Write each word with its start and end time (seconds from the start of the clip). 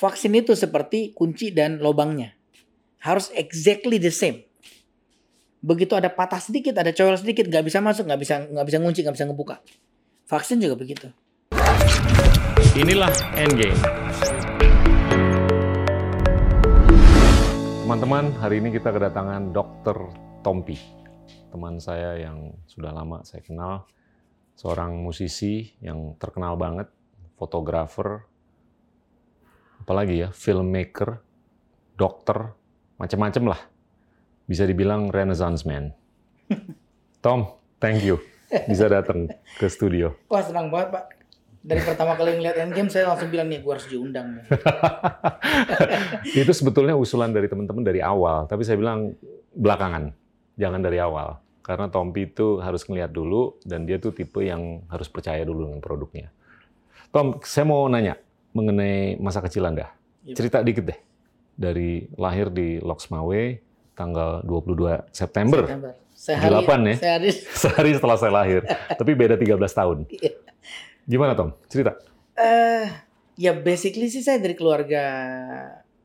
vaksin 0.00 0.32
itu 0.32 0.56
seperti 0.56 1.12
kunci 1.12 1.52
dan 1.52 1.76
lobangnya. 1.76 2.32
Harus 3.04 3.28
exactly 3.36 4.00
the 4.00 4.08
same. 4.08 4.48
Begitu 5.60 5.92
ada 5.92 6.08
patah 6.08 6.40
sedikit, 6.40 6.72
ada 6.80 6.88
coel 6.96 7.20
sedikit, 7.20 7.44
nggak 7.44 7.68
bisa 7.68 7.84
masuk, 7.84 8.08
nggak 8.08 8.20
bisa 8.24 8.34
nggak 8.48 8.64
bisa 8.64 8.78
ngunci, 8.80 9.00
nggak 9.04 9.16
bisa 9.20 9.26
ngebuka. 9.28 9.56
Vaksin 10.24 10.56
juga 10.56 10.80
begitu. 10.80 11.12
Inilah 12.80 13.12
Endgame. 13.36 13.76
Teman-teman, 17.84 18.32
hari 18.40 18.64
ini 18.64 18.72
kita 18.72 18.88
kedatangan 18.96 19.52
Dr. 19.52 19.96
Tompi. 20.40 20.80
Teman 21.52 21.76
saya 21.76 22.16
yang 22.16 22.56
sudah 22.64 22.96
lama 22.96 23.20
saya 23.20 23.44
kenal. 23.44 23.84
Seorang 24.56 24.96
musisi 24.96 25.76
yang 25.84 26.16
terkenal 26.16 26.56
banget, 26.56 26.88
fotografer, 27.36 28.29
apalagi 29.80 30.24
ya, 30.24 30.28
filmmaker, 30.30 31.20
dokter, 31.96 32.52
macam-macam 33.00 33.56
lah. 33.56 33.60
Bisa 34.44 34.68
dibilang 34.68 35.08
renaissance 35.08 35.64
man. 35.64 35.96
Tom, 37.24 37.48
thank 37.80 38.04
you 38.04 38.20
bisa 38.50 38.90
datang 38.90 39.30
ke 39.30 39.66
studio. 39.70 40.14
Wah 40.26 40.42
senang 40.42 40.68
banget 40.68 40.98
pak. 40.98 41.04
Dari 41.60 41.80
pertama 41.84 42.16
kali 42.16 42.40
ngeliat 42.40 42.56
Endgame 42.56 42.88
saya 42.88 43.12
langsung 43.12 43.28
bilang 43.28 43.52
nih 43.52 43.60
gue 43.60 43.72
harus 43.72 43.84
diundang. 43.84 44.40
itu 46.40 46.52
sebetulnya 46.56 46.96
usulan 46.96 47.36
dari 47.36 47.52
teman-teman 47.52 47.84
dari 47.84 48.00
awal, 48.00 48.48
tapi 48.48 48.64
saya 48.64 48.80
bilang 48.80 49.12
belakangan, 49.52 50.08
jangan 50.56 50.80
dari 50.80 50.96
awal. 51.04 51.36
Karena 51.60 51.92
Tompi 51.92 52.32
itu 52.32 52.64
harus 52.64 52.88
ngeliat 52.88 53.12
dulu, 53.12 53.60
dan 53.68 53.84
dia 53.84 54.00
tuh 54.00 54.16
tipe 54.16 54.40
yang 54.40 54.88
harus 54.88 55.12
percaya 55.12 55.44
dulu 55.44 55.68
dengan 55.68 55.84
produknya. 55.84 56.32
Tom, 57.12 57.36
saya 57.44 57.68
mau 57.68 57.84
nanya 57.92 58.16
mengenai 58.52 59.16
masa 59.20 59.40
kecil 59.44 59.66
Anda. 59.66 59.92
Iya. 60.26 60.36
Cerita 60.36 60.60
dikit 60.60 60.84
deh. 60.90 60.98
Dari 61.60 62.08
lahir 62.16 62.48
di 62.48 62.80
Loksmawe, 62.80 63.42
tanggal 63.94 64.40
22 64.48 65.12
September. 65.12 65.62
September. 65.68 65.92
Sehari, 66.20 66.52
78 66.52 66.84
ya? 66.84 66.96
Sehari. 67.00 67.30
Sehari 67.64 67.90
setelah 67.96 68.16
saya 68.20 68.32
lahir. 68.32 68.60
tapi 68.96 69.12
beda 69.16 69.40
13 69.40 69.56
tahun. 69.56 69.98
Iya. 70.12 70.32
Gimana 71.08 71.32
Tom? 71.32 71.56
Cerita. 71.68 71.96
Eh, 72.36 72.86
ya 73.40 73.56
basically 73.56 74.12
sih 74.12 74.20
saya 74.20 74.36
dari 74.36 74.52
keluarga 74.52 75.04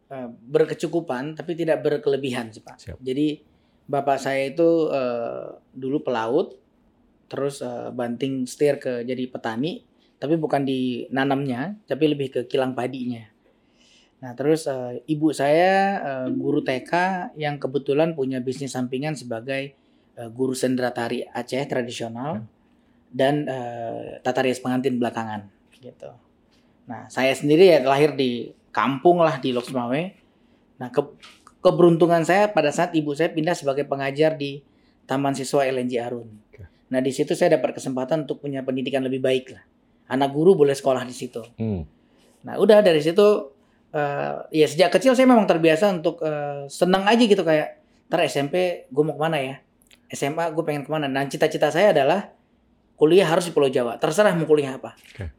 eh, 0.08 0.30
berkecukupan 0.32 1.36
tapi 1.36 1.56
tidak 1.60 1.84
berkelebihan 1.84 2.52
sih 2.56 2.64
pak. 2.64 2.80
Siap. 2.80 2.98
Jadi 3.04 3.44
bapak 3.86 4.18
saya 4.18 4.48
itu 4.48 4.88
eh, 4.90 5.60
dulu 5.76 6.00
pelaut, 6.02 6.56
terus 7.28 7.60
eh, 7.60 7.92
banting 7.92 8.48
setir 8.48 8.80
ke 8.80 9.04
jadi 9.04 9.28
petani, 9.28 9.84
tapi 10.18 10.36
bukan 10.40 10.64
di 10.64 11.10
nanamnya, 11.12 11.76
tapi 11.86 12.12
lebih 12.12 12.28
ke 12.32 12.42
kilang 12.48 12.74
padinya. 12.74 13.24
Nah 14.24 14.32
terus 14.34 14.66
eh, 14.66 15.04
ibu 15.12 15.30
saya 15.36 16.00
eh, 16.00 16.28
guru 16.34 16.64
TK 16.64 16.92
yang 17.36 17.60
kebetulan 17.60 18.16
punya 18.16 18.40
bisnis 18.40 18.74
sampingan 18.74 19.14
sebagai 19.14 19.76
eh, 20.16 20.30
guru 20.32 20.56
sendera 20.56 20.96
tari 20.96 21.22
Aceh 21.28 21.64
tradisional 21.68 22.42
dan 23.12 23.48
eh, 23.48 24.20
tata 24.24 24.44
rias 24.44 24.60
pengantin 24.60 24.98
belakangan 24.98 25.48
gitu. 25.86 26.12
Nah, 26.86 27.10
saya 27.10 27.34
sendiri 27.34 27.70
ya 27.70 27.80
lahir 27.82 28.14
di 28.14 28.54
kampung 28.70 29.22
lah 29.22 29.38
di 29.42 29.54
Loksmawe. 29.54 30.02
Nah, 30.82 30.90
ke- 30.94 31.18
keberuntungan 31.62 32.22
saya 32.22 32.50
pada 32.50 32.70
saat 32.70 32.94
ibu 32.94 33.14
saya 33.18 33.34
pindah 33.34 33.58
sebagai 33.58 33.86
pengajar 33.86 34.38
di 34.38 34.62
Taman 35.06 35.34
Siswa 35.34 35.66
LNJ 35.66 35.94
Arun. 36.02 36.30
Nah, 36.90 37.02
di 37.02 37.12
situ 37.14 37.34
saya 37.34 37.58
dapat 37.58 37.78
kesempatan 37.78 38.30
untuk 38.30 38.42
punya 38.46 38.62
pendidikan 38.62 39.02
lebih 39.02 39.22
baik 39.22 39.46
lah. 39.54 39.64
Anak 40.06 40.30
guru 40.34 40.54
boleh 40.54 40.78
sekolah 40.78 41.02
di 41.06 41.16
situ. 41.16 41.42
Hmm. 41.58 41.86
Nah, 42.46 42.62
udah 42.62 42.86
dari 42.86 43.02
situ 43.02 43.26
eh, 43.90 44.36
ya 44.54 44.68
sejak 44.70 44.94
kecil 44.94 45.18
saya 45.18 45.26
memang 45.26 45.50
terbiasa 45.50 45.90
untuk 45.90 46.22
eh, 46.22 46.70
senang 46.70 47.10
aja 47.10 47.24
gitu 47.26 47.42
kayak 47.42 47.82
ntar 48.06 48.22
SMP 48.30 48.86
gue 48.94 49.04
mau 49.04 49.18
ke 49.18 49.22
mana 49.22 49.38
ya? 49.42 49.56
SMA 50.14 50.54
gue 50.54 50.62
pengen 50.62 50.86
ke 50.86 50.92
mana? 50.94 51.10
Nah, 51.10 51.26
cita-cita 51.26 51.74
saya 51.74 51.90
adalah 51.90 52.30
kuliah 52.96 53.26
harus 53.26 53.50
di 53.50 53.52
Pulau 53.52 53.68
Jawa. 53.68 53.98
Terserah 53.98 54.38
mau 54.38 54.46
kuliah 54.46 54.78
apa. 54.78 54.94
Oke. 54.94 55.34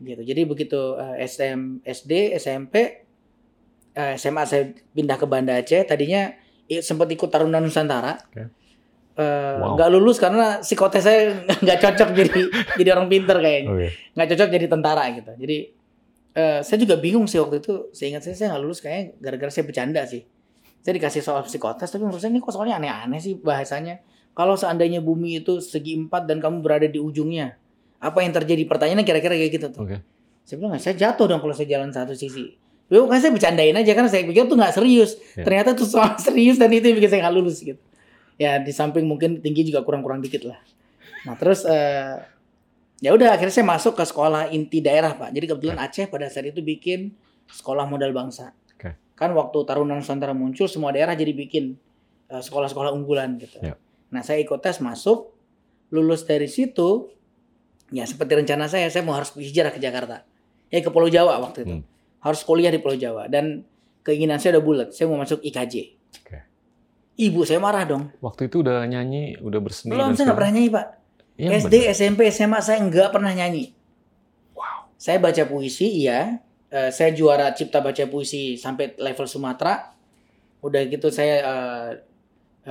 Gitu. 0.00 0.22
Jadi 0.24 0.42
begitu 0.48 0.96
eh, 0.96 1.28
SM, 1.28 1.84
SD, 1.84 2.38
SMP, 2.40 3.04
eh, 3.92 4.14
SMA 4.16 4.42
saya 4.48 4.72
pindah 4.96 5.20
ke 5.20 5.26
Banda 5.28 5.60
Aceh. 5.60 5.84
Tadinya 5.84 6.32
sempat 6.80 7.08
ikut 7.12 7.28
Taruna 7.28 7.60
Nusantara. 7.60 8.16
Eh, 9.18 9.54
Wow. 9.58 9.74
nggak 9.74 9.90
lulus 9.90 10.22
karena 10.22 10.62
psikotes 10.62 11.02
saya 11.02 11.42
nggak 11.66 11.78
cocok 11.82 12.08
jadi 12.14 12.40
jadi 12.78 12.88
orang 12.94 13.10
pinter 13.10 13.34
kayaknya 13.42 13.90
nggak 14.14 14.28
cocok 14.30 14.48
jadi 14.54 14.66
tentara 14.70 15.04
gitu. 15.10 15.32
Jadi 15.34 15.56
eh, 16.38 16.58
saya 16.62 16.78
juga 16.78 16.94
bingung 17.02 17.26
sih 17.26 17.42
waktu 17.42 17.58
itu. 17.58 17.90
Seingat 17.90 18.22
saya 18.22 18.38
saya 18.38 18.48
nggak 18.54 18.62
lulus 18.62 18.78
kayaknya 18.78 19.18
gara-gara 19.18 19.50
saya 19.50 19.66
bercanda 19.66 20.06
sih. 20.06 20.22
Saya 20.78 20.94
dikasih 20.94 21.26
soal 21.26 21.42
psikotes 21.42 21.90
tapi 21.90 22.06
menurut 22.06 22.22
saya 22.22 22.30
ini 22.30 22.38
kok 22.38 22.54
soalnya 22.54 22.78
aneh-aneh 22.78 23.18
sih 23.18 23.34
bahasanya. 23.34 23.98
Kalau 24.38 24.54
seandainya 24.54 25.02
bumi 25.02 25.42
itu 25.42 25.58
segi 25.58 25.98
empat 25.98 26.30
dan 26.30 26.38
kamu 26.38 26.62
berada 26.62 26.86
di 26.86 27.02
ujungnya, 27.02 27.58
apa 27.98 28.22
yang 28.22 28.30
terjadi? 28.30 28.70
Pertanyaannya 28.70 29.02
kira-kira 29.02 29.34
kayak 29.34 29.50
gitu 29.50 29.66
tuh. 29.74 29.82
Oke. 29.82 29.98
Saya 30.46 30.56
bilang 30.62 30.78
saya 30.78 30.94
jatuh 30.94 31.26
dong 31.26 31.42
kalau 31.42 31.50
saya 31.50 31.66
jalan 31.66 31.90
satu 31.90 32.14
sisi. 32.14 32.54
Ya 32.86 33.02
kan 33.02 33.18
saya 33.18 33.34
bercandain 33.34 33.74
aja 33.74 33.92
karena 33.98 34.06
saya 34.06 34.22
pikir 34.22 34.46
tuh 34.46 34.54
nggak 34.54 34.78
serius. 34.78 35.18
Ya. 35.34 35.42
Ternyata 35.42 35.74
tuh 35.74 35.90
soal 35.90 36.14
serius 36.22 36.54
dan 36.54 36.70
itu 36.70 36.86
yang 36.86 37.02
bikin 37.02 37.10
saya 37.10 37.20
nggak 37.26 37.34
lulus 37.34 37.58
gitu. 37.66 37.82
Ya 38.38 38.62
di 38.62 38.70
samping 38.70 39.04
mungkin 39.04 39.42
tinggi 39.42 39.66
juga 39.66 39.82
kurang-kurang 39.82 40.22
dikit 40.22 40.46
lah. 40.46 40.58
Nah 41.26 41.34
terus 41.34 41.66
eh, 41.66 42.14
ya 43.02 43.10
udah 43.10 43.34
akhirnya 43.34 43.50
saya 43.50 43.66
masuk 43.66 43.98
ke 43.98 44.04
sekolah 44.06 44.54
inti 44.54 44.78
daerah 44.78 45.18
pak. 45.18 45.34
Jadi 45.34 45.44
kebetulan 45.50 45.78
Aceh 45.82 46.06
pada 46.06 46.30
saat 46.30 46.46
itu 46.46 46.62
bikin 46.62 47.10
sekolah 47.50 47.90
modal 47.90 48.14
bangsa. 48.14 48.54
Oke. 48.78 48.94
Kan 49.18 49.34
waktu 49.34 49.58
Taruna 49.66 49.98
Nusantara 49.98 50.30
muncul 50.32 50.70
semua 50.70 50.94
daerah 50.94 51.18
jadi 51.18 51.34
bikin 51.34 51.74
eh, 52.30 52.42
sekolah-sekolah 52.42 52.94
unggulan 52.94 53.34
gitu. 53.42 53.58
Ya. 53.58 53.74
Nah 54.14 54.22
saya 54.22 54.38
ikut 54.38 54.62
tes 54.62 54.78
masuk, 54.78 55.34
lulus 55.90 56.22
dari 56.24 56.46
situ, 56.46 57.10
ya 57.90 58.06
seperti 58.06 58.38
rencana 58.38 58.70
saya, 58.70 58.86
saya 58.88 59.02
mau 59.02 59.12
harus 59.18 59.34
hijrah 59.36 59.68
ke 59.68 59.76
Jakarta, 59.76 60.24
ya 60.72 60.80
ke 60.80 60.88
Pulau 60.88 61.12
Jawa 61.12 61.36
waktu 61.42 61.64
itu, 61.68 61.74
Hmm. 61.76 61.84
harus 62.24 62.40
kuliah 62.40 62.72
di 62.72 62.80
Pulau 62.80 62.96
Jawa 62.96 63.28
dan 63.28 63.68
keinginan 64.00 64.40
saya 64.40 64.56
udah 64.56 64.64
bulat, 64.64 64.88
saya 64.96 65.12
mau 65.12 65.20
masuk 65.20 65.44
IKJ. 65.44 65.74
Oke. 66.24 66.38
Ibu 67.18 67.42
saya 67.42 67.58
marah 67.58 67.82
dong. 67.82 68.14
Waktu 68.22 68.46
itu 68.46 68.62
udah 68.62 68.86
nyanyi, 68.86 69.34
udah 69.42 69.58
berseni. 69.58 69.90
Belum, 69.90 70.14
saya 70.14 70.30
nggak 70.30 70.38
pernah 70.38 70.52
nyanyi 70.54 70.70
pak. 70.70 70.86
Iya, 71.34 71.48
SD, 71.58 71.74
bener. 71.74 71.90
SMP, 71.90 72.20
SMA 72.30 72.58
saya 72.62 72.78
nggak 72.78 73.10
pernah 73.10 73.32
nyanyi. 73.34 73.74
Wow. 74.54 74.86
Saya 74.94 75.18
baca 75.18 75.42
puisi, 75.50 76.06
iya. 76.06 76.38
Eh, 76.70 76.90
saya 76.94 77.10
juara 77.10 77.50
cipta 77.58 77.82
baca 77.82 78.06
puisi 78.06 78.54
sampai 78.54 78.94
level 79.02 79.26
Sumatera. 79.26 79.90
Udah 80.62 80.82
gitu 80.86 81.10
saya 81.10 81.34
eh, 81.42 81.90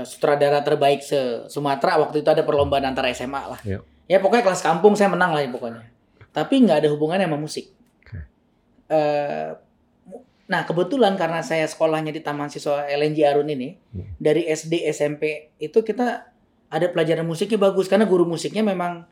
sutradara 0.08 0.64
terbaik 0.64 1.04
se 1.04 1.52
Sumatera. 1.52 2.00
Waktu 2.00 2.24
itu 2.24 2.30
ada 2.32 2.48
perlombaan 2.48 2.88
antara 2.88 3.12
SMA 3.12 3.44
lah. 3.52 3.60
Iya. 3.68 3.84
Ya 4.08 4.24
pokoknya 4.24 4.48
kelas 4.48 4.64
kampung 4.64 4.96
saya 4.96 5.12
menang 5.12 5.36
lah 5.36 5.44
ya 5.44 5.52
pokoknya. 5.52 5.84
Tapi 6.32 6.64
nggak 6.64 6.88
ada 6.88 6.90
hubungannya 6.96 7.28
sama 7.28 7.36
musik. 7.36 7.68
Eh, 8.88 9.48
mu- 9.52 9.67
nah 10.48 10.64
kebetulan 10.64 11.14
karena 11.14 11.40
saya 11.40 11.64
sekolahnya 11.64 12.10
di 12.10 12.20
Taman 12.20 12.48
Siswa 12.48 12.88
LNJ 12.88 13.20
Arun 13.26 13.48
ini, 13.48 13.76
Hmm. 13.92 14.16
dari 14.18 14.44
SD 14.46 14.88
SMP 14.88 15.52
itu 15.58 15.80
kita 15.82 16.32
ada 16.68 16.88
pelajaran 16.88 17.24
musiknya 17.24 17.56
bagus 17.58 17.86
karena 17.86 18.04
guru 18.04 18.24
musiknya 18.24 18.64
memang 18.64 19.04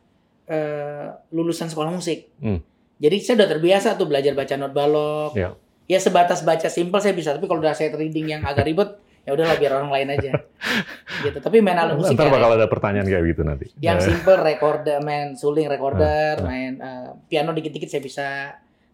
eh, 0.46 1.08
lulusan 1.30 1.68
sekolah 1.68 1.90
musik. 1.90 2.30
Hmm. 2.38 2.62
Jadi 2.96 3.18
saya 3.20 3.36
udah 3.42 3.50
terbiasa 3.50 3.88
tuh 3.96 4.06
belajar 4.06 4.32
baca 4.32 4.54
not 4.56 4.72
balok. 4.72 5.34
Iya. 5.34 5.58
Ya 5.86 5.98
sebatas 5.98 6.42
baca 6.42 6.66
simple 6.66 6.98
saya 6.98 7.12
bisa, 7.12 7.34
tapi 7.34 7.46
kalau 7.46 7.60
udah 7.60 7.74
saya 7.74 7.90
reading 7.92 8.30
yang 8.30 8.42
agak 8.42 8.64
ribet, 8.64 8.94
ya 9.22 9.34
udahlah 9.34 9.58
biar 9.58 9.74
orang 9.76 9.90
lain 9.90 10.08
aja. 10.14 10.32
gitu. 11.26 11.38
Tapi 11.38 11.60
main 11.60 11.76
alat 11.76 11.98
musik 11.98 12.14
Ntar 12.14 12.30
ya, 12.30 12.34
bakal 12.34 12.50
ada 12.54 12.66
pertanyaan 12.66 13.06
kayak 13.06 13.26
gitu 13.26 13.42
nanti. 13.42 13.66
yang 13.80 13.98
Eh, 13.98 14.06
simple 14.06 14.38
recorder, 14.38 15.02
main 15.02 15.34
suling 15.34 15.66
recorder, 15.66 16.38
Ah, 16.38 16.42
ah. 16.42 16.46
main 16.46 16.72
eh, 16.78 17.10
piano 17.26 17.50
dikit-dikit 17.52 17.90
saya 17.90 18.02
bisa. 18.02 18.28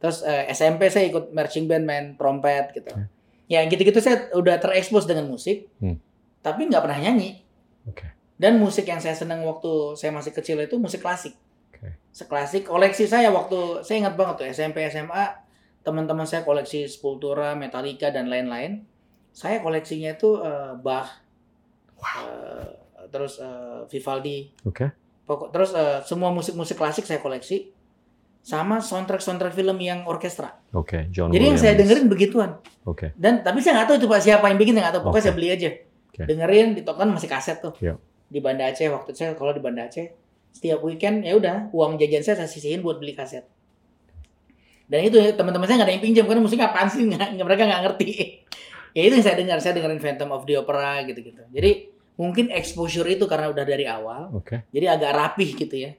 Terus 0.01 0.25
eh, 0.25 0.50
SMP 0.50 0.89
saya 0.89 1.06
ikut 1.07 1.29
marching 1.29 1.69
band, 1.69 1.85
main 1.85 2.06
trompet 2.17 2.74
gitu. 2.74 2.89
Hmm. 2.89 3.06
Ya 3.45 3.62
gitu-gitu 3.63 4.01
saya 4.01 4.33
udah 4.33 4.57
terekspos 4.57 5.06
dengan 5.06 5.30
musik, 5.30 5.69
Hmm. 5.77 6.01
tapi 6.42 6.65
nggak 6.65 6.81
pernah 6.81 7.00
nyanyi. 7.00 7.45
Oke. 7.86 8.09
Dan 8.36 8.57
musik 8.57 8.89
yang 8.89 8.98
saya 8.98 9.13
senang 9.13 9.45
waktu 9.45 9.94
saya 9.94 10.09
masih 10.09 10.33
kecil 10.33 10.57
itu 10.57 10.74
musik 10.75 11.00
klasik. 11.00 11.38
Oke. 11.69 11.94
Seklasik 12.09 12.65
koleksi 12.65 13.06
saya 13.06 13.30
waktu 13.30 13.86
saya 13.86 14.01
ingat 14.01 14.18
banget 14.18 14.36
tuh 14.42 14.48
SMP 14.50 14.81
SMA 14.89 15.38
teman-teman 15.81 16.25
saya 16.25 16.42
koleksi 16.42 16.86
Sepultura, 16.86 17.53
Metallica 17.53 18.09
dan 18.09 18.25
lain-lain. 18.25 18.81
Saya 19.31 19.62
koleksinya 19.62 20.13
itu 20.13 20.42
eh, 20.42 20.74
Bach, 20.77 21.21
eh, 22.01 22.68
terus 23.09 23.38
eh, 23.38 23.81
Vivaldi, 23.88 24.51
Oke. 24.63 24.89
pokok 25.25 25.50
terus 25.51 25.71
eh, 25.74 26.00
semua 26.01 26.30
musik-musik 26.30 26.75
klasik 26.75 27.06
saya 27.06 27.19
koleksi 27.19 27.69
sama 28.41 28.81
soundtrack-soundtrack 28.81 29.53
film 29.53 29.77
yang 29.77 30.01
orkestra. 30.09 30.57
Oke. 30.73 31.07
John 31.13 31.29
Jadi 31.29 31.45
yang 31.45 31.57
saya 31.61 31.77
Williams. 31.77 31.81
dengerin 31.85 32.05
begituan. 32.09 32.49
Oke. 32.89 33.13
Dan 33.13 33.45
tapi 33.45 33.61
saya 33.61 33.81
nggak 33.81 33.88
tahu 33.88 33.95
itu 34.01 34.07
pak 34.09 34.21
siapa 34.21 34.45
yang 34.49 34.57
bikin, 34.57 34.73
saya 34.73 34.83
nggak 34.89 34.95
tahu. 34.97 35.03
Pokoknya 35.07 35.21
Oke. 35.21 35.27
saya 35.29 35.35
beli 35.38 35.49
aja. 35.53 35.69
Oke. 36.11 36.21
Dengerin, 36.25 36.67
di 36.73 36.81
masih 36.83 37.29
kaset 37.29 37.57
tuh. 37.61 37.73
Iya. 37.77 37.93
Di 38.31 38.39
Banda 38.41 38.65
Aceh 38.65 38.88
waktu 38.89 39.11
saya 39.13 39.38
kalau 39.38 39.53
di 39.53 39.61
Banda 39.61 39.85
Aceh 39.85 40.07
setiap 40.51 40.83
weekend 40.83 41.23
ya 41.23 41.38
udah 41.38 41.71
uang 41.71 41.95
jajan 42.01 42.23
saya 42.25 42.35
saya 42.43 42.49
sisihin 42.49 42.81
buat 42.81 42.97
beli 42.97 43.13
kaset. 43.13 43.45
Dan 44.91 45.07
itu 45.07 45.15
teman-teman 45.38 45.69
saya 45.69 45.79
nggak 45.79 45.88
ada 45.88 45.95
yang 45.95 46.03
pinjam 46.03 46.25
karena 46.27 46.41
musiknya 46.43 46.67
apaan 46.67 46.89
sih 46.89 47.07
nggak 47.07 47.39
mereka 47.45 47.63
nggak 47.69 47.81
ngerti. 47.88 48.09
ya 48.97 49.01
itu 49.05 49.13
yang 49.21 49.25
saya 49.25 49.35
dengar, 49.38 49.57
saya 49.61 49.73
dengerin 49.77 50.01
Phantom 50.01 50.29
of 50.35 50.43
the 50.49 50.57
Opera 50.59 51.05
gitu-gitu. 51.07 51.45
Jadi 51.53 51.71
mungkin 52.19 52.51
exposure 52.51 53.07
itu 53.07 53.23
karena 53.29 53.47
udah 53.53 53.63
dari 53.63 53.88
awal, 53.88 54.35
Oke. 54.35 54.67
jadi 54.69 54.93
agak 54.93 55.11
rapih 55.15 55.49
gitu 55.55 55.75
ya 55.79 55.91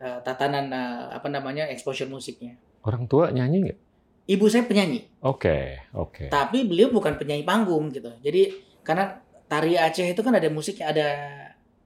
eh, 0.00 0.18
tatanan 0.24 0.66
eh, 0.72 1.04
apa 1.16 1.28
namanya 1.28 1.68
exposure 1.68 2.08
musiknya. 2.08 2.56
Orang 2.86 3.08
tua 3.10 3.34
nyanyi 3.34 3.70
nggak? 3.70 3.78
Ibu 4.26 4.50
saya 4.50 4.66
penyanyi, 4.66 5.06
Oke, 5.22 5.86
oke. 5.94 6.34
tapi 6.34 6.66
beliau 6.66 6.90
bukan 6.90 7.14
penyanyi 7.14 7.46
panggung 7.46 7.94
gitu. 7.94 8.10
Jadi 8.18 8.58
karena 8.82 9.22
tari 9.46 9.78
Aceh 9.78 10.02
itu 10.02 10.18
kan 10.18 10.34
ada 10.34 10.50
musiknya, 10.50 10.90
ada 10.90 11.08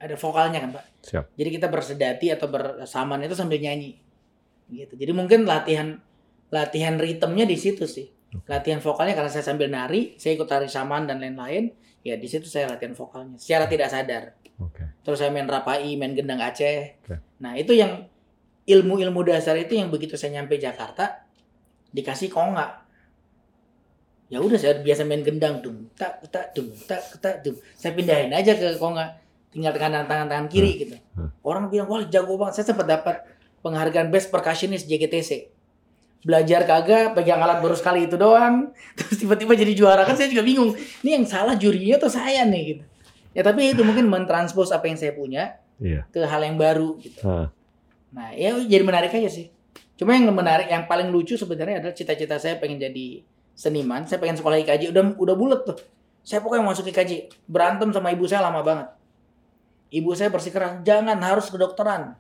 ada 0.01 0.17
vokalnya 0.17 0.65
kan 0.65 0.71
pak. 0.73 0.85
Siap. 1.05 1.25
Jadi 1.37 1.49
kita 1.61 1.69
bersedati 1.69 2.33
atau 2.33 2.49
bersamaan 2.49 3.21
itu 3.21 3.37
sambil 3.37 3.61
nyanyi, 3.61 4.01
gitu. 4.73 4.97
Jadi 4.97 5.13
mungkin 5.13 5.45
latihan 5.45 6.01
latihan 6.49 6.97
ritmenya 6.97 7.45
di 7.45 7.61
situ 7.61 7.85
sih. 7.85 8.09
Latihan 8.49 8.81
vokalnya 8.81 9.13
karena 9.13 9.29
saya 9.29 9.45
sambil 9.45 9.69
nari, 9.69 10.17
saya 10.17 10.41
ikut 10.41 10.49
tari 10.49 10.65
saman 10.65 11.05
dan 11.05 11.21
lain-lain. 11.21 11.77
Ya 12.01 12.17
di 12.17 12.25
situ 12.25 12.49
saya 12.49 12.73
latihan 12.73 12.97
vokalnya 12.97 13.37
secara 13.37 13.69
tidak 13.69 13.93
sadar. 13.93 14.40
Oke. 14.61 14.85
Terus 15.03 15.19
saya 15.19 15.33
main 15.33 15.49
rapai, 15.49 15.97
main 15.97 16.13
gendang 16.13 16.39
Aceh. 16.39 17.01
Oke. 17.01 17.17
Nah 17.41 17.57
itu 17.57 17.73
yang 17.73 18.05
ilmu-ilmu 18.69 19.25
dasar 19.25 19.57
itu 19.57 19.75
yang 19.75 19.89
begitu 19.89 20.15
saya 20.15 20.37
nyampe 20.41 20.61
Jakarta 20.61 21.25
dikasih 21.91 22.29
konga. 22.29 22.85
Ya 24.31 24.39
udah 24.39 24.61
saya 24.61 24.79
biasa 24.79 25.03
main 25.09 25.27
gendang 25.27 25.59
dum 25.59 25.91
tak 25.99 26.23
tak 26.31 26.55
dum 26.55 26.71
tak 26.87 27.03
tak 27.19 27.43
dum. 27.43 27.57
Saya 27.75 27.97
pindahin 27.97 28.31
aja 28.31 28.55
ke 28.55 28.79
konga, 28.79 29.19
tinggal 29.51 29.75
kanan 29.75 30.07
tangan 30.07 30.31
tangan 30.31 30.47
kiri 30.47 30.87
gitu. 30.87 30.97
Hmm. 31.19 31.35
Orang 31.43 31.67
bilang 31.73 31.91
wah 31.91 32.05
jago 32.07 32.39
banget. 32.39 32.63
Saya 32.63 32.71
sempat 32.71 32.87
dapat 32.87 33.27
penghargaan 33.65 34.13
best 34.13 34.31
percussionist 34.31 34.87
JGTC. 34.87 35.51
Belajar 36.21 36.69
kagak, 36.69 37.17
pegang 37.17 37.41
alat 37.41 37.65
baru 37.65 37.73
sekali 37.75 38.05
itu 38.05 38.21
doang. 38.21 38.71
Terus 39.01 39.25
tiba-tiba 39.25 39.57
jadi 39.57 39.73
juara 39.73 40.05
kan 40.05 40.15
saya 40.15 40.29
juga 40.29 40.45
bingung. 40.45 40.77
Ini 40.77 41.17
yang 41.17 41.25
salah 41.27 41.57
jurinya 41.57 41.97
atau 41.97 42.13
saya 42.13 42.45
nih 42.45 42.63
gitu. 42.77 42.85
Ya 43.31 43.43
tapi 43.47 43.71
itu 43.71 43.83
mungkin 43.87 44.11
mentranspose 44.11 44.75
apa 44.75 44.91
yang 44.91 44.99
saya 44.99 45.15
punya 45.15 45.59
Iya. 45.81 46.05
ke 46.13 46.21
hal 46.27 46.45
yang 46.45 46.61
baru 46.61 46.99
gitu. 47.01 47.25
Ah. 47.25 47.49
Nah, 48.11 48.35
ya 48.35 48.53
jadi 48.59 48.85
menarik 48.85 49.15
aja 49.15 49.31
sih. 49.31 49.49
Cuma 49.97 50.17
yang 50.17 50.29
menarik, 50.33 50.69
yang 50.69 50.85
paling 50.89 51.09
lucu 51.09 51.37
sebenarnya 51.37 51.81
adalah 51.81 51.95
cita-cita 51.97 52.37
saya 52.37 52.57
pengen 52.61 52.81
jadi 52.81 53.23
seniman. 53.57 54.05
Saya 54.09 54.17
pengen 54.21 54.37
sekolah 54.41 54.57
IKJ, 54.65 54.93
udah 54.93 55.17
udah 55.17 55.35
bulat 55.37 55.61
tuh. 55.65 55.77
Saya 56.25 56.41
pokoknya 56.45 56.65
masuk 56.65 56.89
IKJ. 56.89 57.29
Berantem 57.49 57.93
sama 57.93 58.13
ibu 58.13 58.25
saya 58.25 58.45
lama 58.45 58.61
banget. 58.61 58.89
Ibu 59.91 60.11
saya 60.17 60.29
bersikeras, 60.33 60.81
jangan 60.85 61.17
harus 61.21 61.49
kedokteran. 61.53 62.17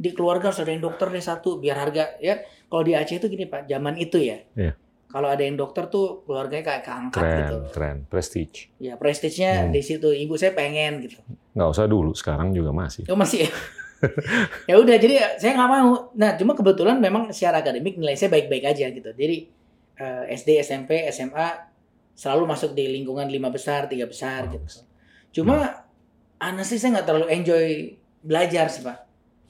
Di 0.00 0.14
keluarga 0.16 0.48
harus 0.50 0.60
ada 0.62 0.72
yang 0.72 0.80
dokter 0.80 1.12
deh 1.12 1.20
satu, 1.20 1.58
biar 1.60 1.76
harga 1.76 2.16
ya. 2.22 2.40
Kalau 2.70 2.82
di 2.86 2.94
Aceh 2.94 3.18
itu 3.18 3.26
gini 3.28 3.44
pak, 3.50 3.66
zaman 3.66 3.98
itu 3.98 4.16
ya. 4.16 4.40
Iya. 4.56 4.72
Kalau 5.10 5.26
ada 5.26 5.42
yang 5.42 5.58
dokter 5.58 5.90
tuh 5.90 6.22
keluarganya 6.22 6.62
kayak 6.64 6.82
keangkat 6.86 7.18
Keren, 7.18 7.38
gitu. 7.42 7.56
keren. 7.74 7.96
Prestige. 8.06 8.70
Ya 8.78 8.94
prestisnya 8.94 9.66
Hmm. 9.66 9.74
di 9.74 9.82
situ. 9.82 10.06
Ibu 10.06 10.38
saya 10.38 10.54
pengen 10.54 11.02
gitu. 11.02 11.18
Nggak 11.52 11.68
usah 11.68 11.90
dulu, 11.90 12.14
sekarang 12.14 12.54
juga 12.54 12.70
masih. 12.70 13.10
Oh 13.10 13.18
masih 13.18 13.44
ya? 13.44 13.50
ya 14.70 14.74
udah 14.78 14.96
jadi 14.96 15.36
saya 15.36 15.58
nggak 15.58 15.70
mau. 15.70 16.14
Nah 16.14 16.38
cuma 16.38 16.54
kebetulan 16.54 16.96
memang 16.96 17.28
secara 17.34 17.60
akademik 17.60 17.98
nilai 17.98 18.14
saya 18.14 18.30
baik-baik 18.30 18.64
aja 18.64 18.86
gitu. 18.88 19.10
Jadi 19.10 19.36
eh, 19.98 20.22
SD, 20.30 20.62
SMP, 20.62 21.04
SMA 21.10 21.68
selalu 22.14 22.46
masuk 22.46 22.70
di 22.72 22.86
lingkungan 22.86 23.26
lima 23.26 23.50
besar, 23.50 23.90
tiga 23.90 24.06
besar 24.06 24.46
gitu. 24.46 24.62
Bagus. 24.62 24.86
Cuma 25.30 25.84
honestly 26.38 26.78
saya 26.78 26.96
nggak 26.96 27.06
terlalu 27.06 27.26
enjoy 27.28 27.66
belajar 28.22 28.70
sih 28.70 28.80
pak. 28.80 28.98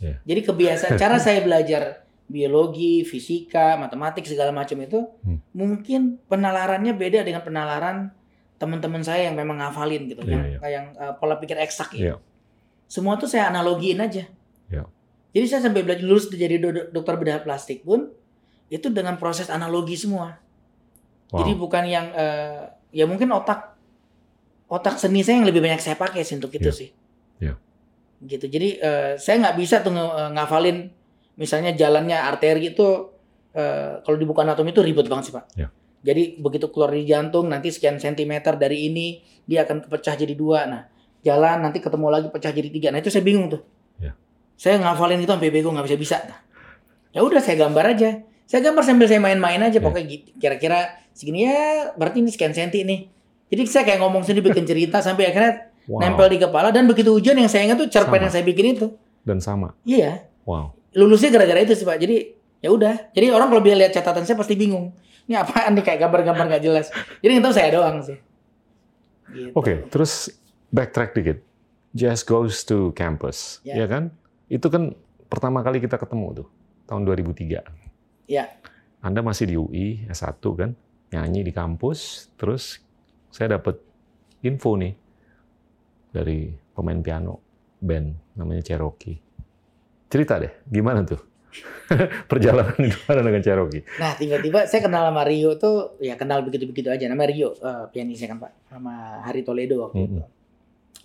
Iya. 0.01 0.17
Jadi 0.25 0.41
kebiasaan 0.43 0.95
cara 0.97 1.21
saya 1.21 1.45
belajar 1.45 2.09
biologi, 2.31 3.03
fisika, 3.03 3.75
matematik 3.75 4.23
segala 4.23 4.55
macam 4.55 4.79
itu 4.79 5.03
Hmm. 5.27 5.43
mungkin 5.51 6.23
penalarannya 6.31 6.95
beda 6.95 7.27
dengan 7.27 7.43
penalaran 7.43 8.15
teman-teman 8.55 9.03
saya 9.03 9.27
yang 9.27 9.35
memang 9.35 9.59
ngafalin 9.59 10.07
gitu, 10.07 10.23
Iya, 10.23 10.31
yang 10.31 10.45
iya. 10.47 10.69
yang 10.71 10.87
eh, 10.95 11.13
pola 11.19 11.37
pikir 11.37 11.59
eksak 11.59 11.91
ya. 11.93 12.01
Iya. 12.01 12.15
Semua 12.87 13.17
tuh 13.17 13.27
saya 13.27 13.51
analogiin 13.51 13.99
aja. 13.99 14.31
Iya. 14.69 14.85
Jadi 15.31 15.47
saya 15.47 15.61
sampai 15.65 15.83
belajar 15.83 16.03
lulus 16.03 16.29
jadi 16.29 16.57
do- 16.57 16.91
dokter 16.91 17.15
bedah 17.17 17.41
plastik 17.41 17.83
pun 17.83 18.15
itu 18.69 18.87
dengan 18.89 19.17
proses 19.17 19.49
analogi 19.49 19.95
semua. 19.95 20.39
Wow. 21.31 21.43
Jadi 21.43 21.53
bukan 21.57 21.85
yang 21.85 22.07
eh, 22.13 22.63
ya 22.93 23.07
mungkin 23.07 23.31
otak 23.31 23.75
otak 24.67 24.99
seni 24.99 25.23
saya 25.23 25.43
yang 25.43 25.49
lebih 25.49 25.59
banyak 25.59 25.79
saya 25.79 25.97
pakai 25.97 26.23
sih 26.23 26.39
untuk 26.39 26.53
itu 26.53 26.69
Iya. 26.69 26.75
sih. 26.77 26.89
Iya. 27.41 27.55
Gitu. 28.21 28.47
Jadi 28.47 28.69
eh, 28.77 29.13
saya 29.17 29.41
nggak 29.41 29.57
bisa 29.57 29.81
tuh 29.81 29.91
ngafalin 30.31 30.93
misalnya 31.41 31.73
jalannya 31.73 32.21
arteri 32.21 32.77
itu 32.77 33.09
eh, 33.57 34.05
kalau 34.05 34.17
di 34.21 34.29
buku 34.29 34.39
anatomi 34.45 34.71
itu 34.71 34.85
ribet 34.85 35.09
banget 35.09 35.33
sih 35.33 35.35
pak. 35.35 35.45
Iya. 35.57 35.69
Jadi 36.01 36.37
begitu 36.41 36.69
keluar 36.69 36.93
di 36.93 37.05
jantung 37.05 37.49
nanti 37.49 37.73
sekian 37.73 37.97
sentimeter 37.97 38.57
dari 38.57 38.89
ini 38.89 39.21
dia 39.49 39.65
akan 39.65 39.89
kepecah 39.89 40.15
jadi 40.15 40.37
dua. 40.37 40.69
Nah 40.69 40.83
jalan 41.21 41.65
nanti 41.65 41.81
ketemu 41.81 42.07
lagi 42.09 42.29
pecah 42.29 42.53
jadi 42.53 42.69
tiga. 42.69 42.89
Nah 42.93 43.01
itu 43.01 43.09
saya 43.09 43.25
bingung 43.25 43.49
tuh. 43.49 43.61
Iya. 44.01 44.13
Saya 44.57 44.77
ngafalin 44.81 45.21
itu 45.21 45.33
sampai 45.33 45.49
bego 45.49 45.73
nggak 45.73 45.89
bisa 45.89 45.97
bisa. 45.97 46.17
Nah, 46.25 46.39
ya 47.13 47.21
udah 47.25 47.41
saya 47.41 47.57
gambar 47.57 47.85
aja. 47.97 48.11
Saya 48.45 48.61
gambar 48.67 48.83
sambil 48.83 49.07
saya 49.09 49.21
main-main 49.21 49.61
aja 49.61 49.77
Iya. 49.77 49.85
pokoknya 49.85 50.05
gitu. 50.09 50.29
Kira-kira 50.37 50.79
segini 51.13 51.45
ya 51.49 51.93
berarti 51.97 52.21
ini 52.25 52.31
sekian 52.33 52.53
senti 52.53 52.85
nih. 52.85 53.09
Jadi 53.51 53.61
saya 53.67 53.83
kayak 53.85 54.01
ngomong 54.01 54.23
sendiri 54.23 54.53
bikin 54.53 54.65
cerita 54.69 55.01
sampai 55.01 55.33
akhirnya 55.33 55.69
Wow. 55.91 55.99
nempel 56.07 56.31
di 56.31 56.39
kepala 56.39 56.71
dan 56.71 56.87
begitu 56.87 57.11
ujian 57.11 57.35
yang 57.35 57.51
saya 57.51 57.67
ingat 57.67 57.83
tuh 57.83 57.89
cerpen 57.91 58.15
Sama. 58.15 58.23
yang 58.23 58.31
saya 58.31 58.45
bikin 58.47 58.79
itu. 58.79 58.95
Dan 59.27 59.43
sama. 59.43 59.75
Iya, 59.83 60.23
Wow. 60.47 60.77
Lulusnya 60.97 61.31
gara-gara 61.31 61.61
itu 61.63 61.75
sih 61.77 61.87
Pak. 61.87 61.99
Jadi 61.99 62.17
ya 62.61 62.71
udah. 62.73 63.13
Jadi 63.15 63.27
orang 63.31 63.49
kalau 63.51 63.63
dia 63.63 63.77
lihat 63.79 63.93
catatan 63.95 64.27
saya 64.27 64.37
pasti 64.39 64.55
bingung. 64.59 64.95
Ini 65.31 65.39
apaan 65.39 65.79
nih 65.79 65.85
kayak 65.87 65.99
gambar-gambar 66.09 66.45
nggak 66.51 66.65
jelas. 66.65 66.91
Jadi 67.23 67.31
yang 67.39 67.45
tahu 67.47 67.55
saya 67.55 67.71
doang 67.71 68.03
sih. 68.03 68.19
Gitu. 69.31 69.55
Oke, 69.55 69.87
terus 69.87 70.35
backtrack 70.75 71.15
dikit. 71.15 71.39
Jazz 71.91 72.23
goes 72.23 72.63
to 72.63 72.95
campus, 72.95 73.59
Ya. 73.67 73.83
ya 73.83 73.87
kan? 73.91 74.15
Itu 74.47 74.71
kan 74.71 74.95
pertama 75.27 75.63
kali 75.63 75.83
kita 75.83 75.99
ketemu 75.99 76.43
tuh, 76.43 76.49
tahun 76.87 77.03
2003. 77.03 77.67
Ya. 78.31 78.47
Anda 79.03 79.27
masih 79.27 79.47
di 79.51 79.55
UI, 79.59 79.87
S1 80.07 80.39
kan? 80.55 80.75
Nyanyi 81.11 81.43
di 81.43 81.51
kampus, 81.51 82.31
terus 82.39 82.79
saya 83.35 83.59
dapat 83.59 83.79
info 84.47 84.79
nih 84.79 84.95
dari 86.15 86.55
pemain 86.75 87.03
piano 87.03 87.43
band 87.83 88.39
namanya 88.39 88.63
Cherokee. 88.63 89.19
Cerita 90.11 90.43
deh, 90.43 90.51
gimana 90.67 91.07
tuh? 91.07 91.23
Perjalanan 92.31 92.79
itu 92.79 92.99
dengan 93.07 93.43
Cherokee? 93.43 93.83
Nah 93.99 94.15
tiba-tiba 94.15 94.67
saya 94.67 94.83
kenal 94.83 95.11
sama 95.11 95.27
Rio 95.27 95.59
tuh 95.59 95.99
ya 95.99 96.15
kenal 96.15 96.43
begitu-begitu 96.47 96.91
aja. 96.91 97.07
Namanya 97.11 97.31
Rio, 97.31 97.51
eh, 97.59 97.85
pianisnya 97.91 98.31
kan 98.31 98.39
Pak. 98.39 98.53
Sama 98.71 99.23
Hari 99.27 99.43
Toledo 99.43 99.87
waktu 99.87 100.07
itu. 100.07 100.19
Mm-mm. 100.23 100.27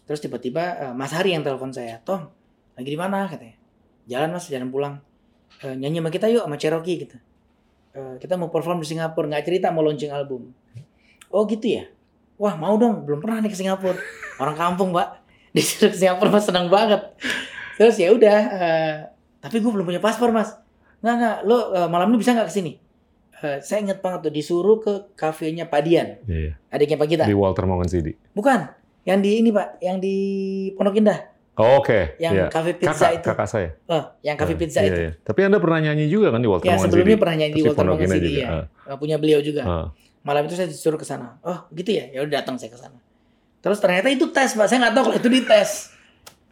Terus 0.06 0.20
tiba-tiba 0.22 0.64
eh, 0.78 0.94
Mas 0.94 1.14
Hari 1.14 1.34
yang 1.34 1.42
telepon 1.42 1.74
saya, 1.74 1.98
Tom, 2.06 2.30
lagi 2.78 2.90
di 2.90 3.00
mana 3.00 3.26
katanya? 3.26 3.58
Jalan 4.06 4.30
Mas, 4.38 4.46
jalan 4.50 4.70
pulang. 4.70 4.96
Eh, 5.66 5.74
nyanyi 5.74 6.02
sama 6.02 6.10
kita 6.14 6.26
yuk 6.30 6.46
sama 6.46 6.58
Cherokee 6.62 6.98
gitu. 7.02 7.18
Eh, 7.96 8.16
kita 8.22 8.38
mau 8.38 8.54
perform 8.54 8.84
di 8.84 8.88
Singapura, 8.90 9.26
nggak 9.26 9.46
cerita 9.46 9.74
mau 9.74 9.82
launching 9.82 10.14
album. 10.14 10.54
Oh 11.34 11.50
gitu 11.50 11.82
ya? 11.82 11.90
Wah 12.38 12.54
mau 12.60 12.78
dong, 12.78 13.08
belum 13.08 13.24
pernah 13.24 13.42
nih 13.42 13.50
ke 13.50 13.58
Singapura. 13.58 13.98
Orang 14.38 14.54
kampung 14.54 14.94
Pak, 14.94 15.26
ke 15.56 15.96
Singapura 15.96 16.30
Mas 16.30 16.46
senang 16.46 16.70
banget. 16.70 17.02
Terus 17.76 17.96
ya 17.96 18.10
udah, 18.10 18.40
eh, 18.52 18.94
tapi 19.40 19.60
gue 19.60 19.68
belum 19.68 19.84
punya 19.84 20.00
paspor 20.00 20.32
Mas. 20.32 20.56
Nggak 21.00 21.16
nggak, 21.16 21.38
lo 21.44 21.58
eh, 21.72 21.88
malam 21.88 22.10
ini 22.10 22.18
bisa 22.18 22.32
nggak 22.32 22.48
ke 22.48 22.54
sini? 22.54 22.72
Eh, 23.36 23.60
saya 23.60 23.84
inget 23.84 24.00
banget 24.00 24.26
tuh 24.26 24.34
disuruh 24.34 24.80
ke 24.80 25.12
kafenya 25.14 25.68
Pak 25.68 25.82
Dian, 25.84 26.18
Iya, 26.24 26.56
adiknya 26.72 26.96
Pak 26.96 27.08
Gita. 27.08 27.24
Di 27.28 27.36
Walter 27.36 27.68
Mongan 27.68 27.86
City. 27.86 28.16
Bukan, 28.32 28.72
yang 29.04 29.20
di 29.20 29.44
ini 29.44 29.52
Pak, 29.52 29.84
yang 29.84 30.00
di 30.00 30.16
Pondok 30.74 30.96
Indah, 30.96 31.20
Oh, 31.56 31.80
Oke, 31.80 32.20
yang 32.20 32.36
iya. 32.36 32.48
kafe 32.52 32.76
pizza 32.76 32.92
kakak, 32.92 33.12
itu. 33.16 33.28
kakak 33.32 33.48
saya. 33.48 33.70
Oh, 33.88 34.04
yang 34.20 34.36
kafe 34.36 34.60
pizza 34.60 34.84
iya, 34.84 34.92
itu. 34.92 35.00
iya. 35.08 35.12
Tapi 35.24 35.40
Anda 35.40 35.56
pernah 35.56 35.80
nyanyi 35.80 36.12
juga 36.12 36.28
kan 36.28 36.44
di 36.44 36.52
Walter 36.52 36.68
Ya 36.68 36.76
sebelumnya 36.76 37.16
pernah 37.16 37.36
nyanyi 37.40 37.54
di 37.54 37.56
Terus 37.56 37.64
di 37.64 37.70
Walter 37.72 37.86
Mongan 37.88 38.08
juga. 38.12 38.28
ya. 38.36 38.48
Ah, 38.52 38.64
Eh, 38.92 38.98
Punya 39.00 39.16
beliau 39.16 39.40
juga. 39.40 39.62
ah. 39.64 39.88
Malam 40.28 40.52
itu 40.52 40.56
saya 40.60 40.68
disuruh 40.68 41.00
ke 41.00 41.08
sana. 41.08 41.40
Oh, 41.40 41.64
gitu 41.72 41.96
ya. 41.96 42.12
Ya 42.12 42.28
udah 42.28 42.44
datang 42.44 42.60
saya 42.60 42.76
ke 42.76 42.80
sana. 42.82 43.00
Terus 43.64 43.80
ternyata 43.80 44.12
itu 44.12 44.28
tes, 44.36 44.52
Pak. 44.52 44.68
Saya 44.68 44.84
nggak 44.84 44.94
tahu 45.00 45.04
kalau 45.08 45.16
itu 45.16 45.30
dites. 45.32 45.95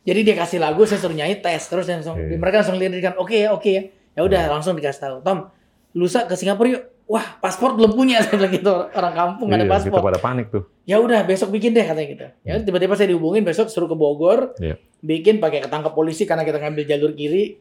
Jadi 0.03 0.19
dia 0.21 0.35
kasih 0.35 0.59
lagu, 0.59 0.83
saya 0.83 0.99
suruh 0.99 1.15
nyanyi 1.15 1.39
tes. 1.39 1.63
Terus 1.63 1.83
saya 1.83 2.03
langsung, 2.03 2.15
Iya. 2.15 2.35
mereka 2.35 2.55
langsung 2.59 2.75
lirikan, 2.75 3.15
oke 3.15 3.31
ya, 3.33 3.49
oke 3.51 3.67
ya. 3.67 3.83
Ya 4.13 4.21
udah 4.21 4.41
langsung 4.49 4.75
dikasih 4.75 4.99
tahu. 4.99 5.15
Tom, 5.21 5.47
lusa 5.93 6.27
ke 6.27 6.35
Singapura 6.35 6.69
yuk. 6.69 6.83
Wah, 7.03 7.35
paspor 7.37 7.75
belum 7.75 7.93
punya 7.93 8.19
saya 8.23 8.35
bilang 8.37 8.51
gitu. 8.51 8.71
Orang 8.89 9.13
kampung 9.13 9.47
nggak 9.47 9.59
ada 9.59 9.65
Iya, 9.65 9.73
paspor. 9.73 9.99
kita 9.99 10.07
pada 10.07 10.19
panik 10.19 10.47
tuh. 10.49 10.63
ya 10.83 10.99
udah 10.99 11.23
besok 11.23 11.47
bikin 11.49 11.71
deh 11.71 11.81
katanya 11.81 12.07
gitu. 12.09 12.25
Ya 12.43 12.51
udah, 12.55 12.65
tiba-tiba 12.65 12.93
saya 12.95 13.07
dihubungin 13.07 13.43
besok 13.43 13.67
suruh 13.67 13.87
ke 13.87 13.95
Bogor, 13.95 14.51
Iya. 14.57 14.75
bikin 14.99 15.39
pakai 15.39 15.59
ketangkep 15.61 15.91
polisi 15.91 16.23
karena 16.23 16.43
kita 16.43 16.59
ngambil 16.59 16.83
jalur 16.83 17.11
kiri. 17.13 17.55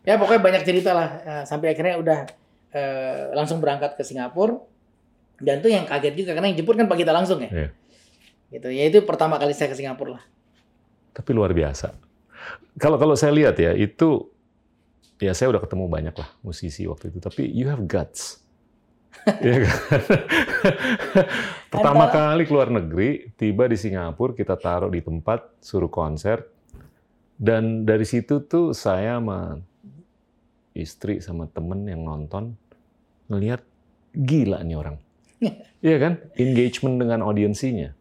Ya 0.00 0.14
pokoknya 0.16 0.40
banyak 0.40 0.62
cerita 0.62 0.90
lah 0.90 1.08
Eh, 1.20 1.42
sampai 1.44 1.70
akhirnya 1.70 1.98
udah 1.98 2.18
eh, 2.70 3.34
langsung 3.34 3.58
berangkat 3.58 3.94
ke 3.94 4.02
Singapura. 4.02 4.54
Dan 5.36 5.58
itu 5.58 5.68
yang 5.68 5.82
kaget 5.84 6.14
juga 6.14 6.30
karena 6.32 6.46
yang 6.46 6.56
jemput 6.56 6.76
kan 6.76 6.86
Pak 6.86 6.98
kita 6.98 7.10
langsung 7.10 7.38
ya. 7.40 7.50
Iya. 7.50 7.68
Gitu. 8.50 8.68
Ya 8.70 8.84
itu 8.86 8.98
pertama 9.02 9.36
kali 9.36 9.50
saya 9.50 9.66
ke 9.66 9.74
Singapura 9.74 10.18
lah. 10.18 10.24
Tapi 11.10 11.30
luar 11.34 11.50
biasa. 11.52 11.92
Kalau 12.78 12.96
kalau 12.96 13.14
saya 13.18 13.34
lihat 13.34 13.58
ya, 13.60 13.74
itu 13.74 14.30
ya 15.20 15.36
saya 15.36 15.52
udah 15.52 15.62
ketemu 15.62 15.84
banyak 15.90 16.14
lah 16.16 16.30
musisi 16.40 16.88
waktu 16.88 17.12
itu, 17.12 17.18
tapi 17.20 17.44
you 17.50 17.68
have 17.68 17.82
guts. 17.84 18.40
Iya 19.44 19.68
kan? 19.68 19.78
Pertama 21.68 22.08
kali 22.08 22.48
keluar 22.48 22.72
negeri, 22.72 23.28
tiba 23.36 23.68
di 23.68 23.76
Singapura, 23.76 24.32
kita 24.32 24.56
taruh 24.56 24.88
di 24.88 25.04
tempat, 25.04 25.60
suruh 25.60 25.92
konser, 25.92 26.46
dan 27.36 27.84
dari 27.84 28.04
situ 28.04 28.44
tuh 28.44 28.76
saya 28.76 29.16
sama 29.16 29.60
istri 30.76 31.24
sama 31.24 31.48
temen 31.48 31.88
yang 31.88 32.04
nonton 32.04 32.52
ngelihat 33.32 33.64
gila 34.12 34.60
nih 34.60 34.76
orang. 34.76 34.96
Iya 35.80 35.96
kan? 35.96 36.12
Engagement 36.36 37.00
dengan 37.00 37.24
audiensinya. 37.24 37.96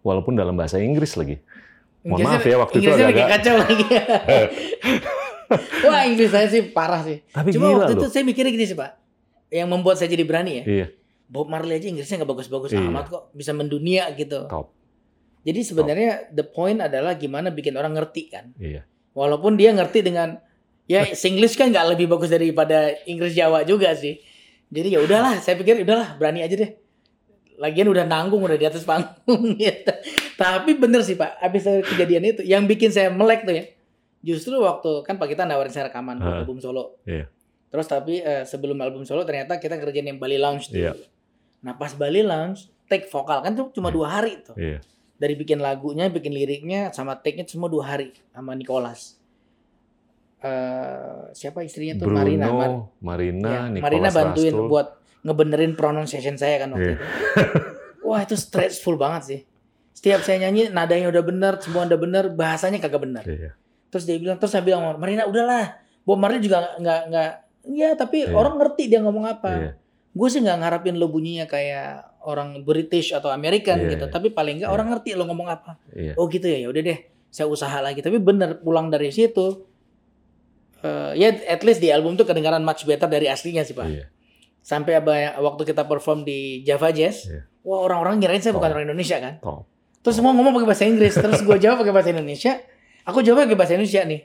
Walaupun 0.00 0.32
dalam 0.32 0.56
bahasa 0.56 0.80
Inggris 0.80 1.12
lagi. 1.12 1.36
Mohon 2.08 2.24
maaf 2.24 2.42
ya 2.42 2.56
waktu 2.56 2.74
itu 2.74 2.80
Inggrisnya 2.82 3.06
agak 3.06 3.20
lagi 3.20 3.32
kacau 3.36 3.54
lagi. 3.60 3.84
Wah 5.84 6.02
Inggris 6.04 6.28
saya 6.28 6.48
sih 6.48 6.60
parah 6.68 7.00
sih. 7.04 7.24
Tapi 7.28 7.52
Cuma 7.52 7.72
waktu 7.72 7.96
loh. 7.96 8.04
itu 8.04 8.06
saya 8.08 8.24
mikirnya 8.24 8.48
gini 8.48 8.64
sih 8.64 8.76
Pak. 8.76 8.96
Yang 9.48 9.68
membuat 9.68 9.96
saya 9.96 10.08
jadi 10.08 10.24
berani 10.24 10.60
ya. 10.60 10.64
Iya, 10.64 10.86
Bob 11.24 11.48
Marley 11.48 11.76
aja 11.76 11.88
Inggrisnya 11.88 12.20
nggak 12.20 12.30
bagus-bagus 12.30 12.70
Iya. 12.72 12.84
amat 12.84 13.04
kok. 13.08 13.22
Bisa 13.32 13.52
mendunia 13.52 14.08
gitu. 14.12 14.44
top. 14.44 14.72
Jadi 15.40 15.60
sebenarnya 15.64 16.28
the 16.28 16.44
point 16.44 16.76
adalah 16.78 17.14
gimana 17.14 17.48
bikin 17.48 17.76
orang 17.76 17.96
ngerti 17.96 18.28
kan. 18.28 18.52
Iya. 18.56 18.84
Walaupun 19.16 19.56
dia 19.56 19.72
ngerti 19.72 20.04
dengan 20.04 20.36
ya 20.84 21.04
Singlish 21.20 21.56
kan 21.56 21.68
nggak 21.68 21.96
lebih 21.96 22.08
bagus 22.08 22.28
daripada 22.28 22.92
Inggris 23.04 23.32
Jawa 23.32 23.64
juga 23.64 23.92
sih. 23.92 24.20
Jadi 24.68 24.92
ya 24.92 25.00
udahlah, 25.00 25.40
saya 25.40 25.56
pikir 25.56 25.80
udahlah 25.80 26.20
berani 26.20 26.44
aja 26.44 26.52
deh. 26.52 26.76
Lagian 27.56 27.88
udah 27.88 28.04
nanggung 28.04 28.38
udah 28.38 28.54
di 28.54 28.68
atas 28.68 28.84
panggung 28.84 29.54
gitu. 29.56 29.92
Tapi 30.38 30.78
bener 30.78 31.02
sih 31.02 31.18
Pak, 31.18 31.42
habis 31.42 31.66
dari 31.66 31.82
kejadian 31.82 32.22
itu 32.24 32.42
yang 32.42 32.62
bikin 32.62 32.88
saya 32.88 33.10
melek 33.10 33.42
tuh 33.42 33.52
ya. 33.52 33.64
Justru 34.20 34.54
waktu 34.56 35.02
kan 35.02 35.18
Pak 35.18 35.28
kita 35.28 35.42
nawarin 35.42 35.68
saya 35.68 35.90
rekaman 35.90 36.14
buat 36.16 36.30
Ah, 36.32 36.38
album 36.40 36.58
solo. 36.58 37.02
iya. 37.02 37.26
Terus 37.68 37.84
tapi 37.84 38.18
eh, 38.18 38.42
sebelum 38.42 38.78
album 38.78 39.02
solo 39.02 39.22
ternyata 39.22 39.58
kita 39.58 39.74
kerjain 39.76 40.06
yang 40.06 40.16
Bali 40.16 40.38
Lounge 40.38 40.70
tuh. 40.70 40.78
Iya. 40.78 40.94
Nah 41.60 41.74
pas 41.74 41.90
Bali 41.92 42.22
Lounge 42.22 42.70
take 42.86 43.04
vokal 43.06 43.42
kan 43.42 43.52
tuh 43.52 43.68
cuma 43.70 43.90
Iya. 43.90 43.94
dua 43.94 44.06
hari 44.08 44.32
tuh 44.40 44.54
Iya. 44.54 44.78
dari 45.14 45.34
bikin 45.34 45.58
lagunya, 45.58 46.06
bikin 46.06 46.30
liriknya, 46.30 46.88
sama 46.90 47.14
take-nya 47.14 47.42
semua 47.44 47.66
dua 47.66 47.84
hari 47.88 48.14
sama 48.30 48.54
Nicholas. 48.54 49.18
Eh 50.38 51.34
siapa 51.34 51.60
istrinya 51.60 51.98
tuh 51.98 52.06
Bruno, 52.06 52.22
Marina. 52.22 52.46
Marina, 52.46 52.62
Mar- 52.62 52.78
ya, 53.50 53.62
Nicholas 53.68 53.82
Marina 53.84 54.08
bantuin 54.12 54.54
Rastul. 54.54 54.68
buat 54.70 54.88
ngebenerin 55.20 55.72
pronunciation 55.74 56.34
saya 56.34 56.62
kan 56.62 56.68
waktu 56.72 56.94
itu. 56.94 57.02
Wah 58.00 58.22
itu 58.22 58.34
stressful 58.34 58.94
banget 58.94 59.22
sih. 59.24 59.40
Setiap 59.98 60.22
saya 60.22 60.46
nyanyi 60.46 60.70
nadanya 60.70 61.10
udah 61.10 61.24
bener, 61.26 61.58
semua 61.58 61.82
udah 61.82 61.98
bener, 61.98 62.24
bahasanya 62.30 62.78
kagak 62.78 63.02
bener. 63.02 63.24
Iya. 63.26 63.50
Terus 63.90 64.06
dia 64.06 64.14
bilang, 64.14 64.38
terus 64.38 64.54
saya 64.54 64.62
bilang, 64.62 64.94
Marina 64.94 65.26
udahlah. 65.26 65.74
Bob 66.06 66.22
Marley 66.22 66.38
juga 66.38 66.78
nggak 66.78 67.00
nggak, 67.10 67.30
ya 67.68 67.92
tapi 67.92 68.24
Iya. 68.24 68.32
orang 68.32 68.56
ngerti 68.56 68.88
dia 68.88 69.02
ngomong 69.02 69.28
apa 69.28 69.50
Iya. 69.52 69.70
gue 70.08 70.28
sih 70.32 70.40
nggak 70.40 70.56
ngarapin 70.56 70.96
lo 70.96 71.12
bunyinya 71.12 71.44
kayak 71.44 72.00
orang 72.24 72.64
British 72.64 73.12
atau 73.12 73.28
American 73.28 73.76
Iya, 73.76 73.92
gitu 73.92 74.06
iya. 74.08 74.12
tapi 74.14 74.32
paling 74.32 74.56
nggak 74.56 74.70
Iya. 74.70 74.76
orang 74.78 74.88
ngerti 74.88 75.12
lo 75.12 75.28
ngomong 75.28 75.48
apa 75.52 75.76
Iya. 75.92 76.16
oh 76.16 76.24
gitu 76.26 76.48
ya 76.48 76.64
ya 76.64 76.68
udah 76.70 76.80
deh 76.80 76.98
saya 77.28 77.44
usaha 77.44 77.76
lagi 77.84 78.00
tapi 78.00 78.16
bener 78.18 78.56
pulang 78.58 78.88
dari 78.88 79.12
situ 79.12 79.68
eh, 80.80 81.12
ya 81.12 81.28
at 81.44 81.60
least 81.60 81.78
di 81.78 81.92
album 81.92 82.14
tuh 82.14 82.24
kedengaran 82.24 82.62
much 82.62 82.82
better 82.82 83.04
dari 83.04 83.28
aslinya 83.28 83.60
sih 83.60 83.76
pak 83.76 83.86
Iya. 83.86 84.04
sampai 84.60 84.92
apa 84.96 85.12
waktu 85.38 85.62
kita 85.66 85.84
perform 85.84 86.24
di 86.24 86.64
Java 86.64 86.88
Jazz 86.88 87.28
Iya. 87.28 87.44
wah 87.62 87.84
orang-orang 87.84 88.16
ngirain 88.16 88.40
saya 88.40 88.56
bukan 88.56 88.70
Oh. 88.70 88.74
orang 88.74 88.88
Indonesia 88.88 89.18
kan 89.18 89.34
Top. 89.44 89.68
Terus 90.08 90.24
semua 90.24 90.32
ngomong 90.32 90.56
pakai 90.56 90.68
bahasa 90.72 90.88
Inggris 90.88 91.12
terus 91.20 91.44
gue 91.44 91.56
jawab 91.60 91.84
pakai 91.84 91.92
bahasa 91.92 92.08
Indonesia 92.16 92.56
aku 93.04 93.20
jawab 93.20 93.44
pakai 93.44 93.60
bahasa 93.60 93.76
Indonesia 93.76 94.08
nih 94.08 94.20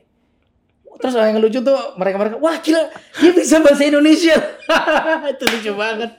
terus 1.04 1.14
yang 1.20 1.44
lucu 1.44 1.60
tuh 1.60 1.76
mereka 2.00 2.16
mereka 2.16 2.36
wah 2.40 2.56
gila 2.64 2.88
dia 3.20 3.32
bisa 3.36 3.60
bahasa 3.60 3.84
Indonesia 3.84 4.40
itu 5.36 5.44
lucu 5.44 5.72
banget 5.76 6.16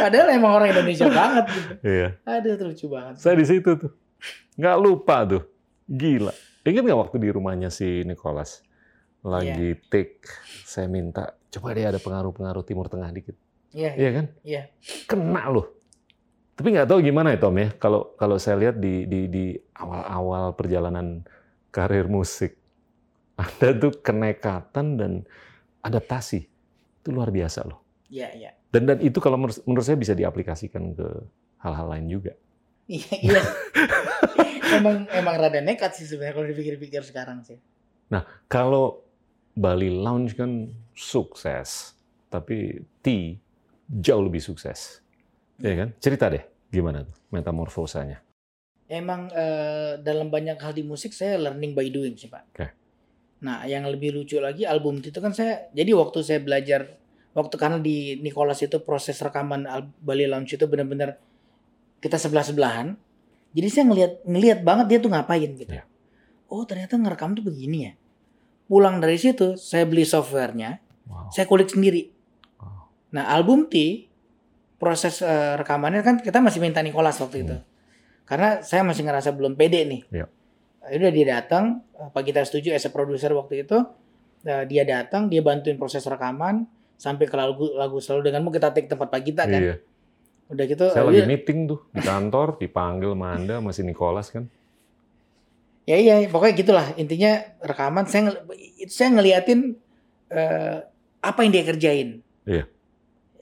padahal 0.00 0.32
emang 0.32 0.52
orang 0.56 0.72
Indonesia 0.72 1.12
banget 1.12 1.44
gitu. 1.52 1.72
Iya. 1.84 2.08
aduh 2.24 2.56
itu 2.56 2.64
lucu 2.64 2.86
banget 2.88 3.20
Saya 3.20 3.36
di 3.36 3.44
situ 3.44 3.70
tuh. 3.76 3.92
Nggak 4.56 4.76
lupa 4.80 5.16
tuh. 5.28 5.42
Gila. 5.84 6.32
Ingat 6.64 6.82
nggak 6.84 7.00
waktu 7.00 7.16
di 7.20 7.28
rumahnya 7.28 7.68
si 7.68 8.04
Nicholas? 8.06 8.64
Lagi 9.24 9.72
take, 9.88 10.20
saya 10.64 10.84
minta, 10.84 11.32
coba 11.48 11.72
deh 11.72 11.84
ada 11.84 11.96
pengaruh-pengaruh 11.96 12.60
Timur 12.64 12.92
Tengah 12.92 13.08
dikit. 13.08 13.36
iya 13.72 13.96
Iya 13.96 14.10
kan? 14.12 14.26
iya 14.44 14.62
Kena 15.08 15.48
loh. 15.48 15.73
Tapi 16.54 16.68
nggak 16.70 16.86
tahu 16.86 17.02
gimana 17.02 17.34
ya 17.34 17.38
Tom 17.42 17.58
ya, 17.58 17.74
kalau 17.82 18.14
kalau 18.14 18.38
saya 18.38 18.56
lihat 18.62 18.78
di 18.78 19.10
di 19.10 19.26
di 19.26 19.44
awal-awal 19.74 20.54
perjalanan 20.54 21.26
karir 21.74 22.06
musik, 22.06 22.54
ada 23.34 23.74
tuh 23.74 23.98
kenekatan 23.98 24.86
dan 24.94 25.12
adaptasi. 25.82 26.46
Itu 27.02 27.10
luar 27.10 27.34
biasa 27.34 27.66
loh. 27.66 27.82
iya 28.08 28.30
iya 28.32 28.50
Dan 28.70 28.86
dan 28.86 28.98
itu 29.02 29.18
kalau 29.18 29.36
menurut, 29.38 29.58
menurut 29.66 29.84
saya 29.84 29.98
bisa 29.98 30.14
diaplikasikan 30.14 30.94
ke 30.94 31.08
hal-hal 31.60 31.86
lain 31.90 32.06
juga. 32.08 32.32
iya 32.84 33.16
iya 33.16 33.42
emang 34.76 35.08
emang 35.08 35.34
rada 35.40 35.60
nekat 35.64 35.96
sih 35.96 36.04
sebenarnya 36.04 36.36
kalau 36.36 36.48
dipikir-pikir 36.52 37.00
sekarang 37.00 37.40
sih 37.40 37.56
Kalau 38.48 39.04
Bali 39.54 39.90
Lounge 39.90 40.34
kan 40.34 40.70
sukses, 40.94 41.94
tapi 42.30 42.82
T 43.02 43.38
jauh 43.86 44.22
lebih 44.26 44.42
sukses. 44.42 45.03
Ya 45.62 45.74
kan? 45.76 45.88
Cerita 46.02 46.26
deh 46.30 46.42
gimana 46.70 47.06
tuh 47.06 47.14
metamorfosanya. 47.30 48.18
Emang 48.84 49.30
eh, 49.30 49.96
dalam 50.02 50.28
banyak 50.28 50.58
hal 50.58 50.74
di 50.74 50.82
musik 50.82 51.14
saya 51.14 51.38
learning 51.38 51.72
by 51.72 51.88
doing 51.88 52.14
sih 52.18 52.28
pak. 52.28 52.44
Oke. 52.52 52.66
Nah 53.46 53.64
yang 53.64 53.86
lebih 53.86 54.12
lucu 54.12 54.36
lagi 54.42 54.66
album 54.66 54.98
itu 54.98 55.14
kan 55.14 55.30
saya 55.30 55.70
jadi 55.70 55.94
waktu 55.94 56.18
saya 56.20 56.40
belajar 56.42 56.96
waktu 57.32 57.54
karena 57.58 57.78
di 57.78 58.18
Nicholas 58.20 58.60
itu 58.60 58.78
proses 58.82 59.18
rekaman 59.18 59.66
al- 59.66 59.90
Bali 60.02 60.26
Lounge 60.26 60.54
itu 60.54 60.66
benar-benar 60.66 61.16
kita 61.98 62.18
sebelah 62.18 62.44
sebelahan. 62.44 62.98
Jadi 63.54 63.68
saya 63.70 63.84
ngelihat 63.86 64.12
ngelihat 64.26 64.58
banget 64.66 64.86
dia 64.90 64.98
tuh 64.98 65.10
ngapain 65.14 65.50
gitu. 65.54 65.70
Iya. 65.70 65.84
Oh 66.50 66.66
ternyata 66.66 66.98
ngerekam 66.98 67.32
tuh 67.32 67.46
begini 67.46 67.78
ya. 67.88 67.92
Pulang 68.66 68.98
dari 68.98 69.16
situ 69.16 69.54
saya 69.60 69.84
beli 69.84 70.02
softwarenya, 70.04 70.80
Wow. 71.04 71.28
saya 71.28 71.44
kulik 71.44 71.68
sendiri. 71.68 72.08
Wow. 72.56 72.88
Nah 73.12 73.28
album 73.28 73.68
T 73.68 74.08
proses 74.84 75.24
eh, 75.24 75.56
rekamannya 75.56 76.04
kan 76.04 76.20
kita 76.20 76.38
masih 76.38 76.60
minta 76.60 76.84
Nicholas 76.84 77.16
waktu 77.16 77.40
itu. 77.40 77.56
Hmm. 77.56 77.64
Karena 78.24 78.60
saya 78.60 78.84
masih 78.84 79.02
ngerasa 79.02 79.32
belum 79.32 79.56
pede 79.56 79.88
nih. 79.88 80.00
Ya 80.12 80.28
Udah 80.84 81.08
dia 81.08 81.26
datang, 81.32 81.80
eh, 81.90 82.08
Pak 82.08 82.22
kita 82.22 82.44
setuju 82.44 82.70
as 82.70 82.84
a 82.84 82.92
producer 82.92 83.32
waktu 83.32 83.64
itu. 83.64 83.80
eh, 84.44 84.68
dia 84.68 84.84
datang, 84.84 85.26
dia 85.26 85.40
bantuin 85.40 85.74
proses 85.74 86.04
rekaman 86.04 86.68
sampai 86.94 87.24
ke 87.24 87.32
lagu 87.32 87.72
lagu 87.72 87.96
selalu 87.96 88.28
denganmu 88.28 88.52
kita 88.52 88.70
take 88.70 88.86
tempat 88.86 89.08
Pak 89.08 89.22
kita 89.24 89.48
kan. 89.48 89.56
Iya. 89.58 89.76
Udah 90.44 90.64
gitu 90.66 90.84
Saya 90.86 91.00
eh, 91.00 91.06
lagi 91.08 91.16
dia- 91.16 91.30
meeting 91.30 91.58
tuh 91.64 91.80
di 91.88 92.04
kantor, 92.04 92.60
dipanggil 92.60 93.16
Manda 93.16 93.58
masih 93.58 93.82
Nicholas 93.82 94.28
kan. 94.28 94.44
ya 95.84 95.96
iya 95.96 96.24
pokoknya 96.24 96.54
gitulah 96.54 96.86
intinya 96.96 97.32
rekaman 97.60 98.04
saya 98.04 98.32
saya 98.86 99.08
ngeliatin 99.12 99.76
eh, 100.28 100.76
apa 101.20 101.38
yang 101.40 101.52
dia 101.52 101.64
kerjain. 101.64 102.08
Iya. 102.44 102.68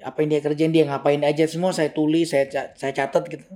Apa 0.03 0.23
yang 0.23 0.37
dia 0.37 0.41
kerjain 0.43 0.73
dia 0.75 0.85
ngapain 0.85 1.23
aja 1.23 1.47
semua 1.47 1.71
saya 1.71 1.91
tulis 1.95 2.31
saya 2.31 2.47
saya 2.51 2.93
catat 2.93 3.25
gitu. 3.31 3.47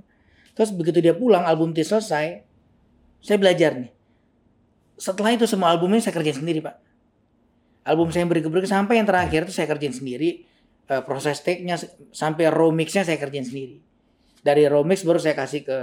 Terus 0.57 0.73
begitu 0.73 0.99
dia 1.03 1.13
pulang 1.13 1.45
album 1.45 1.75
T 1.75 1.83
selesai 1.85 2.41
saya 3.21 3.37
belajar 3.37 3.75
nih. 3.75 3.91
Setelah 4.97 5.37
itu 5.37 5.45
semua 5.45 5.69
albumnya 5.69 6.01
saya 6.01 6.15
kerjain 6.15 6.41
sendiri 6.41 6.63
pak. 6.63 6.79
Album 7.85 8.09
saya 8.09 8.25
yang 8.25 8.31
berikut-berikut 8.33 8.67
sampai 8.67 8.99
yang 8.99 9.07
terakhir 9.07 9.45
itu 9.45 9.53
saya 9.53 9.69
kerjain 9.69 9.93
sendiri. 9.93 10.43
Eh, 10.87 11.03
proses 11.03 11.43
take-nya 11.43 11.75
sampai 12.15 12.47
raw 12.47 12.71
mix-nya 12.71 13.03
saya 13.03 13.19
kerjain 13.19 13.43
sendiri. 13.43 13.83
Dari 14.41 14.63
raw 14.65 14.81
mix 14.87 15.03
baru 15.03 15.19
saya 15.19 15.35
kasih 15.35 15.67
ke 15.67 15.77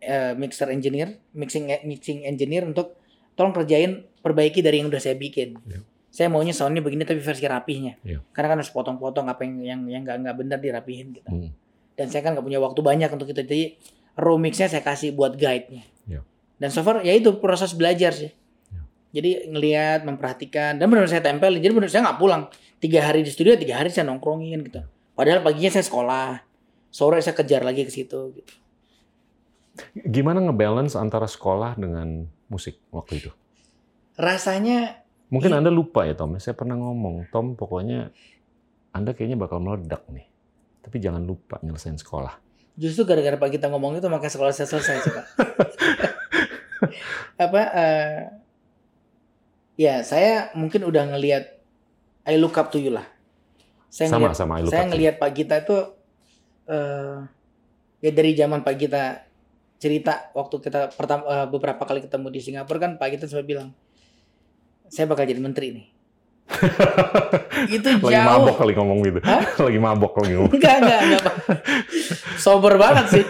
eh, 0.00 0.32
mixer 0.38 0.70
engineer, 0.70 1.18
mixing 1.34 1.66
mixing 1.84 2.22
engineer 2.22 2.62
untuk 2.62 2.94
tolong 3.34 3.52
kerjain 3.52 4.06
perbaiki 4.22 4.62
dari 4.62 4.80
yang 4.80 4.88
udah 4.88 5.02
saya 5.02 5.18
bikin. 5.18 5.58
Iya. 5.66 5.95
Saya 6.16 6.32
maunya 6.32 6.56
soundnya 6.56 6.80
begini 6.80 7.04
tapi 7.04 7.20
versi 7.20 7.44
rapihnya. 7.44 8.00
Iya. 8.00 8.24
Karena 8.32 8.56
kan 8.56 8.64
harus 8.64 8.72
potong-potong 8.72 9.28
apa 9.28 9.44
yang 9.44 9.60
yang 9.60 9.80
yang 9.84 10.00
nggak 10.00 10.16
nggak 10.24 10.36
benar 10.40 10.58
dirapihin 10.64 11.12
gitu. 11.12 11.28
Hmm. 11.28 11.52
Dan 11.92 12.08
saya 12.08 12.24
kan 12.24 12.32
nggak 12.32 12.46
punya 12.48 12.56
waktu 12.56 12.80
banyak 12.80 13.12
untuk 13.12 13.28
itu. 13.28 13.36
Jadi 13.44 13.76
raw 14.16 14.40
mix-nya 14.40 14.72
saya 14.72 14.80
kasih 14.80 15.12
buat 15.12 15.36
guide-nya. 15.36 15.84
Iya. 16.08 16.24
Dan 16.56 16.72
so 16.72 16.80
far 16.80 17.04
ya 17.04 17.12
itu 17.12 17.36
proses 17.36 17.76
belajar 17.76 18.16
sih. 18.16 18.32
Iya. 18.32 18.82
Jadi 19.12 19.30
ngelihat, 19.52 20.08
memperhatikan, 20.08 20.80
dan 20.80 20.88
benar 20.88 21.04
saya 21.04 21.20
tempelin. 21.20 21.60
Jadi 21.60 21.72
benar 21.76 21.92
saya 21.92 22.08
nggak 22.08 22.16
pulang 22.16 22.48
tiga 22.80 23.04
hari 23.04 23.20
di 23.20 23.28
studio, 23.28 23.52
tiga 23.60 23.76
hari 23.76 23.92
saya 23.92 24.08
nongkrongin 24.08 24.64
gitu. 24.64 24.80
Padahal 25.12 25.44
paginya 25.44 25.68
saya 25.68 25.84
sekolah, 25.84 26.40
sore 26.88 27.20
saya 27.20 27.36
kejar 27.36 27.60
lagi 27.60 27.84
ke 27.84 27.92
situ. 27.92 28.32
Gitu. 28.40 28.52
Gimana 30.08 30.40
ngebalance 30.40 30.96
antara 30.96 31.28
sekolah 31.28 31.76
dengan 31.76 32.24
musik 32.48 32.80
waktu 32.88 33.20
itu? 33.20 33.30
Rasanya 34.16 35.04
Mungkin 35.26 35.50
Iya. 35.50 35.58
Anda 35.58 35.70
lupa 35.70 36.06
ya 36.06 36.14
Tom, 36.14 36.38
saya 36.38 36.54
pernah 36.54 36.78
ngomong, 36.78 37.26
Tom 37.30 37.58
pokoknya 37.58 38.14
Anda 38.94 39.10
kayaknya 39.12 39.36
bakal 39.36 39.58
meledak 39.58 40.06
nih. 40.08 40.26
Tapi 40.80 40.96
jangan 41.02 41.22
lupa 41.22 41.58
nyelesain 41.60 41.98
sekolah. 41.98 42.42
justru 42.76 43.08
gara-gara 43.08 43.40
pak 43.40 43.56
kita 43.56 43.72
ngomong 43.72 43.96
itu 43.96 44.04
maka 44.04 44.28
sekolah 44.28 44.52
saya 44.52 44.68
selesai 44.68 44.96
sih 45.00 45.08
pak. 45.10 45.26
Apa? 47.48 47.60
eh, 47.72 48.16
Ya, 49.76 50.00
saya 50.00 50.52
mungkin 50.56 50.88
udah 50.88 51.04
ngelihat 51.12 51.52
I 52.24 52.40
look 52.40 52.56
up 52.56 52.72
to 52.72 52.80
you 52.80 52.88
lah. 52.88 53.04
Saya 53.92 54.08
Sama, 54.08 54.28
ngelihat, 54.28 54.36
sama, 54.36 54.52
I 54.56 54.62
look 54.64 54.72
saya 54.72 54.84
ngelihat 54.88 55.14
Pak 55.16 55.30
Gita 55.32 55.56
itu 55.60 55.76
eh 56.66 57.16
ya 58.00 58.10
dari 58.12 58.32
zaman 58.32 58.60
Pak 58.60 58.74
Gita 58.76 59.24
cerita 59.76 60.32
waktu 60.32 60.56
kita 60.60 60.92
pertama 60.92 61.22
eh, 61.28 61.46
beberapa 61.48 61.80
kali 61.80 62.00
ketemu 62.00 62.28
di 62.28 62.40
Singapura 62.40 62.76
kan 62.78 62.92
Pak 62.96 63.08
Gita 63.08 63.24
sempat 63.24 63.44
bilang 63.44 63.68
saya 64.88 65.06
bakal 65.06 65.24
jadi 65.24 65.40
menteri 65.40 65.68
nih. 65.74 65.86
Itu 67.76 67.88
Lagi 67.98 68.06
jauh. 68.06 68.22
mabok 68.22 68.54
kali 68.62 68.72
ngomong 68.78 68.98
gitu. 69.02 69.18
Hah? 69.26 69.42
Lagi 69.66 69.78
mabok 69.82 70.12
lagi 70.22 70.32
ngomong. 70.38 70.52
Enggak, 70.54 70.76
enggak, 70.78 71.00
enggak. 71.02 71.24
Sober 72.44 72.78
banget 72.78 73.06
sih. 73.10 73.24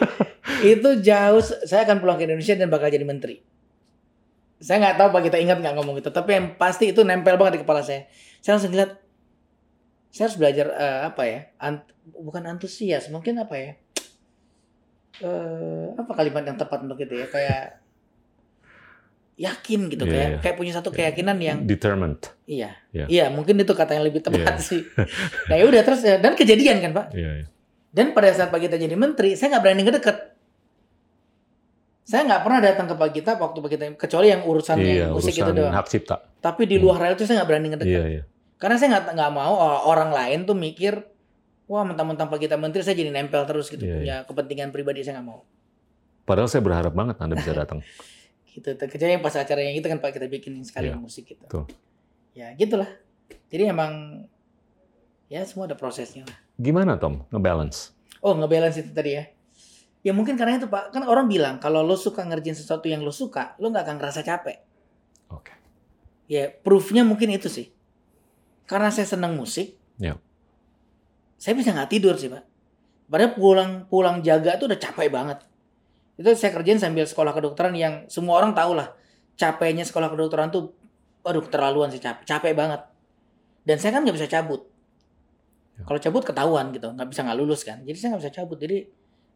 Itu 0.60 1.00
jauh. 1.00 1.40
Saya 1.40 1.88
akan 1.88 2.04
pulang 2.04 2.20
ke 2.20 2.28
Indonesia 2.28 2.52
dan 2.52 2.68
bakal 2.68 2.92
jadi 2.92 3.08
menteri. 3.08 3.40
Saya 4.56 4.80
nggak 4.84 4.96
tahu 5.00 5.08
Pak 5.12 5.22
kita 5.28 5.36
ingat 5.40 5.64
nggak 5.64 5.74
ngomong 5.80 5.96
itu. 5.96 6.12
Tapi 6.12 6.30
yang 6.32 6.46
pasti 6.56 6.92
itu 6.92 7.00
nempel 7.04 7.40
banget 7.40 7.56
di 7.56 7.62
kepala 7.64 7.80
saya. 7.80 8.04
Saya 8.44 8.60
langsung 8.60 8.76
lihat. 8.76 9.00
Saya 10.12 10.28
harus 10.28 10.36
belajar 10.36 10.66
eh, 10.72 11.00
apa 11.08 11.22
ya? 11.24 11.40
Ant- 11.56 11.88
bukan 12.08 12.44
antusias, 12.44 13.08
mungkin 13.08 13.36
apa 13.36 13.54
ya? 13.56 13.70
Eh, 15.24 15.86
apa 15.96 16.12
kalimat 16.12 16.44
yang 16.44 16.60
tepat 16.60 16.84
untuk 16.84 17.00
itu 17.00 17.16
ya? 17.16 17.28
Kayak 17.28 17.80
yakin 19.36 19.80
gitu 19.88 20.02
Iya, 20.02 20.10
kayak 20.10 20.28
iya. 20.28 20.38
kayak 20.40 20.56
punya 20.56 20.72
satu 20.72 20.88
keyakinan 20.88 21.36
yang 21.38 21.58
Determined. 21.62 22.24
iya 22.44 22.72
Iya. 22.88 23.04
iya 23.06 23.24
mungkin 23.28 23.54
itu 23.54 23.70
kata 23.70 23.92
yang 23.92 24.02
lebih 24.02 24.20
tepat 24.20 24.56
Iya. 24.56 24.56
sih 24.58 24.80
nah 25.46 25.54
ya 25.54 25.64
udah 25.64 25.82
terus 25.82 26.00
ya, 26.00 26.16
dan 26.16 26.32
kejadian 26.32 26.80
kan 26.80 26.90
pak 26.92 27.06
Iya, 27.12 27.30
iya. 27.36 27.46
dan 27.92 28.12
pada 28.12 28.28
saat 28.30 28.48
Pak 28.48 28.58
Gita 28.58 28.76
jadi 28.76 28.92
menteri, 28.92 29.32
saya 29.32 29.52
nggak 29.52 29.62
berani 29.62 29.82
ngedeket. 29.82 30.16
Saya 32.02 32.22
nggak 32.22 32.40
pernah 32.40 32.60
datang 32.60 32.86
ke 32.86 32.94
Pak 32.94 33.08
Gita 33.10 33.32
waktu 33.34 33.58
Pak 33.58 33.68
Gita, 33.68 33.84
kecuali 33.98 34.26
yang 34.28 34.42
urusannya 34.42 34.84
Iya, 34.86 35.06
musik 35.10 35.32
urusan 35.32 35.46
itu 35.48 35.52
doang. 35.58 35.74
hak 35.74 35.86
cipta. 35.86 36.16
Tapi 36.38 36.62
di 36.64 36.76
luar 36.76 37.00
hal 37.00 37.12
itu 37.12 37.24
saya 37.24 37.40
nggak 37.40 37.48
berani 37.48 37.68
ngedeket. 37.68 37.90
Iya, 37.90 38.04
iya. 38.06 38.22
Karena 38.56 38.76
saya 38.76 38.88
nggak 38.94 39.04
nggak 39.12 39.32
mau 39.32 39.52
or- 39.54 39.82
orang 39.86 40.10
lain 40.12 40.38
tuh 40.44 40.54
mikir, 40.54 40.92
wah 41.66 41.82
mentang-mentang 41.82 42.28
Pak 42.28 42.38
Gita 42.38 42.54
menteri 42.54 42.80
saya 42.80 42.94
jadi 42.94 43.10
nempel 43.10 43.42
terus 43.42 43.66
gitu 43.66 43.82
Iya, 43.82 43.96
punya 43.96 44.16
kepentingan 44.22 44.70
pribadi 44.70 45.00
saya 45.00 45.18
nggak 45.18 45.26
mau. 45.26 45.42
Padahal 46.22 46.46
saya 46.46 46.60
berharap 46.60 46.92
banget 46.92 47.16
Anda 47.18 47.34
bisa 47.34 47.50
datang. 47.58 47.82
Gitu. 48.56 48.72
Yang 48.72 49.20
pas 49.20 49.36
acara 49.36 49.60
yang 49.60 49.76
itu 49.76 49.84
kan 49.84 50.00
Pak 50.00 50.16
kita 50.16 50.26
bikin 50.26 50.56
sekali 50.64 50.88
Iya, 50.88 50.96
musik 50.96 51.28
gitu. 51.28 51.44
betul. 51.44 51.64
Ya 52.32 52.56
gitulah. 52.56 52.88
Jadi 53.52 53.68
emang 53.68 54.24
ya 55.28 55.44
semua 55.44 55.68
ada 55.68 55.76
prosesnya 55.76 56.24
lah. 56.24 56.38
Gimana 56.56 56.96
Tom 56.96 57.28
ngebalance? 57.28 57.92
Oh 58.24 58.32
ngebalance 58.32 58.80
itu 58.80 58.90
tadi 58.90 59.12
ya. 59.12 59.24
Ya 60.00 60.14
mungkin 60.14 60.38
karena 60.38 60.56
itu 60.56 60.70
Pak, 60.70 60.94
kan 60.94 61.02
orang 61.02 61.26
bilang 61.26 61.58
kalau 61.58 61.82
lo 61.82 61.98
suka 61.98 62.22
ngerjain 62.22 62.54
sesuatu 62.54 62.86
yang 62.86 63.02
lo 63.02 63.10
suka, 63.10 63.58
lo 63.58 63.68
nggak 63.68 63.84
akan 63.84 63.96
ngerasa 63.98 64.22
capek. 64.22 64.58
Oke. 65.34 65.50
Ya 66.30 66.48
proofnya 66.48 67.02
mungkin 67.02 67.34
itu 67.34 67.50
sih. 67.50 67.74
Karena 68.66 68.90
saya 68.90 69.06
senang 69.06 69.34
musik, 69.34 69.74
Ya. 69.98 70.14
saya 71.36 71.54
bisa 71.58 71.74
nggak 71.74 71.90
tidur 71.90 72.14
sih 72.16 72.30
Pak. 72.30 72.44
Padahal 73.06 73.32
pulang 73.34 73.70
pulang 73.86 74.16
jaga 74.22 74.58
tuh 74.58 74.66
udah 74.70 74.78
capek 74.78 75.10
banget. 75.10 75.38
Itu 76.16 76.32
saya 76.32 76.52
kerjain 76.56 76.80
sambil 76.80 77.04
sekolah 77.04 77.36
kedokteran 77.36 77.76
yang 77.76 78.08
semua 78.08 78.40
orang 78.40 78.56
tahu 78.56 78.72
lah. 78.72 78.96
Capeknya 79.36 79.84
sekolah 79.84 80.08
kedokteran 80.08 80.48
tuh, 80.48 80.72
aduh 81.20 81.44
keterlaluan 81.44 81.92
sih 81.92 82.00
capek, 82.00 82.24
capek 82.24 82.52
banget. 82.56 82.80
Dan 83.68 83.76
saya 83.76 83.92
kan 83.96 84.00
nggak 84.04 84.16
bisa 84.16 84.28
cabut. 84.28 84.64
Ya. 85.76 85.84
Kalau 85.84 86.00
cabut 86.00 86.22
ketahuan 86.24 86.72
gitu, 86.72 86.88
nggak 86.88 87.08
bisa 87.12 87.20
nggak 87.20 87.36
lulus 87.36 87.60
kan. 87.68 87.84
Jadi 87.84 87.96
saya 88.00 88.08
nggak 88.16 88.22
bisa 88.24 88.32
cabut. 88.32 88.56
Jadi 88.56 88.88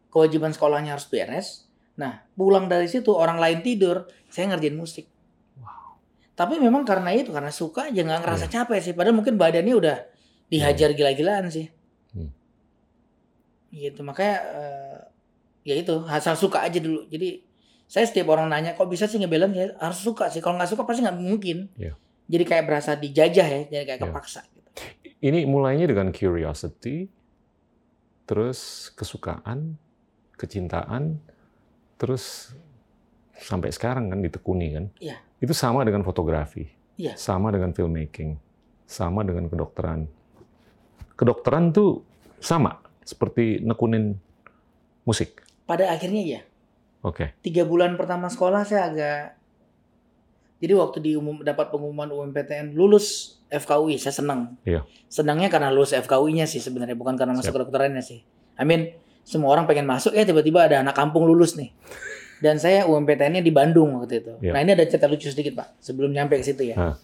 kewajiban 0.09 0.49
sekolahnya 0.49 0.97
harus 0.97 1.05
beres. 1.05 1.69
Nah 2.01 2.25
pulang 2.33 2.65
dari 2.65 2.89
situ 2.89 3.13
orang 3.13 3.37
lain 3.37 3.61
tidur, 3.61 4.09
saya 4.33 4.49
ngerjain 4.49 4.73
musik. 4.73 5.05
Tapi 6.31 6.57
memang 6.57 6.81
karena 6.81 7.13
itu, 7.13 7.29
karena 7.29 7.53
suka 7.53 7.93
aja 7.93 8.01
nggak 8.01 8.25
ngerasa 8.25 8.45
capek 8.49 8.79
sih. 8.81 8.93
Padahal 8.97 9.13
mungkin 9.13 9.37
badannya 9.37 9.75
udah 9.77 9.97
dihajar 10.49 10.97
gila-gilaan 10.97 11.53
sih. 11.53 11.69
Hmm. 12.17 12.33
Gitu 13.69 14.01
makanya 14.01 14.35
eh, 14.41 14.99
ya 15.61 15.75
itu 15.77 16.05
asal 16.09 16.33
suka 16.37 16.61
aja 16.65 16.81
dulu. 16.81 17.05
Jadi 17.09 17.41
saya 17.91 18.07
setiap 18.07 18.31
orang 18.31 18.47
nanya 18.47 18.73
kok 18.73 18.87
bisa 18.87 19.03
sih 19.05 19.19
ngebalance 19.19 19.55
ya 19.57 19.65
harus 19.77 19.99
suka 19.99 20.31
sih. 20.31 20.39
Kalau 20.39 20.55
nggak 20.55 20.71
suka 20.71 20.87
pasti 20.87 21.03
nggak 21.03 21.17
mungkin. 21.19 21.67
Iya. 21.75 21.93
Jadi 22.31 22.43
kayak 22.47 22.63
berasa 22.63 22.95
dijajah 22.95 23.47
ya, 23.47 23.61
jadi 23.67 23.83
kayak 23.83 23.99
Iya. 23.99 24.07
kepaksa. 24.07 24.41
Gitu. 24.47 24.69
Ini 25.21 25.43
mulainya 25.43 25.85
dengan 25.91 26.15
curiosity, 26.15 27.11
terus 28.23 28.89
kesukaan, 28.95 29.75
kecintaan, 30.39 31.19
terus 31.99 32.55
sampai 33.35 33.75
sekarang 33.75 34.07
kan 34.07 34.23
ditekuni 34.23 34.67
kan. 34.71 34.85
Iya. 35.03 35.19
Itu 35.43 35.51
sama 35.51 35.83
dengan 35.83 36.07
fotografi, 36.07 36.71
Iya. 36.95 37.19
sama 37.19 37.51
dengan 37.51 37.75
filmmaking, 37.75 38.39
sama 38.87 39.27
dengan 39.27 39.51
kedokteran. 39.51 40.07
Kedokteran 41.19 41.75
tuh 41.75 42.01
sama 42.39 42.79
seperti 43.03 43.59
nekunin 43.61 44.15
musik. 45.03 45.43
Pada 45.71 45.87
akhirnya 45.87 46.19
ya 46.19 46.41
Oke. 46.99 47.31
tiga 47.39 47.63
bulan 47.63 47.95
pertama 47.95 48.27
sekolah 48.27 48.67
saya 48.67 48.91
agak 48.91 49.19
jadi 50.59 50.75
waktu 50.75 50.99
diumum 50.99 51.41
dapat 51.47 51.71
pengumuman 51.71 52.11
UMPTN 52.11 52.75
lulus 52.77 53.39
FKUI 53.49 53.97
saya 53.97 54.13
senang. 54.13 54.61
Iya. 54.61 54.85
Senangnya 55.09 55.49
karena 55.49 55.73
lulus 55.73 55.89
FKUI-nya 55.95 56.45
sih 56.45 56.61
sebenarnya 56.61 56.93
bukan 56.93 57.17
karena 57.17 57.33
masuk 57.33 57.49
Siap. 57.49 57.65
kedokterannya 57.65 58.03
sih. 58.05 58.21
I 58.59 58.63
mean 58.67 58.93
semua 59.25 59.55
orang 59.57 59.65
pengen 59.65 59.89
masuk 59.89 60.13
ya 60.13 60.21
tiba-tiba 60.21 60.69
ada 60.69 60.85
anak 60.85 60.93
kampung 60.93 61.25
lulus 61.25 61.57
nih. 61.57 61.73
Dan 62.41 62.61
saya 62.61 62.85
UMPTN-nya 62.85 63.41
di 63.41 63.49
Bandung 63.49 63.97
waktu 63.97 64.21
itu. 64.21 64.33
Iya. 64.37 64.53
Nah 64.53 64.59
ini 64.61 64.71
ada 64.77 64.85
cerita 64.85 65.09
lucu 65.09 65.33
sedikit 65.33 65.57
pak 65.57 65.81
sebelum 65.81 66.13
nyampe 66.13 66.37
ke 66.37 66.45
situ 66.45 66.69
ya. 66.69 66.75
Hah. 66.77 66.95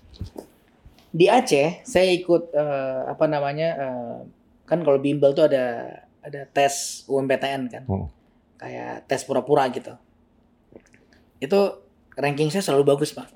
Di 1.09 1.25
Aceh 1.25 1.81
saya 1.81 2.09
ikut 2.13 2.53
eh, 2.53 3.01
apa 3.09 3.25
namanya 3.25 3.69
eh, 3.73 4.17
kan 4.69 4.85
kalau 4.85 5.01
bimbel 5.01 5.33
tuh 5.33 5.49
ada 5.49 5.97
ada 6.21 6.45
tes 6.51 7.07
UMPTN 7.09 7.61
kan 7.71 7.83
Oh. 7.89 8.11
Kayak 8.57 9.05
tes 9.05 9.21
pura-pura 9.23 9.69
gitu. 9.69 9.93
Itu 11.37 11.85
ranking 12.17 12.49
saya 12.49 12.65
selalu 12.65 12.97
bagus 12.97 13.13
pak. 13.13 13.29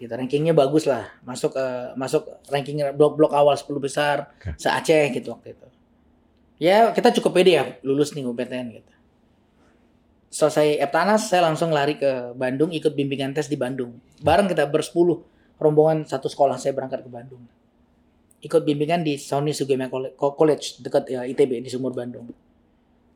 Gitu 0.00 0.10
rankingnya 0.10 0.56
bagus 0.56 0.88
lah, 0.88 1.06
masuk 1.22 1.54
eh, 1.54 1.92
masuk 1.94 2.24
ranking 2.50 2.80
blok-blok 2.96 3.30
awal 3.36 3.54
10 3.54 3.68
besar 3.78 4.32
Oke. 4.36 4.56
se 4.58 4.68
Aceh 4.68 5.14
gitu 5.14 5.30
waktu 5.32 5.54
itu. 5.54 5.66
Ya 6.60 6.92
kita 6.92 7.14
cukup 7.20 7.40
pede 7.40 7.56
ya 7.56 7.64
lulus 7.86 8.12
nih 8.12 8.26
UMPTN 8.26 8.66
gitu. 8.80 8.92
Selesai 10.30 10.78
Eptanas 10.78 11.26
saya 11.26 11.44
langsung 11.50 11.74
lari 11.74 11.98
ke 11.98 12.32
Bandung 12.38 12.70
ikut 12.70 12.94
bimbingan 12.94 13.34
tes 13.36 13.50
di 13.50 13.58
Bandung. 13.60 13.98
Bareng 14.22 14.48
kita 14.48 14.64
bersepuluh 14.68 15.20
rombongan 15.60 16.08
satu 16.08 16.30
sekolah 16.32 16.56
saya 16.56 16.72
berangkat 16.72 17.04
ke 17.04 17.10
Bandung. 17.10 17.44
Ikut 18.40 18.64
bimbingan 18.64 19.04
di 19.04 19.20
Sony 19.20 19.52
Sugiyama 19.52 19.92
Colle- 19.92 20.16
College 20.16 20.80
dekat 20.80 21.12
ya, 21.12 21.28
ITB 21.28 21.60
di 21.60 21.68
Sumur 21.68 21.92
Bandung 21.92 22.24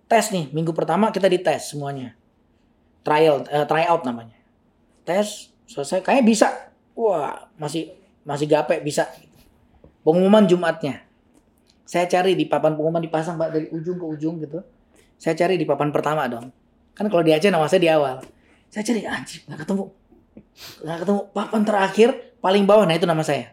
tes 0.09 0.31
nih 0.31 0.53
minggu 0.53 0.73
pertama 0.77 1.11
kita 1.11 1.29
dites 1.29 1.73
semuanya. 1.73 2.17
Trial 3.05 3.45
eh, 3.49 3.67
tryout 3.69 4.03
namanya. 4.05 4.37
Tes 5.05 5.53
selesai 5.69 6.05
kayaknya 6.05 6.25
bisa. 6.25 6.49
Wah 6.97 7.49
masih 7.61 7.93
masih 8.25 8.49
gape 8.49 8.81
bisa. 8.81 9.09
Pengumuman 10.05 10.45
Jumatnya. 10.45 11.05
Saya 11.85 12.09
cari 12.09 12.33
di 12.33 12.49
papan 12.49 12.77
pengumuman 12.77 13.05
dipasang 13.05 13.37
pak 13.37 13.53
dari 13.53 13.67
ujung 13.73 14.01
ke 14.01 14.07
ujung 14.09 14.41
gitu. 14.41 14.65
Saya 15.21 15.37
cari 15.37 15.61
di 15.61 15.69
papan 15.69 15.93
pertama 15.93 16.25
dong. 16.29 16.49
Kan 16.97 17.09
kalau 17.13 17.25
di 17.25 17.33
Aceh 17.33 17.53
nama 17.53 17.69
saya 17.69 17.81
di 17.81 17.91
awal. 17.93 18.25
Saya 18.73 18.83
cari 18.85 19.05
anjir 19.05 19.45
nggak 19.49 19.61
ketemu. 19.65 19.85
Nggak 20.85 20.99
ketemu. 21.05 21.21
Papan 21.33 21.63
terakhir 21.65 22.09
paling 22.41 22.65
bawah 22.65 22.85
nah 22.89 22.97
itu 22.97 23.05
nama 23.09 23.21
saya. 23.25 23.53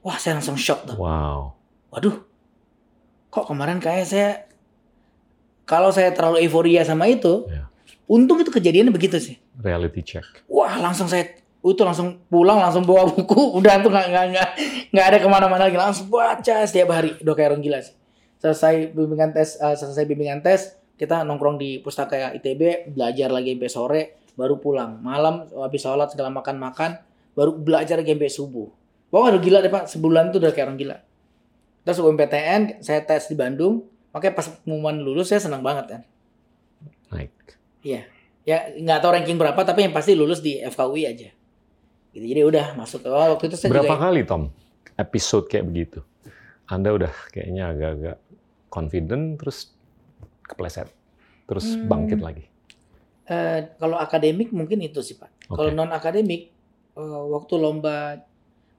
Wah 0.00 0.16
saya 0.16 0.40
langsung 0.40 0.56
shock 0.56 0.88
tuh. 0.88 0.96
Wow. 0.96 1.56
waduh. 1.92 2.24
Kok 3.30 3.46
kemarin 3.52 3.78
kayak 3.78 4.06
saya 4.08 4.49
kalau 5.70 5.94
saya 5.94 6.10
terlalu 6.10 6.42
euforia 6.42 6.82
sama 6.82 7.06
itu 7.06 7.46
Ya. 7.46 7.70
untung 8.04 8.42
itu 8.42 8.50
kejadiannya 8.50 8.90
begitu 8.90 9.22
sih. 9.22 9.38
Reality 9.62 10.02
check. 10.02 10.26
wah 10.50 10.74
langsung 10.82 11.06
saya 11.06 11.30
itu 11.60 11.82
langsung 11.84 12.18
pulang 12.26 12.58
langsung 12.58 12.82
bawa 12.82 13.06
buku. 13.06 13.38
Udah 13.62 13.78
tuh 13.78 13.86
nggak 13.86 14.06
nggak 14.10 14.24
nggak 14.34 14.48
nggak 14.90 15.06
ada 15.06 15.16
ke 15.22 15.28
mana-mana 15.30 15.70
lagi. 15.70 15.78
Langsung 15.78 16.10
baca 16.10 16.66
setiap 16.66 16.90
hari. 16.90 17.14
Udah 17.22 17.38
kayak 17.38 17.54
orang 17.54 17.62
gila 17.62 17.78
sih. 17.78 17.94
Selesai 18.40 18.90
bimbingan 18.90 19.30
tes 19.30 19.54
eh, 19.54 19.76
selesai 19.76 20.08
bimbingan 20.08 20.40
tes 20.40 20.74
kita 20.96 21.22
nongkrong 21.22 21.56
di 21.56 21.78
pustaka 21.78 22.32
ITB 22.34 22.92
belajar 22.92 23.28
lagi 23.28 23.52
sampai 23.54 23.70
sore 23.70 24.02
baru 24.34 24.56
pulang. 24.56 24.98
Malam 24.98 25.44
habis 25.60 25.84
sholat 25.84 26.08
segala 26.08 26.32
makan 26.32 26.56
makan 26.56 26.96
baru 27.36 27.52
belajar 27.52 28.00
lagi 28.00 28.16
sampai 28.16 28.32
subuh. 28.32 28.68
Wah 29.12 29.28
udah 29.28 29.38
gila 29.38 29.60
deh 29.60 29.68
pak. 29.68 29.84
Sebulan 29.86 30.32
tuh 30.32 30.40
udah 30.40 30.50
kayak 30.50 30.66
orang 30.66 30.80
gila. 30.80 30.96
Terus 31.84 32.00
UMPTN 32.00 32.80
saya 32.80 33.04
tes 33.04 33.28
di 33.28 33.36
Bandung 33.36 33.84
makanya 34.10 34.34
pas 34.34 34.46
pengumuman 34.62 34.96
lulus 34.98 35.30
saya 35.30 35.38
senang 35.40 35.62
banget 35.62 35.86
kan 35.98 36.02
Naik. 37.10 37.34
Iya. 37.82 38.06
Ya 38.42 38.70
nggak 38.72 38.98
tahu 39.02 39.10
ranking 39.12 39.36
berapa 39.36 39.58
tapi 39.60 39.82
yang 39.82 39.92
pasti 39.92 40.14
lulus 40.14 40.38
di 40.38 40.62
FKUI 40.62 41.02
aja. 41.04 41.28
Gitu. 42.10 42.24
Jadi 42.24 42.40
udah 42.42 42.74
masuk 42.74 43.06
oh, 43.06 43.34
waktu 43.34 43.50
itu 43.50 43.56
saya 43.58 43.70
Berapa 43.70 43.94
juga 43.94 44.04
kali 44.06 44.20
Tom 44.22 44.42
episode 44.94 45.46
kayak 45.46 45.66
begitu? 45.66 45.98
Anda 46.66 46.94
udah 46.94 47.10
kayaknya 47.30 47.74
agak-agak 47.74 48.16
confident 48.66 49.38
terus 49.38 49.74
kepleset. 50.46 50.86
Terus 51.46 51.66
Hmm. 51.74 51.86
bangkit 51.86 52.20
lagi. 52.22 52.44
eh, 53.26 53.62
kalau 53.78 53.94
akademik 53.94 54.50
mungkin 54.50 54.82
itu 54.82 54.98
sih 55.02 55.14
Pak. 55.14 55.46
Kalau 55.46 55.70
Oke. 55.70 55.78
non 55.78 55.90
akademik 55.90 56.50
eh, 56.94 57.22
waktu 57.30 57.54
lomba 57.58 58.18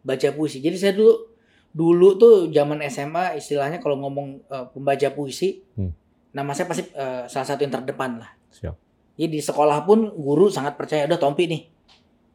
baca 0.04 0.28
puisi. 0.36 0.60
Jadi 0.60 0.76
saya 0.76 0.92
dulu 0.92 1.31
dulu 1.72 2.16
tuh 2.16 2.34
zaman 2.50 2.84
SMA 2.86 3.36
istilahnya 3.36 3.80
kalau 3.80 3.96
ngomong 3.98 4.28
eh, 4.44 4.66
pembaca 4.70 5.08
puisi, 5.12 5.64
Hmm. 5.74 5.92
nama 6.32 6.52
saya 6.52 6.68
pasti 6.68 6.84
eh, 6.88 7.24
salah 7.26 7.48
satu 7.48 7.62
yang 7.62 7.74
terdepan 7.74 8.20
lah. 8.20 8.32
Siap. 8.50 8.76
Jadi 9.16 9.28
di 9.30 9.40
sekolah 9.40 9.84
pun 9.84 10.12
guru 10.12 10.48
sangat 10.48 10.76
percaya 10.76 11.06
udah 11.06 11.16
Tompi 11.16 11.46
nih. 11.46 11.62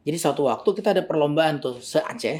Jadi 0.03 0.17
suatu 0.17 0.47
waktu 0.47 0.69
kita 0.71 0.91
ada 0.91 1.03
perlombaan 1.03 1.59
tuh 1.59 1.77
se 1.77 1.99
Aceh. 1.99 2.39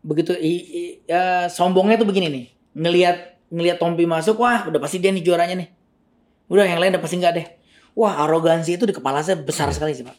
Begitu 0.00 0.32
i- 0.32 0.64
i- 0.64 0.94
ya, 1.04 1.44
sombongnya 1.46 2.00
tuh 2.00 2.08
begini 2.08 2.28
nih. 2.30 2.44
Ngelihat 2.72 3.16
ngelihat 3.50 3.76
Tompi 3.76 4.06
masuk, 4.06 4.38
wah 4.38 4.64
udah 4.64 4.78
pasti 4.78 4.96
dia 4.96 5.10
nih 5.10 5.20
juaranya 5.20 5.58
nih. 5.58 5.68
Udah 6.46 6.64
yang 6.64 6.78
lain 6.78 6.94
udah 6.94 7.02
pasti 7.02 7.18
enggak 7.18 7.34
deh. 7.34 7.46
Wah 7.92 8.22
arogansi 8.22 8.78
itu 8.78 8.86
di 8.86 8.94
kepala 8.94 9.20
saya 9.20 9.36
besar 9.36 9.68
Iya. 9.68 9.74
sekali 9.76 9.92
sih 9.92 10.06
pak. 10.06 10.16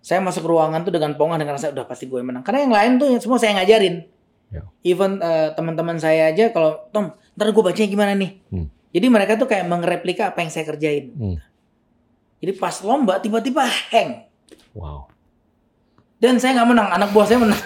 Saya 0.00 0.22
masuk 0.22 0.46
ruangan 0.46 0.86
tuh 0.86 0.94
dengan 0.94 1.12
pongah 1.18 1.36
dengan 1.36 1.58
rasa 1.58 1.68
udah 1.68 1.84
pasti 1.84 2.06
gue 2.06 2.16
yang 2.16 2.30
menang. 2.30 2.46
Karena 2.46 2.64
yang 2.64 2.72
lain 2.72 2.92
tuh 2.96 3.08
semua 3.18 3.36
saya 3.36 3.58
ngajarin. 3.58 4.06
Ya. 4.48 4.64
Even 4.82 5.20
eh, 5.20 5.52
teman-teman 5.52 6.00
saya 6.00 6.32
aja 6.32 6.48
kalau 6.48 6.88
Tom, 6.88 7.12
ntar 7.36 7.48
gue 7.48 7.60
bacanya 7.60 7.88
gimana 7.88 8.12
nih. 8.14 8.40
Hmm. 8.48 8.66
Jadi 8.88 9.06
mereka 9.06 9.36
tuh 9.36 9.44
kayak 9.44 9.68
mengereplika 9.68 10.32
apa 10.32 10.40
yang 10.40 10.48
saya 10.48 10.64
kerjain. 10.64 11.12
Hmm. 11.12 11.36
Jadi 12.38 12.52
pas 12.54 12.72
lomba 12.80 13.20
tiba-tiba 13.20 13.66
hang. 13.92 14.24
Wow. 14.72 15.12
Dan 16.16 16.40
saya 16.40 16.56
nggak 16.56 16.68
menang, 16.68 16.88
anak 16.90 17.12
buah 17.12 17.26
saya 17.26 17.38
menang. 17.38 17.60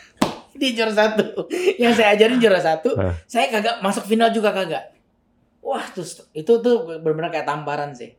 Dia 0.60 0.70
juara 0.72 0.92
satu. 0.92 1.48
Yang 1.76 1.92
saya 1.96 2.08
ajarin 2.14 2.38
juara 2.38 2.60
satu, 2.60 2.92
Eh. 2.94 3.14
saya 3.24 3.48
kagak 3.48 3.80
masuk 3.80 4.04
final 4.04 4.28
juga 4.30 4.52
kagak. 4.52 4.92
Wah, 5.60 5.84
terus 5.90 6.24
itu 6.30 6.52
tuh 6.60 6.74
benar-benar 7.00 7.28
kayak 7.28 7.48
tamparan 7.48 7.92
sih. 7.92 8.12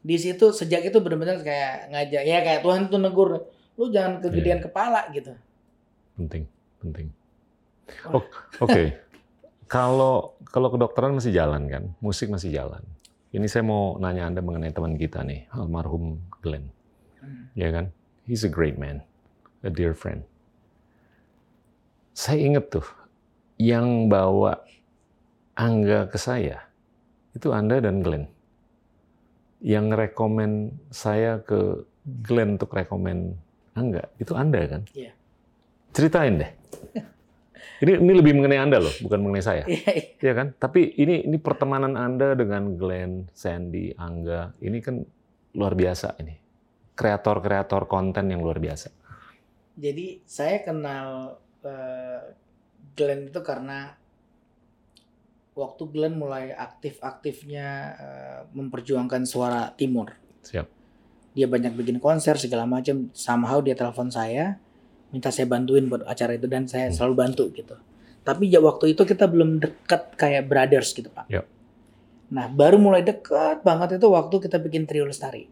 Di 0.00 0.16
situ 0.16 0.52
sejak 0.52 0.84
itu 0.84 1.00
benar-benar 1.00 1.40
kayak 1.40 1.88
ngajak 1.88 2.22
ya 2.22 2.38
kayak 2.40 2.60
Tuhan 2.60 2.88
tuh 2.88 3.00
negur, 3.00 3.48
lu 3.74 3.84
jangan 3.88 4.20
kegedean 4.20 4.60
Iya. 4.60 4.64
kepala 4.68 5.08
gitu. 5.10 5.32
Penting, 6.14 6.44
penting. 6.78 7.08
Wah. 8.08 8.20
O- 8.20 8.30
Oke. 8.64 8.82
Kalau 9.64 10.36
kalau 10.54 10.68
kedokteran 10.70 11.16
masih 11.16 11.34
jalan 11.34 11.66
kan, 11.66 11.84
musik 11.98 12.30
masih 12.30 12.52
jalan. 12.52 12.84
Ini 13.34 13.48
saya 13.50 13.66
mau 13.66 13.98
nanya 13.98 14.30
Anda 14.30 14.38
mengenai 14.38 14.70
teman 14.70 14.94
kita 14.94 15.26
nih, 15.26 15.50
almarhum 15.50 16.22
Glenn. 16.44 16.70
Hmm. 17.18 17.50
Ya 17.58 17.74
kan? 17.74 17.90
He's 18.28 18.46
a 18.46 18.52
great 18.52 18.78
man, 18.78 19.02
a 19.66 19.72
dear 19.72 19.90
friend. 19.96 20.22
Saya 22.14 22.38
inget 22.38 22.70
tuh, 22.70 22.86
yang 23.58 24.06
bawa 24.06 24.62
Angga 25.58 26.06
ke 26.06 26.22
saya, 26.22 26.62
itu 27.34 27.50
Anda 27.50 27.82
dan 27.82 27.98
Glenn. 28.04 28.30
Yang 29.58 29.86
rekomen 29.96 30.76
saya 30.94 31.42
ke 31.42 31.82
Glenn 32.22 32.60
untuk 32.60 32.70
rekomen 32.70 33.34
Angga, 33.74 34.06
itu 34.22 34.38
Anda 34.38 34.62
kan? 34.70 34.86
Iya. 34.94 35.10
Ceritain 35.90 36.38
deh. 36.38 36.52
Ini, 37.82 37.98
ini 37.98 38.12
lebih 38.14 38.38
mengenai 38.38 38.60
Anda 38.62 38.78
loh, 38.78 38.94
bukan 39.02 39.18
mengenai 39.18 39.44
saya. 39.44 39.64
Iya, 39.70 39.90
iya. 39.90 40.04
Iya 40.22 40.32
kan? 40.36 40.46
Tapi 40.54 40.94
ini 40.94 41.26
ini 41.26 41.36
pertemanan 41.42 41.98
Anda 41.98 42.38
dengan 42.38 42.78
Glenn, 42.78 43.32
Sandy, 43.34 43.90
Angga, 43.98 44.54
ini 44.62 44.78
kan 44.78 45.02
luar 45.58 45.74
biasa 45.74 46.14
ini. 46.22 46.34
Kreator-kreator 46.94 47.90
konten 47.90 48.30
yang 48.30 48.38
luar 48.38 48.62
biasa. 48.62 48.94
Jadi 49.74 50.22
saya 50.22 50.62
kenal 50.62 51.38
eh, 51.66 52.22
Glenn 52.94 53.26
itu 53.26 53.42
karena 53.42 53.98
waktu 55.58 55.82
Glenn 55.90 56.14
mulai 56.14 56.54
aktif-aktifnya 56.54 57.68
eh, 57.98 58.40
memperjuangkan 58.54 59.22
suara 59.26 59.74
timur. 59.74 60.14
Siap. 60.46 60.66
Dia 61.34 61.50
banyak 61.50 61.74
bikin 61.74 61.98
konser 61.98 62.38
segala 62.38 62.62
macam. 62.70 63.10
Somehow 63.10 63.58
dia 63.58 63.74
telepon 63.74 64.06
saya, 64.06 64.62
minta 65.14 65.30
saya 65.30 65.46
bantuin 65.46 65.86
buat 65.86 66.02
acara 66.02 66.34
itu 66.34 66.50
dan 66.50 66.66
saya 66.66 66.90
Hmm. 66.90 66.94
selalu 66.98 67.14
bantu 67.14 67.44
gitu. 67.54 67.78
Tapi 68.26 68.50
ya 68.50 68.58
waktu 68.58 68.98
itu 68.98 69.06
kita 69.06 69.30
belum 69.30 69.62
dekat 69.62 70.18
kayak 70.18 70.50
brothers 70.50 70.90
gitu 70.90 71.06
pak. 71.14 71.30
Yap. 71.30 71.46
Nah 72.34 72.50
baru 72.50 72.82
mulai 72.82 73.06
dekat 73.06 73.62
banget 73.62 74.02
itu 74.02 74.10
waktu 74.10 74.34
kita 74.42 74.58
bikin 74.58 74.90
trio 74.90 75.06
lestari. 75.06 75.46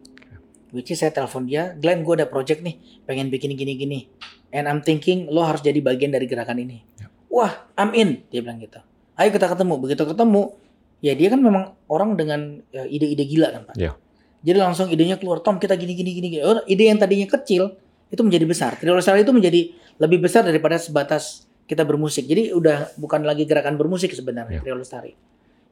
Which 0.73 0.89
is 0.89 0.99
saya 0.99 1.13
telepon 1.13 1.45
dia, 1.45 1.77
Glenn 1.77 2.01
gue 2.01 2.17
ada 2.17 2.25
project 2.25 2.65
nih, 2.65 2.81
pengen 3.05 3.29
bikin 3.29 3.53
gini-gini. 3.53 4.09
And 4.49 4.65
I'm 4.65 4.81
thinking 4.81 5.29
lo 5.29 5.45
harus 5.45 5.61
jadi 5.61 5.77
bagian 5.79 6.09
dari 6.09 6.25
gerakan 6.25 6.59
ini. 6.59 6.81
Yap. 6.97 7.09
Wah, 7.29 7.53
I'm 7.77 7.93
in, 7.93 8.25
dia 8.33 8.41
bilang 8.41 8.57
gitu. 8.57 8.81
Ayo 9.13 9.29
kita 9.29 9.53
ketemu. 9.53 9.77
Begitu 9.77 10.01
ketemu, 10.09 10.57
ya 11.05 11.13
dia 11.13 11.29
kan 11.29 11.45
memang 11.45 11.77
orang 11.85 12.17
dengan 12.17 12.65
ya, 12.73 12.89
ide-ide 12.89 13.21
gila 13.21 13.53
kan 13.53 13.61
pak. 13.69 13.75
Ya. 13.77 13.93
Jadi 14.41 14.57
langsung 14.59 14.89
idenya 14.89 15.21
keluar, 15.21 15.45
Tom 15.45 15.61
kita 15.61 15.77
gini 15.77 15.93
gini 15.93 16.09
gini. 16.09 16.27
gini. 16.35 16.41
Oh, 16.41 16.57
ide 16.65 16.89
yang 16.89 16.97
tadinya 16.97 17.29
kecil 17.29 17.77
itu 18.13 18.21
menjadi 18.21 18.45
besar. 18.45 18.71
Trio 18.77 18.93
Lestari 18.93 19.25
itu 19.25 19.33
menjadi 19.33 19.73
lebih 19.97 20.21
besar 20.21 20.45
daripada 20.45 20.77
sebatas 20.77 21.49
kita 21.65 21.81
bermusik. 21.81 22.29
Jadi 22.29 22.53
udah 22.53 22.93
bukan 23.01 23.25
lagi 23.25 23.49
gerakan 23.49 23.73
bermusik 23.73 24.13
sebenarnya 24.13 24.61
Ya. 24.61 24.61
Trio 24.61 24.77
Lestari. 24.77 25.17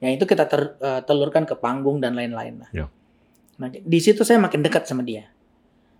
Yang 0.01 0.11
itu 0.17 0.25
kita 0.25 0.49
ter- 0.49 0.73
eh, 0.81 1.01
telurkan 1.05 1.45
ke 1.45 1.53
panggung 1.53 2.01
dan 2.01 2.17
lain-lain 2.17 2.65
lah. 2.65 2.69
Ya. 2.73 2.85
Nah, 3.61 3.69
di 3.69 3.99
situ 4.01 4.25
saya 4.25 4.41
makin 4.41 4.65
dekat 4.65 4.89
sama 4.89 5.05
dia. 5.05 5.29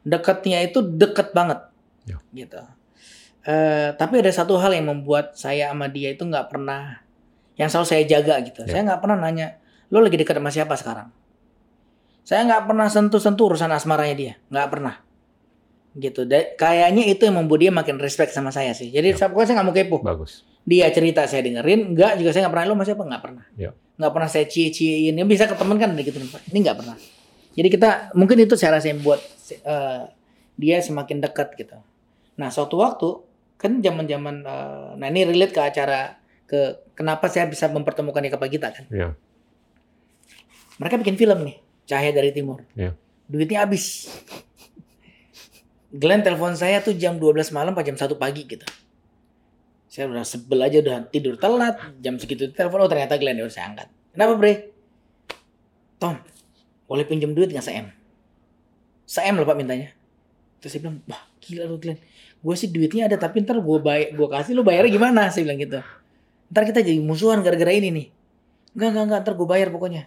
Dekatnya 0.02 0.66
itu 0.66 0.82
dekat 0.82 1.38
banget. 1.38 1.62
Ya. 2.10 2.18
Gitu. 2.34 2.58
Eh, 3.46 3.90
tapi 3.94 4.18
ada 4.18 4.34
satu 4.34 4.58
hal 4.58 4.74
yang 4.74 4.90
membuat 4.90 5.38
saya 5.38 5.70
sama 5.70 5.86
dia 5.94 6.18
itu 6.18 6.26
nggak 6.26 6.50
pernah 6.50 7.06
yang 7.54 7.70
selalu 7.70 7.86
saya 7.86 8.04
jaga 8.10 8.42
gitu. 8.42 8.66
Ya. 8.66 8.74
Saya 8.74 8.82
nggak 8.90 9.02
pernah 9.06 9.22
nanya, 9.22 9.62
lo 9.94 10.02
lagi 10.02 10.18
dekat 10.18 10.42
sama 10.42 10.50
siapa 10.50 10.74
sekarang? 10.74 11.14
Saya 12.26 12.50
nggak 12.50 12.66
pernah 12.66 12.90
sentuh-sentuh 12.90 13.54
urusan 13.54 13.70
asmaranya 13.70 14.16
dia, 14.18 14.34
nggak 14.50 14.68
pernah. 14.74 14.96
Gitu. 15.92 16.24
Da- 16.24 16.56
kayaknya 16.56 17.04
itu 17.06 17.28
yang 17.28 17.36
membuat 17.36 17.60
dia 17.60 17.72
makin 17.72 18.00
respect 18.00 18.32
sama 18.32 18.50
saya 18.50 18.72
sih. 18.72 18.88
Jadi 18.90 19.12
Ya. 19.12 19.28
pokoknya 19.28 19.48
saya 19.52 19.56
nggak 19.60 19.68
mau 19.68 19.76
kepo. 19.76 19.98
Bagus. 20.00 20.48
Dia 20.62 20.88
cerita 20.94 21.26
saya 21.26 21.42
dengerin, 21.42 21.92
enggak 21.92 22.16
juga 22.16 22.30
saya 22.32 22.46
nggak 22.48 22.54
pernah 22.54 22.68
lo 22.70 22.76
masih 22.78 22.94
apa 22.94 23.04
nggak 23.10 23.24
pernah. 23.24 23.44
Ya. 23.58 23.72
Nggak 23.98 24.12
pernah 24.14 24.30
saya 24.30 24.46
cie-ciein. 24.48 25.14
Ya 25.14 25.26
bisa 25.26 25.46
ke 25.46 25.56
temen 25.58 25.76
kan 25.76 25.92
gitu. 25.96 26.18
Ini 26.22 26.58
nggak 26.62 26.78
pernah. 26.80 26.96
Jadi 27.52 27.68
kita 27.68 27.90
mungkin 28.16 28.38
itu 28.40 28.56
saya 28.56 28.80
rasa 28.80 28.88
yang 28.88 29.04
buat 29.04 29.20
eh, 29.52 30.02
dia 30.56 30.78
semakin 30.80 31.20
dekat 31.20 31.58
gitu. 31.58 31.76
Nah 32.40 32.48
suatu 32.48 32.80
waktu 32.80 33.10
kan 33.58 33.84
zaman-zaman 33.84 34.42
eh, 34.42 34.90
nah 34.96 35.08
ini 35.08 35.28
relate 35.28 35.52
ke 35.52 35.62
acara 35.62 36.16
ke 36.48 36.92
kenapa 36.94 37.28
saya 37.28 37.48
bisa 37.48 37.68
mempertemukan 37.68 38.22
Eka 38.22 38.40
Pagita 38.40 38.72
kan. 38.72 38.86
Ya. 38.88 39.12
Mereka 40.78 40.98
bikin 40.98 41.16
film 41.16 41.44
nih, 41.44 41.56
Cahaya 41.86 42.12
dari 42.12 42.32
Timur. 42.32 42.64
Iya. 42.74 42.96
Duitnya 43.28 43.64
habis. 43.64 44.10
Glenn 45.92 46.24
telepon 46.24 46.56
saya 46.56 46.80
tuh 46.80 46.96
jam 46.96 47.20
12 47.20 47.52
malam 47.52 47.76
apa 47.76 47.84
jam 47.84 48.00
1 48.00 48.08
pagi 48.16 48.48
gitu. 48.48 48.64
Saya 49.92 50.08
udah 50.08 50.24
sebel 50.24 50.64
aja 50.64 50.80
udah 50.80 51.04
tidur 51.12 51.36
telat, 51.36 51.76
jam 52.00 52.16
segitu 52.16 52.48
telepon 52.56 52.88
oh 52.88 52.90
ternyata 52.90 53.20
Glenn 53.20 53.36
ya 53.36 53.48
saya 53.52 53.76
angkat. 53.76 53.92
Kenapa, 54.16 54.34
Bre? 54.40 54.54
Tom, 56.00 56.16
boleh 56.88 57.04
pinjam 57.04 57.36
duit 57.36 57.52
nggak 57.52 57.64
se-M? 57.64 57.92
Se-M 59.04 59.36
loh 59.36 59.44
Pak 59.44 59.60
mintanya. 59.60 59.92
Terus 60.64 60.80
saya 60.80 60.82
bilang, 60.88 61.04
wah 61.12 61.22
gila 61.44 61.68
lu 61.68 61.76
Glenn. 61.76 62.00
Gue 62.40 62.56
sih 62.56 62.72
duitnya 62.72 63.12
ada 63.12 63.20
tapi 63.20 63.44
ntar 63.44 63.60
gue 63.60 63.78
bayar, 63.84 64.16
gue 64.16 64.28
kasih 64.32 64.56
lu 64.56 64.64
bayarnya 64.64 64.92
gimana? 64.96 65.28
Saya 65.28 65.44
bilang 65.44 65.60
gitu. 65.60 65.84
Ntar 66.56 66.64
kita 66.72 66.80
jadi 66.80 67.00
musuhan 67.04 67.44
gara-gara 67.44 67.76
ini 67.76 67.92
nih. 67.92 68.08
Enggak, 68.80 68.90
enggak, 68.96 69.04
enggak, 69.04 69.20
ntar 69.28 69.34
gue 69.36 69.48
bayar 69.48 69.68
pokoknya. 69.76 70.04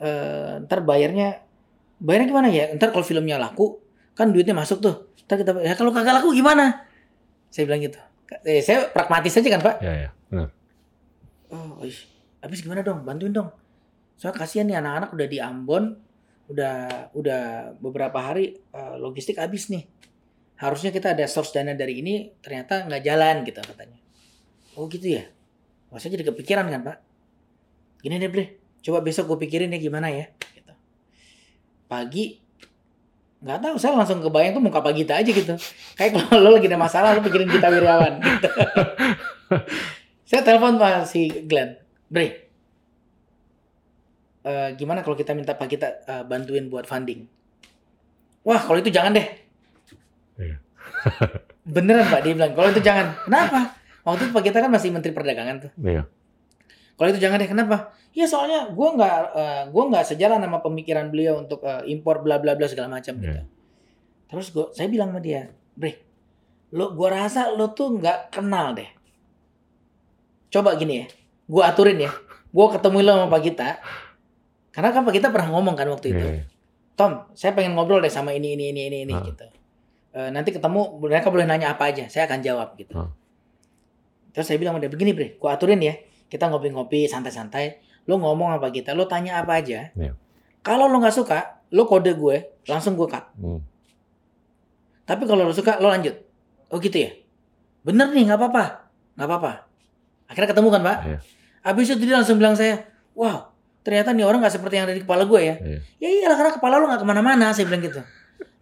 Eh, 0.00 0.52
ntar 0.64 0.80
bayarnya 0.80 1.44
bayarnya 2.00 2.26
gimana 2.32 2.48
ya? 2.48 2.72
Ntar 2.72 2.88
kalau 2.90 3.04
filmnya 3.04 3.36
laku, 3.36 3.76
kan 4.16 4.32
duitnya 4.32 4.56
masuk 4.56 4.80
tuh. 4.80 5.09
Ntar 5.30 5.46
kita 5.46 5.52
ya 5.62 5.78
kalau 5.78 5.94
kagak 5.94 6.18
laku 6.18 6.34
gimana? 6.34 6.90
Saya 7.54 7.70
bilang 7.70 7.86
gitu. 7.86 8.02
Eh, 8.42 8.58
saya 8.66 8.90
pragmatis 8.90 9.38
aja 9.38 9.46
kan 9.46 9.62
Pak. 9.62 9.76
Ya, 9.78 9.92
ya. 9.94 10.10
Benar. 10.26 10.50
Oh, 11.54 11.86
ih, 11.86 11.94
habis 12.42 12.66
gimana 12.66 12.82
dong? 12.82 13.06
Bantuin 13.06 13.30
dong. 13.30 13.54
Soalnya 14.18 14.42
kasihan 14.42 14.66
nih 14.66 14.82
anak-anak 14.82 15.14
udah 15.14 15.26
di 15.30 15.38
Ambon, 15.38 15.94
udah 16.50 16.74
udah 17.14 17.42
beberapa 17.78 18.18
hari 18.18 18.58
eh, 18.58 18.94
logistik 18.98 19.38
habis 19.38 19.70
nih. 19.70 19.86
Harusnya 20.58 20.90
kita 20.90 21.14
ada 21.14 21.22
source 21.30 21.54
dana 21.54 21.78
dari 21.78 22.02
ini, 22.02 22.34
ternyata 22.42 22.90
nggak 22.90 23.02
jalan 23.06 23.46
gitu 23.46 23.62
katanya. 23.62 23.98
Oh 24.74 24.90
gitu 24.90 25.14
ya? 25.14 25.30
Saya 25.94 26.10
jadi 26.18 26.26
kepikiran 26.26 26.66
kan 26.66 26.82
Pak. 26.82 26.98
Gini 28.02 28.18
deh 28.18 28.30
Bre, 28.34 28.58
coba 28.82 28.98
besok 28.98 29.30
gue 29.30 29.46
pikirin 29.46 29.70
ya 29.70 29.78
gimana 29.78 30.10
ya. 30.10 30.26
Gitu. 30.58 30.74
Pagi, 31.86 32.49
nggak 33.40 33.58
tahu 33.64 33.74
saya 33.80 33.96
langsung 33.96 34.20
kebayang 34.20 34.52
tuh 34.52 34.62
muka 34.62 34.84
Pak 34.84 34.92
Gita 34.92 35.16
aja 35.16 35.30
gitu. 35.30 35.56
Kayak 35.96 36.10
kalau 36.20 36.38
lo 36.44 36.48
lagi 36.60 36.68
ada 36.68 36.76
masalah 36.76 37.16
lo 37.16 37.24
pikirin 37.24 37.48
Gita 37.48 37.72
Wirjawan. 37.72 38.20
Gitu. 38.20 38.50
saya 40.30 40.40
telepon 40.44 40.76
Pak 40.76 41.08
si 41.08 41.32
Glenn, 41.48 41.80
Bre, 42.06 42.50
eh, 44.44 44.68
gimana 44.76 45.00
kalau 45.00 45.16
kita 45.16 45.32
minta 45.32 45.56
Pak 45.56 45.68
Gita 45.68 45.88
eh, 46.04 46.24
bantuin 46.28 46.68
buat 46.68 46.84
funding? 46.84 47.24
Wah 48.44 48.60
kalau 48.60 48.80
itu 48.80 48.92
jangan 48.92 49.16
deh. 49.16 49.26
Iya. 50.40 50.56
Beneran 51.64 52.08
Pak 52.08 52.20
dia 52.24 52.32
bilang, 52.36 52.52
kalau 52.56 52.68
itu 52.72 52.80
jangan. 52.80 53.16
Kenapa? 53.24 53.76
Waktu 54.04 54.28
itu 54.28 54.32
Pak 54.32 54.42
Gita 54.44 54.58
kan 54.64 54.72
masih 54.72 54.88
Menteri 54.92 55.12
Perdagangan 55.12 55.56
tuh. 55.68 55.70
Kalau 57.00 57.16
itu 57.16 57.20
jangan 57.24 57.40
deh, 57.40 57.48
kenapa? 57.48 57.96
Ya 58.12 58.28
soalnya 58.28 58.68
gue 58.68 58.88
nggak 58.92 59.16
eh, 59.32 59.62
gua 59.72 59.84
nggak 59.88 60.04
sejalan 60.04 60.44
sama 60.44 60.60
pemikiran 60.60 61.08
beliau 61.08 61.40
untuk 61.40 61.64
eh, 61.64 61.88
impor 61.88 62.20
bla 62.20 62.36
bla 62.36 62.52
bla 62.60 62.68
segala 62.68 62.92
macam 62.92 63.16
gitu. 63.16 63.40
Iya. 63.40 63.48
Terus 64.28 64.52
gua, 64.52 64.68
saya 64.76 64.92
bilang 64.92 65.08
sama 65.08 65.24
dia, 65.24 65.48
Bre, 65.72 65.96
lo 66.76 66.92
gua 66.92 67.24
rasa 67.24 67.48
lo 67.56 67.72
tuh 67.72 67.96
nggak 67.96 68.36
kenal 68.36 68.76
deh. 68.76 68.90
Coba 70.52 70.76
gini 70.76 71.00
ya, 71.00 71.06
gua 71.48 71.72
aturin 71.72 71.96
ya. 72.04 72.12
Gua 72.52 72.68
ketemu 72.68 73.00
lo 73.00 73.10
sama 73.16 73.26
Pak 73.32 73.40
Gita. 73.46 73.68
Karena 74.74 74.88
kan 74.92 75.02
Pak 75.06 75.14
Gita 75.16 75.28
pernah 75.32 75.48
ngomong 75.56 75.72
kan 75.72 75.88
waktu 75.88 76.12
itu. 76.12 76.26
Iya, 76.26 76.34
iya. 76.36 76.44
Tom, 76.98 77.24
saya 77.32 77.56
pengen 77.56 77.78
ngobrol 77.78 78.04
deh 78.04 78.12
sama 78.12 78.36
ini 78.36 78.58
ini 78.58 78.76
ini 78.76 78.92
ini 78.92 78.98
ini 79.08 79.14
Ah. 79.16 79.24
gitu. 79.24 79.46
Eh, 80.10 80.28
nanti 80.34 80.52
ketemu 80.52 81.00
mereka 81.00 81.32
boleh 81.32 81.48
nanya 81.48 81.72
apa 81.72 81.88
aja, 81.88 82.10
saya 82.10 82.28
akan 82.28 82.42
jawab 82.44 82.74
gitu. 82.76 82.92
Ah. 82.98 83.08
Terus 84.34 84.44
saya 84.50 84.58
bilang 84.60 84.76
udah 84.76 84.90
begini 84.90 85.14
bre, 85.14 85.38
gua 85.38 85.54
aturin 85.56 85.78
ya, 85.80 85.94
kita 86.30 86.46
ngopi-ngopi 86.48 87.10
santai-santai. 87.10 87.82
Lo 88.06 88.16
ngomong 88.16 88.56
apa 88.56 88.70
kita, 88.72 88.94
lo 88.94 89.04
tanya 89.10 89.42
apa 89.42 89.60
aja. 89.60 89.90
Iya. 89.92 90.14
Kalau 90.62 90.86
lo 90.86 90.96
nggak 91.02 91.12
suka, 91.14 91.60
lo 91.74 91.84
kode 91.84 92.14
gue, 92.16 92.36
langsung 92.70 92.94
gue 92.94 93.04
cut. 93.10 93.26
Hmm. 93.36 93.60
Tapi 95.04 95.26
kalau 95.26 95.44
lo 95.44 95.52
suka, 95.52 95.82
lo 95.82 95.90
lanjut. 95.90 96.14
Oh 96.70 96.78
gitu 96.78 96.96
ya? 96.96 97.10
Bener 97.82 98.08
nih, 98.14 98.30
nggak 98.30 98.38
apa-apa, 98.38 98.64
nggak 99.18 99.28
apa-apa. 99.28 99.52
Akhirnya 100.30 100.48
ketemu 100.54 100.68
kan 100.70 100.82
pak? 100.86 100.96
Iya. 101.02 101.18
Habis 101.66 101.86
itu 101.92 102.06
dia 102.06 102.16
langsung 102.16 102.38
bilang 102.38 102.54
saya, 102.54 102.86
wow, 103.12 103.50
ternyata 103.82 104.14
nih 104.14 104.24
orang 104.24 104.40
nggak 104.40 104.54
seperti 104.54 104.78
yang 104.78 104.86
ada 104.88 104.96
di 104.96 105.02
kepala 105.02 105.26
gue 105.26 105.40
ya. 105.42 105.54
Iya. 105.58 105.78
Ya 105.98 106.08
iyalah 106.08 106.36
karena 106.38 106.52
kepala 106.54 106.74
lo 106.78 106.86
nggak 106.88 107.02
ke 107.02 107.08
mana-mana, 107.10 107.50
saya 107.52 107.66
bilang 107.66 107.82
gitu. 107.82 108.00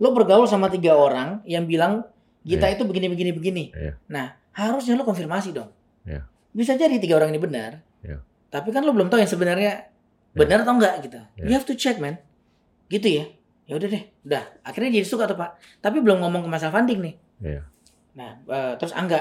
Lo 0.01 0.17
bergaul 0.17 0.49
sama 0.49 0.73
tiga 0.73 0.97
orang 0.97 1.45
yang 1.45 1.69
bilang 1.69 2.07
Gita 2.49 2.65
Iya. 2.65 2.81
itu 2.81 2.83
begini 2.89 3.07
begini 3.13 3.31
begini. 3.35 3.65
Iya. 3.77 3.93
Nah 4.09 4.33
harusnya 4.57 4.97
lo 4.97 5.05
konfirmasi 5.05 5.53
dong. 5.53 5.69
Iya. 6.09 6.25
Bisa 6.53 6.75
jadi 6.75 6.97
tiga 6.97 7.21
orang 7.21 7.35
ini 7.35 7.41
benar. 7.41 7.83
Iya. 8.01 8.25
Tapi 8.49 8.69
kan 8.73 8.83
lo 8.85 8.93
belum 8.97 9.13
tahu 9.13 9.21
yang 9.21 9.31
sebenarnya 9.31 9.93
benar 10.33 10.65
atau 10.65 10.75
enggak 10.77 10.95
gitu. 11.05 11.19
Iya. 11.41 11.45
You 11.45 11.53
have 11.55 11.67
to 11.69 11.75
check 11.77 12.01
man. 12.01 12.19
Gitu 12.89 13.09
ya. 13.09 13.25
Ya 13.69 13.77
udah 13.77 13.89
deh, 13.89 14.03
udah. 14.25 14.45
Akhirnya 14.65 14.97
jadi 15.01 15.07
suka 15.07 15.29
tuh 15.29 15.37
pak. 15.37 15.61
Tapi 15.85 16.01
belum 16.01 16.25
ngomong 16.25 16.47
ke 16.47 16.49
masalah 16.49 16.81
funding 16.81 17.05
nih. 17.05 17.15
Iya. 17.45 17.63
Nah 18.17 18.31
eh, 18.49 18.73
terus 18.81 18.97
angga 18.97 19.21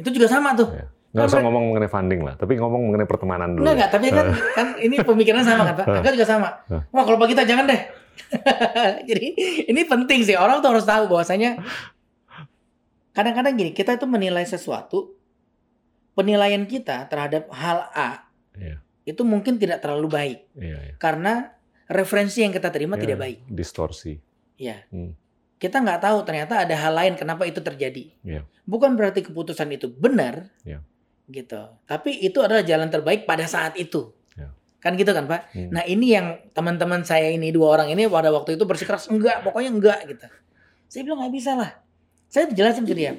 itu 0.00 0.08
juga 0.10 0.26
sama 0.26 0.56
tuh. 0.56 0.72
Iya. 0.72 0.86
Nggak 1.14 1.30
usah 1.30 1.46
ngomong 1.46 1.64
mengenai 1.70 1.86
funding 1.86 2.20
lah, 2.26 2.34
tapi 2.34 2.58
ngomong 2.58 2.90
mengenai 2.90 3.06
pertemanan 3.06 3.54
dulu. 3.54 3.62
Enggak 3.62 3.74
enggak, 3.78 3.90
tapi 3.94 4.06
kan 4.10 4.26
kan 4.50 4.66
ini 4.82 4.98
pemikirannya 4.98 5.46
sama 5.46 5.62
kan 5.62 5.74
Pak. 5.78 5.86
Eh. 5.86 5.98
Angga 6.02 6.10
juga 6.10 6.26
sama. 6.26 6.48
Eh. 6.66 6.82
Wah, 6.90 7.02
kalau 7.06 7.18
Pak 7.22 7.28
kita 7.30 7.42
jangan 7.46 7.70
deh. 7.70 7.80
Jadi 9.14 9.26
ini 9.70 9.80
penting 9.86 10.26
sih 10.26 10.34
orang 10.34 10.58
tuh 10.58 10.74
harus 10.74 10.82
tahu 10.82 11.06
bahwasanya 11.06 11.54
kadang-kadang 13.16 13.54
gini, 13.54 13.70
kita 13.70 13.94
itu 13.94 14.10
menilai 14.10 14.42
sesuatu 14.42 15.13
penilaian 16.14 16.62
kita 16.64 17.06
terhadap 17.10 17.50
hal 17.52 17.90
A 17.92 18.26
Iya. 18.54 18.78
itu 19.02 19.26
mungkin 19.26 19.58
tidak 19.58 19.82
terlalu 19.82 20.06
baik 20.06 20.38
Iya, 20.54 20.78
iya. 20.78 20.94
karena 20.96 21.54
referensi 21.90 22.40
yang 22.40 22.54
kita 22.54 22.70
terima 22.72 22.96
Iya, 22.96 23.02
tidak 23.04 23.18
baik. 23.20 23.38
Distorsi. 23.50 24.16
Ya. 24.56 24.86
Hmm. 24.88 25.12
Kita 25.60 25.80
nggak 25.80 26.00
tahu 26.00 26.18
ternyata 26.24 26.64
ada 26.64 26.74
hal 26.76 26.92
lain 26.92 27.14
kenapa 27.16 27.44
itu 27.44 27.60
terjadi. 27.60 28.08
Iya. 28.24 28.42
Bukan 28.64 28.96
berarti 28.96 29.24
keputusan 29.24 29.68
itu 29.74 29.90
benar. 29.92 30.48
Iya. 30.64 30.80
Gitu. 31.28 31.60
Tapi 31.88 32.20
itu 32.24 32.38
adalah 32.40 32.64
jalan 32.64 32.88
terbaik 32.88 33.24
pada 33.28 33.44
saat 33.48 33.76
itu. 33.76 34.12
Iya. 34.36 34.52
Kan 34.80 34.96
gitu 34.96 35.12
kan, 35.12 35.24
Pak? 35.28 35.52
Hmm. 35.56 35.70
Nah, 35.72 35.84
ini 35.84 36.16
yang 36.16 36.40
teman-teman 36.52 37.04
saya 37.04 37.32
ini 37.32 37.52
dua 37.52 37.80
orang 37.80 37.88
ini 37.92 38.08
pada 38.08 38.28
waktu 38.32 38.56
itu 38.56 38.64
bersikeras 38.64 39.08
enggak, 39.08 39.44
pokoknya 39.44 39.70
enggak 39.72 39.98
gitu. 40.08 40.26
Saya 40.88 41.00
bilang 41.04 41.24
nggak 41.24 41.34
bisa 41.34 41.52
lah. 41.56 41.70
Saya 42.28 42.50
jelasin 42.50 42.82
ke 42.84 42.94
dia, 42.98 43.14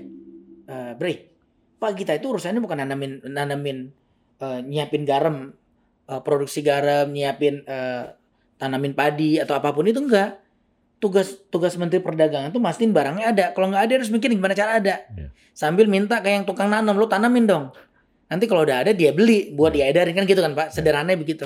e, 0.68 0.76
Bre, 1.00 1.35
Pak 1.76 1.92
kita 1.96 2.16
itu 2.16 2.32
urusannya 2.32 2.64
bukan 2.64 2.80
nanamin 2.82 3.20
nanamin 3.28 3.92
eh, 4.40 4.60
nyiapin 4.64 5.04
garam, 5.04 5.52
eh, 6.08 6.22
produksi 6.24 6.64
garam, 6.64 7.12
nyiapin 7.12 7.64
eh, 7.64 8.04
tanamin 8.56 8.96
padi 8.96 9.38
atau 9.40 9.56
apa 9.60 9.76
pun 9.76 9.86
itu 9.86 10.00
enggak. 10.00 10.40
Tugas 10.96 11.36
tugas 11.52 11.76
Menteri 11.76 12.00
Perdagangan 12.00 12.50
tuh 12.56 12.64
mastiin 12.64 12.96
barangnya 12.96 13.26
ada. 13.36 13.46
Kalau 13.52 13.68
nggak 13.70 13.84
ada 13.84 13.94
harus 14.00 14.10
mikirin 14.10 14.40
gimana 14.40 14.56
cara 14.56 14.80
ada. 14.80 15.04
Iya. 15.12 15.28
Sambil 15.52 15.86
minta 15.92 16.24
kayak 16.24 16.44
yang 16.44 16.46
tukang 16.48 16.72
nanam, 16.72 16.96
lo 16.96 17.06
tanamin 17.06 17.46
dong. 17.46 17.66
Nanti 18.26 18.48
kalau 18.50 18.66
udah 18.66 18.82
ada 18.88 18.92
dia 18.96 19.12
beli 19.14 19.54
buat 19.54 19.76
Iya. 19.76 19.92
diedarin 19.92 20.16
kan 20.18 20.26
gitu 20.26 20.42
kan 20.42 20.56
Pak. 20.56 20.68
Sederhananya 20.74 21.20
begitu. 21.20 21.46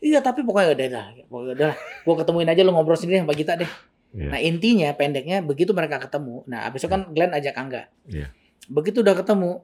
Iya 0.00 0.20
tapi 0.24 0.42
pokoknya 0.42 0.74
udah 0.74 0.86
dah. 0.90 1.06
Pokoknya 1.28 1.52
udah 1.54 1.66
lah. 1.72 1.78
Gue 2.02 2.14
ketemuin 2.18 2.48
aja 2.50 2.60
lo 2.64 2.72
ngobrol 2.74 2.98
sendiri 2.98 3.22
sama 3.22 3.36
Gita 3.36 3.54
deh. 3.54 3.68
Iya. 4.16 4.28
Nah 4.32 4.40
intinya 4.40 4.88
pendeknya 4.96 5.44
begitu 5.44 5.70
mereka 5.76 6.00
ketemu. 6.02 6.42
Nah 6.48 6.66
abis 6.66 6.84
itu 6.84 6.88
kan 6.88 7.12
Glenn 7.12 7.32
ajak 7.36 7.54
Angga. 7.54 7.82
Iya. 8.08 8.32
Begitu 8.66 9.00
udah 9.00 9.14
ketemu. 9.14 9.62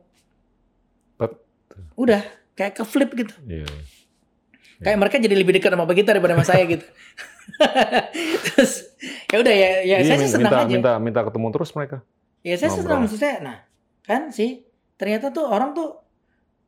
Bet- 1.17 1.41
Udah 1.95 2.23
kayak 2.53 2.75
ke 2.75 2.85
flip 2.85 3.11
gitu. 3.12 3.35
Iya. 3.45 3.67
Kayak 4.79 4.99
mereka 4.99 5.17
jadi 5.17 5.35
lebih 5.35 5.55
dekat 5.55 5.71
sama 5.71 5.87
Gita 5.88 6.11
daripada 6.11 6.35
sama 6.35 6.43
saya 6.45 6.62
gitu. 6.67 6.83
Terus 8.47 8.73
ya 9.29 9.37
udah 9.38 9.55
ya, 9.55 9.71
ya 9.81 9.97
Iya, 9.97 9.97
saya 10.05 10.17
sih 10.17 10.27
min- 10.27 10.35
senang 10.37 10.51
minta, 10.51 10.59
aja. 10.61 10.71
minta 10.71 10.93
minta 10.99 11.21
ketemu 11.23 11.47
terus 11.51 11.71
mereka. 11.73 11.97
Ya 12.43 12.55
saya 12.55 12.69
Ngobrol. 12.69 12.83
senang 12.83 12.99
maksud 13.01 13.19
saya. 13.19 13.37
Nah, 13.38 13.57
kan 14.03 14.23
sih 14.29 14.67
ternyata 14.97 15.31
tuh 15.31 15.45
orang 15.45 15.73
tuh 15.73 16.03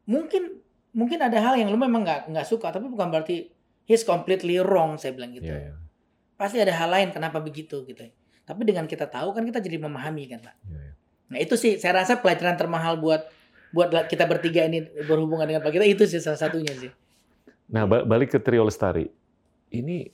mungkin 0.05 0.63
mungkin 0.91 1.19
ada 1.19 1.35
hal 1.37 1.55
yang 1.55 1.69
lu 1.69 1.77
memang 1.77 2.03
nggak 2.03 2.31
nggak 2.31 2.47
suka 2.47 2.71
tapi 2.71 2.87
bukan 2.87 3.09
berarti 3.09 3.51
he's 3.85 4.03
completely 4.03 4.59
wrong 4.59 4.95
saya 4.95 5.11
bilang 5.13 5.35
gitu. 5.35 5.47
Iya, 5.47 5.71
iya. 5.71 5.75
Pasti 6.35 6.59
ada 6.59 6.71
hal 6.73 6.89
lain 6.89 7.11
kenapa 7.11 7.39
begitu 7.39 7.83
gitu. 7.85 8.03
Tapi 8.45 8.61
dengan 8.63 8.85
kita 8.85 9.07
tahu 9.07 9.33
kan 9.33 9.43
kita 9.43 9.59
jadi 9.59 9.81
memahami 9.81 10.29
kan, 10.29 10.39
Pak. 10.41 10.55
Iya, 10.63 10.79
iya. 10.79 10.84
Nah, 11.33 11.39
itu 11.41 11.57
sih 11.57 11.81
saya 11.81 12.05
rasa 12.05 12.21
pelajaran 12.21 12.57
termahal 12.57 13.01
buat 13.01 13.25
buat 13.75 13.91
kita 14.07 14.29
bertiga 14.29 14.63
ini 14.65 14.87
berhubungan 15.05 15.51
dengan 15.51 15.63
Pak 15.65 15.75
kita 15.75 15.87
itu 15.89 16.05
sih 16.07 16.23
salah 16.23 16.39
satunya 16.39 16.71
sih. 16.79 16.91
Nah, 17.73 17.89
ba- 17.89 18.07
balik 18.07 18.31
ke 18.31 18.39
Trio 18.39 18.63
Lestari. 18.63 19.09
Ini 19.73 20.07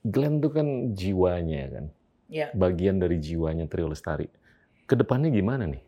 Glenn 0.00 0.38
tuh 0.38 0.52
kan 0.54 0.94
jiwanya 0.94 1.66
kan. 1.72 1.84
Ya. 2.30 2.52
Bagian 2.54 3.02
dari 3.02 3.18
jiwanya 3.18 3.66
Trio 3.66 3.90
Lestari. 3.90 4.30
Ke 4.86 4.94
depannya 4.94 5.34
gimana 5.34 5.66
nih? 5.66 5.82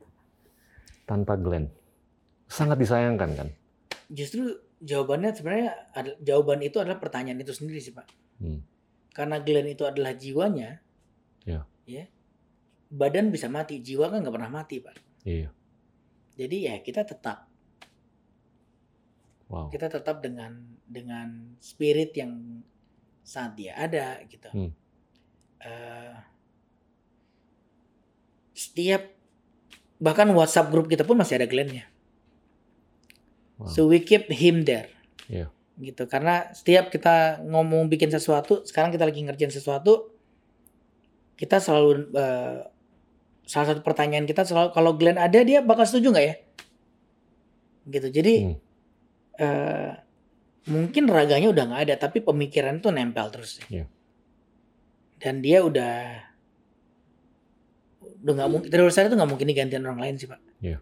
Tanpa 1.06 1.38
Glenn. 1.38 1.70
Sangat 2.50 2.82
disayangkan 2.82 3.30
kan? 3.38 3.48
Justru 4.10 4.50
jawabannya 4.82 5.30
sebenarnya 5.32 5.70
jawaban 6.18 6.60
itu 6.66 6.82
adalah 6.82 6.98
pertanyaan 6.98 7.38
itu 7.38 7.54
sendiri 7.54 7.78
sih, 7.78 7.94
Pak. 7.94 8.06
Hmm. 8.42 8.60
Karena 9.14 9.38
Glenn 9.38 9.70
itu 9.70 9.86
adalah 9.86 10.18
jiwanya. 10.18 10.82
Ya. 11.46 11.62
Ya. 11.86 12.10
Badan 12.92 13.32
bisa 13.32 13.48
mati, 13.48 13.80
jiwa 13.80 14.12
kan 14.12 14.20
nggak 14.20 14.36
pernah 14.36 14.52
mati, 14.52 14.76
Pak. 14.84 14.96
Iya. 15.24 15.48
Jadi 16.36 16.56
ya 16.68 16.76
kita 16.84 17.08
tetap 17.08 17.48
Wow. 19.52 19.68
kita 19.68 19.92
tetap 19.92 20.24
dengan 20.24 20.64
dengan 20.88 21.52
spirit 21.60 22.16
yang 22.16 22.64
saat 23.20 23.52
dia 23.52 23.76
ada 23.76 24.24
gitu. 24.24 24.48
Hmm. 24.48 24.72
Eh, 25.60 26.16
setiap 28.56 29.12
bahkan 30.00 30.32
WhatsApp 30.32 30.72
grup 30.72 30.88
kita 30.88 31.04
pun 31.04 31.20
masih 31.20 31.36
ada 31.36 31.44
Glenn-nya. 31.44 31.84
Wow. 33.60 33.68
So 33.68 33.92
we 33.92 34.00
keep 34.00 34.32
him 34.32 34.64
there. 34.64 34.88
Iya. 35.28 35.52
Gitu. 35.76 36.08
Karena 36.08 36.48
setiap 36.56 36.88
kita 36.88 37.44
ngomong 37.44 37.92
bikin 37.92 38.08
sesuatu, 38.08 38.64
sekarang 38.64 38.88
kita 38.88 39.04
lagi 39.04 39.20
ngerjain 39.20 39.52
sesuatu, 39.52 40.16
kita 41.36 41.60
selalu 41.60 42.08
eh, 42.16 42.71
salah 43.44 43.74
satu 43.74 43.80
pertanyaan 43.82 44.24
kita 44.24 44.46
selalu 44.46 44.70
kalau 44.72 44.94
Glenn 44.94 45.18
ada 45.18 45.40
dia 45.42 45.60
bakal 45.60 45.84
setuju 45.84 46.14
nggak 46.14 46.26
ya? 46.26 46.34
Gitu. 47.88 48.08
Jadi 48.10 48.34
Hmm. 48.46 48.56
eh, 49.36 49.90
mungkin 50.68 51.10
raganya 51.10 51.50
udah 51.50 51.64
nggak 51.66 51.82
ada, 51.90 51.94
tapi 51.98 52.22
pemikiran 52.22 52.78
tuh 52.78 52.94
nempel 52.94 53.26
terus. 53.34 53.58
Iya. 53.66 53.90
Dan 55.18 55.42
dia 55.42 55.62
udah 55.62 56.22
udah 58.22 58.32
nggak 58.38 58.50
mungkin 58.50 58.68
terus 58.70 58.94
saya 58.94 59.10
tuh 59.10 59.18
nggak 59.18 59.30
mungkin 59.30 59.50
digantiin 59.50 59.82
orang 59.82 59.98
lain 59.98 60.14
sih 60.18 60.30
pak. 60.30 60.38
Iya. 60.62 60.78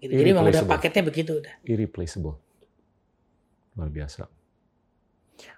Gitu. 0.00 0.10
Jadi 0.16 0.30
memang 0.34 0.48
udah 0.48 0.64
paketnya 0.66 1.02
begitu 1.06 1.38
udah. 1.38 1.54
Irreplaceable. 1.62 2.40
Luar 3.78 3.90
biasa. 3.92 4.26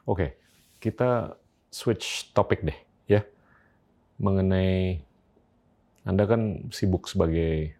Oke, 0.05 0.37
kita 0.77 1.38
switch 1.72 2.35
topik 2.37 2.61
deh 2.61 2.77
ya. 3.09 3.25
Mengenai 4.20 5.01
Anda 6.02 6.26
kan 6.26 6.72
sibuk 6.74 7.06
sebagai 7.06 7.78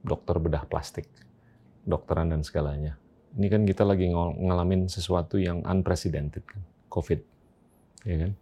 dokter 0.00 0.36
bedah 0.40 0.64
plastik, 0.64 1.08
dokteran 1.84 2.32
dan 2.32 2.40
segalanya. 2.40 2.96
Ini 3.36 3.46
kan 3.52 3.62
kita 3.68 3.84
lagi 3.84 4.08
ng- 4.08 4.48
ngalamin 4.48 4.88
sesuatu 4.88 5.36
yang 5.36 5.60
unprecedented 5.66 6.46
kan, 6.48 6.62
COVID. 6.88 7.20
Ya 8.08 8.16
kan? 8.24 8.32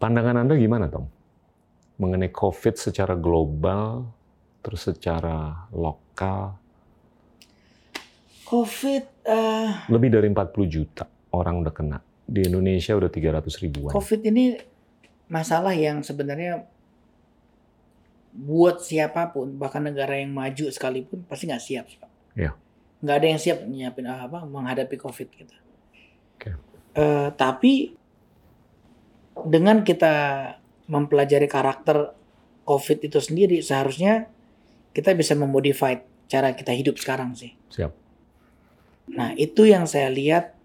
Pandangan 0.00 0.40
Anda 0.40 0.56
gimana, 0.56 0.88
Tom? 0.88 1.10
Mengenai 2.00 2.32
COVID 2.32 2.74
secara 2.80 3.12
global, 3.14 4.08
terus 4.64 4.88
secara 4.88 5.68
lokal, 5.70 6.64
Covid, 8.44 9.04
eh, 9.24 9.68
lebih 9.88 10.12
dari 10.12 10.28
40 10.28 10.68
juta 10.68 11.08
orang 11.32 11.64
udah 11.64 11.72
kena. 11.74 11.98
Di 12.24 12.44
Indonesia 12.44 12.92
udah 12.94 13.08
300 13.08 13.56
ribuan. 13.58 13.90
Covid 13.90 14.20
ini 14.28 14.54
masalah 15.28 15.72
yang 15.72 16.04
sebenarnya 16.04 16.68
buat 18.34 18.82
siapa 18.82 19.30
pun, 19.30 19.54
bahkan 19.54 19.86
negara 19.86 20.18
yang 20.18 20.34
maju 20.34 20.66
sekalipun 20.66 21.22
pasti 21.30 21.46
nggak 21.46 21.62
siap, 21.62 21.86
Pak. 21.86 22.10
Iya. 22.34 22.52
Nggak 22.98 23.16
ada 23.22 23.26
yang 23.30 23.40
siap 23.40 23.58
nyiapin 23.62 24.10
apa 24.10 24.42
menghadapi 24.42 24.98
Covid 24.98 25.28
gitu. 25.30 25.54
Oke. 26.34 26.50
Eh, 26.98 27.28
tapi 27.38 27.94
dengan 29.46 29.86
kita 29.86 30.14
mempelajari 30.90 31.46
karakter 31.46 32.10
COVID 32.66 33.06
itu 33.06 33.18
sendiri, 33.22 33.62
seharusnya 33.62 34.26
kita 34.90 35.14
bisa 35.14 35.38
memodify 35.38 35.94
cara 36.26 36.54
kita 36.58 36.74
hidup 36.74 36.98
sekarang 36.98 37.38
sih. 37.38 37.54
Siap. 37.70 37.92
Nah 39.14 39.30
itu 39.38 39.62
yang 39.62 39.86
saya 39.86 40.10
lihat 40.10 40.58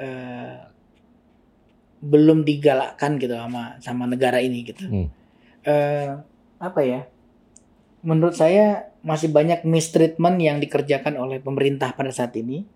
eh, 0.00 0.73
belum 2.04 2.44
digalakkan 2.44 3.16
gitu 3.16 3.32
sama 3.32 3.80
sama 3.80 4.04
negara 4.04 4.44
ini 4.44 4.58
gitu. 4.68 4.84
Hmm. 4.84 5.08
Eh, 5.64 6.10
apa 6.60 6.80
ya? 6.84 7.08
Menurut 8.04 8.36
saya 8.36 8.92
masih 9.00 9.32
banyak 9.32 9.64
mistreatment 9.64 10.36
yang 10.36 10.60
dikerjakan 10.60 11.16
oleh 11.16 11.40
pemerintah 11.40 11.96
pada 11.96 12.12
saat 12.12 12.36
ini, 12.36 12.68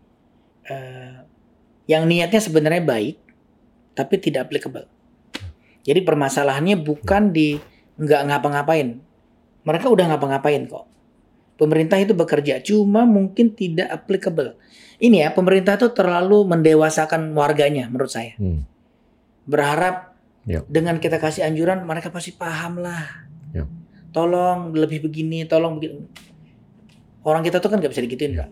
eh, 0.64 1.21
yang 1.85 2.09
niatnya 2.09 2.41
sebenarnya 2.41 2.81
baik, 2.81 3.17
tapi 3.93 4.14
tidak 4.17 4.49
applicable. 4.49 4.88
Jadi 5.85 6.01
permasalahannya 6.05 6.81
bukan 6.81 7.33
di 7.33 7.61
nggak 8.01 8.23
ngapa-ngapain. 8.33 9.01
Mereka 9.69 9.87
udah 9.93 10.17
ngapa-ngapain 10.17 10.64
kok. 10.64 10.88
Pemerintah 11.59 11.99
itu 11.99 12.14
bekerja, 12.14 12.62
cuma 12.62 13.03
mungkin 13.03 13.53
tidak 13.53 13.91
applicable. 13.91 14.55
Ini 15.03 15.27
ya, 15.27 15.29
pemerintah 15.35 15.75
itu 15.75 15.91
terlalu 15.91 16.47
mendewasakan 16.47 17.35
warganya 17.35 17.91
menurut 17.91 18.14
saya. 18.14 18.38
Hmm. 18.38 18.62
Berharap 19.48 20.08
Ya. 20.48 20.64
dengan 20.64 20.96
kita 20.96 21.20
kasih 21.20 21.44
anjuran, 21.44 21.84
mereka 21.84 22.08
pasti 22.08 22.32
paham 22.32 22.80
lah. 22.80 23.04
Ya. 23.52 23.68
Tolong 24.16 24.72
lebih 24.72 25.04
begini, 25.04 25.44
tolong 25.44 25.76
begini. 25.76 26.08
Orang 27.20 27.44
kita 27.44 27.61
tuh 27.61 27.68
kan 27.68 27.76
nggak 27.76 27.92
bisa 27.92 28.00
digituin, 28.00 28.32
Kak. 28.32 28.48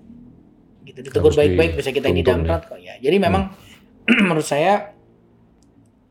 Gitu, 0.85 1.01
ditegur 1.01 1.33
baik-baik 1.33 1.73
bisa 1.73 1.91
kita 1.97 2.13
dituntun, 2.13 2.45
didamprat 2.45 2.63
kok 2.69 2.77
ya. 2.77 3.01
Jadi 3.01 3.17
memang 3.17 3.49
menurut 4.29 4.45
saya 4.45 4.93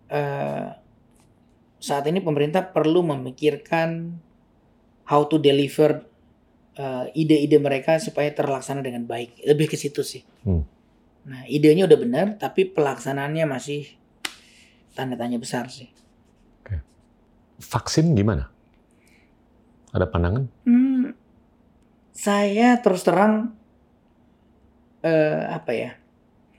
eh, 0.10 0.68
saat 1.78 2.06
ini 2.10 2.18
pemerintah 2.20 2.66
perlu 2.66 3.06
memikirkan 3.06 4.18
how 5.06 5.22
to 5.30 5.38
deliver 5.38 6.02
eh, 6.76 7.06
ide-ide 7.14 7.62
mereka 7.62 8.02
supaya 8.02 8.34
terlaksana 8.34 8.82
dengan 8.82 9.06
baik. 9.06 9.46
Lebih 9.46 9.70
ke 9.70 9.78
situ 9.78 10.02
sih. 10.02 10.26
Hmm. 10.42 10.66
Nah, 11.30 11.46
idenya 11.46 11.86
udah 11.86 12.00
benar, 12.02 12.26
tapi 12.42 12.66
pelaksanaannya 12.70 13.46
masih 13.46 13.86
tanda 14.96 15.20
tanya 15.20 15.38
besar 15.38 15.68
sih. 15.68 15.92
Vaksin 17.60 18.12
gimana? 18.16 18.52
Ada 19.96 20.12
pandangan? 20.12 20.44
Hmm, 20.68 21.16
saya 22.12 22.76
terus 22.84 23.04
terang 23.08 23.56
eh, 25.00 25.44
apa 25.48 25.72
ya? 25.72 25.92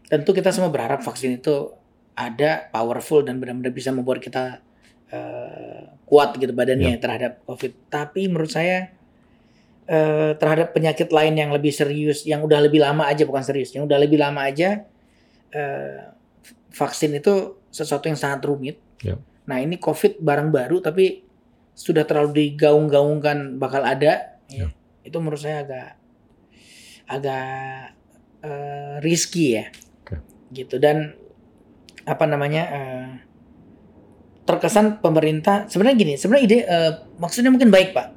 Tentu 0.09 0.33
kita 0.33 0.55
semua 0.55 0.73
berharap 0.73 1.05
vaksin 1.05 1.37
itu 1.37 1.75
ada 2.17 2.73
powerful 2.73 3.21
dan 3.21 3.37
benar-benar 3.37 3.77
bisa 3.77 3.93
membuat 3.93 4.25
kita 4.25 4.65
eh, 5.13 5.85
kuat 6.09 6.41
gitu 6.41 6.57
badannya 6.57 6.97
terhadap 6.97 7.45
COVID. 7.45 7.93
Tapi 7.93 8.25
menurut 8.33 8.49
saya 8.49 8.89
eh, 9.85 10.33
terhadap 10.41 10.73
penyakit 10.73 11.13
lain 11.13 11.37
yang 11.37 11.53
lebih 11.53 11.77
serius, 11.77 12.25
yang 12.25 12.41
udah 12.41 12.65
lebih 12.65 12.81
lama 12.81 13.05
aja 13.05 13.29
bukan 13.29 13.45
serius, 13.45 13.77
yang 13.77 13.85
udah 13.85 14.01
lebih 14.01 14.17
lama 14.17 14.49
aja 14.49 14.81
eh, 15.53 16.09
vaksin 16.73 17.21
itu 17.21 17.56
sesuatu 17.77 18.09
yang 18.09 18.17
sangat 18.17 18.41
rumit. 18.49 18.81
Ya. 19.05 19.21
Nah 19.45 19.61
ini 19.61 19.77
COVID 19.77 20.25
barang 20.25 20.49
baru 20.49 20.81
tapi 20.81 21.29
sudah 21.77 22.09
terlalu 22.09 22.57
digaung-gaungkan 22.57 23.61
bakal 23.61 23.85
ada, 23.85 24.41
ya. 24.49 24.65
Ya. 24.65 24.69
itu 25.05 25.17
menurut 25.21 25.37
saya 25.37 25.61
agak 25.61 25.89
agak 27.07 27.93
eh, 28.41 28.95
risky 29.05 29.61
ya, 29.61 29.69
Oke. 30.01 30.17
gitu 30.57 30.81
dan 30.81 31.13
apa 32.09 32.25
namanya 32.25 32.63
eh, 32.73 33.09
terkesan 34.49 35.05
pemerintah 35.05 35.69
sebenarnya 35.69 35.97
gini, 36.01 36.15
sebenarnya 36.17 36.45
ide 36.49 36.59
eh, 36.65 36.93
maksudnya 37.21 37.53
mungkin 37.53 37.69
baik 37.69 37.93
pak. 37.93 38.17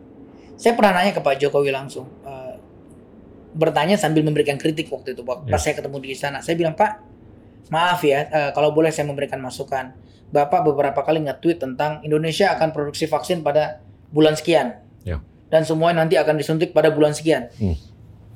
Saya 0.60 0.76
pernah 0.76 0.92
nanya 1.00 1.16
ke 1.16 1.24
Pak 1.24 1.40
Jokowi 1.40 1.72
langsung, 1.72 2.08
eh, 2.24 2.56
bertanya 3.56 3.96
sambil 4.00 4.24
memberikan 4.24 4.56
kritik 4.56 4.88
waktu 4.92 5.16
itu 5.16 5.24
pas 5.24 5.40
Ya. 5.48 5.60
saya 5.60 5.76
ketemu 5.80 5.98
di 6.00 6.16
sana. 6.16 6.40
Saya 6.40 6.56
bilang 6.60 6.76
Pak, 6.80 6.92
maaf 7.68 8.00
ya, 8.08 8.26
eh, 8.32 8.50
kalau 8.56 8.72
boleh 8.72 8.90
saya 8.90 9.06
memberikan 9.06 9.44
masukan. 9.44 9.92
Bapak 10.30 10.62
beberapa 10.62 11.02
kali 11.02 11.26
nge-tweet 11.26 11.60
tentang 11.60 12.00
Indonesia 12.06 12.54
akan 12.54 12.70
produksi 12.72 13.10
vaksin 13.10 13.42
pada 13.42 13.82
bulan 14.14 14.38
sekian. 14.38 14.78
Ya. 15.02 15.20
Dan 15.50 15.66
semuanya 15.66 16.06
nanti 16.06 16.16
akan 16.16 16.38
disuntik 16.38 16.72
pada 16.72 16.94
bulan 16.94 17.18
sekian. 17.18 17.50
Hmm. 17.58 17.76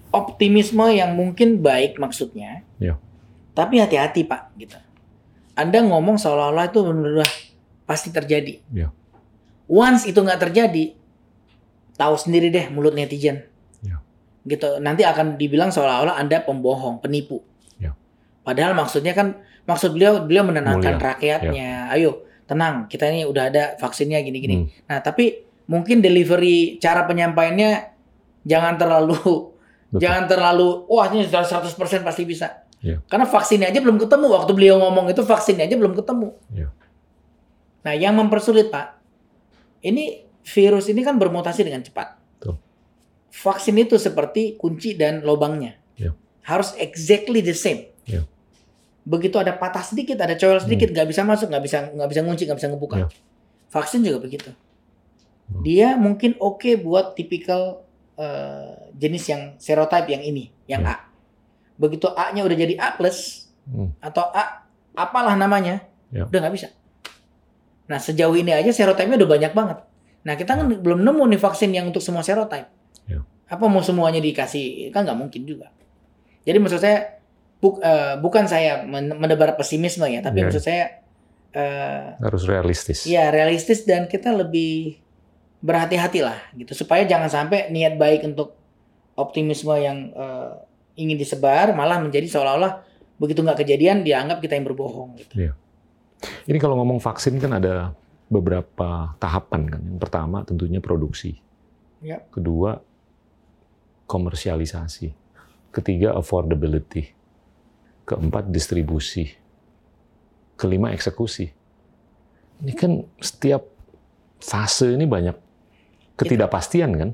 Optimisme 0.10 0.90
yang 0.94 1.14
mungkin 1.14 1.62
baik 1.62 2.02
maksudnya. 2.02 2.66
Ya. 2.82 2.98
Tapi 3.54 3.78
hati-hati 3.78 4.26
Pak, 4.26 4.58
gitu. 4.58 4.78
Anda 5.54 5.86
ngomong 5.86 6.18
seolah-olah 6.18 6.74
itu 6.74 6.82
benar 6.82 7.30
pasti 7.86 8.10
terjadi. 8.10 8.58
Ya. 8.74 8.90
Once 9.70 10.10
itu 10.10 10.18
nggak 10.18 10.50
terjadi, 10.50 10.98
tahu 11.94 12.18
sendiri 12.18 12.50
deh 12.50 12.74
mulut 12.74 12.98
netizen. 12.98 13.46
Ya. 13.86 14.02
Gitu. 14.50 14.82
Nanti 14.82 15.06
akan 15.06 15.38
dibilang 15.38 15.70
seolah-olah 15.70 16.18
Anda 16.18 16.42
pembohong, 16.42 17.06
penipu. 17.06 17.46
Ya. 18.44 18.52
Padahal 18.52 18.74
maksudnya 18.76 19.16
kan 19.16 19.40
maksud 19.64 19.96
beliau 19.96 20.28
beliau 20.28 20.44
menenangkan 20.44 21.00
Mulia. 21.00 21.08
rakyatnya. 21.16 21.70
Ayo, 21.96 22.28
tenang, 22.44 22.92
kita 22.92 23.08
ini 23.08 23.24
udah 23.24 23.48
ada 23.48 23.64
vaksinnya 23.80 24.20
gini-gini. 24.20 24.68
Hmm. 24.68 24.68
Nah, 24.92 25.00
tapi 25.00 25.48
mungkin 25.72 26.04
delivery 26.04 26.76
cara 26.84 27.08
penyampaiannya 27.08 27.96
jangan 28.44 28.76
terlalu 28.76 29.16
Betul. 29.88 30.04
jangan 30.04 30.28
terlalu 30.28 30.84
wah 30.92 31.08
ini 31.08 31.24
sudah 31.24 31.48
100% 31.48 32.04
pasti 32.04 32.24
bisa. 32.28 32.68
Ya. 32.84 33.00
Karena 33.08 33.24
vaksinnya 33.24 33.72
aja 33.72 33.80
belum 33.80 33.96
ketemu 33.96 34.28
waktu 34.28 34.52
beliau 34.52 34.76
ngomong 34.84 35.08
itu 35.08 35.24
vaksinnya 35.24 35.64
aja 35.72 35.80
belum 35.80 35.96
ketemu. 35.96 36.36
Ya. 36.52 36.68
Nah, 37.84 37.94
yang 37.96 38.16
mempersulit, 38.16 38.72
Pak. 38.72 39.00
Ini 39.84 40.24
virus 40.44 40.88
ini 40.92 41.04
kan 41.04 41.20
bermutasi 41.20 41.64
dengan 41.64 41.84
cepat. 41.84 42.20
Betul. 42.40 42.56
Vaksin 43.32 43.76
itu 43.80 43.96
seperti 44.00 44.56
kunci 44.56 44.96
dan 44.96 45.24
lubangnya. 45.24 45.80
Ya. 45.96 46.16
Harus 46.44 46.76
exactly 46.80 47.40
the 47.40 47.56
same. 47.56 47.92
Ya. 48.04 48.28
Begitu 49.04 49.36
ada 49.36 49.52
patah 49.52 49.84
sedikit, 49.84 50.16
ada 50.24 50.34
coel 50.40 50.64
sedikit, 50.64 50.88
nggak 50.96 51.08
bisa 51.12 51.28
masuk, 51.28 51.52
nggak 51.52 51.64
bisa 51.64 51.78
nggak 51.92 52.10
bisa 52.10 52.22
ngunci, 52.24 52.44
nggak 52.48 52.60
bisa 52.60 52.70
ngebuka. 52.72 52.96
Ya. 53.04 53.08
Vaksin 53.68 54.00
juga 54.00 54.24
begitu. 54.24 54.50
Hmm. 55.52 55.62
Dia 55.62 56.00
mungkin 56.00 56.40
oke 56.40 56.80
buat 56.80 57.14
tipikal 57.14 57.84
eh, 58.14 58.94
jenis 58.94 59.24
yang 59.28 59.42
serotype 59.58 60.06
yang 60.08 60.22
ini, 60.24 60.54
yang 60.70 60.86
Ya. 60.86 60.94
A. 60.94 61.10
Begitu 61.76 62.06
A-nya 62.14 62.46
udah 62.46 62.54
jadi 62.56 62.78
A 62.78 62.94
plus 62.96 63.50
Hmm. 63.66 63.90
atau 64.00 64.28
A 64.32 64.64
apalah 64.94 65.34
namanya, 65.34 65.82
Ya. 66.14 66.24
udah 66.30 66.40
nggak 66.46 66.54
bisa. 66.54 66.68
Nah 67.90 68.00
sejauh 68.00 68.38
ini 68.38 68.54
aja 68.54 68.70
serotype-nya 68.70 69.18
udah 69.20 69.30
banyak 69.34 69.52
banget. 69.52 69.78
Nah 70.24 70.34
kita 70.38 70.56
kan 70.56 70.70
belum 70.70 71.04
nemu 71.04 71.24
nih 71.36 71.42
vaksin 71.42 71.74
yang 71.74 71.90
untuk 71.92 72.00
semua 72.00 72.24
serotype. 72.24 72.70
Ya. 73.10 73.26
Apa 73.50 73.66
mau 73.68 73.84
semuanya 73.84 74.24
dikasih? 74.24 74.94
Kan 74.94 75.04
nggak 75.04 75.20
mungkin 75.20 75.44
juga. 75.44 75.74
Jadi 76.46 76.58
maksud 76.62 76.80
saya 76.80 77.23
buk- 77.64 77.80
eh, 77.80 78.20
bukan 78.20 78.44
saya 78.46 78.84
men- 78.84 79.16
menebar 79.16 79.56
pesimisme 79.56 80.04
ya, 80.06 80.20
tapi 80.20 80.44
Ya. 80.44 80.52
maksud 80.52 80.60
saya 80.62 81.00
eh, 81.54 82.18
Harus 82.20 82.44
realistis. 82.44 83.06
ya 83.06 83.30
realistis 83.30 83.88
dan 83.88 84.10
kita 84.10 84.34
lebih 84.34 85.00
berhati-hati 85.64 86.20
lah 86.20 86.36
gitu 86.52 86.76
supaya 86.76 87.06
jangan 87.06 87.30
sampai 87.30 87.70
niat 87.70 87.96
baik 87.96 88.26
untuk 88.26 88.58
optimisme 89.16 89.72
yang 89.78 90.12
eh, 90.12 90.50
ingin 90.98 91.16
disebar 91.16 91.72
malah 91.72 92.02
menjadi 92.02 92.26
seolah-olah 92.28 92.84
begitu 93.16 93.40
nggak 93.40 93.62
kejadian 93.62 94.02
dianggap 94.02 94.42
kita 94.42 94.58
yang 94.58 94.66
berbohong 94.66 95.16
gitu. 95.16 95.54
Ini 96.44 96.58
kalau 96.58 96.76
ngomong 96.82 96.98
vaksin 96.98 97.38
kan 97.38 97.54
ada 97.54 97.94
beberapa 98.28 99.14
tahapan 99.18 99.62
kan. 99.70 99.82
Yang 99.86 100.00
pertama 100.02 100.42
tentunya 100.44 100.82
produksi. 100.82 101.38
Ya. 102.02 102.20
Kedua 102.34 102.82
komersialisasi. 104.06 105.14
Ketiga 105.70 106.14
affordability. 106.14 107.14
Keempat 108.04 108.48
distribusi. 108.48 109.32
Kelima 110.54 110.92
eksekusi. 110.92 111.48
Ini 112.60 112.74
kan 112.74 112.92
setiap 113.18 113.64
fase 114.38 114.94
ini 114.94 115.04
banyak 115.04 115.36
ketidakpastian 116.16 116.92
kan? 116.94 117.10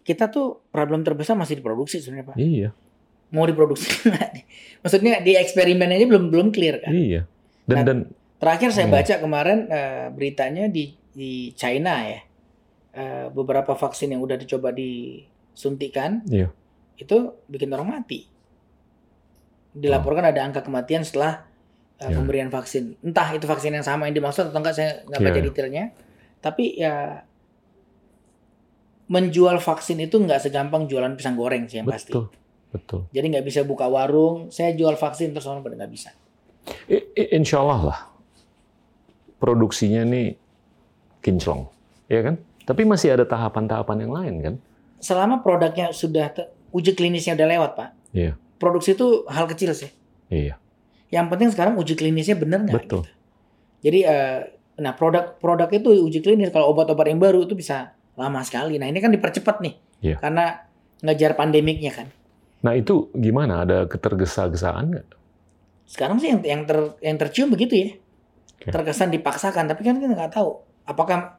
Kita 0.00 0.28
tuh 0.28 0.68
problem 0.68 1.00
terbesar 1.00 1.32
masih 1.34 1.58
diproduksi 1.58 1.98
sebenarnya 1.98 2.26
Pak. 2.28 2.36
Iya, 2.36 2.70
Mau 3.32 3.48
diproduksi? 3.48 3.88
Maksudnya 4.84 5.18
di 5.18 5.34
eksperimen 5.34 5.90
aja 5.90 6.04
belum 6.06 6.28
belum 6.28 6.48
clear 6.50 6.78
kan. 6.78 6.92
iya. 6.92 7.24
Dan 7.64 7.76
Nah, 7.76 7.84
dan 7.84 7.98
Terakhir 8.34 8.70
saya 8.70 8.86
Hmm. 8.86 8.94
baca 8.94 9.14
kemarin 9.16 9.58
eh, 9.66 10.06
beritanya 10.12 10.68
di 10.68 10.92
di 11.10 11.56
China 11.56 12.04
ya. 12.04 12.20
Eh, 12.92 13.26
beberapa 13.32 13.72
vaksin 13.72 14.12
yang 14.12 14.20
udah 14.20 14.36
dicoba 14.36 14.68
disuntikan 14.70 16.20
Iya. 16.28 16.52
itu 16.94 17.16
bikin 17.48 17.72
orang 17.72 17.88
mati. 17.90 18.28
Dilaporkan 19.74 20.22
ada 20.24 20.40
angka 20.40 20.62
kematian 20.62 21.02
setelah 21.02 21.44
eh, 21.94 22.06
Ya. 22.06 22.14
pemberian 22.14 22.48
vaksin. 22.48 22.94
Entah 23.00 23.30
itu 23.30 23.44
vaksin 23.44 23.70
yang 23.70 23.82
sama 23.82 24.06
yang 24.06 24.14
dimaksud 24.14 24.48
atau 24.48 24.58
enggak 24.58 24.74
saya 24.74 25.02
nggak 25.04 25.20
baca 25.20 25.34
Ya. 25.34 25.44
detailnya. 25.44 25.84
Tapi 26.38 26.64
ya 26.74 26.94
menjual 29.04 29.60
vaksin 29.60 30.00
itu 30.00 30.16
nggak 30.16 30.40
segampang 30.40 30.88
jualan 30.88 31.12
pisang 31.12 31.36
goreng 31.36 31.68
sih 31.68 31.78
yang 31.78 31.86
pasti. 31.86 32.10
betul, 32.10 32.32
betul. 32.72 33.00
Jadi 33.10 33.26
nggak 33.30 33.44
bisa 33.44 33.60
buka 33.62 33.84
warung, 33.84 34.48
saya 34.48 34.72
jual 34.72 34.96
vaksin 34.96 35.30
terus 35.30 35.44
orang 35.44 35.60
pada 35.60 35.76
nggak 35.76 35.92
bisa. 35.92 36.10
I- 36.88 37.12
i- 37.12 37.30
insya 37.34 37.60
Allah 37.60 37.80
lah 37.84 38.00
produksinya 39.36 40.02
nih 40.02 40.40
kinclong, 41.20 41.68
ya 42.06 42.20
kan? 42.22 42.34
Tapi 42.64 42.82
masih 42.82 43.12
ada 43.12 43.28
tahapan-tahapan 43.28 43.96
yang 44.00 44.12
lain 44.12 44.34
kan? 44.40 44.54
Selama 44.96 45.44
produknya 45.44 45.92
sudah 45.92 46.32
uji 46.72 46.96
klinisnya 46.96 47.36
udah 47.36 47.48
lewat, 47.48 47.70
Pak. 47.76 47.88
Iya. 48.16 48.40
Produksi 48.64 48.96
itu 48.96 49.28
hal 49.28 49.44
kecil 49.44 49.76
sih. 49.76 49.92
Iya, 50.32 50.56
Yang 51.12 51.26
penting 51.28 51.48
sekarang 51.52 51.76
uji 51.76 51.92
klinisnya 51.94 52.32
bener 52.34 52.64
nggak? 52.64 52.72
betul. 52.74 53.04
gitu. 53.04 53.12
Jadi, 53.84 53.98
eh, 54.02 54.38
nah 54.74 54.96
produk-produk 54.96 55.68
itu 55.70 55.92
uji 56.00 56.18
klinis 56.18 56.48
kalau 56.48 56.72
obat-obat 56.72 57.06
yang 57.06 57.20
baru 57.20 57.44
itu 57.44 57.52
bisa 57.52 57.92
lama 58.16 58.40
sekali. 58.40 58.80
Nah 58.80 58.88
ini 58.88 58.98
kan 58.98 59.12
dipercepat 59.12 59.60
nih, 59.60 59.74
Iya. 60.00 60.16
karena 60.18 60.64
ngejar 61.04 61.36
pandemiknya 61.36 61.92
kan. 61.92 62.08
Nah 62.64 62.72
itu 62.72 63.12
gimana? 63.12 63.60
Ada 63.60 63.84
ketergesa-gesaan 63.84 64.84
nggak? 64.88 65.06
Sekarang 65.84 66.16
sih 66.16 66.32
yang 66.32 66.40
yang, 66.40 66.62
ter, 66.64 66.78
yang 67.04 67.20
tercium 67.20 67.52
begitu 67.52 67.76
ya, 67.76 67.88
Oke. 68.56 68.72
terkesan 68.72 69.12
dipaksakan. 69.12 69.68
Tapi 69.68 69.84
kan 69.84 70.00
kita 70.00 70.16
nggak 70.16 70.32
tahu 70.32 70.64
apakah 70.88 71.36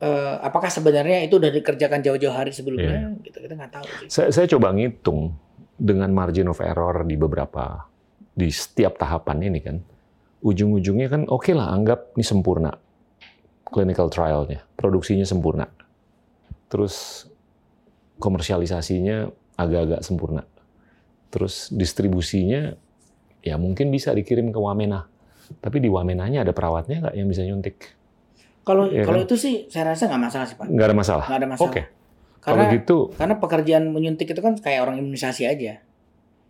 eh, 0.00 0.34
apakah 0.40 0.66
sebenarnya 0.66 1.22
itu 1.22 1.36
udah 1.36 1.52
dikerjakan 1.52 2.00
jauh-jauh 2.00 2.32
hari 2.32 2.50
sebelumnya, 2.50 3.14
Iya. 3.14 3.22
gitu 3.22 3.38
kita 3.38 3.54
nggak 3.54 3.72
tahu. 3.72 3.86
Sih. 4.02 4.08
Saya, 4.10 4.28
saya 4.32 4.46
coba 4.48 4.72
ngitung 4.74 5.36
dengan 5.80 6.12
margin 6.12 6.52
of 6.52 6.60
error 6.60 7.08
di 7.08 7.16
beberapa 7.16 7.88
di 8.36 8.52
setiap 8.52 9.00
tahapan 9.00 9.48
ini 9.48 9.58
kan, 9.64 9.76
ujung-ujungnya 10.44 11.08
kan 11.08 11.22
oke 11.26 11.50
lah 11.56 11.72
anggap 11.72 12.12
ini 12.14 12.24
sempurna 12.24 12.72
clinical 13.64 14.12
trialnya, 14.12 14.60
produksinya 14.76 15.24
sempurna, 15.24 15.64
terus 16.68 17.24
komersialisasinya 18.18 19.30
agak-agak 19.56 20.00
sempurna, 20.04 20.42
terus 21.32 21.70
distribusinya 21.72 22.74
ya 23.40 23.56
mungkin 23.56 23.88
bisa 23.88 24.12
dikirim 24.12 24.52
ke 24.52 24.58
Wamena, 24.60 25.08
tapi 25.62 25.80
di 25.80 25.88
Wamenanya 25.88 26.44
ada 26.44 26.52
perawatnya 26.52 27.08
nggak 27.08 27.14
yang 27.16 27.28
bisa 27.30 27.42
nyuntik? 27.46 27.96
Kalau 28.60 28.92
Iya 28.92 29.08
kalau 29.08 29.24
kan? 29.24 29.26
itu 29.26 29.36
sih 29.40 29.54
saya 29.72 29.96
rasa 29.96 30.04
nggak 30.10 30.20
masalah 30.20 30.46
sih 30.46 30.56
pak, 30.58 30.66
Nggak 30.68 30.86
ada 30.86 30.96
masalah. 30.96 31.24
nggak 31.26 31.40
ada 31.40 31.48
masalah. 31.48 31.70
Oke, 31.72 31.82
kalau 31.86 31.99
Karena 32.40 32.72
gitu, 32.72 33.12
karena 33.14 33.36
pekerjaan 33.36 33.84
menyuntik 33.86 34.26
itu 34.26 34.40
kan 34.40 34.56
kayak 34.56 34.80
orang 34.82 34.96
imunisasi 34.96 35.44
aja. 35.44 35.84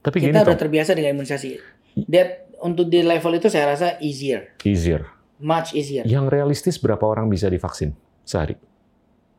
tapi 0.00 0.16
gini 0.16 0.32
kita 0.32 0.42
udah 0.42 0.54
Tom, 0.54 0.62
terbiasa 0.64 0.90
dengan 0.94 1.12
imunisasi. 1.12 1.60
That 2.06 2.48
untuk 2.58 2.86
di 2.86 3.02
level 3.02 3.36
itu 3.36 3.50
saya 3.50 3.68
rasa 3.68 3.98
easier, 3.98 4.54
easier. 4.62 5.04
much 5.36 5.74
easier. 5.74 6.06
Yang 6.06 6.30
realistis 6.30 6.76
berapa 6.76 7.02
orang 7.02 7.26
bisa 7.26 7.46
divaksin 7.46 7.92
sehari? 8.22 8.56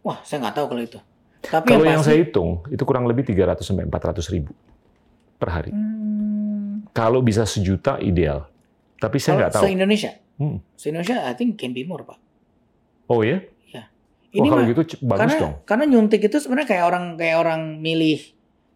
Wah, 0.02 0.22
saya 0.22 0.44
nggak 0.44 0.56
tahu 0.56 0.66
kalau 0.68 0.82
itu. 0.82 1.00
Tapi 1.42 1.66
Kalau 1.66 1.82
yang 1.82 1.98
yang 1.98 2.02
pasti, 2.02 2.14
saya 2.14 2.22
hitung, 2.22 2.62
itu 2.68 2.84
kurang 2.84 3.06
lebih 3.06 3.24
300 3.24 3.58
sampai 3.64 3.86
400 3.86 4.22
ribu 4.30 4.54
per 5.36 5.50
hari. 5.50 5.74
Hmm, 5.74 6.86
Kalau 6.92 7.22
bisa 7.22 7.42
sejuta 7.44 7.98
ideal. 7.98 8.46
Tapi 8.98 9.18
saya 9.18 9.40
nggak 9.40 9.50
kalau 9.50 9.58
tahu. 9.58 9.66
se 9.66 9.74
Indonesia, 9.74 10.12
Hmm. 10.38 10.58
se 10.76 10.90
Indonesia, 10.90 11.26
I 11.26 11.34
think 11.34 11.56
can 11.56 11.72
be 11.72 11.82
more 11.82 12.04
pak. 12.04 12.22
Oh 13.08 13.22
ya? 13.22 13.42
Ini 14.32 14.48
Wah, 14.48 14.52
kalau 14.56 14.64
mah 14.64 14.70
gitu 14.72 14.82
bagus 15.04 15.20
karena 15.20 15.36
dong. 15.44 15.54
karena 15.68 15.86
nyuntik 15.92 16.22
itu 16.24 16.38
sebenarnya 16.40 16.70
kayak 16.72 16.86
orang 16.88 17.06
kayak 17.20 17.38
orang 17.44 17.62
milih 17.84 18.20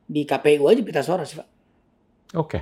di 0.06 0.22
KPU 0.28 0.68
aja 0.68 0.82
pita 0.84 1.02
suara 1.02 1.24
sih 1.24 1.40
pak. 1.40 1.48
Oke, 2.36 2.60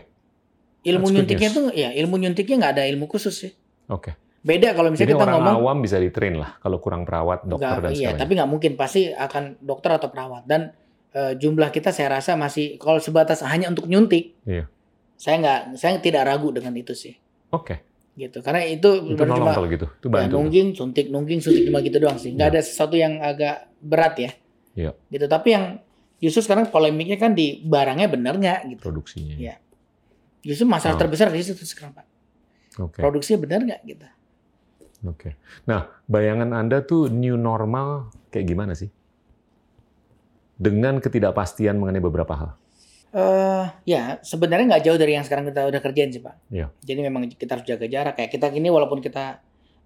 Ilmu 0.84 1.08
That's 1.08 1.16
nyuntiknya 1.16 1.50
tuh 1.50 1.66
ya 1.72 1.90
ilmu 1.96 2.16
nyuntiknya 2.20 2.56
nggak 2.60 2.74
ada 2.80 2.84
ilmu 2.92 3.08
khusus 3.08 3.34
sih. 3.34 3.52
oke. 3.88 4.20
Beda 4.44 4.76
kalau 4.76 4.92
Jadi 4.92 5.08
misalnya 5.08 5.16
kita 5.16 5.24
orang 5.24 5.36
ngomong 5.40 5.56
awam 5.64 5.78
bisa 5.80 5.98
di-train 6.04 6.36
lah 6.36 6.60
kalau 6.60 6.84
kurang 6.84 7.08
perawat, 7.08 7.48
dokter 7.48 7.80
nggak, 7.80 7.84
dan 7.88 7.92
iya, 7.96 8.12
tapi 8.12 8.36
nggak 8.36 8.50
mungkin 8.52 8.76
pasti 8.76 9.08
akan 9.08 9.64
dokter 9.64 9.96
atau 9.96 10.12
perawat 10.12 10.44
dan 10.44 10.76
eh, 11.16 11.40
jumlah 11.40 11.72
kita 11.72 11.96
saya 11.96 12.20
rasa 12.20 12.36
masih 12.36 12.76
kalau 12.76 13.00
sebatas 13.00 13.40
hanya 13.48 13.72
untuk 13.72 13.88
nyuntik. 13.88 14.36
Iya. 14.44 14.68
Saya 15.16 15.36
nggak 15.40 15.60
saya 15.80 15.96
tidak 16.04 16.28
ragu 16.28 16.52
dengan 16.52 16.76
itu 16.76 16.92
sih. 16.92 17.16
Oke, 17.56 17.88
Gitu. 18.14 18.46
Karena 18.46 18.62
itu 18.62 18.90
itu 19.10 19.18
cuma 19.18 19.58
kalau 19.58 19.66
gitu. 19.66 19.90
Itu 19.90 20.08
ya, 20.08 20.30
nungging, 20.30 20.68
suntik, 20.78 21.10
nungging, 21.10 21.42
suntik 21.42 21.66
cuma 21.66 21.82
gitu 21.82 21.98
doang 21.98 22.22
sih. 22.22 22.30
Nggak 22.34 22.48
Iya. 22.50 22.54
ada 22.54 22.62
sesuatu 22.62 22.96
yang 22.96 23.18
agak 23.20 23.74
berat 23.82 24.16
ya. 24.22 24.32
Iya. 24.78 24.92
Gitu. 25.10 25.26
Tapi 25.26 25.48
yang 25.50 25.66
justru 26.22 26.46
sekarang 26.46 26.70
polemiknya 26.70 27.18
kan 27.18 27.34
di 27.34 27.62
barangnya 27.66 28.08
benar 28.08 28.38
nggak 28.38 28.60
gitu. 28.70 28.82
Produksinya. 28.86 29.34
Iya. 29.34 29.58
Justru 30.46 30.70
masalah 30.70 30.94
Oh. 30.96 31.02
terbesar 31.02 31.34
di 31.34 31.42
situ 31.42 31.66
sekarang 31.66 31.98
Pak. 31.98 32.06
Oke, 32.82 33.00
Produksinya 33.02 33.40
benar 33.46 33.60
nggak 33.66 33.82
gitu. 33.86 34.08
oke. 35.04 35.30
Nah, 35.68 35.90
bayangan 36.08 36.54
Anda 36.54 36.82
tuh 36.82 37.10
new 37.10 37.36
normal 37.36 38.10
kayak 38.30 38.46
gimana 38.48 38.74
sih? 38.74 38.90
Dengan 40.54 41.02
ketidakpastian 41.02 41.76
mengenai 41.76 42.00
beberapa 42.00 42.34
hal. 42.34 42.50
Eh 43.14 43.66
ya 43.86 44.18
sebenarnya 44.20 44.66
nggak 44.74 44.84
jauh 44.84 44.98
dari 44.98 45.14
yang 45.14 45.22
sekarang 45.22 45.46
kita 45.46 45.70
udah 45.70 45.80
kerjain 45.80 46.10
sih 46.10 46.18
Pak. 46.18 46.36
Iya. 46.50 46.74
Jadi 46.82 47.00
memang 47.00 47.30
kita 47.30 47.54
harus 47.54 47.66
jaga 47.66 47.86
jarak. 47.86 48.18
Kayak 48.18 48.32
kita 48.34 48.50
gini 48.50 48.74
walaupun 48.74 49.00
kita 49.00 49.38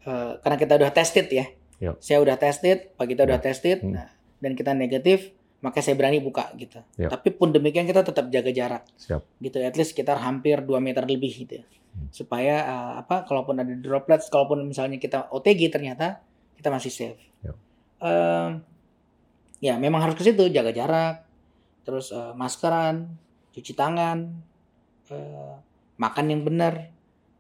eh, 0.02 0.32
karena 0.40 0.56
kita 0.56 0.74
udah 0.80 0.92
tested 0.96 1.28
ya. 1.28 1.46
Iya. 1.78 1.92
Saya 2.00 2.24
udah 2.24 2.40
tested, 2.40 2.96
Pak 2.96 3.06
kita 3.06 3.28
udah 3.28 3.38
Iya. 3.38 3.46
tested, 3.46 3.78
Hmm. 3.84 3.94
nah, 3.94 4.08
dan 4.40 4.56
kita 4.56 4.72
negatif, 4.72 5.30
maka 5.60 5.84
saya 5.84 5.94
berani 5.94 6.18
buka 6.18 6.48
gitu. 6.56 6.80
Iya. 6.96 7.12
Tapi 7.12 7.36
pun 7.36 7.52
demikian 7.52 7.84
kita 7.84 8.02
tetap 8.02 8.32
jaga 8.32 8.50
jarak. 8.50 8.84
Siap. 8.96 9.22
Gitu, 9.38 9.60
at 9.60 9.76
least 9.76 9.92
sekitar 9.92 10.18
hampir 10.18 10.64
2 10.64 10.80
meter 10.80 11.04
lebih 11.04 11.28
gitu. 11.44 11.60
ya. 11.60 11.66
Hmm. 11.68 12.08
Supaya 12.10 12.56
eh, 12.64 12.92
apa 13.04 13.28
kalaupun 13.28 13.60
ada 13.60 13.76
droplets, 13.76 14.32
kalaupun 14.32 14.64
misalnya 14.64 14.96
kita 14.96 15.28
OTG 15.28 15.68
ternyata 15.68 16.24
kita 16.56 16.72
masih 16.72 16.90
safe. 16.90 17.20
Iya. 17.44 17.54
Em, 18.00 18.50
ya 19.60 19.76
memang 19.76 20.00
harus 20.00 20.16
ke 20.16 20.24
situ 20.24 20.48
jaga 20.48 20.72
jarak, 20.72 21.27
terus 21.88 22.12
eh, 22.12 22.36
maskeran, 22.36 23.08
cuci 23.56 23.72
tangan, 23.72 24.28
eh, 25.08 25.54
makan 25.96 26.26
yang 26.28 26.44
benar, 26.44 26.92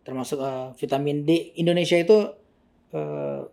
termasuk 0.07 0.39
eh, 0.39 0.71
vitamin 0.79 1.27
D. 1.27 1.51
Indonesia 1.59 1.99
itu 1.99 2.31
eh, 2.95 3.43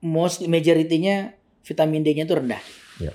most 0.00 0.40
majority-nya 0.48 1.36
vitamin 1.60 2.00
D-nya 2.00 2.24
itu 2.24 2.32
rendah. 2.32 2.62
Iya. 2.96 3.12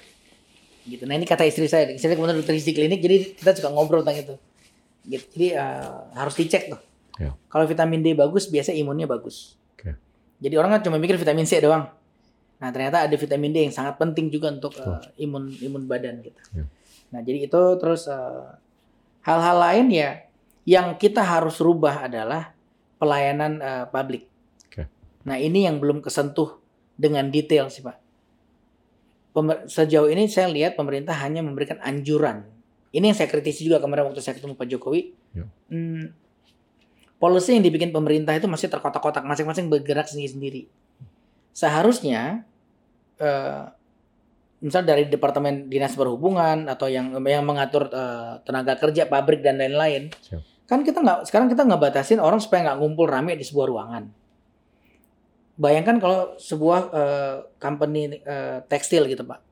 Gitu. 0.86 1.10
Nah 1.10 1.18
ini 1.18 1.26
kata 1.26 1.50
istri 1.50 1.66
saya, 1.66 1.90
istri 1.90 2.06
saya 2.06 2.14
kebetulan 2.14 2.38
dokter 2.38 2.54
gizi 2.54 2.78
klinik, 2.78 3.02
jadi 3.02 3.34
kita 3.34 3.58
suka 3.58 3.74
ngobrol 3.74 4.06
tentang 4.06 4.30
itu. 4.30 4.36
Gitu. 5.10 5.26
Jadi 5.34 5.48
eh, 5.58 5.98
harus 6.14 6.38
dicek 6.38 6.70
tuh. 6.70 6.82
Iya. 7.18 7.34
Kalau 7.50 7.66
vitamin 7.66 8.06
D 8.06 8.14
bagus, 8.14 8.46
biasa 8.46 8.78
imunnya 8.78 9.10
bagus. 9.10 9.58
Oke. 9.74 9.98
Jadi 10.38 10.54
orang 10.54 10.78
kan 10.78 10.82
cuma 10.86 11.02
mikir 11.02 11.18
vitamin 11.18 11.50
C 11.50 11.58
doang. 11.58 11.90
Nah 12.60 12.70
ternyata 12.76 13.08
ada 13.08 13.16
vitamin 13.16 13.52
D 13.56 13.58
yang 13.68 13.76
sangat 13.76 13.96
penting 13.96 14.28
juga 14.28 14.52
untuk 14.52 14.76
eh, 14.76 15.24
imun 15.24 15.48
imun 15.64 15.84
badan 15.88 16.20
gitu. 16.20 16.40
Iya. 16.56 16.66
Nah 17.16 17.20
jadi 17.24 17.40
itu 17.48 17.62
terus 17.80 18.06
eh, 18.12 18.48
hal-hal 19.24 19.58
lain 19.58 19.88
ya 19.92 20.28
yang 20.68 21.00
kita 21.00 21.24
harus 21.24 21.58
rubah 21.64 22.06
adalah 22.06 22.52
pelayanan 23.00 23.64
eh, 23.64 23.86
publik. 23.88 24.28
Oke. 24.68 24.84
Nah 25.24 25.40
ini 25.40 25.64
yang 25.66 25.80
belum 25.80 26.04
kesentuh 26.04 26.60
dengan 27.00 27.32
detail 27.32 27.72
sih 27.72 27.80
pak. 27.80 27.96
Pemer- 29.32 29.72
sejauh 29.72 30.12
ini 30.12 30.28
saya 30.28 30.52
lihat 30.52 30.76
pemerintah 30.76 31.16
hanya 31.16 31.40
memberikan 31.40 31.80
anjuran. 31.80 32.44
Ini 32.90 33.14
yang 33.14 33.18
saya 33.18 33.30
kritisi 33.30 33.70
juga 33.70 33.78
kemarin 33.78 34.10
waktu 34.10 34.18
saya 34.18 34.34
ketemu 34.34 34.58
Pak 34.58 34.66
Jokowi. 34.66 35.14
Ya. 35.38 35.46
Hmm, 35.70 36.10
policy 37.22 37.54
yang 37.54 37.62
dibikin 37.62 37.94
pemerintah 37.94 38.34
itu 38.34 38.50
masih 38.50 38.66
terkotak-kotak, 38.66 39.22
masing-masing 39.22 39.70
bergerak 39.70 40.10
sendiri-sendiri. 40.10 40.66
Seharusnya, 41.52 42.46
eh, 43.18 43.64
misal 44.60 44.84
dari 44.84 45.08
Departemen 45.08 45.68
Dinas 45.68 45.96
Perhubungan 45.96 46.68
atau 46.68 46.88
yang 46.88 47.16
yang 47.24 47.44
mengatur 47.44 47.88
eh, 47.88 48.40
tenaga 48.44 48.76
kerja, 48.76 49.08
pabrik 49.08 49.40
dan 49.40 49.60
lain-lain, 49.60 50.12
kan 50.64 50.84
kita 50.84 51.02
nggak 51.02 51.20
sekarang 51.28 51.50
kita 51.50 51.66
nggak 51.66 51.82
batasin 51.82 52.20
orang 52.22 52.40
supaya 52.40 52.70
nggak 52.72 52.78
ngumpul 52.80 53.10
rame 53.10 53.34
di 53.34 53.44
sebuah 53.44 53.68
ruangan. 53.68 54.04
Bayangkan 55.60 56.00
kalau 56.00 56.40
sebuah 56.40 56.80
eh, 56.94 57.36
company 57.60 58.24
eh, 58.24 58.64
tekstil 58.64 59.04
gitu 59.12 59.28
pak, 59.28 59.44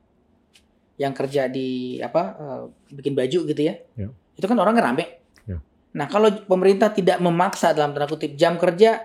yang 0.96 1.12
kerja 1.12 1.52
di 1.52 2.00
apa 2.00 2.22
eh, 2.32 2.62
bikin 2.96 3.12
baju 3.12 3.38
gitu 3.44 3.60
ya, 3.60 3.76
Ya. 3.92 4.08
itu 4.32 4.46
kan 4.48 4.56
orangnya 4.56 4.88
rame. 4.88 5.20
Ya. 5.44 5.60
Nah 5.92 6.08
kalau 6.08 6.32
pemerintah 6.48 6.88
tidak 6.88 7.20
memaksa 7.20 7.76
dalam 7.76 7.92
tanda 7.92 8.08
kutip 8.08 8.40
jam 8.40 8.56
kerja, 8.56 9.04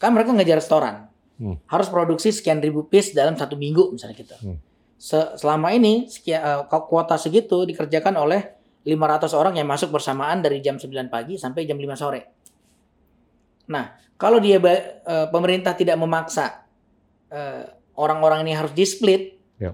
kan 0.00 0.16
mereka 0.16 0.32
ngejar 0.32 0.64
restoran, 0.64 1.09
Hmm. 1.40 1.56
harus 1.72 1.88
produksi 1.88 2.36
sekian 2.36 2.60
ribu 2.60 2.84
piece 2.84 3.16
dalam 3.16 3.32
satu 3.32 3.56
minggu 3.56 3.96
misalnya 3.96 4.12
gitu. 4.12 4.36
Hmm. 4.44 4.60
Se- 5.00 5.40
selama 5.40 5.72
ini 5.72 6.04
sekian, 6.04 6.44
eh, 6.44 6.60
kuota 6.68 7.16
segitu 7.16 7.64
dikerjakan 7.64 8.12
oleh 8.20 8.40
500 8.84 9.32
orang 9.32 9.56
yang 9.56 9.64
masuk 9.64 9.88
bersamaan 9.88 10.44
dari 10.44 10.60
jam 10.60 10.76
9 10.76 11.08
pagi 11.08 11.40
sampai 11.40 11.64
jam 11.64 11.80
5 11.80 11.96
sore. 11.96 12.20
Nah, 13.72 13.88
kalau 14.20 14.36
dia 14.36 14.60
eh, 14.60 14.92
pemerintah 15.32 15.72
tidak 15.72 15.96
memaksa 15.96 16.68
eh, 17.32 17.64
orang-orang 17.96 18.44
ini 18.44 18.52
harus 18.52 18.76
di-split, 18.76 19.40
Ya. 19.56 19.72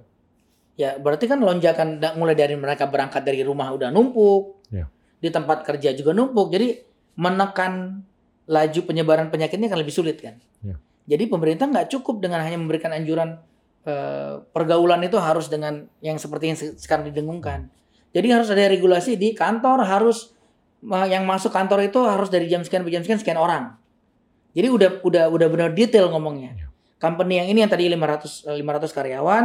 ya 0.77 0.91
berarti 0.99 1.27
kan 1.27 1.43
lonjakan 1.43 1.99
mulai 2.15 2.39
dari 2.39 2.55
mereka 2.55 2.87
berangkat 2.87 3.23
dari 3.23 3.43
rumah 3.43 3.73
udah 3.73 3.91
numpuk, 3.91 4.63
Ya. 4.71 4.87
di 5.19 5.35
tempat 5.35 5.67
kerja 5.67 5.91
juga 5.97 6.15
numpuk, 6.15 6.53
jadi 6.53 6.79
menekan 7.17 8.05
laju 8.47 8.81
penyebaran 8.87 9.33
penyakitnya 9.33 9.67
kan 9.67 9.79
lebih 9.81 9.91
sulit 9.91 10.23
kan. 10.23 10.39
Ya. 10.63 10.79
Jadi 11.07 11.25
pemerintah 11.27 11.67
nggak 11.67 11.87
cukup 11.89 12.19
dengan 12.19 12.43
hanya 12.43 12.59
memberikan 12.59 12.91
anjuran 12.91 13.39
eh, 13.87 14.43
pergaulan 14.51 14.99
itu 15.03 15.15
harus 15.17 15.47
dengan 15.47 15.87
yang 16.03 16.19
seperti 16.19 16.45
yang 16.51 16.59
se- 16.59 16.75
sekarang 16.77 17.07
didengungkan. 17.07 17.71
Jadi 18.11 18.27
harus 18.33 18.51
ada 18.51 18.67
regulasi 18.67 19.15
di 19.15 19.31
kantor 19.31 19.87
harus 19.87 20.35
yang 20.87 21.25
masuk 21.25 21.51
kantor 21.51 21.83
itu 21.83 21.99
harus 22.03 22.29
dari 22.29 22.47
jam 22.47 22.63
sekian 22.63 22.83
sampai 22.83 22.95
jam 22.95 23.03
sekian 23.03 23.21
sekian 23.21 23.39
orang. 23.39 23.75
Jadi 24.53 24.67
udah 24.67 24.91
udah 25.03 25.25
udah 25.31 25.49
benar 25.49 25.71
detail 25.73 26.11
ngomongnya. 26.11 26.53
Ya. 26.55 26.67
company 26.97 27.37
yang 27.37 27.49
ini 27.53 27.61
yang 27.61 27.69
tadi 27.69 27.93
500 27.93 28.49
eh, 28.49 28.57
500 28.57 28.89
karyawan 28.89 29.45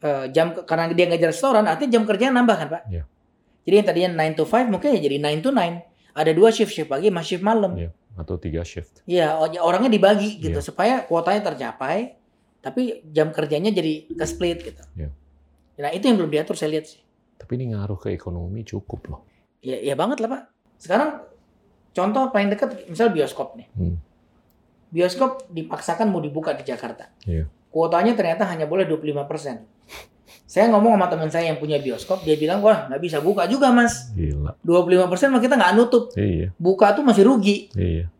eh, 0.00 0.24
jam 0.32 0.56
ke- 0.56 0.64
karena 0.64 0.88
dia 0.90 1.06
ngejar 1.06 1.28
restoran 1.28 1.68
artinya 1.68 1.92
jam 1.92 2.02
kerjanya 2.08 2.40
nambah 2.40 2.56
kan 2.56 2.68
Pak? 2.72 2.82
Iya. 2.88 3.04
Jadi 3.60 3.74
yang 3.76 3.86
tadinya 3.86 4.10
9 4.16 4.38
to 4.40 4.44
5 4.48 4.72
mungkin 4.72 4.88
ya 4.96 5.00
jadi 5.04 5.16
9 5.20 5.44
to 5.44 5.50
9. 5.52 5.84
Ada 6.16 6.30
dua 6.32 6.48
shift 6.50 6.72
shift 6.72 6.88
pagi 6.88 7.12
sama 7.12 7.20
shift 7.20 7.44
malam. 7.44 7.76
Iya. 7.76 7.92
Atau 8.14 8.34
tiga 8.36 8.62
shift. 8.62 9.02
Iya, 9.04 9.36
o- 9.36 9.62
orangnya 9.62 9.88
dibagi 9.88 10.38
gitu 10.38 10.58
Iya. 10.58 10.64
supaya 10.64 10.94
kuotanya 11.04 11.46
tercapai, 11.46 12.16
tapi 12.60 13.04
jam 13.08 13.30
kerjanya 13.30 13.70
jadi 13.70 14.08
ke 14.08 14.24
split 14.24 14.58
gitu. 14.62 14.82
Iya. 14.94 15.10
Nah 15.80 15.90
itu 15.90 16.04
yang 16.04 16.20
belum 16.20 16.30
diatur 16.30 16.54
saya 16.54 16.74
lihat 16.74 16.86
sih. 16.86 17.00
Tapi 17.36 17.56
ini 17.56 17.72
ngaruh 17.72 17.96
ke 17.96 18.12
ekonomi 18.12 18.62
cukup 18.62 19.00
loh. 19.08 19.20
Ya, 19.60 19.76
ya 19.76 19.94
banget 19.94 20.20
lah 20.20 20.28
pak. 20.28 20.42
Sekarang 20.76 21.24
contoh 21.90 22.28
paling 22.28 22.48
dekat 22.48 22.84
misal 22.86 23.08
bioskop 23.08 23.56
nih. 23.56 23.68
Hmm. 23.72 23.96
Bioskop 24.90 25.46
dipaksakan 25.48 26.10
mau 26.10 26.20
dibuka 26.20 26.52
di 26.52 26.62
Jakarta. 26.62 27.08
Iya. 27.24 27.46
Kuotanya 27.70 28.12
ternyata 28.12 28.44
hanya 28.44 28.66
boleh 28.66 28.84
25%. 28.84 29.62
Saya 30.50 30.66
ngomong 30.74 30.98
sama 30.98 31.06
teman 31.06 31.30
saya 31.30 31.46
yang 31.54 31.62
punya 31.62 31.78
bioskop, 31.78 32.26
dia 32.26 32.34
bilang, 32.34 32.58
wah 32.58 32.90
nggak 32.90 32.98
bisa 32.98 33.22
buka 33.22 33.46
juga 33.46 33.70
mas. 33.70 34.10
Gila. 34.18 34.58
25% 34.66 35.30
mah 35.30 35.38
kita 35.38 35.54
nggak 35.54 35.72
nutup. 35.78 36.10
Iya, 36.18 36.50
Buka 36.58 36.90
tuh 36.90 37.06
masih 37.06 37.22
rugi. 37.22 37.70
iya. 37.78 38.10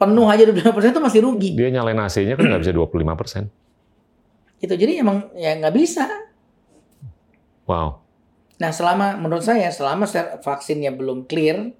Penuh 0.00 0.24
aja 0.24 0.48
25% 0.48 0.96
itu 0.96 1.02
masih 1.04 1.20
rugi. 1.20 1.50
Dia 1.52 1.68
nyalain 1.68 2.00
AC-nya 2.00 2.40
kan 2.40 2.48
nggak 2.48 2.62
bisa 2.64 2.72
25 2.72 3.20
persen. 3.20 3.42
Gitu. 4.64 4.72
Jadi 4.72 4.92
emang 4.96 5.28
ya 5.36 5.52
nggak 5.60 5.74
bisa. 5.76 6.08
Wow. 7.68 8.00
Nah, 8.56 8.72
selama 8.72 9.20
menurut 9.20 9.44
saya 9.44 9.68
selama 9.68 10.08
vaksinnya 10.40 10.88
belum 10.96 11.28
clear, 11.28 11.76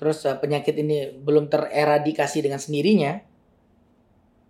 terus 0.00 0.24
eh, 0.24 0.32
penyakit 0.32 0.80
ini 0.80 1.12
belum 1.12 1.52
tereradikasi 1.52 2.40
dengan 2.40 2.56
sendirinya, 2.56 3.20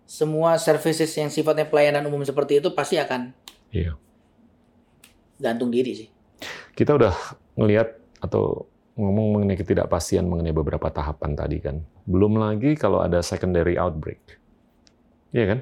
semua 0.07 0.55
services 0.55 1.11
yang 1.19 1.27
sifatnya 1.27 1.67
pelayanan 1.67 2.07
umum 2.07 2.23
seperti 2.23 2.63
itu 2.63 2.71
pasti 2.71 2.95
akan 2.95 3.35
Iya. 3.75 3.99
Gantung 5.39 5.71
diri 5.71 5.91
sih. 6.05 6.09
Kita 6.75 6.95
udah 6.95 7.13
ngelihat 7.55 7.95
atau 8.19 8.67
ngomong 8.95 9.39
mengenai 9.39 9.59
ketidakpastian 9.59 10.23
mengenai 10.27 10.55
beberapa 10.55 10.87
tahapan 10.87 11.35
tadi 11.35 11.57
kan. 11.59 11.83
Belum 12.07 12.39
lagi 12.39 12.79
kalau 12.79 13.03
ada 13.03 13.19
secondary 13.19 13.75
outbreak. 13.75 14.39
Iya 15.35 15.45
kan? 15.51 15.59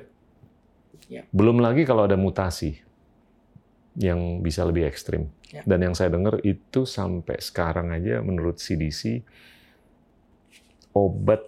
Iya. 1.09 1.21
Belum 1.33 1.57
lagi 1.61 1.83
kalau 1.83 2.05
ada 2.05 2.13
mutasi 2.13 2.77
yang 3.97 4.41
bisa 4.41 4.65
lebih 4.65 4.89
ekstrim. 4.89 5.29
Ya. 5.53 5.61
Dan 5.65 5.85
yang 5.85 5.93
saya 5.93 6.09
dengar 6.13 6.41
itu 6.41 6.85
sampai 6.85 7.37
sekarang 7.41 7.93
aja 7.93 8.21
menurut 8.25 8.57
CDC 8.57 9.21
obat 10.93 11.41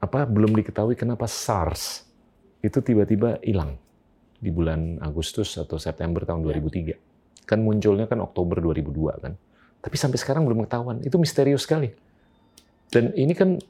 apa 0.00 0.28
belum 0.28 0.52
diketahui 0.56 0.96
kenapa 0.96 1.24
SARS 1.24 2.04
itu 2.60 2.78
tiba-tiba 2.84 3.40
hilang 3.40 3.80
di 4.42 4.50
bulan 4.50 4.98
Agustus 4.98 5.54
atau 5.54 5.78
September 5.78 6.26
tahun 6.26 6.42
Ya. 6.42 6.58
2003. 6.58 7.46
Kan 7.46 7.62
munculnya 7.62 8.10
kan 8.10 8.18
Oktober 8.18 8.58
2002 8.58 9.14
kan. 9.22 9.38
Tapi 9.78 9.94
sampai 9.94 10.18
sekarang 10.18 10.42
belum 10.42 10.66
ketahuan. 10.66 10.98
Itu 11.06 11.22
misterius 11.22 11.62
sekali. 11.62 11.94
Dan 12.90 13.14
ini 13.14 13.32
kan 13.38 13.62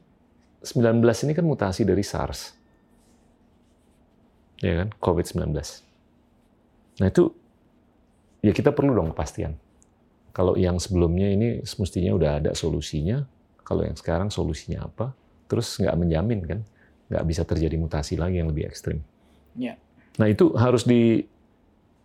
19 0.65 1.05
ini 1.29 1.33
kan 1.37 1.45
mutasi 1.45 1.85
dari 1.85 2.01
SARS. 2.01 2.57
Ya 4.65 4.81
kan? 4.81 4.89
COVID-19. 4.97 5.53
Nah 7.01 7.07
itu 7.09 7.23
ya 8.41 8.51
kita 8.51 8.73
perlu 8.73 8.97
dong 8.97 9.13
kepastian. 9.13 9.53
Kalau 10.33 10.57
yang 10.57 10.81
sebelumnya 10.81 11.29
ini 11.29 11.61
semestinya 11.61 12.17
udah 12.17 12.41
ada 12.41 12.51
solusinya. 12.57 13.21
Kalau 13.61 13.85
yang 13.85 13.93
sekarang 13.93 14.33
solusinya 14.33 14.89
apa? 14.89 15.13
Terus 15.45 15.77
nggak 15.77 15.97
menjamin 15.97 16.41
kan? 16.41 16.59
Nggak 17.13 17.23
bisa 17.29 17.41
terjadi 17.45 17.77
mutasi 17.77 18.17
lagi 18.17 18.41
yang 18.41 18.49
lebih 18.49 18.65
ekstrim. 18.65 19.05
Ya. 19.53 19.77
Nah 20.21 20.27
itu 20.29 20.53
harus 20.53 20.85
di 20.85 21.25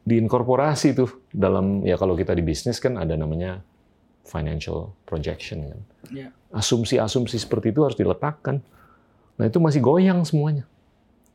diinkorporasi 0.08 0.96
tuh 0.96 1.28
dalam 1.28 1.84
ya 1.84 2.00
kalau 2.00 2.16
kita 2.16 2.32
di 2.32 2.40
bisnis 2.40 2.80
kan 2.80 2.96
ada 2.96 3.12
namanya 3.12 3.60
financial 4.24 4.96
projection 5.04 5.68
kan. 5.68 5.80
Ya. 6.08 6.28
Asumsi-asumsi 6.52 7.36
seperti 7.36 7.76
itu 7.76 7.84
harus 7.84 7.96
diletakkan. 7.96 8.64
Nah 9.36 9.44
itu 9.44 9.60
masih 9.60 9.84
goyang 9.84 10.24
semuanya. 10.24 10.64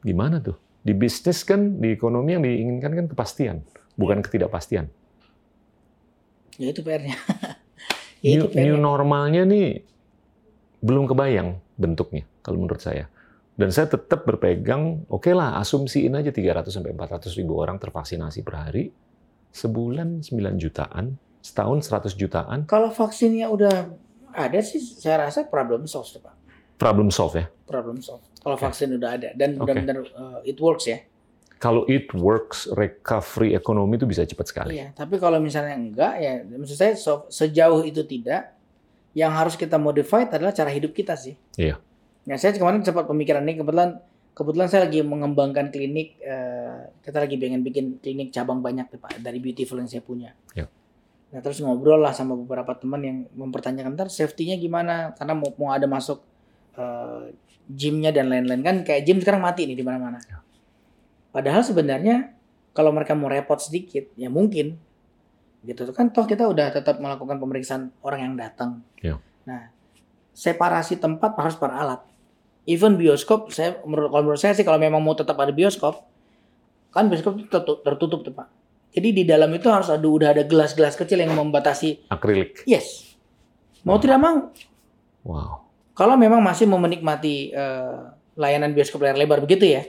Gimana 0.02 0.42
tuh? 0.42 0.58
Di 0.84 0.92
bisnis 0.92 1.48
kan, 1.48 1.80
di 1.80 1.96
ekonomi 1.96 2.36
yang 2.36 2.44
diinginkan 2.44 2.92
kan 2.92 3.06
kepastian, 3.08 3.64
bukan 3.96 4.20
ketidakpastian. 4.20 4.92
Ya 6.60 6.68
itu 6.70 6.84
PR-nya. 6.84 7.16
ya 8.26 8.30
itu 8.36 8.46
New, 8.52 8.76
new 8.76 8.78
normalnya 8.78 9.48
nih 9.48 9.80
belum 10.84 11.08
kebayang 11.08 11.64
bentuknya 11.80 12.28
kalau 12.44 12.60
menurut 12.60 12.84
saya. 12.84 13.08
Dan 13.54 13.70
saya 13.70 13.86
tetap 13.86 14.26
berpegang, 14.26 15.06
oke 15.06 15.30
lah 15.30 15.62
asumsiin 15.62 16.18
aja 16.18 16.34
300 16.34 16.74
sampai 16.74 16.90
400 16.98 17.38
ribu 17.38 17.62
orang 17.62 17.78
tervaksinasi 17.78 18.42
per 18.42 18.56
hari, 18.58 18.90
sebulan 19.54 20.26
9 20.26 20.58
jutaan, 20.58 21.14
setahun 21.38 21.86
100 21.86 22.18
jutaan, 22.18 22.66
Kalau 22.66 22.90
vaksinnya 22.90 23.46
udah 23.54 23.94
ada 24.34 24.60
sih, 24.66 24.82
saya 24.82 25.30
rasa 25.30 25.46
problem 25.46 25.86
solved 25.86 26.18
Pak. 26.18 26.34
problem 26.82 27.14
solve 27.14 27.38
ya. 27.38 27.46
Problem 27.70 28.02
solved. 28.02 28.26
Kalau 28.42 28.58
Oke. 28.58 28.66
vaksin 28.66 28.90
udah 28.98 29.10
ada 29.16 29.30
dan 29.38 29.56
benar-benar 29.56 30.04
uh, 30.18 30.40
it 30.44 30.58
works 30.58 30.90
ya. 30.90 31.00
Kalau 31.62 31.88
it 31.88 32.12
works, 32.12 32.68
recovery 32.76 33.56
ekonomi 33.56 33.96
itu 33.96 34.04
bisa 34.04 34.28
cepat 34.28 34.50
sekali. 34.52 34.82
Iya, 34.82 34.92
tapi 34.92 35.16
kalau 35.16 35.40
misalnya 35.40 35.80
enggak 35.80 36.14
ya 36.20 36.44
maksud 36.44 36.76
saya 36.76 36.98
so- 37.00 37.30
sejauh 37.32 37.88
itu 37.88 38.04
tidak 38.04 38.58
yang 39.16 39.32
harus 39.32 39.56
kita 39.56 39.80
modify 39.80 40.28
adalah 40.28 40.52
cara 40.52 40.74
hidup 40.74 40.92
kita 40.92 41.16
sih. 41.16 41.38
Iya. 41.56 41.80
Nah, 42.24 42.36
saya 42.40 42.56
kemarin 42.56 42.84
sempat 42.84 43.04
pemikiran 43.08 43.44
ini 43.44 43.60
kebetulan 43.60 44.00
kebetulan 44.34 44.68
saya 44.72 44.90
lagi 44.90 45.06
mengembangkan 45.06 45.70
klinik 45.70 46.18
eh, 46.24 46.90
kita 47.06 47.22
lagi 47.22 47.36
pengen 47.38 47.62
bikin 47.62 48.00
klinik 48.00 48.34
cabang 48.34 48.64
banyak 48.64 48.90
tuh, 48.90 49.00
Pak 49.00 49.20
dari 49.20 49.38
Beautiful 49.44 49.84
yang 49.84 49.90
saya 49.92 50.02
punya. 50.02 50.32
Iya. 50.56 50.72
Nah, 51.34 51.40
terus 51.42 51.60
ngobrol 51.60 52.00
lah 52.00 52.14
sama 52.14 52.38
beberapa 52.38 52.78
teman 52.78 53.02
yang 53.02 53.18
mempertanyakan 53.34 53.98
ntar 53.98 54.10
safety-nya 54.14 54.62
gimana 54.62 55.18
karena 55.18 55.34
mau 55.34 55.50
mau 55.58 55.70
ada 55.74 55.86
masuk 55.90 56.22
eh, 56.78 57.36
gymnya 57.68 58.12
dan 58.12 58.28
lain-lain 58.28 58.62
kan 58.62 58.76
kayak 58.84 59.08
gym 59.08 59.20
sekarang 59.20 59.44
mati 59.44 59.68
nih 59.68 59.78
di 59.78 59.86
mana-mana. 59.86 60.20
Iya. 60.24 60.40
Padahal 61.34 61.66
sebenarnya 61.66 62.34
kalau 62.74 62.94
mereka 62.94 63.14
mau 63.14 63.30
repot 63.30 63.58
sedikit 63.58 64.10
ya 64.18 64.30
mungkin 64.30 64.78
gitu 65.64 65.88
kan 65.96 66.12
toh 66.12 66.28
kita 66.28 66.44
udah 66.44 66.76
tetap 66.76 67.00
melakukan 67.00 67.40
pemeriksaan 67.40 67.90
orang 68.04 68.20
yang 68.32 68.36
datang. 68.36 68.84
Iya. 69.00 69.18
Nah, 69.48 69.72
separasi 70.36 71.00
tempat 71.00 71.34
harus 71.40 71.56
per 71.56 71.72
alat. 71.72 72.02
Even 72.64 72.96
bioskop, 72.96 73.52
saya 73.52 73.80
menurut 73.84 74.08
kalau 74.08 74.24
menurut 74.24 74.42
saya 74.42 74.56
sih 74.56 74.64
kalau 74.64 74.80
memang 74.80 75.04
mau 75.04 75.12
tetap 75.12 75.36
ada 75.36 75.52
bioskop, 75.52 76.08
kan 76.96 77.12
bioskop 77.12 77.36
itu 77.36 77.52
tertutup, 77.52 77.84
tertutup 77.84 78.20
tuh 78.24 78.32
pak. 78.32 78.48
Jadi 78.94 79.10
di 79.12 79.24
dalam 79.26 79.50
itu 79.52 79.68
harus 79.68 79.90
ada 79.90 80.06
udah 80.06 80.32
ada 80.32 80.44
gelas-gelas 80.48 80.96
kecil 80.96 81.20
yang 81.20 81.36
membatasi. 81.36 82.08
Akrilik. 82.08 82.64
Yes, 82.64 83.18
mau 83.84 84.00
tidak 84.00 84.24
mau. 84.24 84.54
Wow. 85.28 85.68
Kalau 85.94 86.16
memang 86.16 86.40
masih 86.40 86.66
mau 86.70 86.80
menikmati 86.80 87.52
eh, 87.52 88.00
layanan 88.40 88.72
bioskop 88.72 89.04
layar 89.04 89.20
lebar 89.20 89.44
begitu 89.44 89.68
ya, 89.68 89.84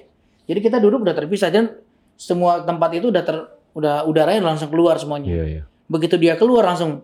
jadi 0.45 0.59
kita 0.61 0.77
duduk 0.83 1.07
udah 1.07 1.15
terpisah 1.17 1.49
dan 1.49 1.79
semua 2.19 2.63
tempat 2.63 2.91
itu 2.99 3.09
udah 3.09 3.23
ter 3.25 3.37
udah 3.75 4.07
udaranya 4.07 4.43
langsung 4.45 4.71
keluar 4.71 4.99
semuanya. 5.01 5.31
Iya, 5.31 5.45
iya. 5.47 5.63
Begitu 5.91 6.15
dia 6.19 6.39
keluar 6.39 6.65
langsung 6.67 7.03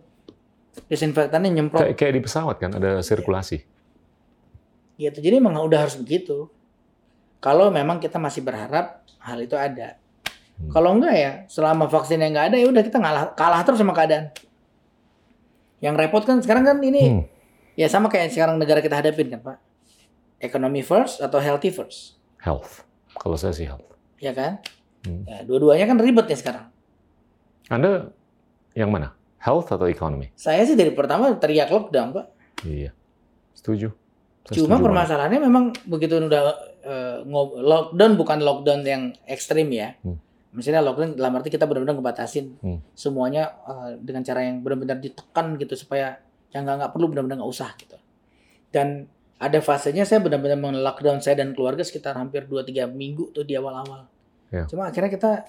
desinfektannya 0.87 1.51
nyemprot. 1.51 1.83
Kayak, 1.83 1.97
kayak 1.99 2.13
di 2.15 2.23
pesawat 2.23 2.57
kan, 2.63 2.71
ada 2.79 3.03
sirkulasi. 3.03 3.59
Gitu. 5.01 5.19
Jadi 5.19 5.41
memang 5.41 5.65
udah 5.65 5.89
harus 5.89 5.97
begitu. 5.97 6.53
Kalau 7.41 7.73
memang 7.73 7.97
kita 7.97 8.21
masih 8.21 8.45
berharap 8.45 9.01
hal 9.17 9.41
itu 9.41 9.57
ada. 9.57 9.97
Hmm. 10.61 10.69
Kalau 10.69 10.93
enggak 10.93 11.15
ya, 11.17 11.33
selama 11.49 11.89
vaksinnya 11.89 12.29
nggak 12.29 12.47
ada 12.53 12.57
ya 12.61 12.69
udah 12.69 12.83
kita 12.85 13.01
ngalah 13.01 13.25
kalah 13.33 13.65
terus 13.65 13.81
sama 13.81 13.97
keadaan. 13.97 14.29
Yang 15.81 15.95
repot 15.97 16.23
kan 16.29 16.37
sekarang 16.45 16.65
kan 16.69 16.77
ini 16.85 17.03
Hmm. 17.09 17.25
ya 17.73 17.89
sama 17.89 18.13
kayak 18.13 18.29
sekarang 18.29 18.61
negara 18.61 18.85
kita 18.85 19.01
hadapin 19.01 19.33
kan, 19.33 19.41
Pak. 19.41 19.59
Economy 20.41 20.81
first 20.81 21.21
atau 21.21 21.41
healthy 21.41 21.69
first, 21.69 22.17
Health. 22.41 22.85
Kalau 23.13 23.37
saya 23.37 23.53
sih 23.53 23.65
health. 23.65 23.89
ya 24.21 24.37
kan? 24.37 24.61
Hmm. 25.05 25.25
Ya, 25.25 25.41
dua-duanya 25.45 25.89
kan 25.89 25.97
ribet 25.97 26.29
nih 26.29 26.37
sekarang. 26.37 26.69
Anda 27.73 28.13
yang 28.77 28.93
mana? 28.93 29.17
Health 29.41 29.73
atau 29.73 29.89
economy? 29.89 30.29
Saya 30.37 30.61
sih 30.65 30.77
dari 30.77 30.93
pertama 30.93 31.33
teriak 31.33 31.73
lockdown, 31.73 32.13
Pak. 32.13 32.27
Iya. 32.69 32.93
Setuju. 33.57 33.97
Cuma 34.53 34.77
permasalahannya 34.79 35.41
memang 35.41 35.65
begitu 35.85 36.19
udah 36.19 36.43
ngob- 37.23 37.61
lockdown 37.61 38.13
bukan 38.15 38.39
lockdown 38.41 38.81
yang 38.83 39.03
ekstrim 39.25 39.71
ya. 39.71 39.95
Hmm. 40.03 40.19
Misalnya 40.51 40.83
lockdown 40.83 41.15
dalam 41.15 41.33
arti 41.35 41.49
kita 41.49 41.65
benar-benar 41.65 41.95
ngebatasin 41.95 42.59
Hmm. 42.59 42.79
semuanya 42.93 43.55
eh, 43.63 43.91
dengan 43.99 44.21
cara 44.21 44.43
yang 44.43 44.61
benar-benar 44.61 44.99
ditekan 44.99 45.55
gitu 45.55 45.75
supaya 45.75 46.19
yang 46.51 46.67
nggak 46.67 46.77
nggak 46.83 46.93
perlu 46.93 47.07
benar-benar 47.07 47.39
nggak 47.39 47.53
usah 47.53 47.71
gitu. 47.77 47.95
Dan 48.69 49.07
ada 49.37 49.59
fasenya 49.61 50.03
saya 50.03 50.19
benar-benar 50.19 50.59
lockdown 50.59 51.23
saya 51.23 51.39
dan 51.39 51.55
keluarga 51.55 51.81
sekitar 51.81 52.13
hampir 52.13 52.45
2-3 52.45 52.85
minggu 52.87 53.31
tuh 53.31 53.43
di 53.43 53.55
awal-awal. 53.55 54.05
Ya. 54.51 54.67
Cuma 54.67 54.91
akhirnya 54.91 55.09
kita 55.09 55.47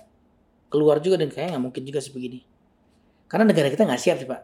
keluar 0.69 1.01
juga 1.01 1.17
dan 1.17 1.27
kayaknya 1.27 1.57
nggak 1.57 1.65
mungkin 1.65 1.83
juga 1.83 1.99
sebegini. 1.99 2.45
Karena 3.25 3.49
negara 3.49 3.67
kita 3.67 3.83
nggak 3.83 3.97
siap 3.97 4.17
sih 4.17 4.29
Pak. 4.29 4.41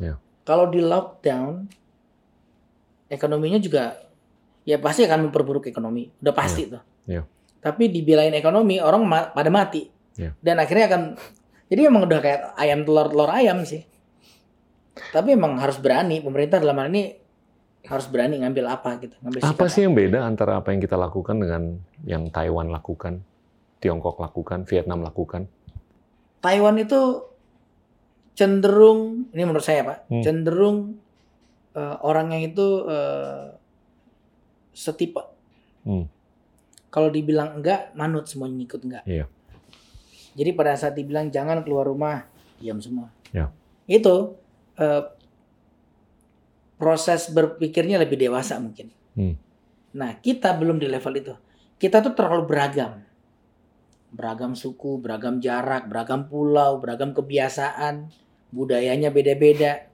Ya. 0.00 0.16
Kalau 0.42 0.66
di 0.66 0.80
lockdown 0.80 1.68
ekonominya 3.08 3.58
juga 3.58 3.96
ya 4.62 4.76
pasti 4.76 5.04
akan 5.04 5.28
memperburuk 5.28 5.66
ekonomi. 5.66 6.08
Udah 6.20 6.32
pasti 6.32 6.68
tuh. 6.68 6.80
Iya. 7.04 7.24
Tapi 7.58 7.88
dibelain 7.88 8.32
ekonomi 8.32 8.78
orang 8.78 9.02
ma- 9.02 9.28
pada 9.28 9.48
mati. 9.48 9.88
Iya. 10.14 10.36
Dan 10.38 10.60
akhirnya 10.60 10.86
akan 10.86 11.02
jadi 11.68 11.88
emang 11.88 12.04
udah 12.04 12.20
kayak 12.20 12.40
ayam 12.56 12.84
telur 12.84 13.08
telur 13.08 13.30
ayam 13.30 13.64
sih. 13.64 13.82
Tapi 15.10 15.34
emang 15.34 15.56
harus 15.56 15.78
berani 15.78 16.18
pemerintah 16.18 16.58
dalam 16.58 16.74
hal 16.76 16.88
ini 16.88 17.14
harus 17.86 18.04
berani 18.04 18.42
ngambil 18.42 18.64
apa 18.68 18.98
gitu, 18.98 19.14
ngambil 19.22 19.40
Apa 19.40 19.64
sih 19.70 19.86
yang 19.86 19.94
beda 19.94 20.20
antara 20.20 20.58
apa 20.58 20.74
yang 20.74 20.82
kita 20.82 20.98
lakukan 20.98 21.38
dengan 21.38 21.78
yang 22.02 22.26
Taiwan 22.28 22.68
lakukan, 22.68 23.22
Tiongkok 23.78 24.18
lakukan, 24.18 24.66
Vietnam 24.66 25.00
lakukan? 25.00 25.46
Taiwan 26.42 26.76
itu 26.76 27.24
cenderung 28.34 29.30
ini 29.30 29.42
menurut 29.42 29.64
saya 29.64 29.82
pak 29.82 29.98
Hmm. 30.06 30.22
cenderung 30.22 30.76
eh, 31.78 31.94
orangnya 32.02 32.42
itu 32.42 32.66
eh, 32.84 33.54
setipe 34.74 35.22
Hmm. 35.86 36.04
kalau 36.90 37.08
dibilang 37.08 37.56
enggak 37.56 37.94
manut 37.94 38.26
semuanya 38.26 38.60
ikut 38.60 38.80
enggak 38.82 39.04
Iya. 39.06 39.24
jadi 40.34 40.50
pada 40.52 40.74
saat 40.74 40.92
dibilang 40.92 41.30
jangan 41.30 41.62
keluar 41.62 41.86
rumah 41.86 42.26
diam 42.58 42.76
semua 42.78 43.08
Ya. 43.30 43.48
itu 43.86 44.36
eh, 44.76 45.04
proses 46.76 47.30
berpikirnya 47.30 47.98
lebih 47.98 48.18
dewasa 48.18 48.58
mungkin 48.58 48.90
Hmm. 49.16 49.34
nah 49.90 50.14
kita 50.14 50.54
belum 50.54 50.78
di 50.78 50.86
level 50.86 51.14
itu 51.16 51.34
kita 51.78 51.98
tuh 51.98 52.14
terlalu 52.14 52.44
beragam 52.46 53.02
beragam 54.08 54.52
suku 54.52 55.00
beragam 55.00 55.36
jarak 55.38 55.84
beragam 55.84 56.28
pulau 56.28 56.78
beragam 56.78 57.10
kebiasaan 57.10 58.08
budayanya 58.48 59.10
beda-beda 59.10 59.87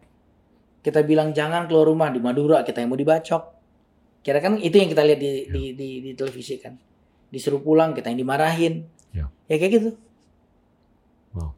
kita 0.85 1.01
bilang 1.01 1.33
jangan 1.33 1.65
keluar 1.65 1.89
rumah 1.89 2.13
di 2.13 2.21
Madura 2.21 2.61
kita 2.61 2.85
yang 2.85 2.93
mau 2.93 3.01
dibacok. 3.01 3.43
Kira 4.21 4.39
kan 4.45 4.61
itu 4.61 4.77
yang 4.77 4.93
kita 4.93 5.01
lihat 5.01 5.21
di, 5.21 5.49
di, 5.49 5.63
di, 5.73 5.89
di 6.05 6.11
televisi 6.13 6.61
kan. 6.61 6.77
Disuruh 7.33 7.65
pulang 7.65 7.97
kita 7.97 8.13
yang 8.13 8.21
dimarahin. 8.21 8.85
Ya. 9.17 9.33
ya 9.49 9.57
kayak 9.57 9.73
gitu. 9.81 9.91
Wow. 11.33 11.51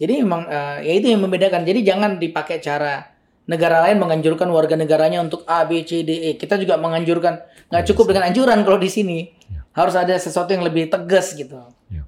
jadi 0.00 0.24
emang 0.24 0.48
eh, 0.48 0.88
ya 0.88 0.92
itu 0.96 1.06
yang 1.12 1.20
membedakan. 1.20 1.68
Jadi 1.68 1.84
jangan 1.84 2.16
dipakai 2.16 2.58
cara 2.64 3.04
negara 3.44 3.84
lain 3.84 4.00
menganjurkan 4.00 4.48
warga 4.48 4.74
negaranya 4.80 5.20
untuk 5.20 5.44
A 5.44 5.68
B 5.68 5.84
C 5.84 6.00
D 6.00 6.32
E. 6.32 6.40
Kita 6.40 6.56
juga 6.56 6.80
menganjurkan. 6.80 7.68
Nggak 7.68 7.82
Iya, 7.84 7.88
cukup 7.92 8.04
dengan 8.10 8.32
anjuran 8.32 8.64
kalau 8.64 8.80
di 8.80 8.88
sini. 8.88 9.18
Ya. 9.52 9.60
harus 9.70 9.94
ada 9.94 10.18
sesuatu 10.18 10.50
yang 10.50 10.66
lebih 10.66 10.90
tegas 10.90 11.30
gitu. 11.36 11.54
Ya. 11.92 12.02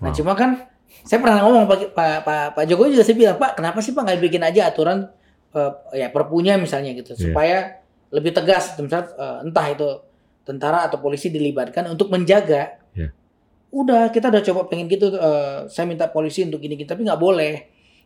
nah 0.00 0.08
Wow. 0.08 0.16
cuma 0.16 0.32
kan 0.32 0.70
saya 1.04 1.20
pernah 1.20 1.44
ngomong 1.44 1.68
Pak 1.68 1.92
Pak 1.92 2.16
Pak, 2.24 2.44
Pak 2.56 2.64
Jokowi 2.64 2.96
juga 2.96 3.04
saya 3.04 3.16
bilang 3.18 3.36
Pak 3.36 3.60
kenapa 3.60 3.78
sih 3.84 3.92
Pak 3.92 4.02
nggak 4.08 4.20
bikin 4.24 4.42
aja 4.42 4.72
aturan 4.72 5.12
eh, 5.50 5.72
ya 5.96 6.08
perpunya 6.08 6.54
misalnya 6.54 6.92
gitu 6.92 7.12
Iya. 7.12 7.22
supaya 7.26 7.58
lebih 8.10 8.32
tegas 8.32 8.74
misalnya 8.76 9.10
eh, 9.12 9.36
entah 9.44 9.66
itu 9.66 9.88
tentara 10.42 10.84
atau 10.84 10.98
polisi 10.98 11.28
dilibatkan 11.28 11.86
untuk 11.86 12.08
menjaga 12.08 12.78
Iya. 12.92 13.10
udah 13.70 14.10
kita 14.10 14.28
udah 14.28 14.42
coba 14.42 14.60
pengen 14.66 14.86
gitu 14.86 15.10
eh, 15.10 15.66
saya 15.66 15.84
minta 15.84 16.06
polisi 16.06 16.42
untuk 16.42 16.58
gini 16.58 16.74
gini 16.74 16.86
tapi 16.86 17.02
nggak 17.02 17.18
boleh 17.18 17.54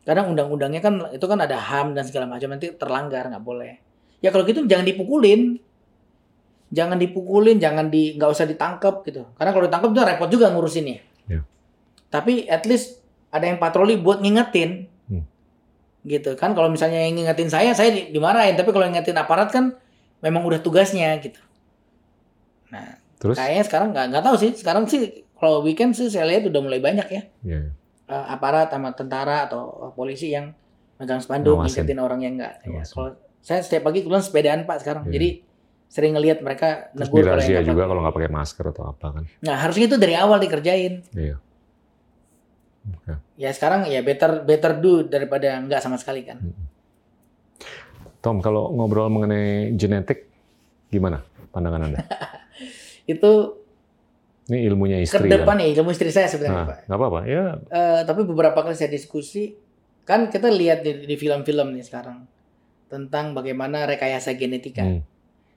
karena 0.05 0.20
undang-undangnya 0.22 0.80
kan 0.80 0.95
itu 1.11 1.24
kan 1.24 1.38
ada 1.38 1.57
ham 1.57 1.92
dan 1.92 2.05
segala 2.05 2.28
macam 2.28 2.53
nanti 2.53 2.68
terlanggar 2.72 3.24
nggak 3.26 3.40
boleh 3.40 3.80
ya 4.20 4.28
kalau 4.28 4.45
gitu 4.45 4.64
jangan 4.64 4.84
dipukulin 4.84 5.57
jangan 6.68 6.99
dipukulin 6.99 7.57
jangan 7.57 7.86
di 7.86 8.12
nggak 8.14 8.28
usah 8.28 8.45
ditangkap 8.45 9.05
gitu 9.05 9.24
karena 9.32 9.51
kalau 9.51 9.64
ditangkap 9.64 9.88
itu 9.90 10.01
repot 10.03 10.28
juga 10.28 10.47
ngurusinnya 10.51 10.99
Iya. 11.24 11.40
tapi 12.09 12.45
at 12.45 12.64
least 12.64 13.01
ada 13.28 13.51
yang 13.51 13.59
patroli 13.59 13.99
buat 13.99 14.22
ngingetin. 14.22 14.86
Gitu 16.05 16.32
kan 16.34 16.52
kalau 16.52 16.68
misalnya 16.68 17.00
yang 17.00 17.14
ngingetin 17.14 17.48
saya 17.48 17.72
saya 17.72 17.88
di- 17.88 18.11
dimarahin 18.11 18.55
tapi 18.55 18.70
kalau 18.70 18.84
ngingetin 18.84 19.16
aparat 19.16 19.48
kan 19.48 19.72
memang 20.20 20.40
udah 20.42 20.59
tugasnya 20.59 21.16
gitu 21.18 21.40
nah 22.68 22.96
Terus? 23.16 23.36
kayaknya 23.36 23.64
sekarang 23.64 23.88
nggak 23.90 24.07
nggak 24.11 24.22
tahu 24.22 24.36
sih 24.36 24.50
sekarang 24.52 24.84
sih 24.84 25.02
kalau 25.34 25.61
weekend 25.61 25.92
sih 25.92 26.07
saya 26.07 26.24
lihat 26.26 26.44
udah 26.44 26.61
mulai 26.61 26.78
banyak 26.78 27.07
ya 27.07 27.22
Iya, 27.40 27.59
iya. 27.62 27.70
eh, 28.07 28.24
aparat 28.28 28.68
sama 28.68 28.92
tentara 28.92 29.44
atau 29.44 29.62
polisi 29.92 30.28
yang 30.28 30.52
megang 30.94 31.18
spanduk 31.18 31.57
Ngawasin. 31.57 31.82
ngikutin 31.82 31.98
orang 31.98 32.20
yang 32.20 32.34
enggak. 32.38 32.55
Ya, 32.62 32.86
kalau 32.86 33.11
saya 33.40 33.61
setiap 33.61 33.82
pagi 33.82 34.00
kebetulan 34.00 34.22
sepedaan 34.22 34.61
Pak 34.62 34.76
sekarang. 34.78 35.05
Iya. 35.05 35.12
Jadi 35.12 35.28
sering 35.84 36.12
ngelihat 36.14 36.38
mereka 36.40 36.88
Terus 36.90 37.11
negur 37.11 37.26
kalau 37.26 37.42
yang 37.42 37.61
juga 37.61 37.74
nggak 37.74 37.88
kalau 37.88 38.00
nggak 38.00 38.14
pakai 38.14 38.30
masker 38.30 38.64
atau 38.70 38.84
apa 38.86 39.07
kan? 39.11 39.24
Nah, 39.42 39.57
harusnya 39.59 39.84
itu 39.86 39.96
dari 39.96 40.14
awal 40.14 40.38
dikerjain. 40.38 41.02
Iya. 41.12 41.36
Oke. 42.87 43.16
Ya 43.35 43.49
sekarang 43.49 43.85
ya 43.85 44.01
better 44.01 44.43
better 44.43 44.76
do 44.76 45.03
daripada 45.03 45.57
enggak 45.57 45.80
sama 45.80 45.97
sekali 45.97 46.22
kan. 46.22 46.39
Tom, 48.20 48.41
kalau 48.41 48.72
ngobrol 48.72 49.09
mengenai 49.09 49.72
genetik, 49.74 50.28
gimana 50.89 51.20
pandangan 51.51 51.85
Anda? 51.85 51.99
Itu 53.07 53.61
Ini 54.45 54.61
ilmunya 54.62 54.97
ke 54.99 55.05
istri 55.07 55.24
depan 55.26 55.57
kan? 55.57 55.64
ya 55.64 55.72
ilmu 55.74 55.89
istri 55.89 56.09
saya 56.09 56.28
sebenarnya 56.28 56.53
Nah, 56.55 56.66
Pak. 56.66 56.78
nggak 56.85 56.99
apa-apa. 56.99 57.20
Ya, 57.24 57.45
Eh, 57.64 58.01
tapi 58.05 58.20
beberapa 58.22 58.61
kali 58.61 58.72
saya 58.72 58.89
diskusi 58.89 59.57
kan 60.05 60.28
kita 60.28 60.49
lihat 60.49 60.80
di, 60.80 61.01
di 61.03 61.16
film-film 61.16 61.72
nih 61.72 61.80
sekarang 61.82 62.28
tentang 62.87 63.32
bagaimana 63.32 63.85
rekayasa 63.85 64.32
genetika. 64.35 64.85
hmm, 64.85 65.01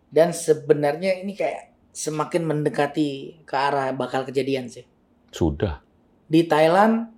Dan 0.07 0.32
sebenarnya 0.32 1.19
ini 1.19 1.36
kayak 1.36 1.67
semakin 1.91 2.43
mendekati 2.45 3.09
ke 3.43 3.55
arah 3.55 3.91
bakal 3.91 4.23
kejadian 4.23 4.67
sih. 4.67 4.88
sudah. 5.30 5.84
Di 6.25 6.43
Thailand 6.43 7.11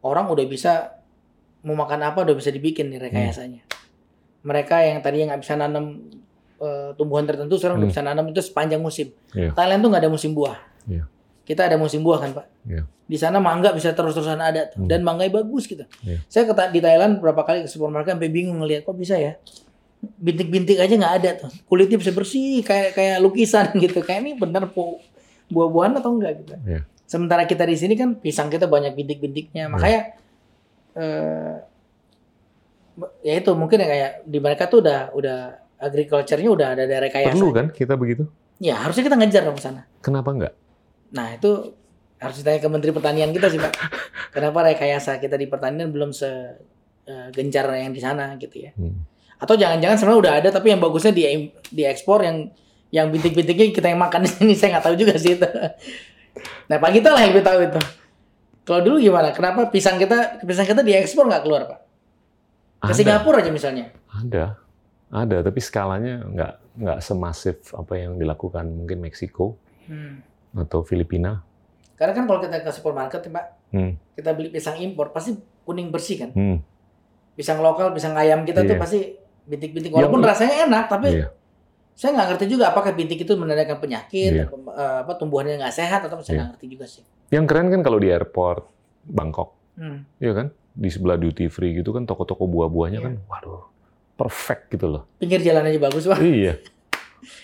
orang 0.00 0.26
udah 0.26 0.44
bisa 0.44 0.96
mau 1.60 1.76
makan 1.76 2.00
apa 2.02 2.24
udah 2.24 2.32
bisa 2.32 2.48
dibikin 2.48 2.88
nih 2.88 3.00
rekayasanya. 3.00 3.62
Mereka 4.40 4.76
yang 4.80 4.98
tadi 5.00 5.20
nggak 5.22 5.40
bisa 5.40 5.54
nanam 5.54 6.08
eh, 6.56 6.92
tumbuhan 6.92 7.24
tertentu 7.24 7.56
sekarang 7.56 7.80
udah 7.80 7.88
Hmm. 7.88 7.92
bisa 7.92 8.02
nanam 8.02 8.24
itu 8.28 8.40
sepanjang 8.40 8.80
musim. 8.80 9.12
Iya. 9.32 9.52
Thailand 9.52 9.80
tuh 9.80 9.88
nggak 9.88 10.02
ada 10.04 10.12
musim 10.12 10.32
buah. 10.32 10.56
Iya. 10.84 11.04
Kita 11.40 11.64
ada 11.64 11.76
musim 11.76 12.00
buah 12.00 12.20
kan 12.20 12.30
pak. 12.32 12.46
Iya. 12.64 12.84
Di 13.04 13.16
sana 13.16 13.40
mangga 13.40 13.72
bisa 13.72 13.90
terus-terusan 13.90 14.36
ada 14.36 14.68
tuh. 14.68 14.84
Hmm. 14.84 14.88
dan 14.88 15.00
mangganya 15.00 15.40
bagus 15.40 15.64
gitu. 15.64 15.84
Iya. 16.00 16.20
Saya 16.28 16.44
ke 16.44 16.54
di 16.68 16.80
Thailand 16.80 17.16
berapa 17.18 17.40
kali 17.42 17.64
ke 17.64 17.68
supermarket 17.68 18.16
sampai 18.16 18.28
bingung 18.28 18.60
ngelihat 18.60 18.84
kok 18.84 18.92
bisa 18.92 19.16
ya. 19.16 19.40
Bintik-bintik 20.00 20.76
aja 20.76 20.92
nggak 20.92 21.14
ada 21.20 21.30
tuh. 21.44 21.50
Kulitnya 21.64 22.00
bisa 22.00 22.12
bersih 22.12 22.60
kayak 22.60 22.92
kayak 22.92 23.16
lukisan 23.20 23.68
gitu. 23.84 24.00
Kayak 24.00 24.20
ini 24.22 24.32
bener 24.36 24.68
po 24.68 24.96
buah-buahan 25.48 25.96
atau 25.96 26.12
enggak 26.12 26.40
gitu. 26.40 26.54
Iya. 26.60 26.80
Sementara 27.10 27.42
kita 27.42 27.66
di 27.66 27.74
sini 27.74 27.98
kan 27.98 28.14
pisang 28.22 28.46
kita 28.46 28.70
banyak 28.70 28.94
bintik-bintiknya. 28.94 29.66
Iya. 29.66 29.72
Makanya 29.74 30.00
eh 30.94 31.54
ya 33.26 33.34
itu 33.42 33.50
mungkin 33.58 33.82
ya 33.82 33.88
kayak 33.90 34.12
di 34.30 34.38
mereka 34.38 34.70
tuh 34.70 34.78
udah 34.86 35.10
udah 35.18 35.38
agriculture-nya 35.82 36.50
udah 36.54 36.68
ada 36.78 36.82
ada 36.86 36.96
rekayasa. 37.02 37.34
Perlu 37.34 37.50
kan 37.50 37.66
kita 37.74 37.98
begitu? 37.98 38.30
Ya, 38.60 38.76
harusnya 38.76 39.08
kita 39.08 39.16
ngejar 39.16 39.42
dong 39.42 39.56
ke 39.56 39.64
sana. 39.64 39.88
Kenapa 40.04 40.30
nggak? 40.36 40.54
Nah, 41.16 41.34
itu 41.34 41.74
harus 42.20 42.36
ditanya 42.44 42.60
ke 42.60 42.68
Menteri 42.68 42.92
Pertanian 42.92 43.32
kita 43.32 43.48
sih, 43.48 43.56
Pak. 43.56 43.72
Kenapa 44.36 44.68
rekayasa 44.68 45.16
kita 45.16 45.40
di 45.40 45.48
pertanian 45.48 45.88
belum 45.88 46.12
se 46.12 46.28
eh, 47.08 47.32
yang 47.34 47.90
di 47.90 47.98
sana 47.98 48.36
gitu 48.36 48.68
ya. 48.68 48.70
Hmm. 48.76 49.02
Atau 49.40 49.56
jangan-jangan 49.56 49.96
sebenarnya 49.96 50.20
udah 50.20 50.34
ada 50.44 50.48
tapi 50.52 50.70
yang 50.70 50.78
bagusnya 50.78 51.16
di 51.16 51.48
diekspor 51.72 52.22
yang 52.22 52.52
yang 52.92 53.08
bintik-bintiknya 53.08 53.72
kita 53.72 53.88
yang 53.88 53.98
makan 53.98 54.28
di 54.28 54.30
sini 54.30 54.52
saya 54.52 54.76
nggak 54.76 54.84
tahu 54.84 54.94
juga 55.00 55.16
sih 55.16 55.40
itu. 55.40 55.48
Nah, 56.66 56.76
Pak 56.76 56.90
kita 56.92 57.08
lah 57.10 57.20
yang 57.22 57.32
lebih 57.32 57.44
tahu 57.44 57.58
itu. 57.64 57.80
Kalau 58.62 58.80
dulu 58.80 58.96
gimana? 58.98 59.32
Kenapa 59.32 59.66
pisang 59.66 59.96
kita 59.96 60.40
pisang 60.40 60.62
kita 60.62 60.80
diekspor 60.80 61.26
nggak 61.26 61.42
keluar, 61.42 61.62
Pak? 61.66 61.78
Ke 62.80 62.92
Ada, 62.92 62.94
Singapura 62.94 63.42
aja 63.42 63.50
misalnya. 63.50 63.90
ada, 64.08 64.56
ada. 65.10 65.36
Tapi 65.42 65.58
skalanya 65.58 66.22
nggak 66.22 66.52
nggak 66.80 66.98
semasif 67.02 67.74
apa 67.74 67.92
yang 67.94 68.16
dilakukan 68.16 68.64
mungkin 68.64 69.02
Meksiko 69.02 69.58
Hmm. 69.84 70.22
atau 70.54 70.80
Filipina. 70.80 71.42
Karena 71.98 72.14
kan 72.14 72.24
kalau 72.24 72.40
kita 72.40 72.62
ke 72.62 72.70
supermarket, 72.70 73.20
Pak, 73.26 73.46
Hmm. 73.74 73.98
kita 74.14 74.30
beli 74.32 74.48
pisang 74.48 74.78
impor 74.78 75.10
pasti 75.10 75.34
kuning 75.66 75.90
bersih 75.90 76.16
kan. 76.16 76.30
Hmm. 76.32 76.58
Pisang 77.34 77.58
lokal, 77.58 77.90
pisang 77.90 78.14
ayam 78.14 78.42
kita 78.42 78.62
tuh 78.62 78.74
Iya. 78.74 78.80
pasti 78.80 78.98
bintik-bintik. 79.44 79.90
Walaupun 79.90 80.22
Yang- 80.22 80.30
rasanya 80.30 80.54
enak, 80.64 80.84
tapi 80.86 81.08
Iya. 81.10 81.28
Saya 82.00 82.16
nggak 82.16 82.28
ngerti 82.32 82.44
juga 82.48 82.72
apakah 82.72 82.96
bintik 82.96 83.20
itu 83.20 83.36
menandakan 83.36 83.76
penyakit, 83.76 84.32
Iya. 84.32 84.44
apa, 84.48 84.56
eh, 84.72 84.98
apa 85.04 85.12
tumbuhannya 85.20 85.60
nggak 85.60 85.74
sehat 85.74 86.00
atau 86.00 86.16
saya 86.18 86.32
Iya. 86.32 86.38
nggak 86.40 86.50
ngerti 86.56 86.66
juga 86.72 86.86
sih. 86.88 87.02
Yang 87.28 87.44
keren 87.44 87.68
kan 87.68 87.80
kalau 87.84 87.98
di 88.00 88.08
airport 88.08 88.64
Bangkok, 89.04 89.52
Hmm. 89.76 90.04
Iya 90.16 90.32
kan? 90.32 90.46
Di 90.72 90.88
sebelah 90.88 91.16
duty 91.16 91.48
free 91.48 91.72
gitu 91.74 91.92
kan 91.92 92.04
toko-toko 92.04 92.44
buah-buahnya 92.44 93.00
Iya. 93.00 93.06
kan, 93.06 93.14
waduh, 93.26 93.68
perfect 94.14 94.72
gitu 94.72 94.88
loh. 94.88 95.02
Pinggir 95.16 95.40
jalan 95.40 95.68
aja 95.68 95.76
bagus 95.78 96.04
pak. 96.04 96.20
iya. 96.22 96.56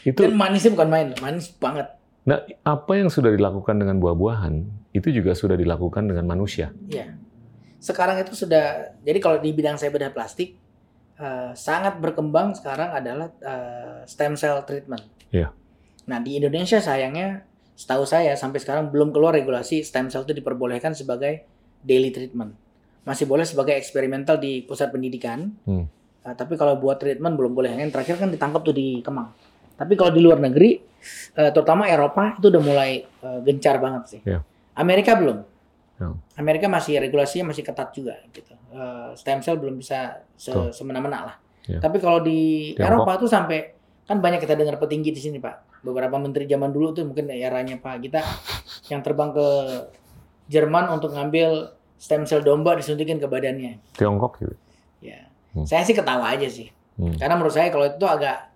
Itu 0.03 0.25
Dan 0.25 0.37
manisnya 0.37 0.73
bukan 0.73 0.89
main, 0.89 1.09
manis 1.21 1.53
banget. 1.53 1.93
Nah, 2.25 2.41
apa 2.61 2.93
yang 2.97 3.07
sudah 3.07 3.29
dilakukan 3.29 3.77
dengan 3.77 4.01
buah-buahan 4.01 4.55
itu 4.91 5.09
juga 5.13 5.33
sudah 5.33 5.55
dilakukan 5.55 6.09
dengan 6.09 6.25
manusia. 6.27 6.73
Iya. 6.89 7.13
Sekarang 7.77 8.17
itu 8.19 8.33
sudah, 8.35 8.97
jadi 9.01 9.19
kalau 9.21 9.39
di 9.39 9.53
bidang 9.53 9.77
saya 9.77 9.93
bedah 9.93 10.11
plastik, 10.11 10.57
eh, 11.21 11.53
sangat 11.57 11.99
berkembang 11.99 12.57
sekarang 12.57 12.93
adalah 12.93 13.29
eh, 13.41 13.99
stem 14.09 14.37
cell 14.37 14.65
treatment. 14.65 15.05
Iya. 15.33 15.53
Nah 16.07 16.19
di 16.23 16.39
Indonesia 16.39 16.79
sayangnya, 16.79 17.43
setahu 17.77 18.09
saya 18.09 18.33
sampai 18.39 18.63
sekarang 18.63 18.89
belum 18.89 19.13
keluar 19.13 19.37
regulasi 19.37 19.85
stem 19.85 20.09
cell 20.09 20.25
itu 20.25 20.33
diperbolehkan 20.33 20.97
sebagai 20.97 21.45
daily 21.85 22.15
treatment. 22.15 22.57
Masih 23.07 23.29
boleh 23.29 23.47
sebagai 23.47 23.77
eksperimental 23.79 24.41
di 24.41 24.65
pusat 24.67 24.91
pendidikan. 24.91 25.53
Hmm. 25.67 25.87
Eh, 26.27 26.35
tapi 26.35 26.59
kalau 26.59 26.75
buat 26.81 26.99
treatment 26.99 27.39
belum 27.39 27.55
boleh. 27.55 27.75
Yang 27.77 27.95
terakhir 27.95 28.17
kan 28.19 28.29
ditangkap 28.33 28.63
tuh 28.67 28.75
di 28.75 29.01
Kemang. 29.05 29.31
Tapi 29.77 29.93
kalau 29.95 30.11
di 30.11 30.21
luar 30.25 30.41
negeri 30.41 30.81
eh, 31.37 31.51
terutama 31.53 31.87
Eropa 31.87 32.35
itu 32.35 32.51
udah 32.51 32.63
mulai 32.65 33.05
eh, 33.05 33.39
gencar 33.47 33.79
banget 33.79 34.03
sih. 34.11 34.21
Iya. 34.27 34.43
Amerika 34.77 35.15
belum. 35.15 35.56
Ya. 35.97 36.13
Amerika 36.37 36.69
masih 36.69 37.01
regulasinya 37.01 37.51
masih 37.53 37.65
ketat 37.65 37.89
juga 37.97 38.21
gitu. 38.29 38.53
Eh, 38.73 39.11
stem 39.17 39.41
cell 39.41 39.57
belum 39.57 39.81
bisa 39.81 40.21
se 40.37 40.53
semena-mena 40.73 41.33
lah. 41.33 41.37
Iya. 41.65 41.81
Tapi 41.81 41.97
kalau 41.99 42.21
di 42.21 42.73
Tiongkok. 42.77 43.09
Eropa 43.09 43.13
tuh 43.25 43.31
sampai 43.33 43.73
kan 44.07 44.21
banyak 44.23 44.39
kita 44.39 44.55
dengar 44.55 44.77
petinggi 44.77 45.11
di 45.11 45.21
sini 45.21 45.39
Pak. 45.41 45.83
Beberapa 45.83 46.21
menteri 46.21 46.45
zaman 46.45 46.71
dulu 46.71 46.93
tuh 46.93 47.09
mungkin 47.09 47.33
eranya 47.33 47.81
Pak 47.81 47.97
Gita 48.05 48.23
yang 48.93 49.01
terbang 49.01 49.33
ke 49.33 49.49
Jerman 50.47 50.95
untuk 50.95 51.11
ngambil 51.17 51.75
stem 51.97 52.29
cell 52.29 52.45
domba 52.45 52.77
disuntikin 52.77 53.17
ke 53.17 53.27
badannya. 53.27 53.81
Tiongkok 53.97 54.39
gitu. 54.45 54.55
Ya. 55.01 55.27
Hmm. 55.57 55.65
Saya 55.65 55.83
sih 55.83 55.97
ketawa 55.97 56.37
aja 56.37 56.47
sih. 56.47 56.69
Hmm. 57.01 57.17
Karena 57.17 57.41
menurut 57.41 57.57
saya 57.57 57.73
kalau 57.73 57.89
itu 57.89 58.05
agak 58.05 58.53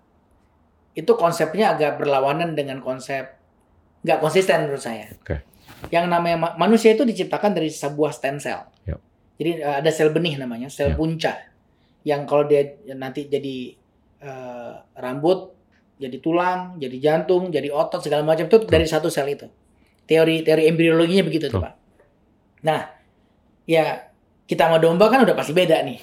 itu 0.93 1.11
konsepnya 1.17 1.73
agak 1.73 1.97
berlawanan 1.97 2.53
dengan 2.53 2.83
konsep 2.83 3.41
nggak 4.05 4.19
konsisten 4.21 4.69
menurut 4.69 4.81
saya. 4.81 5.09
Oke. 5.17 5.50
Yang 5.89 6.05
namanya 6.07 6.37
ma- 6.37 6.55
manusia 6.57 6.93
itu 6.93 7.01
diciptakan 7.03 7.57
dari 7.57 7.73
sebuah 7.73 8.11
stem 8.13 8.37
cell. 8.37 8.65
Yap. 8.85 8.99
Jadi 9.41 9.51
eh, 9.59 9.75
ada 9.81 9.89
sel 9.89 10.13
benih 10.13 10.37
namanya, 10.37 10.69
sel 10.69 10.93
Yap. 10.93 10.97
punca. 10.97 11.33
Yang 12.05 12.21
kalau 12.29 12.43
dia 12.45 12.61
nanti 12.93 13.25
jadi 13.25 13.73
eh, 14.21 14.71
rambut, 14.97 15.53
jadi 16.01 16.17
tulang, 16.21 16.77
jadi 16.81 16.97
jantung, 16.97 17.49
jadi 17.49 17.69
otot 17.69 18.01
segala 18.01 18.25
macam 18.25 18.45
itu 18.49 18.57
dari 18.65 18.85
satu 18.85 19.09
sel 19.09 19.29
itu. 19.29 19.45
Teori 20.05 20.41
teori 20.41 20.65
embriologinya 20.69 21.23
begitu 21.25 21.49
tuh. 21.49 21.61
Pak. 21.61 21.73
Nah, 22.65 22.89
ya 23.65 24.09
kita 24.45 24.67
sama 24.67 24.77
domba 24.77 25.07
kan 25.07 25.23
udah 25.23 25.33
pasti 25.33 25.53
beda 25.55 25.81
nih. 25.85 25.97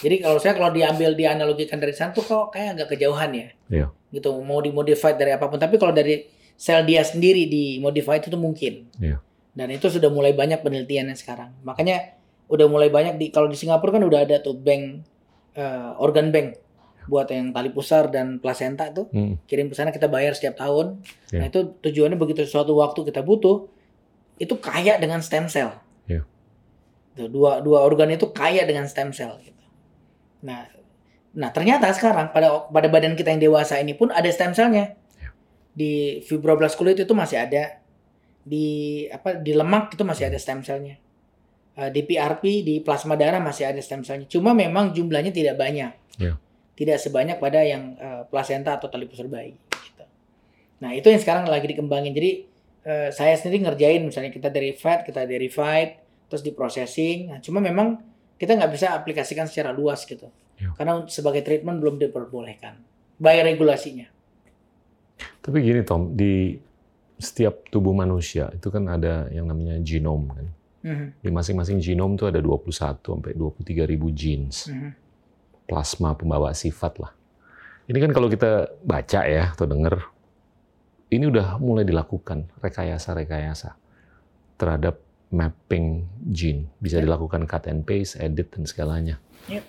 Jadi 0.00 0.16
kalau 0.22 0.38
saya 0.40 0.56
kalau 0.56 0.72
diambil 0.72 1.12
dianalogikan 1.12 1.76
dari 1.76 1.92
sana 1.92 2.14
tuh 2.14 2.24
kok 2.24 2.54
kayak 2.54 2.78
agak 2.78 2.96
kejauhan 2.96 3.30
ya. 3.32 3.48
Iya. 3.68 3.86
Gitu 4.12 4.30
mau 4.44 4.60
dimodified 4.62 5.16
dari 5.16 5.34
apa 5.34 5.46
pun. 5.50 5.60
Tapi 5.60 5.76
kalau 5.76 5.92
dari 5.92 6.24
sel 6.60 6.84
dia 6.84 7.00
sendiri 7.00 7.48
dimodified 7.48 8.20
itu 8.20 8.28
tuh 8.28 8.36
mungkin. 8.36 8.84
Iya. 9.00 9.24
Dan 9.56 9.72
itu 9.72 9.88
sudah 9.88 10.12
mulai 10.12 10.36
banyak 10.36 10.60
penelitiannya 10.60 11.16
sekarang. 11.16 11.56
Makanya 11.64 12.20
udah 12.52 12.66
mulai 12.68 12.92
banyak 12.92 13.16
di 13.16 13.32
kalau 13.32 13.48
di 13.48 13.56
Singapura 13.56 13.96
kan 13.96 14.04
udah 14.04 14.28
ada 14.28 14.44
tuh 14.44 14.60
bank 14.60 15.08
eh, 15.56 15.90
organ 15.96 16.28
bank 16.28 16.60
buat 17.08 17.26
yang 17.32 17.50
tali 17.56 17.72
pusar 17.72 18.12
dan 18.12 18.38
plasenta 18.38 18.92
tuh 18.92 19.08
Hmm. 19.10 19.40
kirim 19.48 19.72
ke 19.72 19.74
sana 19.74 19.88
kita 19.88 20.06
bayar 20.06 20.36
setiap 20.36 20.60
tahun. 20.60 21.00
Iya. 21.32 21.38
Nah 21.40 21.46
itu 21.48 21.60
tujuannya 21.80 22.20
begitu 22.20 22.44
suatu 22.44 22.76
waktu 22.76 23.08
kita 23.08 23.24
butuh 23.24 23.66
itu 24.36 24.54
kaya 24.60 25.00
dengan 25.00 25.24
stem 25.24 25.48
cell. 25.48 25.72
Tuh, 27.16 27.26
dua 27.26 27.64
dua 27.64 27.82
organ 27.82 28.12
itu 28.12 28.28
kaya 28.30 28.68
dengan 28.68 28.84
stem 28.86 29.10
cell. 29.16 29.40
Gitu. 29.42 29.64
Nah, 30.44 30.68
nah 31.34 31.50
ternyata 31.50 31.88
sekarang 31.90 32.30
pada 32.30 32.68
pada 32.68 32.86
badan 32.92 33.16
kita 33.16 33.32
yang 33.34 33.42
dewasa 33.42 33.80
ini 33.80 33.96
pun 33.96 34.12
ada 34.12 34.28
stem 34.30 34.52
cellnya. 34.52 34.99
Di 35.70 36.20
fibroblast 36.26 36.76
kulit 36.76 36.98
itu 36.98 37.14
masih 37.14 37.42
ada. 37.46 37.80
Di 38.40 39.04
apa 39.12 39.36
di 39.38 39.52
lemak 39.52 39.94
itu 39.94 40.02
masih 40.02 40.28
ada 40.32 40.38
stem 40.40 40.64
cellnya. 40.64 40.96
Eh, 41.76 41.90
Di 41.94 42.02
PRP 42.04 42.66
di 42.66 42.74
plasma 42.82 43.14
darah 43.14 43.38
masih 43.38 43.70
ada 43.70 43.80
stem 43.80 44.02
cellnya. 44.02 44.26
Cuma 44.26 44.52
memang 44.56 44.90
jumlahnya 44.90 45.30
tidak 45.30 45.56
banyak. 45.60 45.92
Iya. 46.18 46.34
Tidak 46.74 46.96
sebanyak 46.96 47.36
pada 47.38 47.60
yang 47.62 47.94
eh, 47.96 48.22
plasenta 48.26 48.76
atau 48.80 48.90
tali 48.90 49.06
pusar 49.06 49.30
bayi. 49.30 49.54
Gitu. 49.54 50.04
Nah 50.82 50.90
itu 50.96 51.06
yang 51.12 51.20
sekarang 51.20 51.46
lagi 51.46 51.70
dikembangin. 51.70 52.12
Jadi 52.16 52.30
eh, 52.84 53.08
saya 53.12 53.36
sendiri 53.36 53.68
ngerjain 53.68 54.02
misalnya 54.02 54.32
kita 54.32 54.48
dari 54.48 54.72
fat, 54.74 55.04
kita 55.04 55.28
dari 55.28 55.48
fight, 55.52 55.90
terus 56.30 56.46
di 56.46 56.54
processing. 56.54 57.34
Nah, 57.34 57.38
cuma 57.42 57.58
memang 57.58 57.98
kita 58.38 58.56
nggak 58.56 58.72
bisa 58.72 58.94
aplikasikan 58.94 59.50
secara 59.50 59.74
luas 59.74 60.06
gitu. 60.06 60.30
Iya. 60.56 60.72
Karena 60.78 61.04
sebagai 61.10 61.42
treatment 61.42 61.82
belum 61.82 61.98
diperbolehkan. 61.98 62.78
By 63.20 63.42
regulasinya. 63.44 64.08
Tapi 65.40 65.56
gini 65.60 65.80
Tom, 65.82 66.14
di 66.14 66.56
setiap 67.20 67.68
tubuh 67.68 67.92
manusia 67.92 68.48
itu 68.50 68.72
kan 68.72 68.88
ada 68.88 69.28
yang 69.28 69.44
namanya 69.44 69.76
genom 69.80 70.32
kan. 70.32 70.46
Mhm, 70.80 71.06
Di 71.20 71.28
masing-masing 71.28 71.76
genom 71.76 72.16
tuh 72.16 72.32
ada 72.32 72.40
21 72.40 72.72
sampai 73.04 73.36
23 73.36 73.84
ribu 73.84 74.08
genes. 74.10 74.68
mhm. 74.68 74.90
Plasma 75.68 76.16
pembawa 76.16 76.50
sifat 76.50 76.98
lah. 76.98 77.12
Ini 77.86 77.98
kan 78.00 78.10
kalau 78.10 78.26
kita 78.26 78.70
baca 78.82 79.20
ya 79.22 79.50
atau 79.50 79.66
dengar, 79.66 80.02
ini 81.10 81.26
udah 81.26 81.58
mulai 81.58 81.82
dilakukan 81.82 82.46
rekayasa-rekayasa 82.58 83.74
terhadap 84.56 84.98
mapping 85.30 86.06
gene. 86.26 86.66
Bisa 86.78 86.98
Yep. 86.98 87.04
dilakukan 87.06 87.42
cut 87.46 87.70
and 87.70 87.86
paste, 87.86 88.18
edit, 88.18 88.50
dan 88.50 88.66
segalanya. 88.66 89.18
Yep. 89.46 89.62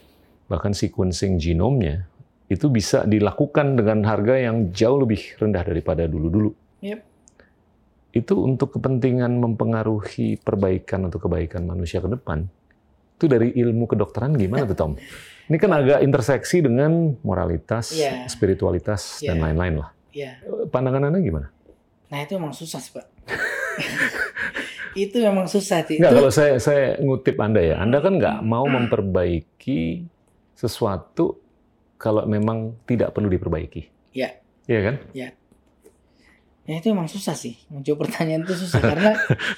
Bahkan 0.49 0.73
sequencing 0.73 1.37
genomnya 1.37 2.09
itu 2.51 2.67
bisa 2.67 3.07
dilakukan 3.07 3.79
dengan 3.79 4.03
harga 4.03 4.35
yang 4.35 4.75
jauh 4.75 4.99
lebih 4.99 5.39
rendah 5.39 5.63
daripada 5.63 6.03
dulu-dulu. 6.03 6.51
Yep. 6.83 6.99
Itu 8.11 8.43
untuk 8.43 8.75
kepentingan 8.75 9.39
mempengaruhi 9.39 10.35
perbaikan 10.35 11.07
atau 11.07 11.15
kebaikan 11.15 11.63
manusia 11.63 12.03
ke 12.03 12.11
depan. 12.11 12.43
Itu 13.15 13.31
dari 13.31 13.55
ilmu 13.55 13.87
kedokteran 13.87 14.35
gimana 14.35 14.67
tuh 14.67 14.75
Tom? 14.75 14.91
Ini 15.47 15.55
kan 15.55 15.71
agak 15.71 15.99
interseksi 16.03 16.59
dengan 16.59 17.15
moralitas, 17.23 17.95
Iya. 17.95 18.27
spiritualitas, 18.27 19.23
dan 19.23 19.39
Iya. 19.39 19.43
lain-lain 19.47 19.75
lah. 19.79 19.89
Ya. 20.11 20.31
Pandangan 20.67 21.07
Anda 21.07 21.23
gimana? 21.23 21.47
Nah 22.11 22.19
itu 22.19 22.35
memang 22.35 22.51
susah 22.51 22.83
sih 22.83 22.91
pak. 22.91 23.07
itu 25.07 25.17
memang 25.23 25.47
susah 25.47 25.87
sih. 25.87 25.95
Nggak, 26.03 26.11
Itu- 26.11 26.17
kalau 26.19 26.31
saya 26.31 26.53
saya 26.59 26.99
ngutip 26.99 27.39
Anda 27.39 27.63
ya, 27.63 27.75
Anda 27.79 28.03
kan 28.03 28.19
nggak 28.19 28.37
mau 28.43 28.67
memperbaiki 28.67 30.03
sesuatu 30.51 31.40
kalau 32.01 32.25
memang 32.25 32.73
tidak 32.89 33.13
perlu 33.13 33.29
diperbaiki. 33.29 33.85
Iya. 34.17 34.41
Iya 34.65 34.79
kan? 34.81 34.95
Ya 36.65 36.73
itu 36.81 36.89
emang 36.89 37.05
susah 37.05 37.37
sih. 37.37 37.61
Menjawab 37.69 38.09
pertanyaan 38.09 38.41
itu 38.41 38.57
susah 38.57 38.81
karena 38.81 39.13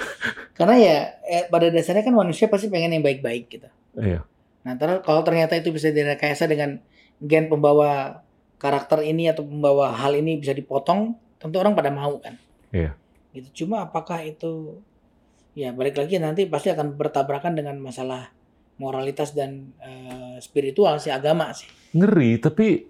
karena 0.60 0.76
ya 0.76 0.98
eh, 1.24 1.44
pada 1.48 1.72
dasarnya 1.72 2.04
kan 2.04 2.12
manusia 2.12 2.52
pasti 2.52 2.68
pengen 2.68 3.00
yang 3.00 3.04
baik-baik 3.04 3.48
gitu. 3.48 3.72
Iya. 3.96 4.28
Nah, 4.68 4.74
ter- 4.76 5.04
kalau 5.08 5.24
ternyata 5.24 5.56
itu 5.56 5.72
bisa 5.72 5.88
direkayasa 5.92 6.52
dengan 6.52 6.84
gen 7.24 7.48
pembawa 7.48 8.24
karakter 8.60 9.04
ini 9.08 9.32
atau 9.32 9.44
pembawa 9.48 9.92
hal 9.96 10.16
ini 10.16 10.40
bisa 10.40 10.56
dipotong, 10.56 11.16
tentu 11.40 11.56
orang 11.60 11.76
pada 11.76 11.92
mau 11.92 12.20
kan. 12.20 12.36
Iya. 12.76 12.96
Gitu. 13.32 13.64
Cuma 13.64 13.88
apakah 13.88 14.20
itu 14.24 14.84
ya 15.54 15.72
balik 15.72 15.96
lagi 15.96 16.18
nanti 16.18 16.50
pasti 16.50 16.74
akan 16.74 16.98
bertabrakan 16.98 17.54
dengan 17.54 17.78
masalah 17.78 18.34
moralitas 18.78 19.32
dan 19.32 19.74
eh, 19.78 20.38
spiritual 20.40 20.98
sih 20.98 21.14
agama 21.14 21.54
sih. 21.54 21.70
Ngeri, 21.94 22.42
tapi 22.42 22.88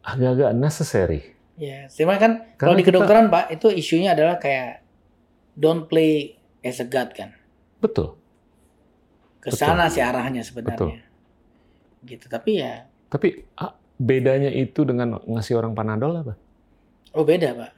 agak-agak 0.00 0.50
necessary. 0.56 1.20
Ya, 1.60 1.92
cuma 1.92 2.16
kan 2.16 2.56
kalau 2.56 2.72
di 2.72 2.80
kita- 2.80 2.96
kedokteran 2.96 3.28
Pak 3.28 3.52
itu 3.52 3.68
isunya 3.68 4.16
adalah 4.16 4.40
kayak 4.40 4.80
don't 5.52 5.84
play 5.86 6.40
as 6.64 6.80
a 6.80 6.86
god 6.88 7.12
kan. 7.12 7.36
Betul. 7.84 8.16
Ke 9.40 9.52
sana 9.52 9.88
sih 9.88 10.00
arahnya 10.00 10.40
sebenarnya. 10.40 11.04
Gitu. 12.00 12.28
Tapi 12.28 12.50
ya 12.60 12.88
Tapi 13.12 13.44
bedanya 14.00 14.48
itu 14.48 14.88
dengan 14.88 15.20
ngasih 15.20 15.60
orang 15.60 15.76
panadol 15.76 16.16
apa? 16.16 16.34
oh 17.12 17.26
beda, 17.26 17.52
Pak. 17.52 17.70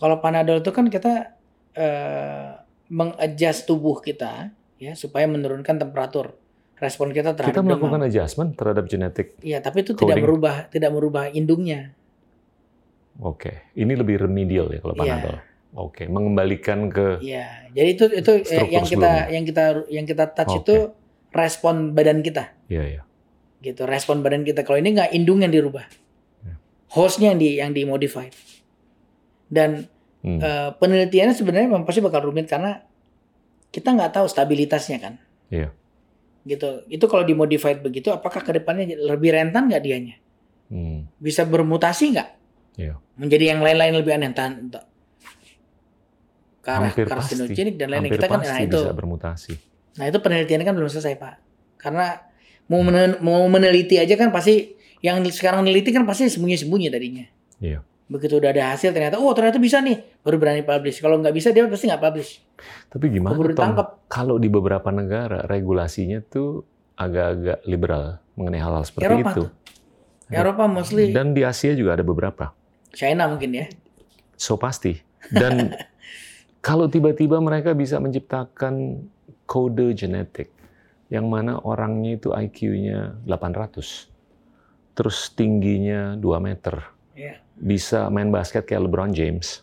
Kalau 0.00 0.16
Panadol 0.22 0.64
itu 0.64 0.72
kan 0.72 0.88
kita 0.88 1.36
eh 1.76 2.48
mengadjust 2.88 3.68
tubuh 3.68 4.00
kita 4.00 4.48
ya 4.80 4.92
supaya 4.94 5.24
menurunkan 5.26 5.76
temperatur 5.78 6.34
respon 6.74 7.12
kita 7.12 7.36
terhadap 7.36 7.52
Kita 7.52 7.60
melakukan 7.62 8.00
demam. 8.00 8.08
adjustment 8.08 8.50
terhadap 8.54 8.88
genetik. 8.88 9.36
Iya, 9.38 9.60
tapi 9.60 9.84
itu 9.84 9.92
tidak 9.92 10.16
coding. 10.16 10.24
merubah 10.24 10.54
tidak 10.66 10.90
merubah 10.90 11.28
indungnya. 11.28 11.92
Oke, 13.18 13.68
ini 13.74 13.92
lebih 13.92 14.16
remedial 14.18 14.66
ya 14.66 14.80
kalau 14.80 14.94
Iya. 14.94 15.00
panadol. 15.04 15.36
Oke, 15.72 16.02
mengembalikan 16.04 16.88
ke 16.88 17.20
Iya. 17.20 17.68
Jadi 17.70 17.88
itu 17.90 18.04
itu 18.10 18.30
eh, 18.48 18.66
yang 18.70 18.82
kita 18.82 18.88
sebelumnya. 18.88 19.28
yang 19.28 19.44
kita 19.44 19.64
yang 19.88 20.04
kita 20.04 20.24
touch 20.32 20.50
Oke. 20.50 20.60
itu 20.62 20.76
respon 21.30 21.92
badan 21.92 22.20
kita. 22.20 22.56
Iya, 22.66 22.84
iya. 22.88 23.02
gitu 23.60 23.84
respon 23.84 24.24
badan 24.24 24.40
kita 24.40 24.64
kalau 24.64 24.80
ini 24.80 24.96
nggak 24.96 25.12
indung 25.12 25.44
yang 25.44 25.52
dirubah 25.52 25.84
Ya. 26.40 26.56
hostnya 26.88 27.28
yang 27.28 27.36
di 27.38 27.48
yang 27.54 27.70
dimodify 27.70 28.24
dan 29.46 29.84
Hmm. 30.20 30.36
eh, 30.36 30.72
penelitiannya 30.74 31.32
sebenarnya 31.34 31.64
memang 31.66 31.84
pasti 31.84 32.00
bakal 32.00 32.24
rumit 32.24 32.44
karena 32.44 32.80
kita 33.70 33.94
nggak 33.94 34.12
tahu 34.14 34.26
stabilitasnya 34.26 34.98
kan 34.98 35.14
Iya. 35.50 35.70
gitu 36.46 36.84
itu 36.86 37.04
kalau 37.06 37.22
dimodified 37.22 37.82
begitu 37.82 38.10
apakah 38.10 38.42
ke 38.42 38.50
depannya 38.54 38.94
lebih 38.96 39.34
rentan 39.34 39.66
nggak 39.66 39.82
dianya 39.82 40.16
Hmm. 40.70 41.10
bisa 41.18 41.42
bermutasi 41.42 42.14
nggak 42.14 42.28
Iya. 42.78 42.94
menjadi 43.18 43.54
yang 43.56 43.60
lain-lain 43.60 43.94
lebih 43.98 44.12
aneh 44.14 44.30
entah, 44.30 44.46
entah 44.46 44.84
ke 46.60 46.68
arah 46.70 46.92
karsinogenik 46.92 47.74
dan 47.80 47.88
lain-lain 47.88 48.12
kita 48.12 48.28
kan 48.28 48.40
nah 48.44 48.60
itu 48.60 48.78
bisa 48.78 48.92
bermutasi. 48.92 49.52
Nah 49.96 50.04
itu 50.06 50.18
penelitiannya 50.20 50.66
kan 50.68 50.74
belum 50.76 50.90
selesai 50.92 51.16
pak. 51.16 51.34
Karena 51.80 52.20
mau 52.68 52.84
mau 53.24 53.42
meneliti 53.48 53.96
aja 53.96 54.14
kan 54.14 54.28
pasti 54.28 54.76
yang 55.00 55.24
sekarang 55.26 55.64
meneliti 55.64 55.90
kan 55.90 56.04
pasti 56.04 56.28
sembunyi-sembunyi 56.28 56.86
tadinya. 56.92 57.26
Iya. 57.58 57.80
Begitu 58.10 58.42
udah 58.42 58.50
ada 58.50 58.74
hasil 58.74 58.90
ternyata 58.90 59.22
oh 59.22 59.30
ternyata 59.30 59.62
bisa 59.62 59.78
nih 59.78 60.02
baru 60.26 60.36
berani 60.42 60.66
publish. 60.66 60.98
Kalau 60.98 61.22
nggak 61.22 61.30
bisa 61.30 61.54
dia 61.54 61.62
pasti 61.70 61.86
nggak 61.86 62.02
publish. 62.02 62.42
Tapi 62.90 63.06
gimana 63.06 63.38
Keburu. 63.38 63.54
Kalau 64.10 64.36
di 64.42 64.50
beberapa 64.50 64.90
negara 64.90 65.46
regulasinya 65.46 66.18
tuh 66.26 66.66
agak-agak 66.98 67.62
liberal 67.70 68.18
mengenai 68.34 68.58
hal-hal 68.58 68.82
seperti 68.82 69.06
Eropa 69.06 69.30
itu. 69.30 69.42
tuh. 69.46 69.48
Eropa 70.30 70.62
mostly 70.66 71.14
Dan 71.14 71.34
di 71.38 71.46
Asia 71.46 71.70
juga 71.78 71.94
ada 71.94 72.02
beberapa. 72.02 72.50
China 72.90 73.30
mungkin 73.30 73.54
ya. 73.54 73.66
so 74.34 74.58
pasti. 74.58 74.98
Dan 75.30 75.70
kalau 76.66 76.90
tiba-tiba 76.90 77.38
mereka 77.38 77.78
bisa 77.78 78.02
menciptakan 78.02 79.06
kode 79.46 79.94
genetik 79.94 80.50
yang 81.10 81.30
mana 81.30 81.58
orangnya 81.62 82.18
itu 82.18 82.30
IQ-nya 82.30 83.18
800, 83.26 84.06
terus 84.94 85.18
tingginya 85.34 86.14
2 86.14 86.38
meter, 86.38 86.86
Iya. 87.18 87.34
Bisa 87.60 88.08
main 88.08 88.32
basket 88.32 88.64
kayak 88.64 88.88
LeBron 88.88 89.12
James. 89.12 89.60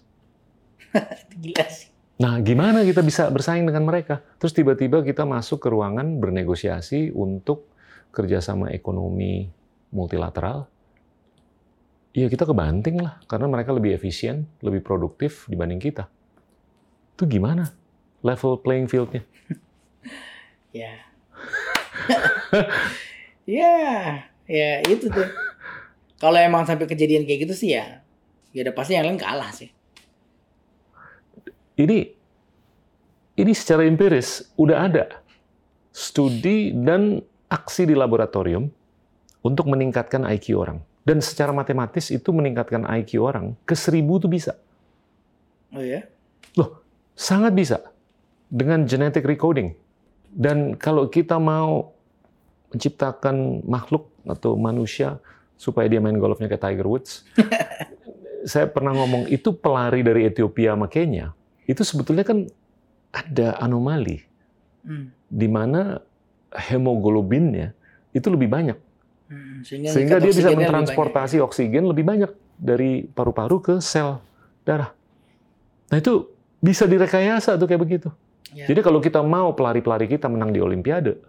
Gila 1.43 1.67
sih. 1.67 1.89
Nah, 2.17 2.41
gimana 2.41 2.81
kita 2.81 3.05
bisa 3.05 3.29
bersaing 3.29 3.69
dengan 3.69 3.85
mereka? 3.85 4.25
Terus 4.41 4.53
tiba-tiba 4.53 5.05
kita 5.05 5.21
masuk 5.21 5.61
ke 5.61 5.69
ruangan 5.69 6.17
bernegosiasi 6.17 7.13
untuk 7.13 7.69
kerjasama 8.09 8.73
ekonomi 8.73 9.45
multilateral. 9.93 10.65
Ya 12.17 12.25
kita 12.25 12.49
kebanting 12.49 12.97
lah, 12.97 13.21
karena 13.29 13.45
mereka 13.45 13.69
lebih 13.69 13.93
efisien, 13.93 14.49
lebih 14.65 14.81
produktif 14.81 15.45
dibanding 15.45 15.77
kita. 15.77 16.09
Itu 17.13 17.29
gimana 17.29 17.69
level 18.25 18.61
playing 18.61 18.89
field-nya? 18.89 19.21
Ya. 20.75 20.93
ya, 23.49 23.79
ya 24.45 24.71
itu 24.85 25.09
tuh. 25.09 25.25
Kalau 26.17 26.37
emang 26.41 26.65
sampai 26.65 26.89
kejadian 26.89 27.29
kayak 27.29 27.45
gitu 27.45 27.53
sih 27.53 27.77
ya, 27.77 28.01
ya 28.49 28.65
udah 28.65 28.73
pasti 28.73 28.97
yang 28.97 29.05
lain 29.05 29.21
kalah 29.21 29.53
sih. 29.53 29.69
Ini 31.77 31.97
ini 33.37 33.51
secara 33.53 33.85
empiris 33.85 34.49
udah 34.57 34.77
ada 34.89 35.05
studi 35.93 36.73
dan 36.73 37.21
aksi 37.53 37.85
di 37.85 37.93
laboratorium 37.93 38.65
untuk 39.45 39.69
meningkatkan 39.69 40.25
IQ 40.25 40.57
orang. 40.57 40.79
Dan 41.07 41.23
secara 41.23 41.55
matematis 41.55 42.11
itu 42.11 42.33
meningkatkan 42.35 42.83
IQ 42.83 43.23
orang 43.23 43.55
ke 43.63 43.77
seribu 43.77 44.19
tuh 44.19 44.27
bisa. 44.27 44.59
Oh 45.71 45.79
ya? 45.79 46.03
Loh, 46.59 46.83
sangat 47.15 47.55
bisa. 47.55 47.79
Dengan 48.51 48.83
genetic 48.83 49.23
recoding. 49.23 49.71
Dan 50.27 50.75
kalau 50.75 51.07
kita 51.07 51.39
mau 51.39 51.95
menciptakan 52.75 53.63
makhluk 53.63 54.11
atau 54.27 54.59
manusia 54.59 55.23
supaya 55.57 55.89
dia 55.89 55.99
main 55.99 56.15
golfnya 56.15 56.47
kayak 56.47 56.63
Tiger 56.63 56.87
Woods, 56.87 57.25
saya 58.51 58.69
pernah 58.69 58.93
ngomong 58.95 59.27
itu 59.27 59.51
pelari 59.51 60.05
dari 60.05 60.29
Ethiopia 60.29 60.77
sama 60.77 60.87
Kenya, 60.87 61.33
itu 61.65 61.81
sebetulnya 61.83 62.23
kan 62.23 62.47
ada 63.11 63.57
anomali 63.59 64.23
Hmm. 64.87 65.11
di 65.27 65.51
mana 65.51 65.99
hemoglobinnya 66.55 67.75
itu 68.15 68.31
lebih 68.31 68.47
banyak. 68.47 68.77
Hmm, 69.27 69.59
Sehingga, 69.59 69.91
Sehingga 69.91 70.15
dia 70.23 70.31
bisa 70.31 70.47
oksigennya 70.47 70.47
lebih 70.47 70.63
mentransportasi 70.63 71.37
oksigen 71.43 71.83
lebih 71.91 72.07
banyak 72.07 72.31
dari 72.55 73.03
paru-paru 73.03 73.59
ke 73.59 73.75
sel 73.83 74.23
darah. 74.63 74.95
Nah 75.91 75.97
itu 75.99 76.31
bisa 76.63 76.87
direkayasa 76.87 77.59
tuh 77.59 77.67
kayak 77.67 77.81
begitu. 77.83 78.09
Ya. 78.55 78.63
Jadi 78.63 78.79
kalau 78.79 79.03
kita 79.03 79.19
mau 79.19 79.51
pelari-pelari 79.51 80.07
kita 80.07 80.31
menang 80.31 80.55
di 80.55 80.63
Olimpiade, 80.63 81.19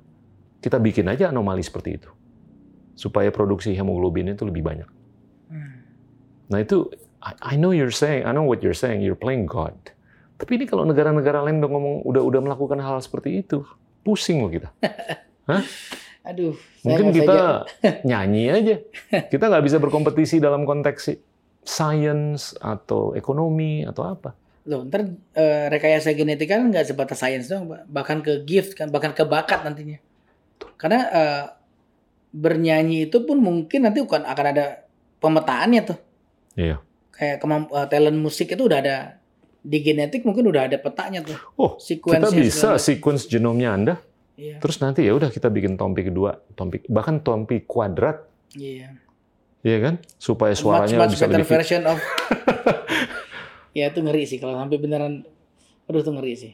kita 0.63 0.79
bikin 0.79 1.11
aja 1.11 1.35
anomali 1.35 1.67
seperti 1.67 1.99
itu. 1.99 2.11
Supaya 2.99 3.31
produksi 3.31 3.71
hemoglobin 3.73 4.27
itu 4.27 4.43
lebih 4.43 4.67
banyak. 4.67 4.89
Hmm. 5.47 5.87
Nah 6.51 6.59
itu, 6.59 6.91
I, 7.23 7.55
I 7.55 7.55
know 7.55 7.71
you're 7.71 7.95
saying, 7.95 8.27
I 8.27 8.35
know 8.35 8.43
what 8.43 8.59
you're 8.59 8.75
saying, 8.75 9.07
you're 9.07 9.15
playing 9.15 9.47
God. 9.47 9.79
Tapi 10.35 10.59
ini 10.59 10.67
kalau 10.67 10.83
negara-negara 10.83 11.47
lain 11.47 11.63
udah 11.63 11.71
ngomong, 11.71 11.95
udah 12.03 12.23
udah 12.23 12.41
melakukan 12.43 12.79
hal 12.79 12.99
seperti 12.99 13.43
itu, 13.43 13.63
pusing 14.03 14.43
loh 14.43 14.51
kita. 14.51 14.71
Aduh, 16.29 16.53
saya 16.83 16.99
Mungkin 17.01 17.07
kita 17.15 17.35
saja- 17.35 17.65
nyanyi 18.09 18.45
aja. 18.51 18.75
Kita 19.31 19.45
nggak 19.49 19.65
bisa 19.65 19.79
berkompetisi 19.79 20.37
dalam 20.39 20.67
konteks 20.69 21.15
science 21.65 22.53
atau 22.59 23.15
ekonomi 23.15 23.83
atau 23.83 24.05
apa. 24.07 24.37
Loh, 24.69 24.85
ntar 24.85 25.09
eh, 25.33 25.67
rekayasa 25.73 26.13
genetik 26.13 26.53
kan 26.53 26.69
nggak 26.69 26.85
sebatas 26.85 27.19
sains 27.19 27.49
doang, 27.49 27.73
Pak. 27.73 27.83
bahkan 27.89 28.19
ke 28.21 28.45
gift 28.45 28.77
kan, 28.77 28.93
bahkan 28.93 29.17
ke 29.17 29.25
bakat 29.25 29.65
nantinya. 29.65 29.97
Karena 30.77 31.01
eh, 31.09 31.45
bernyanyi 32.39 33.11
itu 33.11 33.19
pun 33.21 33.43
mungkin 33.43 33.83
nanti 33.83 33.99
bukan 33.99 34.23
akan 34.23 34.47
ada 34.49 34.87
pemetaannya 35.19 35.81
tuh. 35.83 35.99
Iya. 36.55 36.79
Kayak 37.11 37.43
kemamp- 37.43 37.73
eh, 37.73 37.87
talent 37.87 38.15
musik 38.15 38.47
itu 38.49 38.63
udah 38.63 38.79
ada 38.79 38.97
di 39.59 39.83
genetik 39.83 40.23
mungkin 40.23 40.47
udah 40.47 40.71
ada 40.71 40.79
petanya 40.79 41.21
tuh. 41.21 41.35
Oh, 41.57 41.75
Sequence 41.77 42.23
kita 42.23 42.31
bisa 42.31 42.69
sequence 42.79 43.27
genomnya 43.27 43.75
Anda, 43.75 43.95
Iya. 44.39 44.63
terus 44.63 44.79
nanti 44.79 45.03
ya 45.03 45.13
udah 45.13 45.29
kita 45.29 45.51
bikin 45.51 45.75
tompi 45.75 46.07
kedua, 46.07 46.39
tompi 46.55 46.79
bahkan 46.87 47.19
tompi 47.19 47.67
kuadrat, 47.67 48.23
Iya. 48.55 48.95
ya 49.61 49.77
kan? 49.83 49.99
Supaya 50.15 50.55
Much, 50.55 50.63
suaranya 50.63 50.97
much 51.03 51.13
bisa 51.13 51.27
better 51.27 51.43
lebih 51.43 51.51
version 51.51 51.83
of 51.85 51.99
ya 53.79 53.91
itu 53.91 53.99
ngeri 54.01 54.25
sih 54.25 54.39
kalau 54.39 54.57
sampai 54.57 54.79
beneran 54.79 55.23
aduh 55.87 56.01
itu 56.01 56.11
ngeri 56.11 56.35
sih 56.35 56.53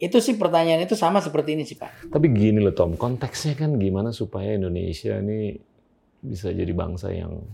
itu 0.00 0.16
sih 0.18 0.34
pertanyaan 0.34 0.80
itu 0.80 0.96
sama 0.96 1.20
seperti 1.20 1.54
ini 1.54 1.62
sih 1.62 1.76
pak 1.76 2.08
Tapi 2.08 2.26
gini 2.32 2.56
loh 2.56 2.72
Tom, 2.72 2.96
konteksnya 2.96 3.52
kan 3.54 3.76
gimana 3.76 4.10
supaya 4.10 4.56
Indonesia 4.56 5.14
ini 5.14 5.52
bisa 6.20 6.48
jadi 6.48 6.72
bangsa 6.72 7.12
yang 7.12 7.44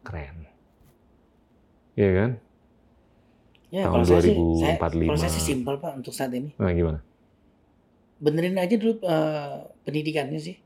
keren. 0.00 0.44
Iya 1.94 2.10
kan? 2.12 2.30
ya 3.68 3.82
Tahun 3.84 3.92
kalau 3.92 4.06
saya 4.06 4.20
sih 4.20 4.34
saya, 4.56 4.74
2045. 4.78 5.08
kalau 5.08 5.18
saya 5.18 5.32
sih 5.32 5.44
simpel 5.44 5.74
pak 5.76 5.92
untuk 5.94 6.10
saat 6.10 6.30
ini 6.30 6.50
Nah 6.56 6.70
gimana? 6.70 7.00
benerin 8.16 8.54
aja 8.56 8.74
dulu 8.74 9.02
eh, 9.02 9.54
pendidikannya 9.82 10.38
sih 10.38 10.56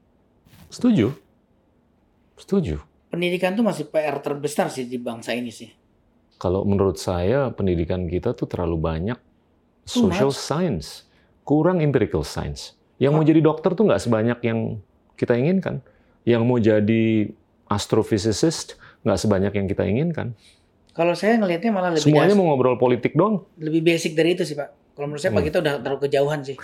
Setuju? 0.69 1.11
Setuju. 2.37 2.77
pendidikan 3.09 3.57
tuh 3.57 3.65
masih 3.65 3.89
PR 3.89 4.21
terbesar 4.21 4.69
sih 4.69 4.85
di 4.85 4.95
bangsa 4.95 5.33
ini 5.33 5.49
sih 5.49 5.73
Kalau 6.37 6.63
menurut 6.63 7.01
saya 7.01 7.49
pendidikan 7.51 8.05
kita 8.05 8.31
tuh 8.33 8.45
terlalu 8.45 8.77
banyak 8.79 9.19
social 9.89 10.31
science, 10.31 11.09
kurang 11.43 11.81
empirical 11.81 12.21
science. 12.23 12.77
Yang 12.97 13.13
mau 13.13 13.25
jadi 13.25 13.41
dokter 13.41 13.73
tuh 13.73 13.85
nggak 13.85 13.99
sebanyak 13.99 14.39
yang 14.43 14.59
kita 15.15 15.33
inginkan. 15.33 15.81
Yang 16.23 16.43
mau 16.45 16.59
jadi 16.59 17.33
astrophysicist 17.67 18.75
nggak 18.99 19.19
sebanyak 19.19 19.53
yang 19.55 19.67
kita 19.67 19.85
inginkan. 19.85 20.37
kalau 20.91 21.15
saya 21.15 21.39
ngelihatnya 21.39 21.71
malah 21.71 21.95
lebih 21.95 22.11
Semuanya 22.11 22.35
mau 22.35 22.51
ngobrol 22.51 22.75
politik 22.75 23.15
dong. 23.15 23.47
lebih 23.55 23.87
basic 23.87 24.13
dari 24.13 24.35
itu 24.35 24.43
sih 24.43 24.53
pak 24.53 24.75
kalau 24.93 25.07
menurut 25.07 25.23
saya 25.23 25.31
pak 25.31 25.39
Hmm. 25.39 25.47
kita 25.47 25.59
udah 25.61 25.75
terlalu 25.79 26.01
kejauhan 26.03 26.41
sih 26.43 26.57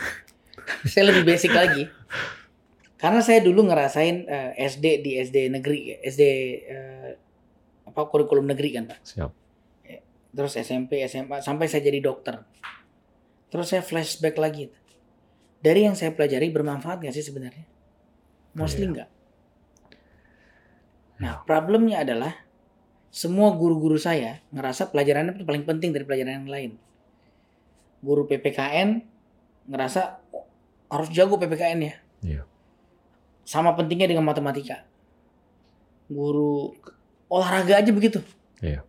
saya 0.91 1.05
lebih 1.07 1.22
basic 1.25 1.55
lagi 1.55 1.87
karena 2.97 3.22
saya 3.22 3.39
dulu 3.39 3.62
ngerasain 3.64 4.27
eh, 4.27 4.51
SD 4.59 4.87
di 5.01 5.22
SD 5.22 5.37
negeri 5.49 5.79
SD 6.03 6.22
eh, 6.66 7.11
apa 7.87 8.01
kurikulum 8.05 8.43
negeri 8.45 8.75
kan 8.75 8.91
pak 8.91 8.99
Siap. 9.07 9.31
terus 10.33 10.59
SMP 10.59 11.07
SMA 11.07 11.39
sampai 11.39 11.70
saya 11.70 11.87
jadi 11.87 12.03
dokter 12.03 12.43
terus 13.55 13.71
saya 13.71 13.87
flashback 13.87 14.35
lagi. 14.35 14.75
Dari 15.63 15.87
yang 15.87 15.95
saya 15.95 16.11
pelajari 16.11 16.51
bermanfaat 16.51 16.99
nggak 16.99 17.15
sih 17.15 17.23
sebenarnya? 17.23 17.63
Mostly 18.59 18.85
Iya. 18.85 18.91
nggak. 18.91 19.09
Nah 21.23 21.35
problemnya 21.47 22.03
adalah 22.03 22.35
semua 23.15 23.55
guru-guru 23.55 23.95
saya 23.95 24.43
ngerasa 24.51 24.91
pelajarannya 24.91 25.39
itu 25.39 25.47
paling 25.47 25.63
penting 25.63 25.95
dari 25.95 26.03
pelajaran 26.03 26.43
yang 26.43 26.51
lain. 26.51 26.71
Guru 28.03 28.27
PPKN 28.27 29.07
ngerasa 29.71 30.19
"Oh, 30.35 30.45
harus 30.91 31.09
jago 31.15 31.39
PPKN 31.39 31.79
ya. 31.81 31.95
Iya. 32.25 32.43
sama 33.45 33.77
pentingnya 33.77 34.09
dengan 34.09 34.25
matematika. 34.25 34.89
Guru 36.09 36.73
olahraga 37.29 37.77
aja 37.77 37.93
begitu. 37.93 38.25
Iya. 38.65 38.81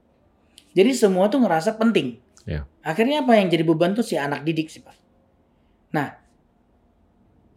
jadi 0.71 0.91
semua 0.95 1.27
tuh 1.27 1.43
ngerasa 1.43 1.75
penting 1.75 2.23
Iya. 2.45 2.61
akhirnya 2.85 3.25
apa 3.25 3.41
yang 3.41 3.49
jadi 3.49 3.65
beban 3.65 3.97
tuh 3.97 4.05
si 4.05 4.13
anak 4.21 4.45
didik 4.45 4.69
sih 4.69 4.85
pak? 4.85 4.93
Nah 5.97 6.13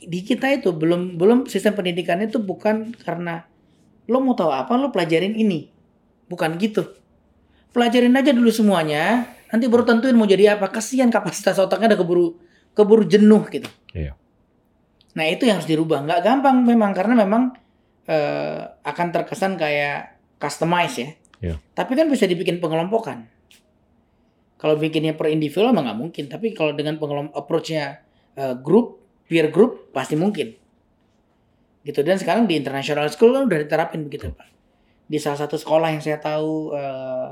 di 0.01 0.25
kita 0.25 0.49
itu 0.49 0.73
belum 0.73 1.21
belum 1.21 1.45
sistem 1.45 1.77
pendidikannya 1.77 2.33
itu 2.33 2.41
bukan 2.41 2.97
karena 2.97 3.45
lo 4.09 4.25
mau 4.25 4.33
tahu 4.33 4.49
apa 4.49 4.73
lo 4.81 4.89
pelajarin 4.89 5.37
ini. 5.37 5.69
Bukan 6.29 6.57
gitu. 6.57 6.89
Pelajarin 7.77 8.17
aja 8.17 8.33
dulu 8.33 8.49
semuanya 8.49 9.29
nanti 9.53 9.69
baru 9.69 9.85
tentuin 9.85 10.17
mau 10.17 10.25
jadi 10.25 10.57
apa. 10.57 10.73
Kasihan 10.73 11.13
kapasitas 11.13 11.61
otaknya 11.61 11.93
udah 11.93 12.01
keburu 12.01 12.27
keburu 12.73 13.05
jenuh 13.05 13.45
gitu. 13.53 13.69
Iya. 13.93 14.17
nah 15.17 15.27
itu 15.27 15.45
yang 15.45 15.61
harus 15.61 15.69
dirubah. 15.69 16.05
Nggak 16.07 16.21
gampang 16.25 16.65
memang 16.65 16.97
karena 16.97 17.13
memang 17.19 17.53
eh, 18.09 18.63
akan 18.87 19.07
terkesan 19.13 19.61
kayak 19.61 20.17
customize 20.41 20.97
ya. 20.97 21.11
Iya. 21.39 21.57
tapi 21.71 21.95
kan 21.95 22.11
bisa 22.11 22.27
dibikin 22.27 22.59
pengelompokan 22.59 23.31
kalau 24.59 24.75
bikinnya 24.75 25.15
per 25.15 25.31
individual 25.31 25.71
mah 25.71 25.87
nggak 25.87 25.99
mungkin 25.99 26.25
tapi 26.27 26.53
kalau 26.53 26.75
dengan 26.75 26.99
pengelom 26.99 27.31
approach-nya 27.33 28.03
eh, 28.35 28.55
grup 28.59 28.99
peer 29.25 29.49
group 29.49 29.89
pasti 29.95 30.19
mungkin 30.19 30.53
gitu 31.83 32.03
dan 32.03 32.19
sekarang 32.19 32.45
di 32.45 32.59
international 32.59 33.07
school 33.09 33.33
kan 33.33 33.47
udah 33.47 33.59
diterapin 33.65 34.05
begitu 34.05 34.35
pak 34.35 34.51
di 35.09 35.17
salah 35.17 35.41
satu 35.41 35.57
sekolah 35.57 35.89
yang 35.89 36.03
saya 36.05 36.21
tahu 36.21 36.77
eh, 36.77 37.29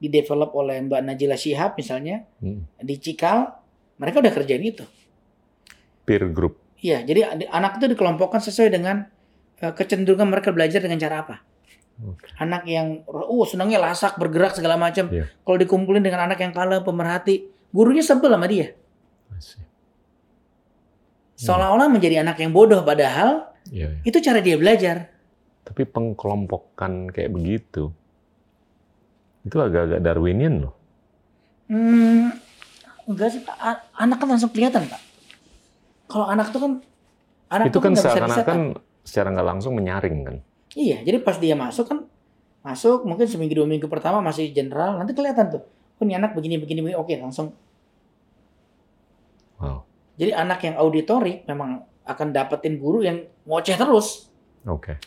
di 0.00 0.08
develop 0.08 0.56
oleh 0.56 0.80
Mbak 0.80 1.00
Najila 1.04 1.36
Shihab 1.36 1.76
misalnya 1.76 2.24
Hmm. 2.40 2.64
di 2.80 2.96
Cikal 2.96 3.52
mereka 4.00 4.22
udah 4.22 4.32
kerjain 4.32 4.62
itu 4.64 4.86
Peer 6.08 6.24
group. 6.32 6.56
Iya, 6.80 7.04
jadi 7.04 7.20
ad- 7.28 7.50
anak 7.52 7.76
itu 7.76 7.92
dikelompokkan 7.92 8.40
sesuai 8.40 8.72
dengan 8.72 9.04
eh, 9.60 9.72
kecenderungan 9.76 10.24
mereka 10.30 10.56
belajar 10.56 10.80
dengan 10.80 10.96
cara 10.96 11.26
apa. 11.26 11.36
Anak 12.38 12.62
yang 12.70 13.02
uh 13.10 13.44
senangnya 13.46 13.82
lasak 13.82 14.14
bergerak 14.16 14.54
segala 14.54 14.78
macam. 14.78 15.10
Iya. 15.10 15.26
Kalau 15.42 15.58
dikumpulin 15.58 16.02
dengan 16.02 16.30
anak 16.30 16.38
yang 16.38 16.54
kalah 16.54 16.82
pemerhati, 16.86 17.50
gurunya 17.74 18.02
sebel 18.06 18.30
sama 18.30 18.46
dia. 18.46 18.74
Seolah-olah 21.38 21.90
menjadi 21.90 22.22
anak 22.22 22.42
yang 22.42 22.50
bodoh 22.50 22.82
padahal 22.82 23.48
Iya, 23.68 23.88
iya. 23.92 24.02
itu 24.04 24.18
cara 24.24 24.40
dia 24.40 24.56
belajar. 24.56 25.12
Tapi 25.64 25.84
pengkelompokan 25.84 27.12
kayak 27.12 27.28
begitu, 27.28 27.92
itu 29.44 29.56
agak-agak 29.60 30.00
Darwinian 30.00 30.64
loh. 30.64 30.74
Hmm, 31.68 32.32
enggak 33.04 33.36
sih, 33.36 33.40
anak 34.00 34.16
kan 34.16 34.28
langsung 34.32 34.48
kelihatan, 34.48 34.88
Pak. 34.88 35.00
Kalau 36.08 36.24
anak 36.24 36.48
itu 36.48 36.58
kan 36.58 36.72
anak 37.52 37.66
itu 37.68 37.76
tuh 37.76 37.82
kan 37.84 37.92
bisa 37.92 38.08
seakan-akan 38.08 38.60
secara 39.04 39.28
nggak 39.36 39.48
langsung 39.48 39.72
menyaring 39.76 40.18
kan. 40.24 40.36
Iya, 40.76 41.00
jadi 41.00 41.22
pas 41.24 41.40
dia 41.40 41.56
masuk 41.56 41.88
kan 41.88 41.98
masuk 42.60 43.06
mungkin 43.08 43.24
seminggu 43.24 43.56
dua 43.56 43.68
minggu 43.70 43.88
pertama 43.88 44.20
masih 44.20 44.52
general, 44.52 45.00
nanti 45.00 45.16
kelihatan 45.16 45.48
tuh. 45.48 45.62
Oh, 45.98 46.04
ini 46.04 46.14
anak 46.14 46.36
begini 46.36 46.60
begini 46.60 46.84
begini. 46.84 46.96
Oke, 46.98 47.16
langsung. 47.18 47.54
Wow. 49.58 49.82
Jadi 50.18 50.30
anak 50.34 50.60
yang 50.62 50.76
auditorik 50.78 51.46
memang 51.46 51.82
akan 52.06 52.28
dapetin 52.30 52.78
guru 52.78 53.02
yang 53.02 53.26
ngoceh 53.46 53.74
terus. 53.74 54.30
Oke. 54.66 54.98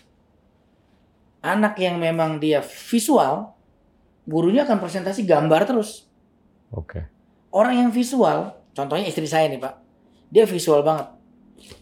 Anak 1.42 1.80
yang 1.82 1.98
memang 1.98 2.38
dia 2.38 2.62
visual, 2.62 3.56
gurunya 4.30 4.68
akan 4.68 4.78
presentasi 4.78 5.26
gambar 5.26 5.66
terus. 5.66 6.06
Oke. 6.72 7.08
Orang 7.52 7.76
yang 7.76 7.90
visual, 7.92 8.56
contohnya 8.72 9.10
istri 9.10 9.28
saya 9.28 9.50
nih 9.52 9.60
Pak, 9.60 9.74
dia 10.32 10.46
visual 10.48 10.86
banget. 10.86 11.08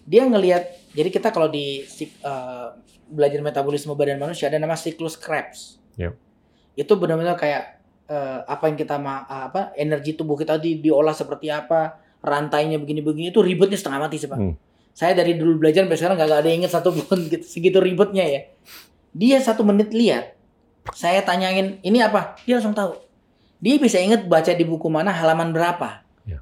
Dia 0.07 0.25
ngelihat, 0.25 0.63
jadi 0.95 1.09
kita 1.13 1.29
kalau 1.29 1.51
di 1.51 1.85
eh, 2.01 2.67
belajar 3.09 3.41
metabolisme 3.41 3.91
badan 3.97 4.21
manusia 4.21 4.47
ada 4.47 4.61
nama 4.61 4.77
siklus 4.77 5.17
Krebs. 5.17 5.81
Yep. 5.97 6.13
Itu 6.77 6.93
benar-benar 6.95 7.35
kayak 7.35 7.81
eh, 8.07 8.39
apa 8.45 8.63
yang 8.69 8.77
kita 8.77 8.95
ma- 9.01 9.25
apa 9.27 9.73
energi 9.75 10.15
tubuh 10.15 10.37
kita 10.37 10.61
di, 10.61 10.79
diolah 10.79 11.13
seperti 11.13 11.49
apa, 11.51 11.97
rantainya 12.23 12.77
begini-begini 12.79 13.33
itu 13.33 13.41
ribetnya 13.43 13.75
setengah 13.75 14.07
mati 14.07 14.17
sih 14.21 14.29
Pak. 14.29 14.39
Hmm. 14.39 14.55
Saya 14.93 15.15
dari 15.15 15.37
dulu 15.39 15.63
belajar 15.63 15.87
sampai 15.87 15.97
sekarang 15.97 16.15
nggak 16.19 16.43
ada 16.43 16.51
inget 16.51 16.71
satu 16.71 16.91
pun 16.91 17.19
gitu, 17.27 17.45
segitu 17.45 17.79
ribetnya 17.79 18.25
ya. 18.25 18.41
Dia 19.15 19.37
satu 19.41 19.63
menit 19.65 19.89
lihat, 19.95 20.35
saya 20.93 21.23
tanyain 21.23 21.79
ini 21.81 21.99
apa, 22.03 22.35
dia 22.43 22.59
langsung 22.59 22.75
tahu. 22.75 22.99
Dia 23.59 23.75
bisa 23.79 23.99
inget 23.99 24.27
baca 24.27 24.51
di 24.51 24.63
buku 24.63 24.87
mana 24.87 25.11
halaman 25.11 25.51
berapa. 25.51 26.03
Ya. 26.27 26.39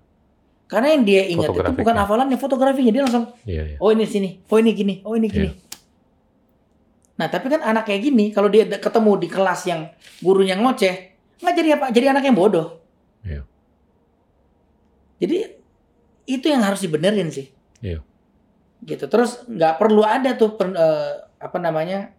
Karena 0.69 0.93
yang 0.93 1.03
dia 1.05 1.21
ingat 1.29 1.53
itu 1.53 1.71
bukan 1.79 1.95
hafalannya, 1.95 2.37
fotografinya 2.37 2.91
dia 2.91 3.03
langsung, 3.05 3.29
Iya, 3.47 3.63
iya. 3.73 3.77
oh 3.77 3.89
ini 3.93 4.05
sini, 4.05 4.29
oh 4.49 4.57
ini 4.57 4.71
gini, 4.73 4.93
oh 5.05 5.13
ini 5.15 5.27
gini. 5.29 5.49
Nah 7.17 7.27
tapi 7.27 7.49
kan 7.49 7.65
anak 7.65 7.89
kayak 7.89 8.01
gini, 8.05 8.29
kalau 8.29 8.47
dia 8.47 8.69
ketemu 8.69 9.11
di 9.17 9.27
kelas 9.27 9.61
yang 9.65 9.89
gurunya 10.21 10.53
ngoceh, 10.53 10.95
nggak 11.41 11.53
jadi 11.57 11.69
apa? 11.77 11.85
Jadi 11.89 12.05
anak 12.13 12.23
yang 12.23 12.37
bodoh. 12.37 12.77
Iya. 13.25 13.41
Jadi 15.17 15.37
itu 16.29 16.45
yang 16.45 16.61
harus 16.61 16.85
dibenerin 16.85 17.33
sih. 17.33 17.49
Iya. 17.81 18.05
Gitu. 18.85 19.09
Terus 19.09 19.41
nggak 19.49 19.81
perlu 19.81 20.05
ada 20.05 20.37
tuh 20.37 20.53
per- 20.53 20.77
eh, 20.77 21.13
apa 21.41 21.57
namanya 21.57 22.13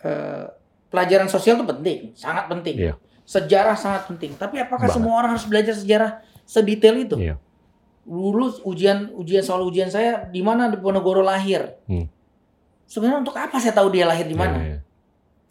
eh, 0.00 0.48
pelajaran 0.88 1.28
sosial 1.28 1.60
itu 1.60 1.66
penting, 1.68 1.98
sangat 2.16 2.48
penting. 2.48 2.76
Iya. 2.80 2.94
Sejarah 3.24 3.76
sangat 3.76 4.08
penting. 4.08 4.36
Tapi 4.36 4.60
apakah 4.60 4.88
Banget. 4.88 4.96
semua 4.96 5.14
orang 5.20 5.36
harus 5.36 5.48
belajar 5.48 5.76
sejarah 5.76 6.24
sedetail 6.48 6.96
itu? 6.96 7.16
Iya. 7.20 7.36
Dulu 8.04 8.64
ujian 8.68 9.12
ujian 9.16 9.44
soal 9.44 9.64
ujian 9.64 9.88
saya 9.88 10.28
di 10.28 10.40
mana 10.44 10.68
di 10.72 10.76
Ponorogo 10.80 11.24
lahir. 11.24 11.76
Hmm. 11.88 12.08
Sebenarnya 12.86 13.20
untuk 13.24 13.36
apa 13.36 13.56
saya 13.58 13.72
tahu 13.72 13.90
dia 13.92 14.04
lahir 14.04 14.28
di 14.28 14.36
mana? 14.36 14.56
Iya, 14.60 14.66
iya. 14.68 14.78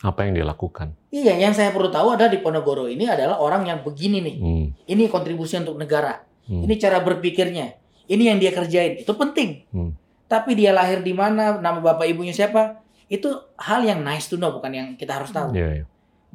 Apa 0.03 0.27
yang 0.27 0.35
dia 0.35 0.45
lakukan? 0.45 0.91
Iya, 1.15 1.33
yang 1.39 1.55
saya 1.55 1.71
perlu 1.71 1.87
tahu 1.87 2.19
adalah 2.19 2.27
di 2.27 2.43
Ponorogo 2.43 2.91
ini 2.91 3.07
adalah 3.07 3.39
orang 3.39 3.63
yang 3.63 3.79
begini 3.87 4.19
nih. 4.19 4.35
Hmm. 4.35 4.65
Ini 4.83 5.03
kontribusi 5.07 5.55
untuk 5.63 5.79
negara. 5.79 6.19
Hmm. 6.43 6.67
Ini 6.67 6.75
cara 6.75 6.99
berpikirnya. 6.99 7.79
Ini 8.11 8.35
yang 8.35 8.37
dia 8.43 8.51
kerjain. 8.51 8.99
Itu 8.99 9.15
penting. 9.15 9.63
Hmm. 9.71 9.95
Tapi 10.27 10.59
dia 10.59 10.75
lahir 10.75 10.99
di 10.99 11.15
mana, 11.15 11.55
nama 11.63 11.79
bapak 11.79 12.03
ibunya 12.03 12.35
siapa, 12.35 12.83
itu 13.07 13.31
hal 13.55 13.87
yang 13.87 14.03
nice 14.03 14.27
to 14.27 14.35
know, 14.35 14.51
bukan 14.51 14.71
yang 14.75 14.87
kita 14.99 15.15
harus 15.15 15.31
tahu. 15.31 15.55
Iya, 15.55 15.83
iya. 15.83 15.85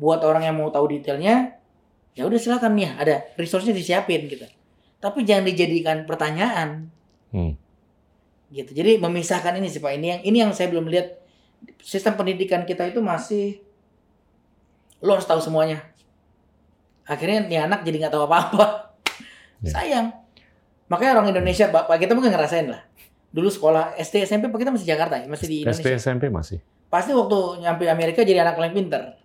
Buat 0.01 0.25
orang 0.25 0.49
yang 0.49 0.57
mau 0.57 0.73
tahu 0.73 0.97
detailnya, 0.97 1.61
ya 2.17 2.25
udah 2.25 2.39
silakan 2.41 2.73
nih, 2.79 2.97
ada 2.97 3.15
resource-nya 3.37 3.77
disiapin 3.77 4.31
gitu. 4.33 4.49
Tapi 4.97 5.29
jangan 5.29 5.45
dijadikan 5.45 6.09
pertanyaan. 6.09 6.89
Hmm. 7.35 7.53
Gitu. 8.49 8.71
Jadi 8.73 8.97
memisahkan 8.97 9.53
ini 9.61 9.69
sih 9.69 9.81
Pak. 9.81 9.93
Ini 9.97 10.07
yang 10.09 10.21
ini 10.25 10.37
yang 10.41 10.51
saya 10.57 10.73
belum 10.73 10.89
lihat 10.89 11.21
sistem 11.85 12.17
pendidikan 12.17 12.65
kita 12.65 12.89
itu 12.89 13.05
masih 13.05 13.61
lo 15.05 15.15
harus 15.15 15.29
tahu 15.29 15.39
semuanya. 15.39 15.85
Akhirnya 17.05 17.45
nih 17.49 17.61
anak 17.65 17.85
jadi 17.85 18.07
nggak 18.07 18.13
tahu 18.15 18.25
apa-apa. 18.29 18.67
Ya. 19.59 19.75
Sayang. 19.75 20.15
Makanya 20.87 21.19
orang 21.19 21.35
Indonesia, 21.35 21.67
Bapak 21.67 21.99
kita 21.99 22.15
mungkin 22.15 22.31
ngerasain 22.31 22.71
lah. 22.71 22.79
Dulu 23.35 23.51
sekolah 23.51 23.99
SD 23.99 24.23
SMP 24.23 24.47
Pak 24.47 24.55
kita 24.63 24.71
masih 24.71 24.87
Jakarta 24.87 25.19
ya, 25.19 25.27
masih 25.27 25.51
di 25.51 25.57
SD 25.67 25.83
Indonesia. 25.83 25.99
SMP 25.99 26.31
masih. 26.31 26.63
Pasti 26.87 27.11
waktu 27.11 27.67
nyampe 27.67 27.91
Amerika 27.91 28.23
jadi 28.23 28.47
anak 28.47 28.55
paling 28.55 28.71
pinter. 28.71 29.19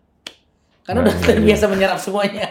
Karena 0.82 1.06
Nah, 1.06 1.14
udah 1.14 1.16
iya, 1.16 1.28
terbiasa 1.38 1.66
menyerap 1.70 2.02
semuanya. 2.02 2.50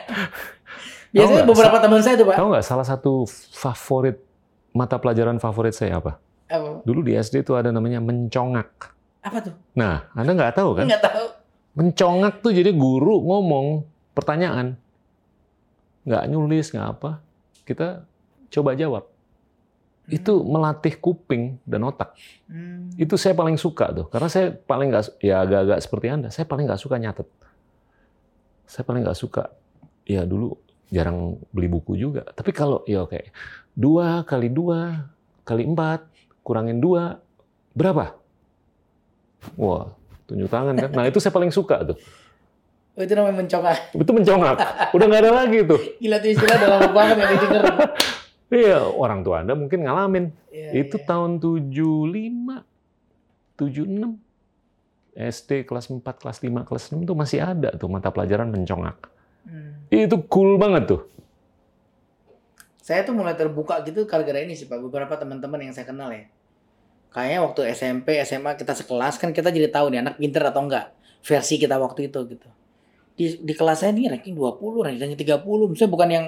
Biasanya 1.13 1.43
beberapa 1.43 1.77
teman 1.83 2.01
saya 2.01 2.15
tuh 2.17 2.27
Pak. 2.31 2.37
Tahu 2.39 2.49
nggak 2.55 2.67
salah 2.71 2.87
satu 2.87 3.27
favorit 3.51 4.17
mata 4.73 4.97
pelajaran 4.97 5.37
favorit 5.43 5.77
saya 5.77 6.01
apa? 6.01 6.17
Apa, 6.49 6.83
Dulu 6.85 7.01
di 7.07 7.13
SD 7.17 7.43
itu 7.47 7.53
ada 7.55 7.71
namanya 7.75 8.03
mencongak. 8.03 8.93
apa 9.23 9.39
tuh? 9.39 9.55
Nah, 9.79 10.11
Anda 10.19 10.35
nggak 10.35 10.55
tahu 10.59 10.71
kan? 10.75 10.87
Nggak 10.91 11.05
tahu. 11.07 11.27
Mencongak 11.79 12.43
tuh 12.43 12.53
jadi 12.53 12.75
guru 12.75 13.23
ngomong 13.23 13.87
pertanyaan. 14.13 14.75
Nggak 16.03 16.25
nyulis, 16.27 16.67
nggak 16.75 16.89
apa. 16.99 17.23
Kita 17.63 18.03
coba 18.51 18.75
jawab. 18.75 19.05
Itu 20.11 20.43
melatih 20.43 20.99
kuping 20.99 21.63
dan 21.63 21.87
otak. 21.87 22.19
Hmm. 22.51 22.91
Itu 22.99 23.15
saya 23.15 23.39
paling 23.39 23.55
suka 23.57 23.95
tuh. 23.95 24.07
Karena 24.11 24.29
saya 24.29 24.51
paling 24.51 24.91
nggak, 24.91 25.23
ya 25.23 25.47
agak-agak 25.47 25.79
seperti 25.79 26.07
Anda, 26.11 26.29
saya 26.35 26.45
paling 26.45 26.67
nggak 26.67 26.83
suka 26.83 26.99
nyatet. 26.99 27.29
Saya 28.67 28.83
paling 28.83 29.07
nggak 29.07 29.19
suka, 29.19 29.55
ya 30.05 30.27
dulu 30.27 30.59
jarang 30.93 31.41
beli 31.55 31.69
buku 31.71 31.97
juga. 31.97 32.27
Tapi 32.29 32.51
kalau, 32.53 32.85
ya 32.85 33.07
oke, 33.07 33.31
dua 33.73 34.27
kali 34.29 34.53
dua 34.53 35.09
kali 35.47 35.65
empat, 35.65 36.12
kurangin 36.43 36.79
dua, 36.83 37.23
berapa? 37.73 38.19
Wah, 39.59 39.95
tunjuk 40.29 40.51
tangan 40.51 40.75
kan. 40.79 40.91
Nah 40.95 41.05
itu 41.09 41.19
saya 41.19 41.35
paling 41.35 41.51
suka 41.51 41.95
tuh. 41.95 41.99
Oh, 42.93 43.01
itu 43.01 43.17
namanya 43.17 43.41
mencongak. 43.41 43.97
Itu 43.97 44.13
mencongak. 44.13 44.57
Udah 44.93 45.07
nggak 45.09 45.23
ada 45.25 45.33
lagi 45.33 45.65
tuh. 45.65 45.81
Gila 45.97 46.21
tuh 46.21 46.29
istilah 46.29 46.57
udah 46.61 46.69
lama 46.77 46.91
banget 46.93 47.17
yang 47.17 47.31
didengar. 47.33 47.65
Iya, 48.53 48.85
orang 48.85 49.25
tua 49.25 49.41
Anda 49.41 49.57
mungkin 49.57 49.81
ngalamin. 49.81 50.29
Iya, 50.53 50.85
itu 50.85 51.01
iya. 51.01 51.09
tahun 51.09 51.41
75, 51.41 52.61
76. 53.57 54.21
SD 55.13 55.65
kelas 55.65 55.89
4, 55.89 56.05
kelas 56.05 56.39
5, 56.45 56.69
kelas 56.69 56.85
6 56.93 57.09
tuh 57.09 57.17
masih 57.17 57.41
ada 57.41 57.73
tuh 57.73 57.89
mata 57.89 58.13
pelajaran 58.13 58.53
mencongak. 58.53 59.09
Hmm. 59.49 59.89
Itu 59.89 60.21
cool 60.29 60.61
banget 60.61 60.85
tuh. 60.85 61.09
Saya 62.83 63.07
tuh 63.07 63.15
mulai 63.15 63.39
terbuka 63.39 63.79
gitu 63.87 64.05
gara-gara 64.05 64.43
ini 64.43 64.59
sih 64.59 64.67
Pak. 64.67 64.83
Beberapa 64.83 65.15
teman-teman 65.15 65.63
yang 65.63 65.73
saya 65.73 65.87
kenal 65.87 66.11
ya. 66.11 66.27
Kayaknya 67.15 67.39
waktu 67.47 67.61
SMP, 67.77 68.19
SMA 68.27 68.59
kita 68.59 68.75
sekelas 68.75 69.23
kan 69.23 69.31
kita 69.31 69.55
jadi 69.55 69.71
tahu 69.71 69.95
nih 69.95 70.03
anak 70.03 70.19
pinter 70.19 70.43
atau 70.43 70.67
enggak. 70.67 70.91
Versi 71.23 71.63
kita 71.63 71.79
waktu 71.79 72.11
itu 72.11 72.19
gitu. 72.27 72.49
Di, 73.15 73.39
di 73.39 73.53
kelas 73.55 73.87
saya 73.87 73.95
ini 73.95 74.11
ranking 74.11 74.35
20, 74.35 74.59
ranking 74.83 75.15
30. 75.15 75.47
Misalnya 75.71 75.93
bukan 75.93 76.09
yang 76.11 76.27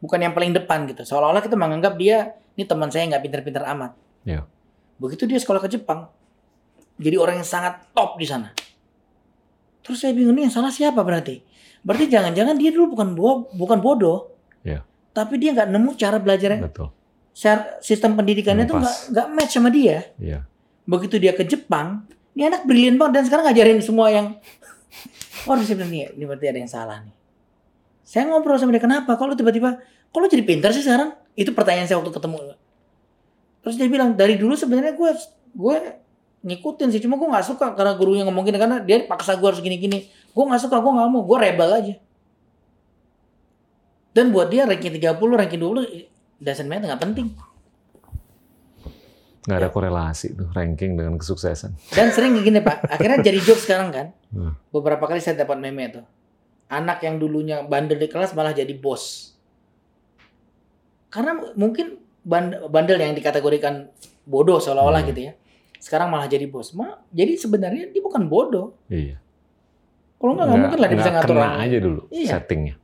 bukan 0.00 0.18
yang 0.24 0.32
paling 0.32 0.56
depan 0.56 0.88
gitu. 0.88 1.04
Seolah-olah 1.04 1.44
kita 1.44 1.60
menganggap 1.60 2.00
dia 2.00 2.40
ini 2.56 2.64
teman 2.64 2.88
saya 2.88 3.04
nggak 3.12 3.22
pinter-pinter 3.22 3.62
amat. 3.76 3.92
Ya. 4.24 4.48
Begitu 4.96 5.28
dia 5.28 5.36
sekolah 5.36 5.60
ke 5.60 5.68
Jepang, 5.68 6.08
jadi 7.00 7.16
orang 7.16 7.40
yang 7.40 7.48
sangat 7.48 7.80
top 7.96 8.20
di 8.20 8.28
sana. 8.28 8.52
Terus 9.80 10.04
saya 10.04 10.12
bingung 10.12 10.36
nih 10.36 10.48
yang 10.48 10.54
salah 10.54 10.68
siapa 10.68 11.00
berarti? 11.00 11.40
Berarti 11.80 12.12
jangan-jangan 12.12 12.60
dia 12.60 12.68
dulu 12.68 12.92
bukan 12.92 13.16
bo 13.16 13.48
bukan 13.56 13.80
bodoh. 13.80 14.28
Tapi 15.20 15.36
dia 15.36 15.52
nggak 15.52 15.68
nemu 15.68 15.90
cara 16.00 16.16
belajarnya. 16.16 16.64
Betul. 16.64 16.88
Sistem 17.84 18.16
pendidikannya 18.16 18.64
Yang 18.64 18.72
tuh 18.72 18.76
nggak 18.80 18.96
nggak 19.12 19.26
match 19.36 19.52
sama 19.52 19.68
dia. 19.68 20.08
Iya. 20.16 20.48
Begitu 20.88 21.20
dia 21.20 21.36
ke 21.36 21.44
Jepang, 21.44 22.08
ini 22.32 22.48
anak 22.48 22.64
brilian 22.64 22.96
banget 22.96 23.20
dan 23.20 23.24
sekarang 23.28 23.44
ngajarin 23.52 23.78
semua 23.84 24.08
yang 24.08 24.40
bilang 25.46 25.90
nih, 25.92 26.16
ini 26.16 26.24
berarti 26.24 26.46
ada 26.48 26.58
yang 26.58 26.70
salah 26.72 26.98
nih. 27.04 27.14
Saya 28.04 28.26
ngobrol 28.26 28.58
sama 28.58 28.74
dia, 28.74 28.82
kenapa? 28.82 29.14
Kalau 29.14 29.38
tiba-tiba, 29.38 29.78
kalau 30.10 30.26
jadi 30.26 30.42
pintar 30.42 30.74
sih 30.74 30.82
sekarang? 30.82 31.14
Itu 31.38 31.54
pertanyaan 31.54 31.86
saya 31.86 32.02
waktu 32.02 32.10
ketemu. 32.10 32.58
Terus 33.62 33.74
dia 33.78 33.86
bilang, 33.86 34.18
dari 34.18 34.34
dulu 34.34 34.58
sebenarnya 34.58 34.98
gue 34.98 35.10
gue 35.54 35.76
ngikutin 36.42 36.88
sih, 36.90 37.00
cuma 37.04 37.20
gue 37.20 37.28
nggak 37.28 37.46
suka 37.46 37.76
karena 37.78 37.94
gurunya 37.94 38.24
ngomong 38.26 38.42
gini, 38.42 38.58
karena 38.58 38.82
dia 38.82 39.06
paksa 39.06 39.38
gue 39.38 39.46
harus 39.46 39.62
gini-gini. 39.62 40.10
Gue 40.34 40.42
nggak 40.42 40.58
suka, 40.66 40.82
gue 40.82 40.90
nggak 40.90 41.06
mau, 41.06 41.22
gue 41.22 41.38
rebel 41.38 41.70
aja. 41.70 41.94
Dan 44.10 44.30
buat 44.30 44.48
dia 44.48 44.64
ranking 44.64 44.90
30, 44.92 45.00
ranking 45.36 45.58
20, 45.58 46.06
doesn't 46.36 46.66
matter, 46.66 46.86
nggak 46.86 46.98
penting. 47.00 47.28
Nggak 49.40 49.56
ada 49.56 49.64
Ya. 49.64 49.72
korelasi 49.72 50.26
tuh 50.34 50.48
ranking 50.50 50.94
dengan 50.94 51.16
kesuksesan. 51.16 51.72
Dan 51.88 52.10
sering 52.10 52.36
gini 52.36 52.60
Pak, 52.60 52.84
akhirnya 52.86 53.22
jadi 53.22 53.38
joke 53.40 53.58
sekarang 53.58 53.88
kan. 53.88 54.06
Hmm. 54.28 54.52
Beberapa 54.68 55.06
kali 55.06 55.18
saya 55.18 55.38
dapat 55.38 55.56
meme 55.56 55.88
tuh. 55.90 56.04
Anak 56.68 57.00
yang 57.00 57.16
dulunya 57.16 57.62
bandel 57.62 57.96
di 57.96 58.06
kelas 58.06 58.30
malah 58.30 58.52
jadi 58.52 58.70
bos. 58.72 59.34
Karena 61.08 61.34
mungkin 61.54 61.98
band- 62.20 62.68
bandel 62.68 63.00
yang 63.00 63.10
dikategorikan 63.12 63.90
bodoh 64.22 64.58
seolah-olah 64.58 65.00
Hmm. 65.00 65.10
gitu 65.10 65.20
ya. 65.24 65.32
Sekarang 65.78 66.12
malah 66.12 66.28
jadi 66.28 66.44
bos. 66.44 66.70
Ma, 66.70 67.00
jadi 67.08 67.34
sebenarnya 67.34 67.88
dia 67.88 67.98
bukan 67.98 68.26
bodoh. 68.26 68.76
Iya. 68.86 69.18
Kalau 70.14 70.36
nggak 70.36 70.46
nggak 70.46 70.60
mungkin 70.60 70.78
lah 70.78 70.88
dia 70.88 70.98
bisa 70.98 71.10
ngatur 71.10 71.34
kena 71.34 71.48
aja 71.58 71.76
dulu 71.80 72.00
Iya. 72.12 72.30
settingnya. 72.30 72.74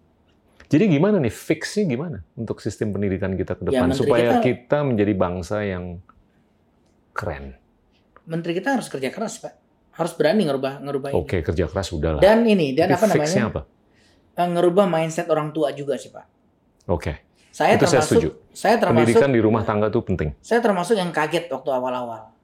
Jadi 0.67 0.85
gimana 0.89 1.17
nih 1.17 1.31
fixnya 1.31 1.87
gimana 1.87 2.19
untuk 2.35 2.59
sistem 2.59 2.91
pendidikan 2.91 3.33
kita 3.33 3.55
ke 3.55 3.63
Ya, 3.65 3.79
depan 3.79 3.89
menteri 3.89 4.01
supaya 4.01 4.31
kita- 4.33 4.43
kita 4.43 4.79
menjadi 4.83 5.13
bangsa 5.15 5.57
yang 5.63 6.03
keren. 7.13 7.55
Menteri 8.25 8.53
kita 8.53 8.75
harus 8.75 8.87
kerja 8.87 9.09
keras 9.09 9.39
Pak. 9.39 9.55
Harus 9.93 10.13
berani 10.13 10.45
ngerubah 10.45 10.83
ngerubah 10.83 11.09
ini. 11.11 11.17
Oke 11.17 11.39
kerja 11.41 11.65
keras 11.65 11.89
sudah 11.89 12.19
lah. 12.19 12.21
Dan 12.21 12.43
ini 12.45 12.75
dan 12.75 12.91
Tapi 12.91 12.99
apa 12.99 13.07
namanya? 13.09 13.43
apa? 13.49 13.63
eh, 14.35 14.49
Ngerubah 14.49 14.85
mindset 14.85 15.27
orang 15.27 15.49
tua 15.51 15.71
juga 15.71 15.95
sih 15.95 16.11
Pak. 16.11 16.27
Oke. 16.87 17.13
Saya 17.49 17.73
Itu 17.73 17.87
saya 17.87 18.05
termasuk 18.05 18.11
setuju. 18.13 18.29
saya 18.53 18.75
termasuk 18.77 19.01
Pendidikan 19.09 19.31
di 19.31 19.41
rumah 19.41 19.63
tangga 19.65 19.89
tuh 19.89 20.03
penting. 20.03 20.37
saya 20.39 20.61
termasuk 20.61 20.93
yang 20.95 21.09
kaget 21.09 21.49
waktu 21.49 21.71
awal-awal. 21.71 22.35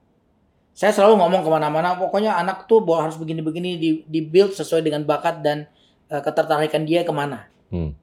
Saya 0.73 0.89
selalu 0.89 1.21
ngomong 1.21 1.45
ke 1.45 1.49
mana-mana, 1.51 1.93
pokoknya 1.93 2.33
anak 2.33 2.65
tuh 2.65 2.81
harus 2.89 3.13
begini-begini 3.13 3.77
di, 3.77 3.89
di 4.03 4.19
build 4.19 4.57
sesuai 4.57 4.81
dengan 4.81 5.05
bakat 5.05 5.45
dan 5.45 5.69
eh, 6.07 6.17
ketertarikan 6.17 6.81
dia 6.81 7.03
ke 7.03 7.13
mana. 7.13 7.45
Hmm. 7.69 7.93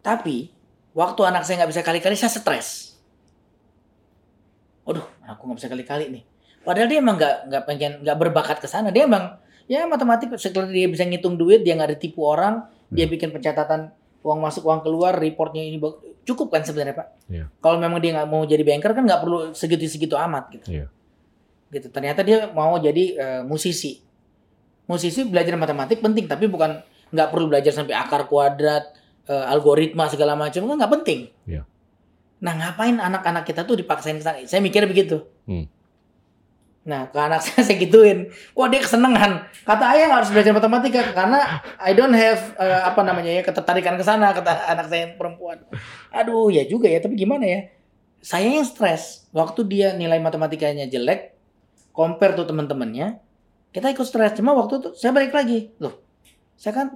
Tapi 0.00 0.50
waktu 0.96 1.20
anak 1.24 1.44
saya 1.44 1.62
nggak 1.62 1.70
bisa 1.70 1.82
kali-kali, 1.84 2.16
saya 2.16 2.32
stres. 2.32 2.98
Waduh, 4.84 5.04
aku 5.28 5.40
nggak 5.46 5.58
bisa 5.60 5.68
kali-kali 5.68 6.04
nih. 6.10 6.22
Padahal 6.64 6.88
dia 6.88 6.98
emang 7.00 7.16
nggak 7.16 7.36
nggak 7.48 7.62
pengen 7.68 7.92
nggak 8.04 8.16
berbakat 8.20 8.56
ke 8.60 8.68
sana. 8.68 8.92
Dia 8.92 9.08
emang 9.08 9.36
ya 9.70 9.86
matematik 9.86 10.34
setelah 10.36 10.68
dia 10.68 10.88
bisa 10.90 11.06
ngitung 11.06 11.38
duit, 11.38 11.62
dia 11.62 11.76
nggak 11.76 11.96
ditipu 11.96 12.26
orang, 12.26 12.66
dia 12.90 13.06
Hmm. 13.06 13.12
bikin 13.16 13.30
pencatatan 13.30 13.92
uang 14.20 14.40
masuk 14.40 14.68
uang 14.68 14.84
keluar, 14.84 15.16
reportnya 15.16 15.64
ini 15.64 15.80
cukup 16.28 16.52
kan 16.52 16.60
sebenarnya 16.60 16.92
pak. 16.92 17.08
Iya. 17.32 17.44
Kalau 17.64 17.80
memang 17.80 18.00
dia 18.02 18.12
nggak 18.12 18.28
mau 18.28 18.44
jadi 18.44 18.60
banker 18.60 18.92
kan 18.92 19.04
nggak 19.08 19.20
perlu 19.24 19.38
segitu-segitu 19.56 20.12
amat 20.16 20.44
gitu. 20.52 20.66
Iya. 20.68 20.86
Gitu. 21.72 21.88
Ternyata 21.88 22.20
dia 22.20 22.50
mau 22.52 22.76
jadi 22.76 23.04
eh, 23.16 23.42
musisi. 23.46 24.04
Musisi 24.90 25.22
belajar 25.22 25.54
matematik 25.54 26.02
penting, 26.02 26.26
tapi 26.26 26.50
bukan 26.50 26.82
nggak 27.14 27.28
perlu 27.30 27.46
belajar 27.46 27.70
sampai 27.70 27.94
akar 27.94 28.26
kuadrat, 28.26 28.90
eh, 29.30 29.44
algoritma 29.46 30.10
segala 30.10 30.34
macam 30.34 30.66
kan 30.66 30.74
nggak 30.74 30.92
penting. 31.00 31.20
Iya. 31.46 31.62
Nah 32.42 32.52
ngapain 32.58 32.98
anak-anak 32.98 33.46
kita 33.46 33.62
tuh 33.62 33.78
dipaksain 33.78 34.18
ke 34.18 34.24
sana? 34.26 34.42
Saya 34.50 34.58
mikir 34.58 34.82
begitu. 34.90 35.22
Hmm. 35.46 35.70
Nah 36.82 37.12
ke 37.12 37.18
anak 37.20 37.40
saya 37.44 37.62
saya 37.62 37.78
gituin, 37.78 38.34
wah 38.58 38.66
dia 38.66 38.82
kesenangan. 38.82 39.46
Kata 39.62 39.84
ayah 39.94 40.10
nggak 40.10 40.20
harus 40.24 40.32
belajar 40.34 40.52
matematika 40.56 41.00
karena 41.14 41.62
I 41.78 41.92
don't 41.94 42.16
have 42.16 42.40
eh, 42.58 42.80
apa 42.82 43.00
namanya 43.06 43.30
ya 43.30 43.42
ketertarikan 43.46 43.94
ke 43.94 44.04
sana 44.04 44.34
kata 44.34 44.50
anak 44.72 44.90
saya 44.90 45.00
yang 45.06 45.14
perempuan. 45.20 45.62
Aduh 46.10 46.50
ya 46.50 46.66
juga 46.66 46.90
ya, 46.90 46.98
tapi 46.98 47.14
gimana 47.14 47.46
ya? 47.46 47.60
Saya 48.20 48.52
yang 48.52 48.66
stres 48.68 49.30
waktu 49.32 49.64
dia 49.64 49.96
nilai 49.96 50.20
matematikanya 50.20 50.84
jelek, 50.90 51.32
compare 51.96 52.36
tuh 52.36 52.44
teman-temannya, 52.44 53.16
kita 53.72 53.88
ikut 53.96 54.04
stres. 54.04 54.36
Cuma 54.36 54.52
waktu 54.52 54.80
itu 54.80 54.88
saya 54.92 55.16
balik 55.16 55.32
lagi, 55.32 55.72
loh, 55.80 56.04
saya 56.60 56.76
kan 56.76 56.86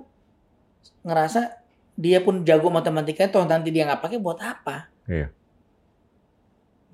ngerasa 1.01 1.64
dia 1.95 2.19
pun 2.19 2.43
jago 2.43 2.69
matematika, 2.71 3.31
toh 3.31 3.47
nanti 3.47 3.71
dia 3.71 3.87
nggak 3.87 4.03
pakai 4.03 4.19
buat 4.19 4.39
apa? 4.43 4.91
Iya. 5.07 5.31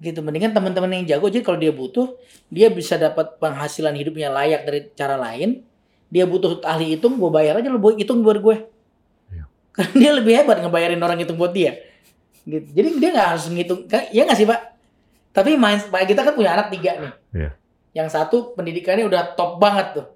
Gitu, 0.00 0.20
mendingan 0.24 0.56
teman-teman 0.56 1.00
yang 1.00 1.04
jago. 1.16 1.28
Jadi 1.28 1.44
kalau 1.44 1.58
dia 1.60 1.72
butuh, 1.72 2.16
dia 2.48 2.72
bisa 2.72 2.96
dapat 2.96 3.36
penghasilan 3.36 3.92
hidupnya 3.96 4.32
layak 4.32 4.64
dari 4.64 4.80
cara 4.96 5.16
lain. 5.16 5.64
Dia 6.12 6.24
butuh 6.24 6.60
ahli 6.64 6.96
hitung, 6.96 7.16
gue 7.20 7.30
bayar 7.32 7.60
aja 7.60 7.68
lo 7.70 7.78
buat 7.80 7.96
hitung 7.96 8.24
buat 8.24 8.40
gue. 8.40 8.56
Iya. 9.32 9.44
Karena 9.76 9.94
dia 9.96 10.10
lebih 10.16 10.32
hebat 10.36 10.58
ngebayarin 10.60 11.00
orang 11.00 11.18
hitung 11.20 11.36
buat 11.40 11.52
dia. 11.52 11.80
Gitu. 12.44 12.66
Jadi 12.72 12.88
dia 12.96 13.08
nggak 13.12 13.28
harus 13.36 13.44
ngitung, 13.52 13.84
ya 13.88 14.22
nggak 14.24 14.38
sih 14.40 14.48
pak? 14.48 14.60
Tapi 15.30 15.54
main, 15.54 15.78
Pak, 15.78 16.10
kita 16.10 16.26
kan 16.26 16.34
punya 16.34 16.58
anak 16.58 16.74
tiga 16.74 16.98
nih. 16.98 17.12
Iya. 17.30 17.50
Yang 17.94 18.08
satu 18.18 18.36
pendidikannya 18.58 19.06
udah 19.06 19.38
top 19.38 19.62
banget 19.62 20.02
tuh. 20.02 20.06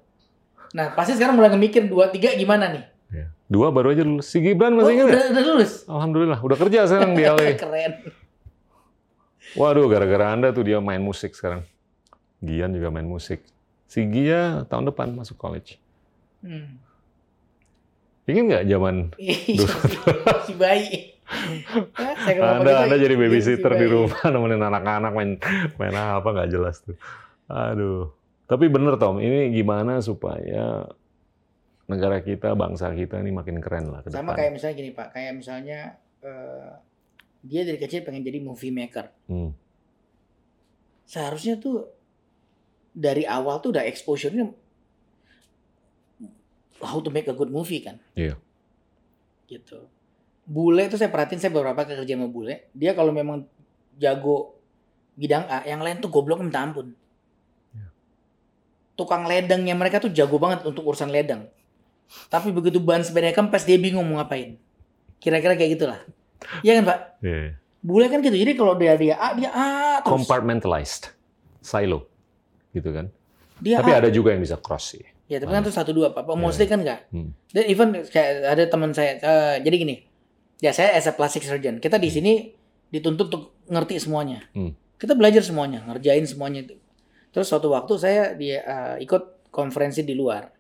Nah 0.74 0.90
pasti 0.98 1.14
sekarang 1.14 1.38
mulai 1.38 1.54
ngemikir 1.54 1.86
dua 1.86 2.10
tiga 2.10 2.34
gimana 2.34 2.66
nih? 2.74 2.82
Iya. 3.44 3.52
Dua 3.52 3.68
baru 3.68 3.92
aja 3.92 4.02
lulus. 4.02 4.26
Si 4.26 4.40
Gibran 4.40 4.72
Oh, 4.72 4.82
masih 4.82 4.96
ingat 4.96 5.06
nggak? 5.06 5.14
udah, 5.14 5.24
udah 5.30 5.44
lulus. 5.44 5.72
Alhamdulillah, 5.84 6.38
udah 6.40 6.56
kerja 6.56 6.78
sekarang 6.88 7.12
di 7.12 7.22
LA. 7.22 7.48
Keren. 7.60 7.92
Waduh, 9.54 9.86
gara-gara 9.86 10.32
Anda 10.32 10.50
tuh 10.50 10.64
dia 10.64 10.80
main 10.80 10.98
musik 10.98 11.36
sekarang. 11.36 11.62
Gian 12.40 12.72
juga 12.72 12.88
main 12.88 13.06
musik. 13.06 13.44
Si 13.86 14.02
Gia 14.08 14.64
tahun 14.66 14.90
depan 14.90 15.12
masuk 15.12 15.36
college. 15.36 15.76
Hmm. 16.40 16.80
Ingin 18.24 18.48
nggak 18.48 18.64
zaman 18.66 18.94
Iya, 19.20 19.36
si 20.48 20.52
bayi. 20.56 20.96
Ah, 21.96 22.60
Anda, 22.60 22.84
Anda 22.84 22.96
jadi 23.00 23.16
iya, 23.16 23.22
babysitter 23.24 23.72
si 23.72 23.80
di 23.80 23.86
rumah 23.88 24.20
nemenin 24.28 24.60
anak-anak 24.60 25.12
main 25.16 25.30
main 25.80 25.94
apa 25.96 26.28
nggak 26.28 26.52
jelas 26.52 26.84
tuh. 26.84 26.96
Aduh. 27.48 28.12
Tapi 28.44 28.68
bener 28.68 29.00
Tom, 29.00 29.16
ini 29.24 29.48
gimana 29.48 30.04
supaya 30.04 30.84
negara 31.84 32.20
kita, 32.24 32.56
bangsa 32.56 32.92
kita 32.96 33.20
ini 33.20 33.30
makin 33.34 33.60
keren 33.60 33.92
lah 33.92 34.00
ke 34.00 34.08
Sama 34.08 34.32
depan. 34.32 34.36
kayak 34.40 34.52
misalnya 34.56 34.74
gini 34.76 34.90
Pak, 34.96 35.08
kayak 35.12 35.32
misalnya 35.36 35.78
eh, 36.24 36.70
dia 37.44 37.62
dari 37.68 37.76
kecil 37.76 38.00
pengen 38.08 38.24
jadi 38.24 38.40
movie 38.40 38.72
maker. 38.72 39.06
Hmm. 39.28 39.52
Seharusnya 41.04 41.60
tuh 41.60 41.84
dari 42.96 43.28
awal 43.28 43.60
tuh 43.60 43.76
udah 43.76 43.84
exposure-nya 43.84 44.48
how 46.80 47.00
to 47.00 47.12
make 47.12 47.28
a 47.28 47.36
good 47.36 47.52
movie 47.52 47.84
kan. 47.84 48.00
Iya. 48.16 48.40
Gitu. 49.44 49.84
Bule 50.44 50.88
itu 50.88 50.96
saya 51.00 51.08
perhatiin 51.08 51.40
saya 51.40 51.52
beberapa 51.52 51.84
kerja 51.84 52.04
sama 52.04 52.28
bule, 52.28 52.68
dia 52.76 52.92
kalau 52.92 53.12
memang 53.12 53.48
jago 53.96 54.60
bidang 55.16 55.46
A, 55.48 55.64
yang 55.64 55.80
lain 55.80 56.00
tuh 56.04 56.12
goblok 56.12 56.40
minta 56.44 56.60
ampun. 56.60 56.92
Iya. 57.72 57.88
Tukang 58.96 59.24
ledengnya 59.24 59.72
mereka 59.76 60.00
tuh 60.00 60.12
jago 60.12 60.36
banget 60.36 60.64
untuk 60.68 60.84
urusan 60.84 61.08
ledeng. 61.08 61.48
Tapi 62.30 62.54
begitu 62.54 62.78
ban 62.78 63.02
sepeda 63.02 63.34
kempes 63.34 63.66
dia 63.66 63.76
bingung 63.80 64.04
mau 64.06 64.20
ngapain. 64.22 64.56
Kira-kira 65.18 65.56
kayak 65.56 65.70
gitulah. 65.80 66.00
Iya 66.60 66.80
kan 66.80 66.84
Pak? 66.88 66.98
Iya. 67.24 67.56
Bule 67.84 68.06
kan 68.08 68.24
gitu. 68.24 68.36
Jadi 68.36 68.52
kalau 68.56 68.76
dia 68.76 68.96
dia 68.96 69.16
A, 69.20 69.36
dia 69.36 69.50
A 69.52 69.66
terus. 70.00 70.12
Compartmentalized, 70.16 71.12
silo, 71.60 72.08
gitu 72.72 72.88
kan. 72.92 73.12
Dia 73.60 73.80
Tapi 73.80 73.92
A. 73.92 74.00
ada 74.04 74.08
juga 74.08 74.32
yang 74.32 74.40
bisa 74.40 74.56
cross 74.56 74.96
sih. 74.96 75.04
Ya 75.24 75.40
tapi 75.40 75.56
kan 75.56 75.64
tuh 75.64 75.72
satu 75.72 75.90
dua 75.90 76.12
Pak. 76.12 76.28
Iya. 76.28 76.36
Mostly 76.36 76.64
kan 76.68 76.80
enggak. 76.84 77.08
Hmm. 77.10 77.32
Dan 77.50 77.64
even 77.66 77.88
kayak 78.08 78.30
ada 78.44 78.64
teman 78.68 78.92
saya. 78.92 79.16
eh, 79.20 79.56
jadi 79.64 79.76
gini. 79.80 79.96
Ya 80.60 80.70
saya 80.70 80.94
as 80.96 81.08
a 81.08 81.12
plastic 81.12 81.44
surgeon. 81.44 81.80
Kita 81.80 81.98
di 81.98 82.08
sini 82.12 82.52
dituntut 82.92 83.26
untuk 83.32 83.42
ngerti 83.68 83.98
semuanya. 83.98 84.44
Hmm. 84.54 84.76
Kita 84.94 85.18
belajar 85.18 85.42
semuanya, 85.42 85.82
ngerjain 85.88 86.24
semuanya 86.24 86.64
itu. 86.68 86.76
Terus 87.34 87.50
suatu 87.50 87.72
waktu 87.74 87.92
saya 87.98 88.22
dia 88.36 88.62
eh, 88.62 88.96
ikut 89.04 89.50
konferensi 89.50 90.04
di 90.06 90.14
luar. 90.14 90.53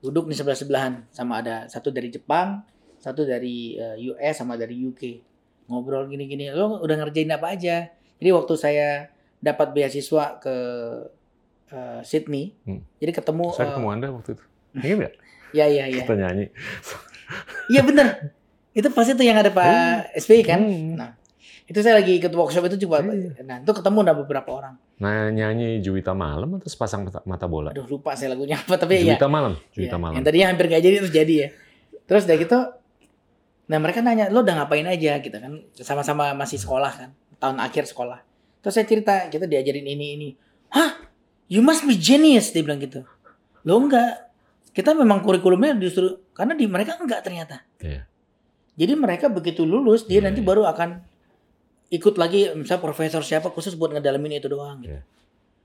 Duduk 0.00 0.26
di 0.26 0.34
sebelah 0.34 0.56
sebelahan 0.56 1.04
sama 1.12 1.44
ada 1.44 1.68
satu 1.68 1.92
dari 1.92 2.08
Jepang, 2.08 2.64
satu 2.96 3.24
dari 3.24 3.76
eh, 3.76 3.96
US 4.10 4.34
sama 4.36 4.56
dari 4.56 4.76
UK. 4.80 5.02
Ngobrol 5.68 6.08
gini-gini. 6.08 6.50
Lo 6.50 6.80
udah 6.80 6.96
ngerjain 6.98 7.30
apa 7.30 7.52
aja? 7.52 7.88
Jadi 8.16 8.30
waktu 8.32 8.54
saya 8.56 8.88
dapat 9.38 9.72
beasiswa 9.72 10.40
ke 10.40 10.54
eh, 11.70 12.00
Sydney, 12.02 12.56
Hmm. 12.66 12.82
jadi 12.98 13.12
ketemu. 13.14 13.52
Saya 13.52 13.68
eh, 13.68 13.68
ketemu 13.76 13.88
Anda 13.92 14.06
waktu 14.10 14.30
itu. 14.34 14.44
Ingat 14.76 14.96
nggak? 15.04 15.14
Ya 15.50 15.66
ya 15.66 15.90
ya. 15.90 16.06
Kita 16.06 16.14
nyanyi. 16.14 16.46
Iya 17.74 17.82
bener. 17.82 18.30
Itu 18.70 18.86
pasti 18.94 19.18
tuh 19.18 19.26
yang 19.26 19.34
ada 19.34 19.50
Pak 19.50 20.14
SBY 20.14 20.42
kan. 20.46 20.62
Hmm. 20.62 20.94
Nah, 20.94 21.10
itu 21.70 21.78
saya 21.86 22.02
lagi 22.02 22.18
ikut 22.18 22.34
workshop 22.34 22.66
itu 22.66 22.82
juga. 22.82 22.98
Iya. 22.98 23.46
Nah, 23.46 23.62
itu 23.62 23.70
ketemu 23.70 23.98
ada 24.02 24.14
beberapa 24.18 24.50
orang. 24.58 24.74
Nah, 24.98 25.30
nyanyi 25.30 25.78
Juwita 25.78 26.18
Malam 26.18 26.58
atau 26.58 26.66
sepasang 26.66 27.06
mata, 27.06 27.22
mata 27.22 27.46
bola? 27.46 27.70
Aduh 27.70 27.86
lupa 27.86 28.18
saya 28.18 28.34
lagunya 28.34 28.58
apa 28.58 28.74
tapi 28.74 29.06
ya. 29.06 29.14
Juwita 29.14 29.30
Malam, 29.30 29.54
Juwita 29.70 29.94
Iya, 29.94 30.02
Malam. 30.02 30.14
Yang 30.18 30.24
tadinya 30.26 30.46
hampir 30.50 30.66
gak 30.66 30.82
jadi 30.82 30.96
terus 30.98 31.14
jadi 31.14 31.34
ya. 31.38 31.48
Terus 32.10 32.22
udah 32.26 32.36
gitu. 32.42 32.58
Nah 33.70 33.78
mereka 33.78 34.02
nanya 34.02 34.26
lo 34.34 34.42
udah 34.42 34.54
ngapain 34.58 34.82
aja 34.82 35.22
gitu 35.22 35.36
kan. 35.38 35.62
Sama-sama 35.78 36.34
masih 36.34 36.58
sekolah 36.58 36.90
kan. 36.90 37.10
Tahun 37.38 37.62
akhir 37.62 37.86
sekolah. 37.86 38.18
Terus 38.66 38.74
saya 38.74 38.86
cerita 38.90 39.30
kita 39.30 39.46
diajarin 39.46 39.86
ini 39.86 40.06
ini. 40.18 40.28
Hah? 40.74 41.06
You 41.46 41.62
must 41.62 41.86
be 41.86 41.94
genius 41.94 42.50
dia 42.50 42.66
bilang 42.66 42.82
gitu. 42.82 43.06
Lo 43.62 43.78
enggak. 43.78 44.26
Kita 44.74 44.90
memang 44.90 45.22
kurikulumnya 45.22 45.78
justru 45.78 46.18
karena 46.34 46.58
di 46.58 46.66
mereka 46.66 46.98
enggak 46.98 47.22
ternyata. 47.22 47.62
Iya. 47.78 48.10
Jadi 48.74 48.92
mereka 48.98 49.30
begitu 49.30 49.62
lulus 49.62 50.02
dia 50.02 50.18
Iya, 50.18 50.30
nanti 50.30 50.42
iya. 50.42 50.48
baru 50.50 50.66
akan 50.66 51.09
ikut 51.90 52.14
lagi 52.16 52.54
misalnya 52.54 52.82
profesor 52.82 53.20
siapa 53.26 53.50
khusus 53.50 53.74
buat 53.74 53.90
ngedalamin 53.90 54.38
itu 54.38 54.46
doang 54.46 54.78
gitu. 54.86 54.94
Iya. 54.94 55.02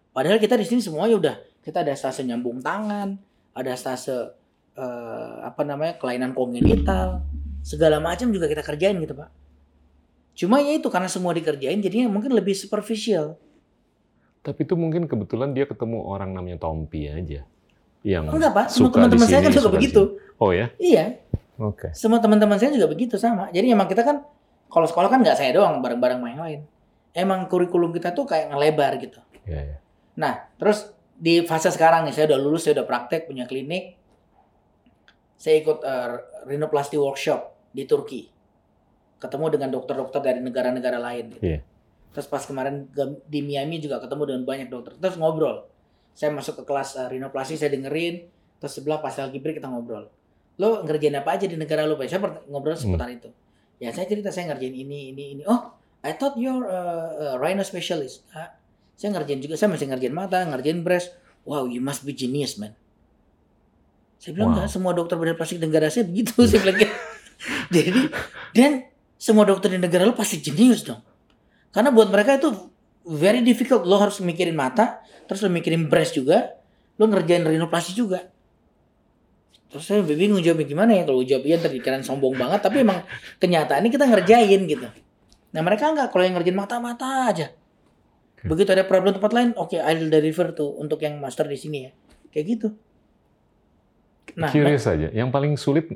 Padahal 0.10 0.42
kita 0.42 0.58
di 0.58 0.66
sini 0.66 0.82
semuanya 0.82 1.16
udah 1.22 1.36
kita 1.62 1.86
ada 1.86 1.94
stase 1.94 2.26
nyambung 2.26 2.66
tangan, 2.66 3.16
ada 3.54 3.72
stase 3.78 4.34
eh, 4.74 5.36
apa 5.46 5.62
namanya 5.62 6.02
kelainan 6.02 6.34
kongenital, 6.34 7.22
segala 7.62 8.02
macam 8.02 8.34
juga 8.34 8.50
kita 8.50 8.66
kerjain 8.66 8.98
gitu 8.98 9.14
pak. 9.14 9.30
Cuma 10.36 10.60
ya 10.60 10.76
itu 10.76 10.90
karena 10.92 11.08
semua 11.08 11.32
dikerjain 11.32 11.80
jadinya 11.80 12.10
mungkin 12.12 12.34
lebih 12.34 12.58
superficial. 12.58 13.38
Tapi 14.46 14.62
itu 14.62 14.76
mungkin 14.78 15.10
kebetulan 15.10 15.54
dia 15.54 15.66
ketemu 15.66 16.06
orang 16.06 16.34
namanya 16.34 16.62
Tompi 16.62 17.10
aja. 17.10 17.46
Yang 18.06 18.24
Enggak 18.38 18.54
pak, 18.54 18.66
semua 18.70 18.94
teman-teman 18.94 19.26
saya 19.26 19.42
kan 19.42 19.52
juga 19.54 19.70
begitu. 19.74 20.02
sini. 20.14 20.38
Oh 20.38 20.52
ya? 20.54 20.70
Iya, 20.78 21.06
Oke. 21.58 21.90
semua 21.98 22.22
teman-teman 22.22 22.60
saya 22.62 22.70
juga 22.78 22.86
begitu 22.86 23.18
sama. 23.18 23.50
Jadi 23.50 23.74
emang 23.74 23.90
kita 23.90 24.06
kan 24.06 24.22
kalau 24.76 24.84
sekolah 24.84 25.08
kan 25.08 25.24
nggak 25.24 25.40
saya 25.40 25.56
doang, 25.56 25.80
bareng-bareng 25.80 26.20
sama 26.20 26.28
yang 26.28 26.44
lain. 26.44 26.62
Emang 27.16 27.48
kurikulum 27.48 27.96
kita 27.96 28.12
tuh 28.12 28.28
kayak 28.28 28.52
ngelebar 28.52 29.00
gitu. 29.00 29.24
Ya, 29.48 29.64
ya. 29.64 29.78
Nah, 30.20 30.52
terus 30.60 30.92
di 31.16 31.48
fase 31.48 31.72
sekarang 31.72 32.04
nih, 32.04 32.12
saya 32.12 32.36
udah 32.36 32.40
lulus, 32.44 32.68
saya 32.68 32.84
udah 32.84 32.84
praktek, 32.84 33.24
punya 33.24 33.48
klinik. 33.48 33.96
Saya 35.40 35.64
ikut 35.64 35.80
eh, 35.80 36.12
rhinoplasty 36.44 37.00
workshop 37.00 37.72
di 37.72 37.88
Turki. 37.88 38.28
Ketemu 39.16 39.46
dengan 39.48 39.70
dokter-dokter 39.72 40.20
dari 40.20 40.44
negara-negara 40.44 41.00
lain. 41.00 41.40
Gitu. 41.40 41.44
Iya. 41.56 41.60
Terus 42.12 42.28
pas 42.28 42.44
kemarin 42.44 42.92
ke- 42.92 43.24
di 43.28 43.40
Miami 43.40 43.80
juga 43.80 44.04
ketemu 44.04 44.24
dengan 44.28 44.44
banyak 44.44 44.68
dokter. 44.68 45.00
Terus 45.00 45.16
ngobrol. 45.16 45.72
Saya 46.12 46.36
masuk 46.36 46.60
ke 46.60 46.64
kelas 46.68 47.00
eh, 47.00 47.08
rhinoplasty, 47.08 47.56
saya 47.56 47.72
dengerin. 47.72 48.28
Terus 48.60 48.76
sebelah 48.76 49.00
pas 49.00 49.16
lagi 49.16 49.40
break 49.40 49.60
kita 49.60 49.72
ngobrol. 49.72 50.12
Lo 50.60 50.84
ngerjain 50.84 51.16
apa 51.16 51.36
aja 51.36 51.48
di 51.48 51.56
negara 51.56 51.84
lo? 51.84 51.96
Pak? 51.96 52.08
Saya 52.08 52.20
ngobrol 52.48 52.76
seputar 52.76 53.08
itu. 53.08 53.32
Ya 53.80 53.92
saya 53.92 54.08
cerita 54.08 54.32
saya 54.32 54.54
ngerjain 54.54 54.72
ini, 54.72 55.12
ini, 55.12 55.24
ini. 55.40 55.44
Oh, 55.44 55.76
I 56.06 56.16
thought 56.16 56.40
you're 56.40 56.64
a, 56.70 56.82
a 57.36 57.42
rhino 57.42 57.66
specialist. 57.66 58.24
Ah, 58.32 58.56
saya 58.96 59.12
ngerjain 59.12 59.44
juga, 59.44 59.60
saya 59.60 59.74
masih 59.74 59.92
ngerjain 59.92 60.16
mata, 60.16 60.44
ngerjain 60.48 60.80
breast. 60.86 61.12
Wow, 61.44 61.68
you 61.68 61.84
must 61.84 62.08
be 62.08 62.16
genius, 62.16 62.56
man. 62.56 62.74
Saya 64.18 64.34
bilang 64.34 64.56
Wow. 64.56 64.56
enggak, 64.64 64.70
semua 64.72 64.92
dokter 64.96 65.16
bedah 65.20 65.36
plastik 65.38 65.60
negara 65.62 65.92
saya 65.92 66.08
begitu. 66.08 66.34
saya 66.50 66.64
bilang 66.64 66.78
gitu. 66.80 66.96
Jadi, 67.76 68.02
dan 68.56 68.72
semua 69.20 69.44
dokter 69.44 69.70
di 69.76 69.80
negara 69.80 70.08
lo 70.08 70.16
pasti 70.16 70.40
jenius 70.40 70.88
dong. 70.88 71.04
Karena 71.76 71.92
buat 71.92 72.08
mereka 72.08 72.40
itu 72.40 72.50
very 73.06 73.44
difficult. 73.44 73.84
Lo 73.84 74.00
harus 74.00 74.24
mikirin 74.24 74.56
mata, 74.56 75.04
terus 75.28 75.44
lo 75.44 75.52
mikirin 75.52 75.92
breast 75.92 76.16
juga, 76.16 76.56
lo 76.96 77.06
ngerjain 77.06 77.44
rhinoplasty 77.44 77.94
juga. 77.94 78.24
Terus 79.76 79.92
saya 79.92 80.00
bingung 80.08 80.40
jawabnya 80.40 80.72
gimana 80.72 80.96
ya 80.96 81.04
kalau 81.04 81.20
jawab 81.20 81.44
iya 81.44 81.60
ntar 81.60 81.68
dikirain 81.68 82.00
sombong 82.00 82.40
banget 82.40 82.64
tapi 82.64 82.88
emang 82.88 83.04
kenyataannya 83.44 83.92
kita 83.92 84.08
ngerjain 84.08 84.62
gitu. 84.72 84.88
Nah 85.52 85.62
mereka 85.68 85.92
enggak 85.92 86.16
kalau 86.16 86.24
yang 86.24 86.40
ngerjain 86.40 86.56
mata-mata 86.56 87.28
aja. 87.28 87.52
Begitu 88.40 88.72
ada 88.72 88.88
problem 88.88 89.12
tempat 89.12 89.36
lain, 89.36 89.52
oke 89.60 89.76
I'll 89.76 90.08
deliver 90.08 90.56
tuh 90.56 90.80
untuk 90.80 91.04
yang 91.04 91.20
master 91.20 91.44
di 91.44 91.60
sini 91.60 91.78
ya. 91.84 91.92
Kayak 92.32 92.46
gitu. 92.56 92.68
Nah, 94.40 94.48
Curious 94.48 94.88
aja. 94.88 95.12
Yang 95.12 95.30
paling 95.36 95.54
sulit 95.60 95.92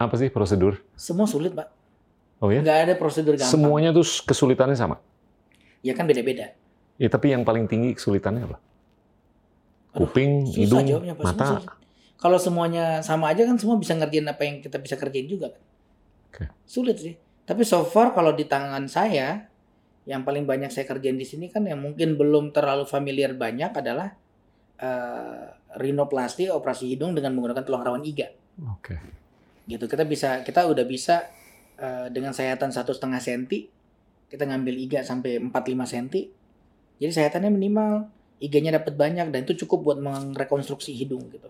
apa 0.00 0.14
sih 0.16 0.32
prosedur? 0.32 0.80
semua 0.96 1.28
sulit 1.28 1.52
pak. 1.52 1.68
Oh 2.40 2.48
ya? 2.48 2.64
Nggak 2.64 2.78
ada 2.88 2.94
prosedur 2.96 3.36
gampang. 3.36 3.52
Semuanya 3.52 3.92
tuh 3.92 4.08
kesulitannya 4.24 4.80
sama. 4.80 4.96
Ya 5.84 5.92
kan 5.92 6.08
beda-beda. 6.08 6.56
Ya, 6.96 7.12
tapi 7.12 7.36
yang 7.36 7.44
paling 7.44 7.68
tinggi 7.68 7.92
kesulitannya 7.92 8.48
apa? 8.48 8.56
Aduh, 9.92 10.08
Kuping, 10.08 10.48
Susah 10.48 10.56
hidung, 10.56 10.86
jawabnya 10.88 11.14
mata. 11.20 11.60
Kalau 12.18 12.38
semuanya 12.38 13.00
sama 13.00 13.30
aja 13.30 13.46
kan 13.46 13.54
semua 13.54 13.78
bisa 13.78 13.94
ngerjain 13.94 14.26
apa 14.26 14.42
yang 14.42 14.58
kita 14.58 14.76
bisa 14.82 14.98
kerjain 14.98 15.30
juga 15.30 15.54
kan. 15.54 15.62
Oke. 16.28 16.44
Sulit 16.66 16.98
sih. 16.98 17.14
Tapi 17.46 17.62
so 17.62 17.86
far 17.86 18.12
kalau 18.12 18.34
di 18.34 18.44
tangan 18.44 18.90
saya 18.90 19.46
yang 20.04 20.26
paling 20.26 20.44
banyak 20.44 20.72
saya 20.72 20.88
kerjain 20.88 21.16
di 21.16 21.24
sini 21.24 21.52
kan 21.52 21.62
yang 21.68 21.78
mungkin 21.78 22.18
belum 22.18 22.50
terlalu 22.50 22.88
familiar 22.88 23.32
banyak 23.38 23.70
adalah 23.70 24.18
eh, 24.82 25.46
rhinoplasty 25.78 26.50
operasi 26.50 26.90
hidung 26.90 27.14
dengan 27.14 27.38
menggunakan 27.38 27.62
tulang 27.62 27.86
rawan 27.86 28.02
iga. 28.02 28.28
Oke. 28.66 28.98
Gitu 29.68 29.84
kita 29.86 30.02
bisa 30.02 30.42
kita 30.42 30.66
udah 30.66 30.84
bisa 30.84 31.30
eh, 31.78 32.10
dengan 32.10 32.34
sayatan 32.34 32.74
satu 32.74 32.90
setengah 32.90 33.22
senti 33.22 33.78
kita 34.28 34.44
ngambil 34.44 34.74
iga 34.76 35.00
sampai 35.00 35.40
4-5 35.40 35.88
senti. 35.88 36.28
Jadi 37.00 37.12
sayatannya 37.14 37.50
minimal, 37.52 38.12
iganya 38.44 38.76
dapat 38.76 38.94
banyak 38.94 39.32
dan 39.32 39.40
itu 39.48 39.64
cukup 39.64 39.92
buat 39.92 39.98
merekonstruksi 39.98 40.92
hidung 40.92 41.32
gitu. 41.32 41.48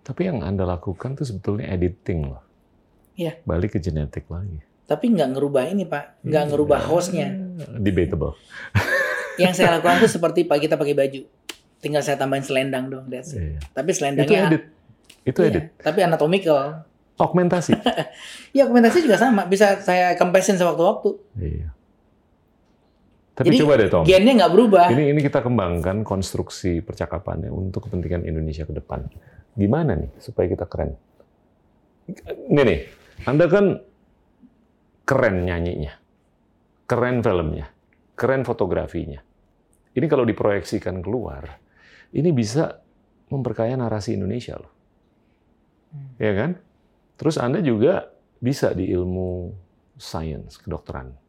Tapi 0.00 0.20
yang 0.24 0.40
Anda 0.40 0.64
lakukan 0.64 1.14
tuh 1.14 1.24
sebetulnya 1.24 1.68
editing 1.68 2.28
loh. 2.28 2.42
Iya. 3.14 3.40
Balik 3.42 3.74
ke 3.74 3.80
genetik 3.80 4.24
lagi. 4.26 4.62
Tapi 4.84 5.10
nggak 5.10 5.36
ngerubah 5.36 5.68
ini 5.68 5.84
pak, 5.84 6.22
nggak 6.22 6.42
Hmm. 6.42 6.50
ngerubah 6.50 6.80
hostnya. 6.84 7.28
Debatable. 7.84 8.32
Yang 9.42 9.52
saya 9.56 9.76
lakukan 9.76 10.00
tuh 10.00 10.10
seperti 10.10 10.42
pak 10.42 10.58
kita 10.58 10.74
pakai 10.74 10.94
baju, 10.94 11.20
tinggal 11.78 12.00
saya 12.00 12.16
tambahin 12.16 12.42
selendang 12.42 12.88
dong, 12.88 13.06
that's 13.06 13.32
it. 13.32 13.54
Iya. 13.54 13.58
Tapi 13.70 13.88
Itu 13.88 13.96
selendangnya, 13.96 14.40
edit. 14.48 14.62
Itu 15.22 15.38
Iya, 15.40 15.50
edit. 15.50 15.64
tapi 15.78 15.98
anatomical. 16.00 16.88
Augmentasi. 17.16 17.74
Ya 18.48 18.64
komentasi 18.64 19.04
juga 19.04 19.14
sama, 19.14 19.44
bisa 19.44 19.76
saya 19.78 20.16
kempesin 20.16 20.56
sewaktu-waktu. 20.56 21.10
iya. 21.38 21.68
Tapi 23.38 23.54
Jadi, 23.54 23.58
coba 23.62 23.72
deh 23.78 23.86
Tom. 23.86 24.02
Gennya 24.02 24.34
nggak 24.34 24.50
berubah. 24.50 24.90
Ini 24.90 25.14
ini 25.14 25.20
kita 25.22 25.46
kembangkan 25.46 26.02
konstruksi 26.02 26.82
percakapannya 26.82 27.54
untuk 27.54 27.86
kepentingan 27.86 28.26
Indonesia 28.26 28.66
ke 28.66 28.74
depan. 28.74 29.06
Gimana 29.54 29.94
nih 29.94 30.10
supaya 30.18 30.50
kita 30.50 30.66
keren? 30.66 30.98
Ini 32.50 32.62
nih, 32.66 32.80
Anda 33.30 33.46
kan 33.46 33.78
keren 35.06 35.46
nyanyinya, 35.46 35.94
keren 36.90 37.22
filmnya, 37.22 37.70
keren 38.18 38.42
fotografinya. 38.42 39.22
Ini 39.94 40.06
kalau 40.10 40.26
diproyeksikan 40.26 40.98
keluar, 40.98 41.62
ini 42.10 42.34
bisa 42.34 42.82
memperkaya 43.30 43.78
narasi 43.78 44.18
Indonesia 44.18 44.58
loh. 44.58 44.72
Hmm. 45.94 46.10
Ya 46.18 46.32
kan? 46.34 46.50
Terus 47.14 47.38
Anda 47.38 47.62
juga 47.62 48.10
bisa 48.42 48.74
di 48.74 48.90
ilmu 48.90 49.54
sains, 49.94 50.58
kedokteran. 50.58 51.27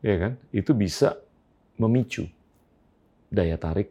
Ya 0.00 0.16
kan? 0.16 0.32
Itu 0.52 0.72
bisa 0.72 1.16
memicu 1.80 2.28
daya 3.30 3.56
tarik 3.56 3.88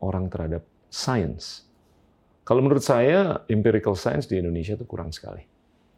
orang 0.00 0.30
terhadap 0.30 0.62
sains. 0.88 1.66
Kalau 2.44 2.60
menurut 2.60 2.84
saya, 2.84 3.40
empirical 3.48 3.96
science 3.96 4.28
di 4.28 4.36
Indonesia 4.36 4.76
itu 4.76 4.84
kurang 4.84 5.10
sekali. 5.10 5.42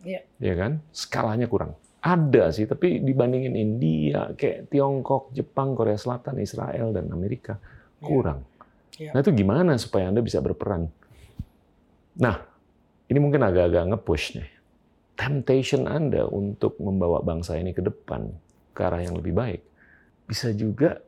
Iya. 0.07 0.23
Ya 0.39 0.55
kan? 0.55 0.79
Skalanya 0.95 1.51
kurang. 1.51 1.75
Ada 1.99 2.55
sih, 2.55 2.71
tapi 2.71 3.03
dibandingin 3.03 3.59
India, 3.59 4.31
kayak 4.39 4.71
Tiongkok, 4.71 5.35
Jepang, 5.35 5.75
Korea 5.75 5.99
Selatan, 5.99 6.39
Israel, 6.39 6.95
dan 6.95 7.11
Amerika, 7.11 7.59
kurang. 7.99 8.47
Iya. 8.95 9.11
Nah 9.11 9.21
itu 9.27 9.35
gimana 9.35 9.75
supaya 9.75 10.07
Anda 10.07 10.23
bisa 10.23 10.39
berperan? 10.39 10.87
Nah, 12.23 12.37
ini 13.11 13.19
mungkin 13.19 13.43
agak-agak 13.43 13.83
nge-push 13.91 14.39
nih. 14.39 14.49
Temptation 15.19 15.91
Anda 15.91 16.31
untuk 16.31 16.79
membawa 16.79 17.27
bangsa 17.27 17.59
ini 17.59 17.75
ke 17.75 17.83
depan, 17.83 18.31
ke 18.77 18.85
arah 18.85 19.01
yang 19.01 19.17
lebih 19.17 19.33
baik, 19.33 19.65
bisa 20.29 20.53
juga 20.53 21.01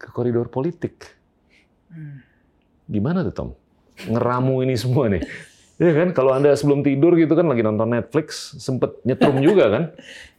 ke 0.00 0.08
koridor 0.08 0.48
politik. 0.48 1.04
Hmm. 1.92 2.24
Gimana 2.88 3.20
tuh 3.28 3.34
Tom? 3.36 3.50
Ngeramu 4.08 4.64
ini 4.64 4.74
semua 4.80 5.12
nih. 5.12 5.20
Ya 5.78 5.94
kan, 5.94 6.10
kalau 6.10 6.34
Anda 6.34 6.58
sebelum 6.58 6.82
tidur 6.82 7.14
gitu 7.14 7.38
kan 7.38 7.46
lagi 7.46 7.62
nonton 7.62 7.94
Netflix, 7.94 8.50
sempet 8.58 8.98
nyetrum 9.06 9.38
juga 9.46 9.70
kan? 9.70 9.84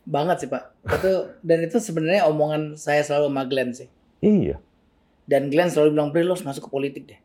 Banget 0.04 0.44
sih 0.44 0.50
pak. 0.52 0.76
Itu 0.84 1.32
dan 1.40 1.64
itu 1.64 1.80
sebenarnya 1.80 2.28
omongan 2.28 2.76
saya 2.76 3.00
selalu 3.08 3.32
sama 3.32 3.44
Glenn 3.48 3.72
sih. 3.72 3.88
Iya. 4.20 4.60
Dan 5.24 5.48
Glenn 5.48 5.72
selalu 5.72 5.96
bilang, 5.96 6.12
Bri, 6.12 6.28
lo 6.28 6.36
harus 6.36 6.44
masuk 6.44 6.68
ke 6.68 6.72
politik 6.76 7.04
deh. 7.08 7.20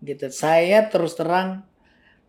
Gitu. 0.00 0.32
Saya 0.32 0.88
terus 0.88 1.12
terang 1.20 1.68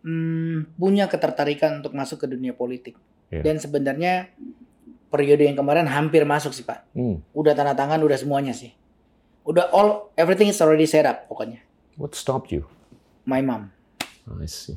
hmm, 0.03 0.75
punya 0.75 1.07
ketertarikan 1.07 1.79
untuk 1.79 1.95
masuk 1.95 2.23
ke 2.23 2.27
dunia 2.27 2.51
politik. 2.51 2.99
Iya. 3.31 3.47
Dan 3.47 3.63
sebenarnya 3.63 4.35
periode 5.07 5.43
yang 5.43 5.55
kemarin 5.55 5.85
hampir 5.85 6.23
masuk 6.23 6.51
sih 6.51 6.63
Pak. 6.63 6.88
Hmm. 6.91 7.23
Udah 7.31 7.51
tanda 7.51 7.71
tangan, 7.71 7.99
udah 7.99 8.15
semuanya 8.15 8.51
sih. 8.51 8.71
Udah 9.43 9.71
all, 9.71 10.11
everything 10.13 10.47
is 10.47 10.59
already 10.59 10.84
set 10.84 11.03
up 11.03 11.25
pokoknya. 11.25 11.63
What 11.95 12.13
stopped 12.13 12.51
you? 12.51 12.67
My 13.23 13.39
mom. 13.39 13.71
I 14.27 14.45
see. 14.45 14.75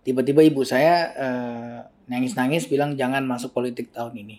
Tiba-tiba 0.00 0.40
ibu 0.40 0.62
saya 0.62 0.94
eh, 1.10 1.78
nangis-nangis 2.06 2.64
bilang 2.64 2.94
jangan 2.94 3.24
masuk 3.24 3.50
politik 3.50 3.90
tahun 3.90 4.14
ini. 4.16 4.36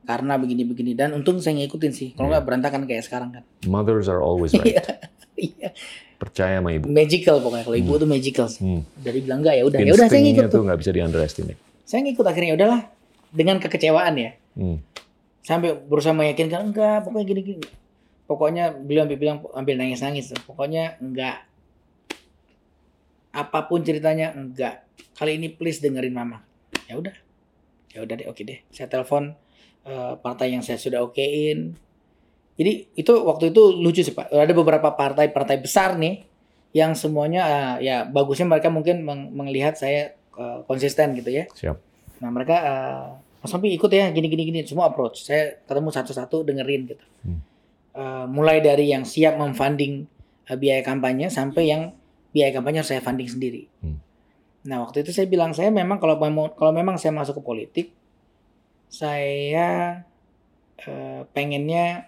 Karena 0.00 0.34
begini-begini. 0.34 0.96
Dan 0.96 1.12
untung 1.12 1.38
saya 1.38 1.54
ngikutin 1.56 1.92
sih. 1.92 2.08
Kalau 2.12 2.26
Iya. 2.26 2.32
nggak 2.34 2.44
berantakan 2.44 2.80
kayak 2.84 3.04
sekarang 3.04 3.30
kan. 3.30 3.44
Mothers 3.62 4.08
are 4.08 4.18
always 4.18 4.50
right. 4.56 4.64
Iya. 4.66 4.82
Iya. 5.36 5.68
Percaya 6.16 6.58
sama 6.58 6.72
ibu. 6.72 6.88
magical 6.88 7.40
pokoknya 7.40 7.64
kalau 7.64 7.78
ibu 7.78 7.92
Hmm. 7.94 8.00
tuh 8.00 8.08
magical 8.08 8.46
sih. 8.48 8.60
Hmm. 8.60 8.82
Dari 8.96 9.20
bilang 9.20 9.40
enggak 9.40 9.54
ya 9.56 9.64
udah 9.64 9.78
ya 9.78 9.92
udah 9.94 10.08
saya 10.08 10.20
ngikut 10.20 10.48
tuh 10.48 10.62
nggak 10.64 10.78
bisa 10.78 10.90
di 10.90 11.00
underestimate. 11.00 11.60
Saya 11.84 12.00
ngikut 12.02 12.24
akhirnya 12.24 12.48
ya 12.48 12.56
udahlah 12.56 12.80
dengan 13.30 13.62
kekecewaan 13.62 14.14
ya. 14.18 14.30
Hmm. 14.58 14.82
Sampai 15.40 15.72
berusaha 15.74 16.12
meyakinkan 16.12 16.70
enggak 16.70 17.06
pokoknya 17.06 17.26
gini-gini. 17.26 17.66
Pokoknya 18.30 18.70
beliau 18.70 19.06
sampai 19.06 19.18
bilang 19.18 19.42
ambil 19.56 19.74
nangis-nangis. 19.80 20.30
Pokoknya 20.46 21.00
enggak. 21.02 21.46
Apa 23.34 23.66
pun 23.66 23.82
ceritanya 23.82 24.34
enggak. 24.34 24.86
Kali 25.18 25.38
ini 25.38 25.50
please 25.50 25.82
dengerin 25.82 26.14
mama. 26.14 26.42
Ya 26.86 26.98
udah. 26.98 27.14
Ya 27.90 28.06
udah 28.06 28.14
deh 28.14 28.26
oke 28.30 28.42
deh. 28.46 28.62
Saya 28.70 28.86
telepon 28.86 29.34
eh, 29.86 30.14
partai 30.22 30.54
yang 30.54 30.62
saya 30.62 30.78
sudah 30.78 31.02
okein. 31.02 31.74
Jadi 32.54 32.92
itu 32.94 33.12
waktu 33.24 33.50
itu 33.50 33.62
lucu 33.74 34.04
sih 34.04 34.14
Pak. 34.14 34.30
Ada 34.30 34.52
beberapa 34.54 34.94
partai-partai 34.94 35.56
besar 35.58 35.96
nih 35.98 36.22
yang 36.70 36.94
semuanya 36.94 37.42
eh, 37.80 37.90
ya 37.90 37.96
bagusnya 38.06 38.46
mereka 38.46 38.70
mungkin 38.70 39.02
meng- 39.02 39.34
melihat 39.34 39.74
saya 39.74 40.14
eh, 40.14 40.58
konsisten 40.70 41.18
gitu 41.18 41.34
ya. 41.34 41.50
Siap. 41.50 41.89
Nah 42.20 42.28
mereka 42.28 42.56
eh, 42.60 43.06
Mas 43.40 43.50
Tompi 43.50 43.72
ikut 43.72 43.88
ya 43.88 44.12
gini 44.12 44.28
gini 44.28 44.42
gini 44.52 44.60
semua 44.68 44.92
approach. 44.92 45.24
Saya 45.24 45.58
ketemu 45.64 45.88
satu-satu 45.88 46.44
dengerin 46.44 46.82
gitu. 46.92 47.04
Hmm. 47.24 47.40
Uh, 47.90 48.24
mulai 48.30 48.62
dari 48.62 48.86
yang 48.86 49.02
siap 49.02 49.34
memfunding 49.34 50.06
uh, 50.46 50.54
biaya 50.54 50.78
kampanye 50.86 51.26
sampai 51.26 51.74
yang 51.74 51.90
biaya 52.30 52.54
kampanye 52.54 52.84
harus 52.84 52.92
saya 52.94 53.02
funding 53.02 53.26
sendiri. 53.26 53.66
Hmm. 53.82 53.98
Nah 54.68 54.84
waktu 54.86 55.02
itu 55.02 55.10
saya 55.10 55.26
bilang 55.26 55.56
saya 55.56 55.72
memang 55.72 55.98
kalau 55.98 56.20
mau 56.30 56.52
kalau 56.54 56.70
memang 56.70 57.00
saya 57.00 57.16
masuk 57.16 57.40
ke 57.40 57.42
politik, 57.42 57.86
saya 58.92 60.04
uh, 60.86 61.26
pengennya 61.32 62.06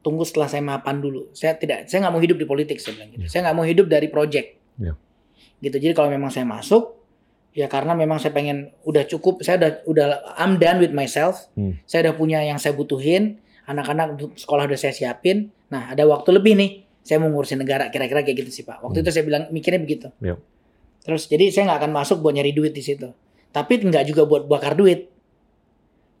tunggu 0.00 0.22
setelah 0.22 0.46
saya 0.46 0.62
mapan 0.62 1.02
dulu. 1.02 1.30
Saya 1.34 1.58
tidak, 1.58 1.90
saya 1.90 2.06
nggak 2.06 2.14
mau 2.14 2.22
hidup 2.22 2.38
di 2.38 2.46
politik 2.46 2.78
saya 2.78 2.98
bilang 2.98 3.10
gitu. 3.14 3.26
Ya. 3.26 3.28
Saya 3.30 3.40
nggak 3.50 3.56
mau 3.58 3.66
hidup 3.66 3.86
dari 3.90 4.08
project. 4.10 4.48
Ya. 4.78 4.94
Gitu. 5.62 5.76
Jadi 5.78 5.92
kalau 5.94 6.10
memang 6.10 6.30
saya 6.30 6.46
masuk, 6.46 7.01
ya 7.52 7.68
karena 7.68 7.92
memang 7.92 8.16
saya 8.18 8.32
pengen 8.32 8.72
udah 8.84 9.04
cukup. 9.08 9.44
Saya 9.44 9.60
udah 9.60 9.70
udah 9.88 10.06
I'm 10.40 10.56
done 10.56 10.80
with 10.80 10.92
myself. 10.92 11.48
Hmm. 11.56 11.78
Saya 11.84 12.10
udah 12.10 12.14
punya 12.16 12.38
yang 12.44 12.56
saya 12.56 12.72
butuhin. 12.72 13.38
Anak-anak 13.68 14.18
sekolah 14.40 14.66
udah 14.66 14.78
saya 14.80 14.92
siapin. 14.92 15.52
Nah 15.70 15.92
ada 15.92 16.04
waktu 16.08 16.32
lebih 16.34 16.56
nih. 16.58 16.70
Saya 17.02 17.18
mau 17.20 17.30
ngurusin 17.30 17.60
negara. 17.60 17.88
Kira-kira 17.92 18.22
kayak 18.22 18.46
gitu 18.46 18.50
sih 18.50 18.64
pak. 18.64 18.80
Waktu 18.82 19.00
Hmm. 19.00 19.04
itu 19.06 19.10
saya 19.12 19.24
bilang 19.24 19.42
mikirnya 19.52 19.80
begitu. 19.80 20.08
Ya. 20.18 20.36
Terus 21.02 21.26
jadi 21.26 21.50
saya 21.50 21.72
nggak 21.72 21.80
akan 21.86 21.92
masuk 21.92 22.22
buat 22.22 22.34
nyari 22.34 22.54
duit 22.54 22.72
di 22.72 22.82
situ. 22.82 23.10
Tapi 23.52 23.84
nggak 23.84 24.04
juga 24.08 24.22
buat 24.24 24.48
bakar 24.48 24.72
duit. 24.78 25.12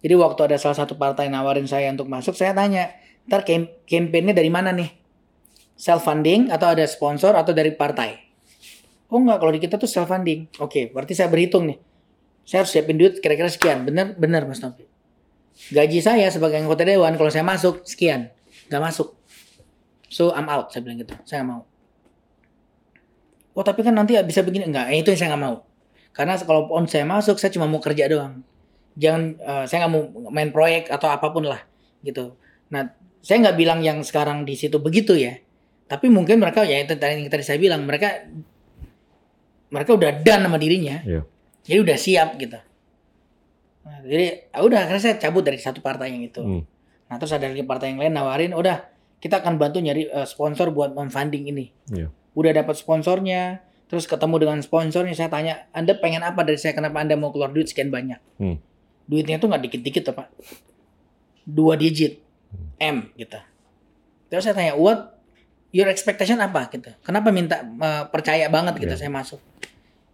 Jadi 0.02 0.14
waktu 0.18 0.40
ada 0.50 0.56
salah 0.58 0.74
satu 0.74 0.98
partai 0.98 1.30
nawarin 1.30 1.64
saya 1.70 1.86
untuk 1.94 2.10
masuk, 2.10 2.34
saya 2.34 2.50
tanya, 2.50 2.90
ntar 3.30 3.46
campaign-nya 3.86 4.34
dari 4.34 4.50
mana 4.50 4.74
nih? 4.74 4.90
Self 5.78 6.02
funding 6.02 6.50
atau 6.50 6.74
ada 6.74 6.82
sponsor 6.90 7.38
atau 7.38 7.54
dari 7.54 7.70
partai? 7.70 8.31
Oh 9.12 9.20
enggak, 9.20 9.44
kalau 9.44 9.52
di 9.52 9.60
kita 9.60 9.76
tuh 9.76 9.84
self 9.84 10.08
funding. 10.08 10.48
Oke, 10.56 10.88
berarti 10.88 11.12
saya 11.12 11.28
berhitung 11.28 11.68
nih. 11.68 11.76
Saya 12.48 12.64
harus 12.64 12.72
siapin 12.72 12.96
duit 12.96 13.20
kira-kira 13.20 13.52
sekian. 13.52 13.84
Bener, 13.84 14.16
bener 14.16 14.48
Mas 14.48 14.64
Novi. 14.64 14.88
Gaji 15.68 16.00
saya 16.00 16.32
sebagai 16.32 16.56
anggota 16.56 16.80
dewan 16.88 17.12
kalau 17.20 17.28
saya 17.28 17.44
masuk 17.44 17.84
sekian, 17.84 18.32
nggak 18.72 18.82
masuk. 18.82 19.12
So 20.08 20.32
I'm 20.32 20.48
out, 20.48 20.72
saya 20.72 20.80
bilang 20.80 21.04
gitu. 21.04 21.12
Saya 21.28 21.44
nggak 21.44 21.50
mau. 21.52 21.62
Oh 23.52 23.60
tapi 23.60 23.84
kan 23.84 23.92
nanti 23.92 24.16
bisa 24.24 24.40
begini 24.40 24.64
enggak? 24.64 24.88
Eh, 24.88 25.04
itu 25.04 25.12
yang 25.12 25.20
saya 25.20 25.28
nggak 25.36 25.44
mau. 25.44 25.56
Karena 26.16 26.40
kalau 26.40 26.72
on 26.72 26.88
saya 26.88 27.04
masuk, 27.04 27.36
saya 27.36 27.52
cuma 27.52 27.68
mau 27.68 27.84
kerja 27.84 28.08
doang. 28.08 28.40
Jangan, 28.96 29.22
eh, 29.36 29.64
saya 29.68 29.84
nggak 29.84 29.92
mau 29.92 30.02
main 30.32 30.48
proyek 30.48 30.88
atau 30.88 31.12
apa 31.12 31.28
pun 31.28 31.44
lah, 31.44 31.60
gitu. 32.00 32.32
Nah, 32.72 32.88
saya 33.20 33.44
nggak 33.44 33.56
bilang 33.60 33.84
yang 33.84 34.00
sekarang 34.00 34.48
di 34.48 34.56
situ 34.56 34.80
begitu 34.80 35.12
ya. 35.20 35.36
Tapi 35.84 36.08
mungkin 36.08 36.40
mereka 36.40 36.64
ya 36.64 36.80
itu 36.80 36.96
yang 36.96 37.28
tadi 37.28 37.44
saya 37.44 37.60
bilang 37.60 37.84
mereka 37.84 38.24
mereka 39.72 39.96
udah 39.96 40.20
done 40.20 40.42
sama 40.44 40.58
dirinya. 40.60 41.00
Iya. 41.00 41.24
Jadi 41.64 41.78
udah 41.80 41.96
siap 41.96 42.28
gitu. 42.36 42.60
Nah, 43.82 43.98
jadi 44.04 44.52
ah, 44.52 44.62
udah 44.62 44.78
akhirnya 44.86 45.02
saya 45.02 45.16
cabut 45.18 45.42
dari 45.42 45.58
satu 45.58 45.80
partai 45.80 46.14
yang 46.14 46.22
itu. 46.22 46.42
Hmm. 46.44 46.62
Nah 47.08 47.16
terus 47.18 47.32
ada 47.34 47.48
lagi 47.48 47.64
partai 47.64 47.96
yang 47.96 47.98
lain 48.04 48.14
nawarin, 48.14 48.52
udah 48.52 48.84
kita 49.18 49.40
akan 49.40 49.56
bantu 49.56 49.80
nyari 49.80 50.06
eh, 50.06 50.28
sponsor 50.28 50.70
buat 50.70 50.92
memfunding 50.92 51.48
ini. 51.50 51.72
Iya. 51.90 52.12
Udah 52.36 52.52
dapat 52.52 52.78
sponsornya, 52.78 53.64
terus 53.88 54.04
ketemu 54.04 54.36
dengan 54.40 54.58
sponsornya, 54.60 55.12
saya 55.16 55.28
tanya, 55.32 55.68
Anda 55.72 55.96
pengen 55.96 56.24
apa 56.24 56.44
dari 56.44 56.56
saya? 56.56 56.72
Kenapa 56.72 57.00
Anda 57.00 57.16
mau 57.16 57.32
keluar 57.32 57.52
duit 57.52 57.68
sekian 57.68 57.92
banyak? 57.92 58.20
Hmm. 58.38 58.56
Duitnya 59.08 59.36
tuh 59.40 59.50
nggak 59.52 59.62
dikit-dikit 59.68 60.02
tuh 60.12 60.14
Pak. 60.16 60.28
Dua 61.44 61.74
digit, 61.76 62.22
M 62.80 63.12
gitu. 63.18 63.40
Terus 64.32 64.42
saya 64.48 64.54
tanya, 64.56 64.74
what 64.78 65.21
your 65.72 65.88
expectation 65.88 66.38
apa 66.38 66.68
gitu? 66.70 66.92
Kenapa 67.02 67.32
minta 67.32 67.64
eh, 67.64 68.04
percaya 68.12 68.46
banget 68.52 68.78
gitu 68.78 68.94
Iya. 68.94 69.00
saya 69.00 69.10
masuk? 69.10 69.40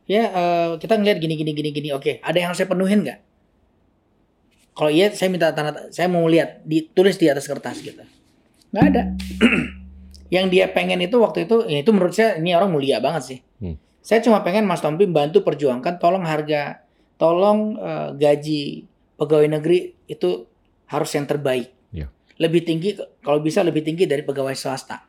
Ya 0.09 0.25
eh, 0.31 0.71
kita 0.79 0.97
ngeliat 0.97 1.19
gini 1.19 1.35
gini 1.37 1.53
gini 1.53 1.71
gini. 1.75 1.89
Oke, 1.93 2.23
ada 2.23 2.37
yang 2.39 2.55
harus 2.55 2.63
saya 2.63 2.71
penuhin 2.71 3.05
nggak? 3.05 3.21
Kalau 4.79 4.95
iya, 4.95 5.11
saya 5.11 5.27
minta 5.27 5.51
tanda, 5.51 5.91
saya 5.91 6.07
mau 6.07 6.23
lihat 6.31 6.63
ditulis 6.63 7.19
di 7.19 7.27
atas 7.27 7.51
kertas 7.51 7.83
gitu. 7.83 7.99
Nggak 8.71 8.85
ada. 8.95 9.03
yang 10.35 10.47
dia 10.47 10.71
pengen 10.71 11.03
itu 11.03 11.19
waktu 11.19 11.51
itu, 11.51 11.67
ya 11.67 11.83
itu 11.83 11.91
menurut 11.91 12.15
saya 12.15 12.39
ini 12.39 12.55
orang 12.55 12.71
mulia 12.71 13.03
banget 13.03 13.23
sih. 13.27 13.39
Hmm. 13.59 13.75
Saya 13.99 14.23
cuma 14.23 14.47
pengen 14.47 14.71
Mas 14.71 14.79
Tompi 14.79 15.11
bantu 15.11 15.43
perjuangkan, 15.43 15.99
tolong 15.99 16.23
harga, 16.23 16.87
tolong 17.19 17.75
eh, 17.75 18.09
gaji 18.15 18.87
pegawai 19.19 19.59
negeri 19.59 19.99
itu 20.07 20.47
harus 20.87 21.11
yang 21.11 21.27
terbaik. 21.27 21.75
Iya. 21.91 22.07
Lebih 22.39 22.63
tinggi, 22.63 22.95
kalau 23.27 23.43
bisa 23.43 23.67
lebih 23.67 23.83
tinggi 23.83 24.07
dari 24.07 24.23
pegawai 24.23 24.55
swasta. 24.55 25.08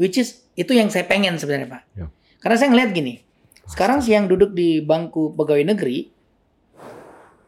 Which 0.00 0.16
is 0.16 0.48
itu 0.56 0.72
yang 0.72 0.88
saya 0.88 1.04
pengen 1.04 1.36
sebenarnya 1.36 1.68
Pak. 1.68 1.82
Iya. 1.92 2.06
Karena 2.40 2.56
saya 2.56 2.68
ngeliat 2.72 2.90
gini, 2.96 3.20
sekarang 3.68 4.00
sih 4.00 4.16
yang 4.16 4.24
duduk 4.24 4.56
di 4.56 4.80
bangku 4.80 5.36
pegawai 5.36 5.76
negeri, 5.76 6.08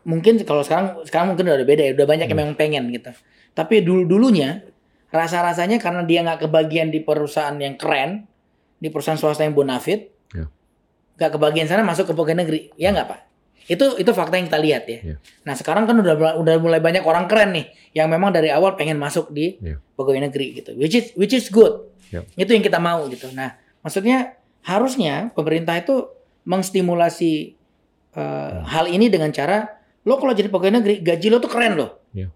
mungkin 0.04 0.42
kalau 0.44 0.60
sekarang 0.60 1.00
sekarang 1.08 1.32
mungkin 1.32 1.48
udah 1.48 1.64
beda 1.64 1.82
ya, 1.88 1.92
udah 1.96 2.06
banyak 2.06 2.26
yang 2.28 2.38
memang 2.38 2.56
pengen 2.58 2.92
gitu. 2.92 3.08
Tapi 3.56 3.80
dulu 3.80 4.04
dulunya 4.04 4.60
rasa 5.08 5.40
rasanya 5.44 5.80
karena 5.80 6.04
dia 6.04 6.20
nggak 6.24 6.44
kebagian 6.44 6.92
di 6.92 7.00
perusahaan 7.00 7.56
yang 7.56 7.80
keren, 7.80 8.28
di 8.76 8.88
perusahaan 8.92 9.16
swasta 9.16 9.44
yang 9.48 9.56
bonafit, 9.56 10.12
Ya. 10.32 10.48
nggak 11.20 11.30
kebagian 11.40 11.68
sana 11.68 11.84
masuk 11.84 12.08
ke 12.08 12.12
pegawai 12.12 12.44
negeri, 12.44 12.60
ya 12.76 12.92
nggak 12.92 13.06
pak? 13.08 13.20
Itu 13.62 13.94
itu 13.94 14.10
fakta 14.10 14.40
yang 14.40 14.50
kita 14.50 14.58
lihat 14.58 14.84
ya. 14.90 14.98
Ya. 15.14 15.16
Nah 15.46 15.54
sekarang 15.54 15.86
kan 15.86 15.94
udah 15.94 16.36
udah 16.40 16.54
mulai 16.58 16.80
banyak 16.82 17.04
orang 17.06 17.28
keren 17.30 17.54
nih, 17.54 17.70
yang 17.94 18.10
memang 18.10 18.32
dari 18.34 18.48
awal 18.50 18.74
pengen 18.74 18.98
masuk 18.98 19.30
di 19.30 19.56
Ya. 19.62 19.78
pegawai 19.94 20.28
negeri 20.28 20.60
gitu, 20.60 20.74
which 20.76 20.96
is 20.96 21.12
which 21.14 21.32
is 21.32 21.46
good. 21.52 21.91
Ya. 22.12 22.20
Itu 22.36 22.52
yang 22.52 22.60
kita 22.60 22.76
mau 22.76 23.08
gitu. 23.08 23.32
Nah 23.32 23.56
maksudnya 23.80 24.36
harusnya 24.62 25.32
pemerintah 25.32 25.80
itu 25.80 26.06
mengstimulasi 26.44 27.56
uh, 28.14 28.62
hal 28.68 28.86
ini 28.92 29.08
dengan 29.08 29.32
cara 29.32 29.80
lo 30.02 30.18
kalau 30.18 30.34
jadi 30.34 30.50
pegawai 30.50 30.82
negeri 30.82 30.94
gaji 31.00 31.26
lo 31.32 31.38
tuh 31.40 31.48
keren 31.50 31.74
loh. 31.78 31.98
Ya. 32.12 32.28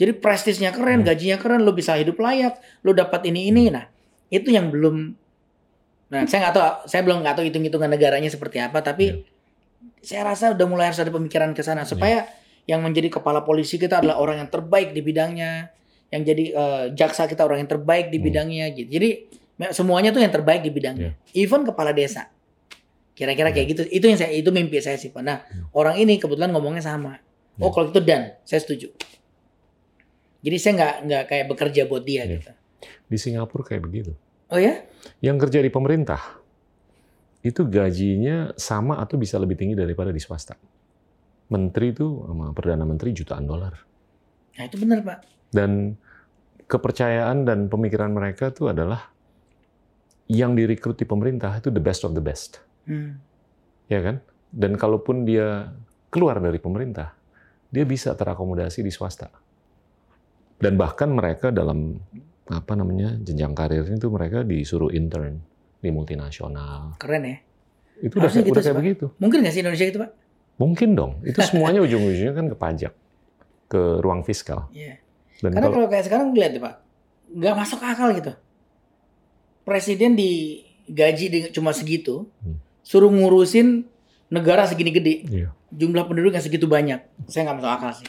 Jadi 0.00 0.18
prestisnya 0.18 0.74
keren, 0.74 1.04
Hmm. 1.04 1.08
gajinya 1.08 1.38
keren, 1.38 1.62
lo 1.62 1.70
bisa 1.76 1.94
hidup 1.94 2.18
layak, 2.18 2.58
lo 2.82 2.90
dapat 2.90 3.28
ini 3.30 3.52
ini. 3.52 3.70
Nah 3.70 3.86
itu 4.32 4.50
yang 4.50 4.72
belum. 4.72 5.14
Nah 6.10 6.20
saya 6.26 6.48
nggak 6.48 6.54
tahu, 6.56 6.64
saya 6.88 7.00
belum 7.06 7.22
nggak 7.22 7.34
tahu 7.38 7.44
hitung 7.46 7.64
hitungan 7.64 7.88
negaranya 7.88 8.28
seperti 8.28 8.58
apa, 8.58 8.80
tapi 8.82 9.22
saya 10.02 10.26
rasa 10.26 10.50
udah 10.50 10.66
mulai 10.66 10.90
harus 10.90 10.98
ada 10.98 11.12
pemikiran 11.14 11.54
ke 11.54 11.62
sana 11.62 11.86
supaya 11.86 12.26
yang 12.66 12.82
menjadi 12.82 13.10
kepala 13.20 13.42
polisi 13.46 13.78
kita 13.78 14.02
adalah 14.02 14.18
orang 14.18 14.42
yang 14.42 14.50
terbaik 14.50 14.90
di 14.96 15.00
bidangnya, 15.04 15.70
yang 16.12 16.22
jadi 16.22 16.44
eh, 16.52 16.84
jaksa 16.92 17.24
kita 17.24 17.42
orang 17.42 17.64
yang 17.64 17.70
terbaik 17.70 18.12
di 18.12 18.20
Hmm. 18.20 18.26
bidangnya 18.28 18.66
gitu. 18.76 18.88
Jadi 18.92 19.08
semuanya 19.72 20.12
tuh 20.12 20.20
yang 20.20 20.30
terbaik 20.30 20.60
di 20.60 20.68
bidangnya. 20.68 21.16
Even 21.32 21.64
kepala 21.64 21.90
desa. 21.90 22.28
Kira-kira 23.12 23.48
kayak 23.50 23.66
gitu. 23.68 23.82
Itu 23.88 24.04
yang 24.06 24.16
saya 24.16 24.32
itu 24.32 24.48
mimpi 24.48 24.76
saya 24.78 24.96
sih, 24.96 25.08
Pak. 25.08 25.20
Nah, 25.20 25.40
orang 25.72 25.96
ini 25.96 26.16
kebetulan 26.16 26.52
ngomongnya 26.52 26.84
sama. 26.84 27.16
Oh, 27.60 27.68
Ya. 27.68 27.72
kalau 27.72 27.86
itu 27.92 28.00
dan 28.00 28.36
saya 28.42 28.60
setuju. 28.60 28.88
Jadi 30.42 30.56
saya 30.58 30.72
nggak 30.74 30.94
nggak 31.06 31.22
kayak 31.28 31.44
bekerja 31.48 31.82
buat 31.86 32.02
dia 32.02 32.24
Ya. 32.24 32.36
gitu. 32.36 32.50
Di 33.06 33.16
Singapura 33.16 33.62
kayak 33.62 33.82
begitu. 33.84 34.12
Oh 34.48 34.58
ya? 34.58 34.84
Yang 35.20 35.48
kerja 35.48 35.58
di 35.62 35.70
pemerintah 35.70 36.20
itu 37.40 37.64
gajinya 37.64 38.52
sama 38.54 38.98
atau 38.98 39.16
bisa 39.16 39.36
lebih 39.36 39.54
tinggi 39.54 39.74
daripada 39.74 40.10
di 40.10 40.18
swasta. 40.18 40.56
Menteri 41.48 41.92
itu 41.92 42.06
sama 42.24 42.50
perdana 42.52 42.82
menteri 42.82 43.12
jutaan 43.12 43.44
dolar. 43.44 43.74
Nah, 44.52 44.64
itu 44.64 44.76
benar, 44.76 45.00
Pak. 45.00 45.18
Dan 45.52 45.94
kepercayaan 46.64 47.44
dan 47.44 47.68
pemikiran 47.68 48.10
mereka 48.16 48.48
itu 48.48 48.72
adalah 48.72 49.12
yang 50.32 50.56
direkrut 50.56 50.96
di 50.96 51.04
pemerintah 51.04 51.60
itu 51.60 51.68
the 51.68 51.82
best 51.82 52.08
of 52.08 52.16
the 52.16 52.24
best. 52.24 52.64
Hmm. 52.88 53.20
Ya 53.92 54.00
kan? 54.00 54.24
Dan 54.48 54.80
kalaupun 54.80 55.28
dia 55.28 55.68
keluar 56.08 56.40
dari 56.40 56.56
pemerintah, 56.56 57.12
dia 57.68 57.84
bisa 57.84 58.16
terakomodasi 58.16 58.80
di 58.80 58.88
swasta. 58.88 59.28
Dan 60.56 60.80
bahkan 60.80 61.12
mereka 61.12 61.52
dalam 61.52 62.00
apa 62.48 62.72
namanya 62.76 63.16
jenjang 63.20 63.52
karirnya 63.52 63.96
itu 63.98 64.08
mereka 64.08 64.44
disuruh 64.44 64.88
intern 64.92 65.40
di 65.82 65.90
multinasional. 65.90 66.96
Keren 66.96 67.22
ya. 67.26 67.36
Itu 67.98 68.18
udah, 68.18 68.30
gitu 68.30 68.50
udah 68.54 68.62
kayak 68.62 68.76
Pak. 68.76 68.82
begitu. 68.82 69.06
Mungkin 69.18 69.38
nggak 69.42 69.52
sih 69.52 69.60
Indonesia 69.60 69.86
gitu, 69.90 69.98
Pak? 70.00 70.10
Mungkin 70.62 70.88
dong. 70.94 71.12
Itu 71.26 71.42
semuanya 71.42 71.82
ujung-ujungnya 71.82 72.34
kan 72.34 72.46
ke 72.46 72.56
pajak, 72.56 72.92
ke 73.66 73.82
ruang 73.98 74.22
fiskal. 74.22 74.70
Iya. 74.70 75.01
Dan 75.42 75.50
Karena 75.52 75.66
kalau 75.66 75.74
kalau 75.74 75.88
kayak 75.90 76.04
sekarang 76.06 76.26
lihat 76.32 76.54
deh, 76.54 76.62
Pak. 76.62 76.74
Nggak 77.34 77.54
masuk 77.58 77.80
akal 77.82 78.08
gitu. 78.14 78.32
Presiden 79.62 80.14
digaji 80.14 81.24
di- 81.26 81.50
cuma 81.50 81.70
segitu, 81.70 82.26
Hmm. 82.42 82.58
suruh 82.82 83.10
ngurusin 83.10 83.86
negara 84.26 84.66
segini 84.66 84.90
gede, 84.90 85.14
iya, 85.28 85.48
jumlah 85.68 86.02
penduduk 86.02 86.32
yang 86.32 86.42
segitu 86.42 86.66
banyak. 86.66 87.02
Saya 87.26 87.46
nggak 87.46 87.56
masuk 87.58 87.72
akal 87.72 87.90
sih. 87.94 88.08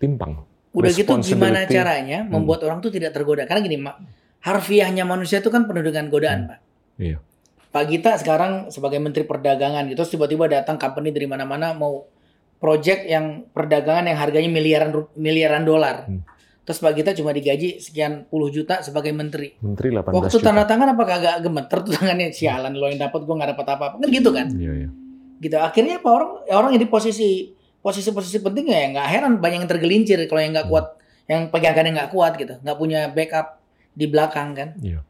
timpang. 0.00 0.48
Udah 0.72 0.88
gitu 0.88 1.12
gimana 1.20 1.68
caranya 1.68 2.24
membuat 2.24 2.64
orang 2.64 2.80
tuh 2.80 2.88
tidak 2.88 3.12
tergoda? 3.12 3.44
Karena 3.44 3.60
gini, 3.60 3.76
Mak, 3.76 3.96
harfiahnya 4.40 5.04
manusia 5.04 5.44
itu 5.44 5.52
kan 5.52 5.68
penuh 5.68 5.84
dengan 5.84 6.08
godaan, 6.08 6.48
Pak. 6.48 6.58
Iya. 6.96 7.20
Pak 7.68 7.84
Gita 7.84 8.16
sekarang 8.16 8.72
sebagai 8.72 8.96
Menteri 8.96 9.28
Perdagangan 9.28 9.84
gitu, 9.86 10.00
tiba-tiba 10.08 10.48
datang 10.48 10.80
company 10.80 11.12
dari 11.12 11.28
mana-mana 11.28 11.76
mau 11.76 12.08
project 12.56 13.04
yang 13.04 13.44
perdagangan 13.52 14.08
yang 14.08 14.16
harganya 14.16 14.48
miliaran 14.48 14.90
miliaran 15.12 15.68
dolar. 15.68 16.08
Hmm. 16.08 16.24
Terus 16.70 16.78
Pak 16.78 16.94
Gita 16.94 17.10
cuma 17.12 17.34
digaji 17.34 17.82
sekian 17.82 18.24
puluh 18.24 18.46
juta 18.46 18.78
sebagai 18.78 19.10
menteri. 19.10 19.58
Menteri 19.58 19.90
18 19.90 20.06
Waktu 20.06 20.30
juta. 20.32 20.46
tanda 20.46 20.62
tangan 20.62 20.94
apa 20.94 21.02
kagak 21.02 21.42
gemeter 21.42 21.78
tuh 21.82 21.92
tangannya 21.92 22.30
sialan 22.30 22.70
lo 22.72 22.86
yang 22.86 23.02
dapat 23.02 23.20
gue 23.20 23.34
nggak 23.34 23.50
dapat 23.52 23.66
apa-apa 23.68 23.96
kan 23.98 24.06
gitu 24.08 24.30
kan 24.30 24.46
Iya, 24.48 24.72
iya. 24.76 24.88
gitu 25.36 25.56
akhirnya 25.56 25.98
apa 25.98 26.08
orang 26.08 26.30
orang 26.46 26.70
yang 26.70 26.78
di 26.78 26.86
posisi 26.86 27.50
posisi-posisi 27.80 28.38
penting 28.38 28.70
ya 28.70 28.86
nggak 28.88 29.06
heran 29.08 29.32
banyak 29.36 29.58
yang 29.58 29.68
tergelincir 29.68 30.22
kalau 30.24 30.38
yang 30.38 30.54
nggak 30.54 30.62
Hmm. 30.62 30.74
kuat, 30.78 30.86
yang 31.26 31.40
pegangan 31.48 31.82
yang 31.82 31.94
nggak 31.96 32.10
kuat 32.10 32.32
gitu, 32.36 32.54
nggak 32.56 32.76
punya 32.76 33.00
backup 33.08 33.46
di 33.90 34.06
belakang 34.06 34.54
kan. 34.54 34.68
Iya. 34.78 35.00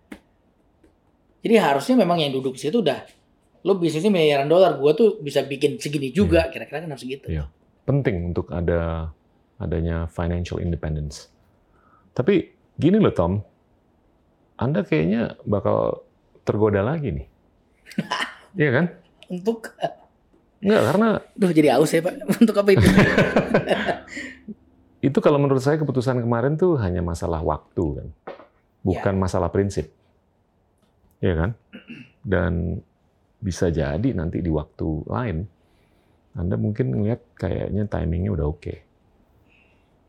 Jadi 1.41 1.55
harusnya 1.57 1.95
memang 1.99 2.19
yang 2.19 2.31
duduk 2.31 2.55
di 2.55 2.63
situ 2.63 2.79
udah 2.79 3.05
lo 3.61 3.77
bisnisnya 3.77 4.09
miliaran 4.09 4.47
dolar, 4.47 4.77
gua 4.77 4.93
tuh 4.93 5.21
bisa 5.21 5.43
bikin 5.43 5.77
segini 5.77 6.09
juga, 6.11 6.49
kira-kira 6.49 6.81
kan 6.81 6.89
harus 6.89 7.05
gitu. 7.05 7.29
Iya. 7.29 7.53
Penting 7.85 8.33
untuk 8.33 8.49
ada 8.49 9.13
adanya 9.57 10.07
financial 10.07 10.57
independence. 10.57 11.29
Tapi 12.13 12.51
gini 12.77 12.99
loh 12.99 13.15
Tom, 13.15 13.39
Anda 14.61 14.85
kayaknya 14.85 15.41
bakal 15.47 16.05
tergoda 16.45 16.83
lagi 16.83 17.15
nih. 17.15 17.27
Iya 18.51 18.71
kan? 18.75 18.87
Untuk, 19.31 19.71
Enggak, 20.61 20.83
karena 20.93 21.09
duh 21.33 21.53
jadi 21.57 21.69
aus 21.81 21.89
ya 21.89 22.05
pak, 22.05 22.15
untuk 22.45 22.57
apa 22.61 22.71
itu? 22.77 22.87
itu 25.09 25.19
kalau 25.25 25.41
menurut 25.41 25.65
saya 25.65 25.81
keputusan 25.81 26.21
kemarin 26.21 26.61
tuh 26.61 26.77
hanya 26.77 27.01
masalah 27.01 27.41
waktu 27.41 27.85
kan, 27.97 28.09
bukan 28.85 29.15
masalah 29.17 29.49
prinsip, 29.49 29.89
ya 31.25 31.33
kan? 31.33 31.51
Dan 32.21 32.85
bisa 33.41 33.73
jadi 33.73 34.05
nanti 34.13 34.45
di 34.45 34.53
waktu 34.53 35.09
lain 35.09 35.49
Anda 36.37 36.61
mungkin 36.61 36.93
ngeliat 36.93 37.41
kayaknya 37.41 37.89
timingnya 37.89 38.31
udah 38.37 38.47
oke. 38.53 38.75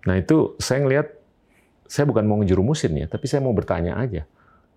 Nah 0.04 0.20
itu 0.20 0.60
saya 0.60 0.84
ngelihat, 0.84 1.08
saya 1.92 2.08
bukan 2.08 2.24
mau 2.24 2.40
ngejerumusin 2.40 3.04
ya, 3.04 3.06
tapi 3.12 3.28
saya 3.28 3.44
mau 3.44 3.52
bertanya 3.52 4.00
aja, 4.00 4.24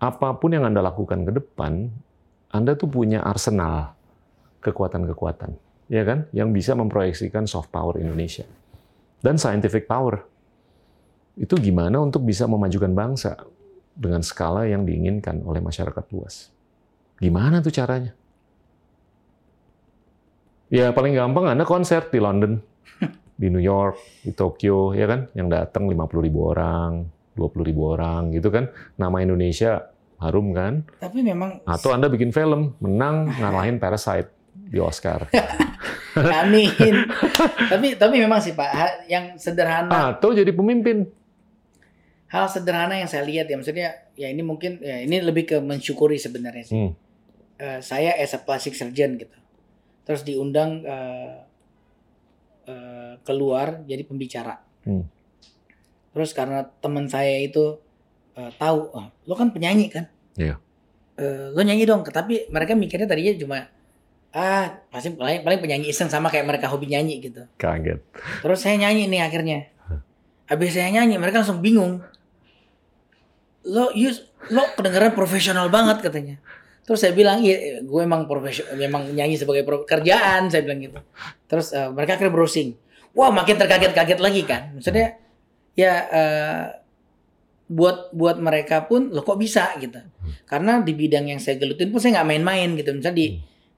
apa 0.03 0.35
pun 0.35 0.51
yang 0.51 0.67
Anda 0.67 0.83
lakukan 0.83 1.23
ke 1.23 1.31
depan, 1.31 1.87
Anda 2.51 2.75
tuh 2.75 2.91
punya 2.91 3.23
arsenal 3.23 3.95
kekuatan-kekuatan, 4.59 5.55
ya 5.87 6.03
kan, 6.03 6.27
yang 6.35 6.51
bisa 6.51 6.75
memproyeksikan 6.75 7.47
soft 7.47 7.71
power 7.71 7.95
Indonesia 8.03 8.43
dan 9.23 9.39
scientific 9.39 9.87
power. 9.87 10.27
Itu 11.39 11.55
gimana 11.55 12.03
untuk 12.03 12.27
bisa 12.27 12.51
memajukan 12.51 12.91
bangsa 12.91 13.39
dengan 13.95 14.19
skala 14.19 14.67
yang 14.67 14.83
diinginkan 14.83 15.39
oleh 15.47 15.63
masyarakat 15.63 16.03
luas. 16.11 16.51
Gimana 17.15 17.63
tuh 17.63 17.71
caranya? 17.71 18.11
Ya 20.67 20.91
paling 20.91 21.15
gampang 21.15 21.47
Anda 21.47 21.63
konser 21.63 22.11
di 22.11 22.19
London, 22.19 22.59
di 23.35 23.51
New 23.51 23.59
York, 23.61 24.23
di 24.23 24.31
Tokyo, 24.31 24.95
ya 24.95 25.05
kan? 25.05 25.27
Yang 25.35 25.47
datang 25.51 25.91
50 25.91 26.25
ribu 26.25 26.47
orang, 26.47 27.03
20 27.35 27.67
ribu 27.67 27.91
orang, 27.91 28.31
gitu 28.31 28.47
kan? 28.47 28.71
Nama 28.95 29.17
Indonesia 29.21 29.91
harum 30.19 30.55
kan? 30.55 30.87
Tapi 31.03 31.19
memang 31.19 31.59
Atau 31.67 31.91
Anda 31.91 32.07
bikin 32.07 32.31
film, 32.31 32.79
menang, 32.79 33.27
ngalahin 33.35 33.77
Parasite 33.77 34.31
di 34.55 34.79
Oscar. 34.79 35.27
Amin. 36.15 36.71
tapi 37.67 37.99
tapi 37.99 38.15
memang 38.23 38.39
sih 38.39 38.55
Pak, 38.55 39.03
yang 39.11 39.35
sederhana, 39.35 40.15
Atau 40.15 40.31
jadi 40.31 40.55
pemimpin. 40.55 41.11
hal 42.25 42.51
sederhana 42.51 42.99
yang 42.99 43.07
saya 43.07 43.23
lihat 43.23 43.47
ya, 43.47 43.55
maksudnya 43.55 43.89
ya 44.15 44.27
ini 44.27 44.43
mungkin 44.43 44.79
ya 44.83 45.03
ini 45.03 45.23
lebih 45.23 45.43
ke 45.47 45.57
mensyukuri 45.59 46.19
sebenarnya 46.19 46.63
sih. 46.67 46.75
Hmm. 46.75 46.91
Eh, 47.55 47.79
saya 47.79 48.15
as 48.19 48.35
a 48.35 48.39
plastic 48.43 48.75
surgeon 48.75 49.15
gitu, 49.15 49.37
terus 50.03 50.23
diundang 50.27 50.83
eh, 50.83 51.31
eh, 52.65 53.13
keluar 53.25 53.81
jadi 53.85 54.03
pembicara. 54.05 54.61
Hmm. 54.85 55.05
Terus 56.13 56.31
karena 56.33 56.65
teman 56.81 57.07
saya 57.07 57.41
itu 57.41 57.79
eh, 58.35 58.51
tahu, 58.57 58.91
oh, 58.91 59.07
lo 59.29 59.33
kan 59.33 59.53
penyanyi 59.53 59.89
kan? 59.89 60.05
Iya. 60.35 60.59
Eh, 61.15 61.53
lo 61.55 61.61
nyanyi 61.63 61.87
dong, 61.87 62.03
tapi 62.03 62.49
mereka 62.51 62.75
mikirnya 62.75 63.07
tadinya 63.07 63.33
cuma 63.39 63.59
ah 64.35 64.67
pasti 64.91 65.15
paling, 65.15 65.47
paling 65.47 65.59
penyanyi 65.63 65.95
iseng 65.95 66.11
sama 66.11 66.27
kayak 66.27 66.43
mereka 66.43 66.67
hobi 66.67 66.91
nyanyi 66.91 67.23
gitu. 67.23 67.47
Kaget. 67.55 68.03
Terus 68.43 68.59
saya 68.59 68.75
nyanyi 68.75 69.07
nih 69.07 69.23
akhirnya. 69.23 69.59
Habis 70.45 70.77
saya 70.77 70.93
nyanyi, 70.93 71.17
mereka 71.17 71.41
langsung 71.41 71.63
bingung. 71.63 72.05
Lo, 73.65 73.89
you, 73.97 74.13
lo 74.53 74.61
kedengeran 74.77 75.17
profesional 75.17 75.73
banget 75.73 76.05
katanya. 76.05 76.37
Terus 76.85 77.01
saya 77.01 77.17
bilang, 77.17 77.41
iya, 77.41 77.81
gue 77.81 78.01
emang 78.05 78.29
profesional, 78.29 78.77
memang 78.77 79.09
nyanyi 79.09 79.41
sebagai 79.41 79.65
pro- 79.65 79.89
kerjaan, 79.89 80.53
saya 80.53 80.61
bilang 80.61 80.85
gitu. 80.85 81.01
Terus 81.49 81.73
eh, 81.73 81.89
mereka 81.89 82.13
akhirnya 82.13 82.33
browsing. 82.33 82.77
Wah, 83.17 83.33
makin 83.33 83.57
terkaget-kaget 83.57 84.19
lagi 84.21 84.41
kan. 84.45 84.77
Maksudnya, 84.77 85.17
ya 85.73 85.93
eh, 86.05 86.63
buat 87.65 88.13
buat 88.13 88.37
mereka 88.37 88.85
pun, 88.85 89.09
lo 89.09 89.25
kok 89.25 89.41
bisa 89.41 89.73
gitu. 89.81 89.97
Karena 90.45 90.85
di 90.85 90.93
bidang 90.93 91.25
yang 91.25 91.41
saya 91.41 91.57
gelutin 91.57 91.89
pun 91.89 91.97
saya 91.97 92.21
nggak 92.21 92.29
main-main 92.29 92.77
gitu. 92.77 92.93
Misalnya 92.93 93.17
di 93.17 93.27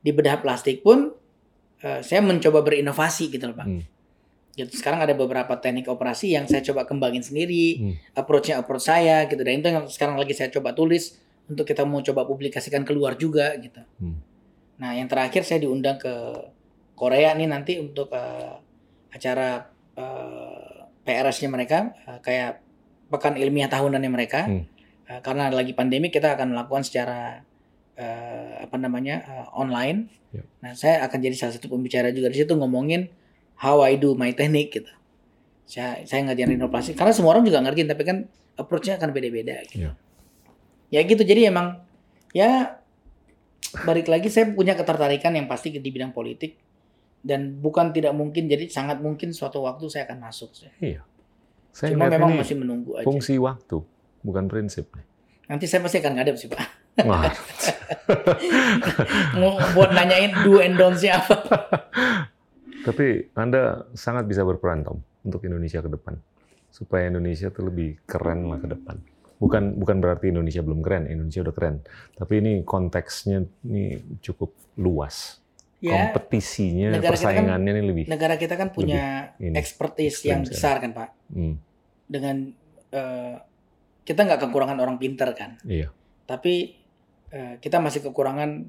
di 0.03 0.11
bedah 0.11 0.43
plastik 0.43 0.83
pun, 0.83 1.07
eh, 1.79 2.03
saya 2.03 2.19
mencoba 2.19 2.59
berinovasi 2.59 3.31
gitu 3.31 3.47
loh 3.47 3.55
Pak. 3.55 3.67
Hmm. 3.71 3.83
Gitu. 4.51 4.83
Sekarang 4.83 4.99
ada 4.99 5.15
beberapa 5.15 5.55
teknik 5.55 5.87
operasi 5.87 6.35
yang 6.35 6.43
saya 6.43 6.59
coba 6.59 6.83
kembangin 6.83 7.23
sendiri, 7.23 7.79
Hmm. 7.79 7.93
approach-nya 8.19 8.59
approach 8.59 8.91
saya 8.91 9.23
gitu. 9.31 9.39
Dan 9.47 9.63
itu 9.63 9.67
yang 9.71 9.87
sekarang 9.87 10.19
lagi 10.19 10.35
saya 10.35 10.51
coba 10.51 10.75
tulis 10.75 11.15
untuk 11.47 11.63
kita 11.63 11.87
mau 11.87 12.03
coba 12.03 12.27
publikasikan 12.27 12.83
keluar 12.83 13.15
juga 13.15 13.55
gitu. 13.57 13.79
Hmm. 14.03 14.19
Nah, 14.77 14.93
yang 14.93 15.07
terakhir 15.09 15.47
saya 15.47 15.63
diundang 15.63 15.97
ke 15.97 16.13
Korea 16.93 17.33
nih 17.33 17.49
nanti 17.49 17.79
untuk 17.79 18.11
eh, 18.11 18.53
acara 19.09 19.65
eh, 19.95 20.77
PRS-nya 21.07 21.49
mereka 21.49 21.95
eh, 22.05 22.19
kayak 22.21 22.61
pekan 23.07 23.39
ilmiah 23.39 23.71
tahunannya 23.71 24.11
mereka. 24.11 24.45
Hmm. 24.45 24.67
Eh, 25.07 25.19
karena 25.23 25.47
lagi 25.49 25.71
pandemi 25.71 26.11
kita 26.11 26.35
akan 26.35 26.53
melakukan 26.53 26.83
secara 26.83 27.41
eh, 27.95 28.53
apa 28.61 28.75
namanya 28.75 29.23
eh, 29.23 29.47
online. 29.55 30.11
Yep. 30.35 30.45
Nah, 30.61 30.71
saya 30.75 30.95
akan 31.07 31.17
jadi 31.23 31.35
salah 31.39 31.53
satu 31.55 31.71
pembicara 31.71 32.11
juga 32.11 32.27
di 32.27 32.37
situ 32.43 32.53
ngomongin 32.53 33.07
how 33.63 33.81
I 33.81 33.95
do 33.95 34.13
my 34.13 34.35
technique 34.35 34.75
gitu. 34.75 34.91
Saya 35.67 36.03
saya 36.03 36.27
ngajarin 36.27 36.59
inovasi 36.59 36.95
karena 36.95 37.11
semua 37.15 37.35
orang 37.35 37.43
juga 37.47 37.59
ngertiin 37.63 37.87
tapi 37.87 38.03
kan 38.03 38.17
approach-nya 38.59 38.99
akan 38.99 39.09
beda-beda 39.15 39.63
gitu. 39.71 39.87
Iya. 39.87 40.06
Ya 40.87 41.03
gitu 41.03 41.23
jadi 41.23 41.51
emang 41.51 41.83
ya 42.31 42.79
balik 43.83 44.07
lagi 44.07 44.31
saya 44.31 44.47
punya 44.51 44.73
ketertarikan 44.73 45.35
yang 45.35 45.45
pasti 45.51 45.75
di 45.75 45.89
bidang 45.91 46.15
politik 46.15 46.55
dan 47.25 47.59
bukan 47.59 47.91
tidak 47.91 48.15
mungkin 48.15 48.47
jadi 48.47 48.71
sangat 48.71 49.03
mungkin 49.03 49.35
suatu 49.35 49.65
waktu 49.67 49.91
saya 49.91 50.07
akan 50.07 50.17
masuk. 50.23 50.53
Iya. 50.79 51.03
Saya 51.75 51.93
Cuma 51.93 52.09
memang 52.09 52.33
ini 52.33 52.41
masih 52.41 52.57
menunggu 52.57 52.97
aja. 52.97 53.05
fungsi 53.05 53.37
waktu, 53.37 53.77
bukan 54.25 54.49
prinsip. 54.49 54.89
Nanti 55.45 55.69
saya 55.69 55.83
pasti 55.85 56.01
akan 56.01 56.13
ngadep 56.17 56.35
sih 56.39 56.49
Pak. 56.49 56.59
Wah, 57.05 57.29
Mau 59.39 59.61
buat 59.77 59.93
nanyain 59.93 60.33
do 60.41 60.57
and 60.57 60.73
don'ts-nya 60.81 61.21
apa. 61.21 61.37
tapi 62.81 63.29
Anda 63.37 63.85
sangat 63.93 64.25
bisa 64.25 64.41
berperan, 64.41 64.81
Tom, 64.81 65.05
untuk 65.21 65.45
Indonesia 65.45 65.77
ke 65.85 65.89
depan. 65.93 66.17
Supaya 66.73 67.13
Indonesia 67.13 67.53
tuh 67.53 67.69
lebih 67.69 68.01
keren 68.09 68.49
lah 68.49 68.57
ke 68.57 68.73
depan. 68.73 68.97
Bukan 69.37 69.77
bukan 69.77 70.01
berarti 70.01 70.33
Indonesia 70.33 70.65
belum 70.65 70.81
keren, 70.81 71.05
Indonesia 71.05 71.45
udah 71.45 71.53
keren. 71.53 71.75
Tapi 72.13 72.33
ini 72.41 72.51
konteksnya 72.65 73.45
ini 73.63 73.97
cukup 74.19 74.49
luas. 74.77 75.37
Ya, 75.77 76.09
Kompetisinya, 76.09 76.89
negara 76.89 77.13
kan- 77.13 77.21
persaingannya 77.21 77.71
ini 77.71 77.83
lebih. 77.85 78.03
negara 78.09 78.33
kita 78.33 78.57
kan 78.57 78.73
punya 78.73 79.29
expertise 79.37 80.25
yang 80.25 80.41
besar 80.41 80.81
kan 80.81 80.89
Pak. 80.89 81.09
Hmm, 81.29 81.61
Dengan 82.09 82.49
eh, 82.89 83.35
kita 84.01 84.25
nggak 84.25 84.41
kekurangan 84.49 84.73
orang 84.81 84.97
pinter 84.97 85.37
kan, 85.37 85.61
iya, 85.69 85.93
tapi 86.25 86.73
eh, 87.29 87.61
kita 87.61 87.77
masih 87.77 88.09
kekurangan 88.09 88.65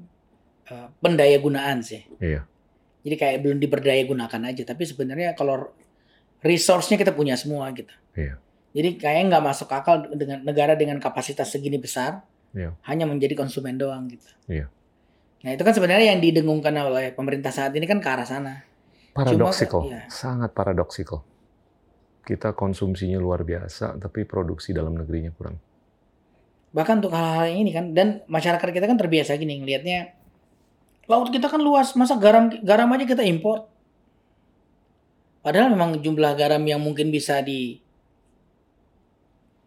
eh, 0.69 0.87
pendaya 1.01 1.37
gunaan 1.41 1.81
sih. 1.81 2.05
iya. 2.21 2.45
Jadi 3.01 3.15
kayak 3.15 3.37
belum 3.41 3.57
diberdaya 3.57 4.03
gunakan 4.05 4.41
aja. 4.45 4.61
Tapi 4.67 4.83
sebenarnya 4.85 5.33
kalau 5.33 5.71
resource-nya 6.43 6.99
kita 6.99 7.15
punya 7.15 7.33
semua 7.39 7.71
gitu. 7.71 7.89
Iya. 8.13 8.37
Jadi 8.69 9.01
kayak 9.01 9.33
nggak 9.33 9.43
masuk 9.43 9.69
akal 9.73 10.05
dengan 10.13 10.45
negara 10.45 10.77
dengan 10.77 11.01
kapasitas 11.01 11.49
segini 11.49 11.81
besar 11.81 12.21
Iya. 12.53 12.73
hanya 12.89 13.05
menjadi 13.05 13.37
konsumen 13.37 13.77
doang 13.77 14.09
gitu. 14.09 14.25
Iya. 14.49 14.65
Nah 15.45 15.51
itu 15.53 15.61
kan 15.61 15.73
sebenarnya 15.73 16.13
yang 16.13 16.21
didengungkan 16.21 16.73
oleh 16.73 17.13
pemerintah 17.13 17.53
saat 17.53 17.71
ini 17.77 17.85
kan 17.85 18.01
ke 18.01 18.09
arah 18.09 18.25
sana. 18.25 18.65
Paradoxical, 19.13 19.89
iya. 19.89 20.05
sangat 20.09 20.53
paradoxical. 20.53 21.25
Kita 22.25 22.53
konsumsinya 22.53 23.17
luar 23.17 23.41
biasa, 23.41 23.97
tapi 23.97 24.25
produksi 24.25 24.69
dalam 24.69 24.93
negerinya 24.93 25.33
kurang. 25.33 25.57
Bahkan 26.69 27.01
untuk 27.01 27.13
hal-hal 27.17 27.49
ini 27.49 27.73
kan 27.73 27.97
dan 27.97 28.21
masyarakat 28.29 28.69
kita 28.69 28.85
kan 28.85 28.97
terbiasa 28.97 29.33
gini 29.41 29.57
ngelihatnya 29.57 30.13
laut 31.09 31.33
kita 31.33 31.49
kan 31.49 31.57
luas, 31.57 31.97
masa 31.97 32.21
garam 32.21 32.53
garam 32.61 32.85
aja 32.93 33.05
kita 33.09 33.25
import. 33.25 33.65
Padahal 35.41 35.73
memang 35.73 35.97
jumlah 35.97 36.37
garam 36.37 36.61
yang 36.61 36.77
mungkin 36.77 37.09
bisa 37.09 37.41
di 37.41 37.81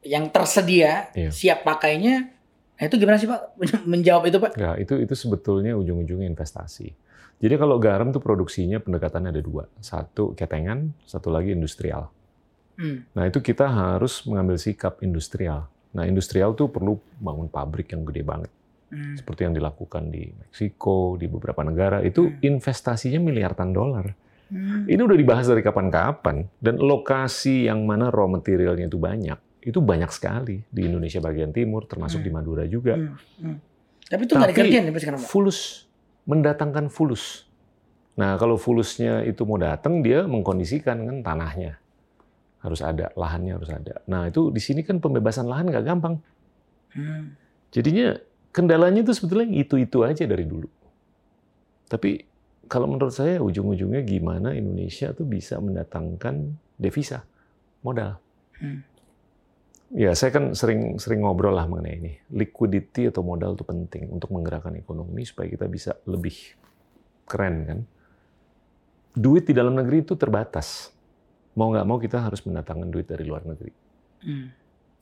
yang 0.03 0.29
tersedia 0.29 1.09
Iya. 1.15 1.31
siap 1.31 1.59
pakainya 1.63 2.29
nah 2.73 2.85
itu 2.85 2.99
gimana 2.99 3.15
sih 3.17 3.31
Pak 3.31 3.55
menjawab 3.93 4.27
itu 4.27 4.39
Pak? 4.39 4.53
Ya, 4.55 4.75
itu 4.75 4.99
itu 4.99 5.15
sebetulnya 5.15 5.73
ujung-ujungnya 5.73 6.27
investasi. 6.27 6.91
Jadi 7.39 7.55
kalau 7.55 7.79
garam 7.79 8.11
tuh 8.11 8.19
produksinya 8.19 8.79
pendekatannya 8.79 9.31
ada 9.31 9.39
dua. 9.39 9.67
Satu 9.79 10.31
ketengan, 10.33 10.91
satu 11.03 11.31
lagi 11.31 11.51
industrial. 11.51 12.11
Hmm. 12.75 13.07
Nah 13.13 13.27
itu 13.27 13.39
kita 13.39 13.67
harus 13.67 14.23
mengambil 14.25 14.59
sikap 14.59 14.99
industrial. 14.99 15.67
Nah 15.93 16.07
industrial 16.07 16.55
tuh 16.55 16.67
perlu 16.67 16.99
bangun 17.19 17.47
pabrik 17.47 17.91
yang 17.91 18.03
gede 18.03 18.23
banget. 18.23 18.51
Hmm. 18.91 19.15
Seperti 19.15 19.47
yang 19.47 19.55
dilakukan 19.55 20.11
di 20.11 20.31
Meksiko, 20.33 21.15
di 21.15 21.27
beberapa 21.27 21.63
negara. 21.63 21.99
Itu 22.01 22.27
Hmm. 22.27 22.39
investasinya 22.41 23.19
miliaran 23.19 23.71
dolar. 23.71 24.07
Hmm. 24.51 24.87
Ini 24.87 24.99
udah 24.99 25.15
dibahas 25.15 25.47
dari 25.47 25.63
kapan-kapan 25.63 26.51
dan 26.59 26.77
lokasi 26.77 27.67
yang 27.67 27.87
mana 27.87 28.11
raw 28.11 28.27
materialnya 28.27 28.87
itu 28.87 28.99
banyak. 28.99 29.39
Itu 29.63 29.79
banyak 29.79 30.11
sekali 30.11 30.67
di 30.67 30.83
Indonesia 30.85 31.23
bagian 31.23 31.55
timur, 31.55 31.87
termasuk 31.87 32.21
hmm. 32.21 32.27
di 32.27 32.31
Madura 32.35 32.65
juga. 32.67 32.95
Hmm. 32.99 33.15
Hmm. 33.41 33.59
Tapi 34.11 34.23
itu 34.27 34.35
nggak 34.35 34.51
dikerjain 34.51 34.85
sampai 34.91 35.03
sekarang. 35.03 35.21
Fulus 35.23 35.89
mendatangkan 36.27 36.87
fulus. 36.91 37.47
Nah, 38.15 38.37
kalau 38.37 38.61
fulusnya 38.61 39.25
itu 39.25 39.43
mau 39.49 39.57
datang, 39.57 40.05
dia 40.05 40.29
mengkondisikan 40.29 41.01
kan 41.09 41.17
tanahnya 41.25 41.81
harus 42.63 42.79
ada, 42.85 43.11
lahannya 43.19 43.59
harus 43.59 43.71
ada. 43.73 44.05
Nah, 44.07 44.31
itu 44.31 44.55
di 44.55 44.63
sini 44.63 44.87
kan 44.87 45.03
pembebasan 45.03 45.49
lahan 45.51 45.73
nggak 45.73 45.87
gampang. 45.87 46.15
Hmm. 46.95 47.35
Jadinya 47.73 48.15
kendalanya 48.55 49.03
itu 49.03 49.17
sebetulnya 49.17 49.49
itu-itu 49.51 50.05
aja 50.07 50.23
dari 50.29 50.45
dulu. 50.47 50.69
Tapi 51.91 52.23
kalau 52.71 52.87
menurut 52.87 53.13
saya 53.13 53.43
ujung-ujungnya 53.43 54.05
gimana 54.07 54.55
Indonesia 54.55 55.11
tuh 55.11 55.27
bisa 55.27 55.59
mendatangkan 55.59 56.55
devisa 56.79 57.27
modal. 57.83 58.21
Hmm. 58.61 58.85
Ya, 59.93 60.17
saya 60.17 60.33
kan 60.33 60.57
sering 60.57 60.97
sering 60.97 61.21
ngobrol 61.21 61.53
lah 61.53 61.69
mengenai 61.69 61.95
ini. 62.01 62.13
Liquidity 62.33 63.13
atau 63.13 63.21
modal 63.21 63.53
itu 63.53 63.65
penting 63.65 64.09
untuk 64.09 64.33
menggerakkan 64.33 64.73
ekonomi 64.81 65.23
supaya 65.29 65.53
kita 65.53 65.69
bisa 65.69 65.93
lebih 66.09 66.57
keren 67.29 67.57
kan. 67.69 67.79
Duit 69.13 69.45
di 69.45 69.53
dalam 69.53 69.77
negeri 69.77 70.01
itu 70.01 70.17
terbatas. 70.17 70.89
Mau 71.53 71.69
nggak 71.69 71.85
mau 71.85 72.01
kita 72.01 72.25
harus 72.25 72.41
mendatangkan 72.49 72.89
duit 72.89 73.05
dari 73.05 73.25
luar 73.29 73.45
negeri. 73.45 73.73
Hmm. 74.25 74.49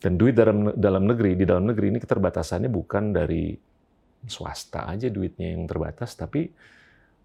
Dan 0.01 0.19
duit 0.19 0.35
dalam 0.35 0.75
dalam 0.75 1.07
negeri 1.07 1.39
di 1.39 1.47
dalam 1.47 1.71
negeri 1.71 1.95
ini 1.95 2.03
keterbatasannya 2.03 2.67
bukan 2.67 3.15
dari 3.15 3.55
swasta 4.27 4.91
aja 4.91 5.07
duitnya 5.07 5.55
yang 5.55 5.71
terbatas, 5.71 6.19
tapi 6.19 6.51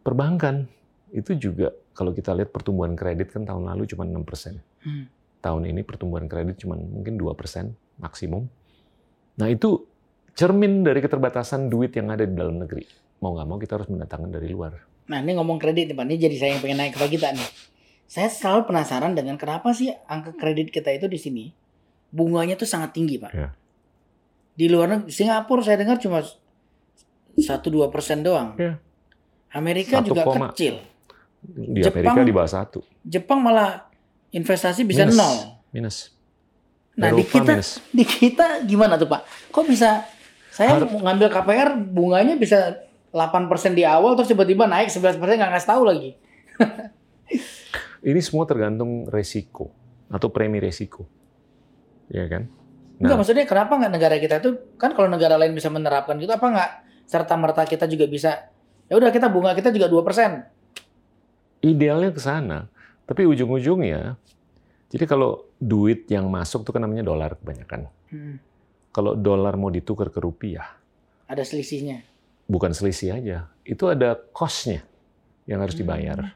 Perbankan 0.05 0.69
itu 1.09 1.33
juga 1.33 1.73
kalau 1.97 2.13
kita 2.13 2.29
lihat 2.37 2.53
pertumbuhan 2.53 2.93
kredit 2.93 3.33
kan 3.33 3.41
tahun 3.41 3.65
lalu 3.73 3.89
cuma 3.89 4.05
6 4.05 4.21
persen. 4.21 4.61
Hmm. 4.85 5.09
Tahun 5.45 5.61
ini 5.61 5.85
pertumbuhan 5.85 6.25
kredit 6.25 6.65
cuma 6.65 6.73
mungkin 6.73 7.21
2 7.21 7.37
persen 7.37 7.77
maksimum. 8.01 8.49
Nah 9.37 9.45
itu 9.45 9.85
cermin 10.33 10.81
dari 10.81 11.05
keterbatasan 11.05 11.69
duit 11.69 11.93
yang 11.93 12.09
ada 12.09 12.25
di 12.25 12.33
dalam 12.33 12.65
negeri. 12.65 12.81
Mau 13.21 13.37
nggak 13.37 13.45
mau 13.45 13.61
kita 13.61 13.77
harus 13.77 13.85
mendatangkan 13.93 14.33
dari 14.33 14.49
luar. 14.49 14.73
Nah 15.05 15.21
ini 15.21 15.37
ngomong 15.37 15.61
kredit 15.61 15.93
nih 15.93 15.95
Pak, 16.01 16.05
ini 16.09 16.15
jadi 16.17 16.35
saya 16.41 16.49
yang 16.57 16.61
pengen 16.65 16.81
naik 16.81 16.97
ke 16.97 17.05
kita 17.13 17.29
nih. 17.29 17.49
Saya 18.09 18.33
selalu 18.33 18.73
penasaran 18.73 19.13
dengan 19.13 19.37
kenapa 19.37 19.69
sih 19.69 19.93
angka 20.09 20.33
kredit 20.33 20.73
kita 20.73 20.89
itu 20.89 21.05
di 21.05 21.21
sini 21.21 21.45
bunganya 22.09 22.57
tuh 22.57 22.65
sangat 22.65 22.97
tinggi 22.97 23.21
Pak. 23.21 23.31
Ya. 23.37 23.53
Di 24.57 24.65
luar 24.65 24.97
negeri, 24.97 25.13
Singapura 25.13 25.61
saya 25.61 25.77
dengar 25.77 26.01
cuma 26.01 26.25
satu 27.37 27.67
dua 27.69 27.93
persen 27.93 28.25
doang. 28.25 28.57
Ya. 28.57 28.81
Amerika 29.53 30.01
juga 30.01 30.25
koma. 30.25 30.49
kecil. 30.49 30.81
Di 31.45 31.85
Jepang, 31.85 32.17
Amerika 32.17 32.25
di 32.25 32.33
bawah 32.33 32.49
satu. 32.49 32.79
Jepang 33.05 33.45
malah 33.45 33.93
investasi 34.35 34.83
bisa 34.83 35.07
minus. 35.07 35.15
nol. 35.15 35.35
Minus. 35.71 35.97
Nah 36.99 37.11
Eropa 37.11 37.19
di 37.19 37.23
kita 37.27 37.53
minus. 37.55 37.69
di 37.91 38.03
kita 38.03 38.47
gimana 38.67 38.99
tuh 38.99 39.07
Pak? 39.07 39.51
Kok 39.55 39.65
bisa 39.65 40.03
saya 40.51 40.75
Har 40.75 40.87
ngambil 40.87 41.27
KPR 41.31 41.69
bunganya 41.75 42.35
bisa 42.39 42.83
8% 43.11 43.75
di 43.75 43.83
awal 43.87 44.15
terus 44.19 44.31
tiba-tiba 44.31 44.67
naik 44.67 44.91
11% 44.91 45.19
nggak 45.19 45.51
ngasih 45.55 45.69
tahu 45.71 45.83
lagi. 45.87 46.11
Ini 48.11 48.21
semua 48.21 48.43
tergantung 48.45 49.07
resiko 49.07 49.71
atau 50.11 50.27
premi 50.29 50.59
resiko. 50.59 51.07
Ya 52.11 52.27
kan? 52.29 52.47
Nah, 52.95 53.11
Enggak, 53.11 53.17
maksudnya 53.23 53.45
kenapa 53.47 53.73
nggak 53.75 53.91
negara 53.91 54.15
kita 54.19 54.35
itu 54.39 54.55
kan 54.79 54.95
kalau 54.95 55.11
negara 55.11 55.35
lain 55.35 55.51
bisa 55.51 55.67
menerapkan 55.67 56.15
gitu 56.15 56.31
apa 56.31 56.47
nggak 56.47 56.71
serta 57.09 57.35
merta 57.35 57.67
kita 57.67 57.89
juga 57.91 58.07
bisa 58.07 58.55
Ya 58.85 59.01
udah 59.01 59.09
kita 59.09 59.27
bunga 59.33 59.57
kita 59.57 59.73
juga 59.73 59.89
2%. 59.89 61.65
Idealnya 61.65 62.13
ke 62.13 62.21
sana. 62.21 62.69
Tapi 63.05 63.25
ujung-ujungnya 63.25 64.17
jadi 64.89 65.05
kalau 65.09 65.49
duit 65.57 66.05
yang 66.07 66.29
masuk 66.29 66.63
itu 66.63 66.71
kan 66.71 66.81
namanya 66.85 67.03
dolar 67.05 67.33
kebanyakan. 67.37 67.89
Hmm. 68.11 68.37
Kalau 68.95 69.17
dolar 69.17 69.59
mau 69.59 69.73
ditukar 69.73 70.07
ke 70.13 70.19
rupiah, 70.23 70.77
ada 71.25 71.41
selisihnya. 71.41 72.05
Bukan 72.45 72.71
selisih 72.71 73.17
aja, 73.17 73.49
itu 73.65 73.89
ada 73.89 74.13
cost-nya 74.31 74.85
yang 75.49 75.65
harus 75.65 75.73
dibayar. 75.73 76.21
Hmm. 76.21 76.33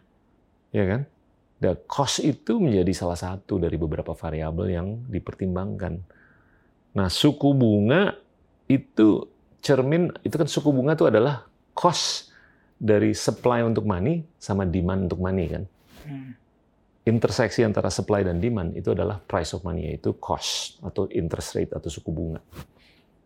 Ya 0.73 0.85
kan? 0.85 1.01
Dan 1.59 1.75
cost 1.85 2.23
itu 2.23 2.55
menjadi 2.57 2.89
salah 2.95 3.19
satu 3.19 3.59
dari 3.59 3.75
beberapa 3.75 4.15
variabel 4.15 4.67
yang 4.71 4.87
dipertimbangkan. 5.11 5.99
Nah, 6.95 7.07
suku 7.11 7.51
bunga 7.51 8.15
itu 8.71 9.27
cermin 9.59 10.07
itu 10.23 10.35
kan 10.39 10.47
suku 10.47 10.71
bunga 10.71 10.95
itu 10.95 11.03
adalah 11.03 11.43
cost 11.75 12.31
dari 12.79 13.11
supply 13.11 13.59
untuk 13.67 13.83
money 13.83 14.23
sama 14.39 14.63
demand 14.63 15.11
untuk 15.11 15.19
money 15.19 15.45
kan. 15.51 15.63
Hmm. 16.07 16.31
Interseksi 17.09 17.65
antara 17.65 17.89
supply 17.89 18.21
dan 18.21 18.37
demand 18.37 18.77
itu 18.77 18.93
adalah 18.93 19.17
price 19.17 19.57
of 19.57 19.65
money 19.65 19.89
yaitu 19.89 20.13
cost 20.21 20.77
atau 20.85 21.09
interest 21.09 21.57
rate 21.57 21.73
atau 21.73 21.89
suku 21.89 22.13
bunga. 22.13 22.37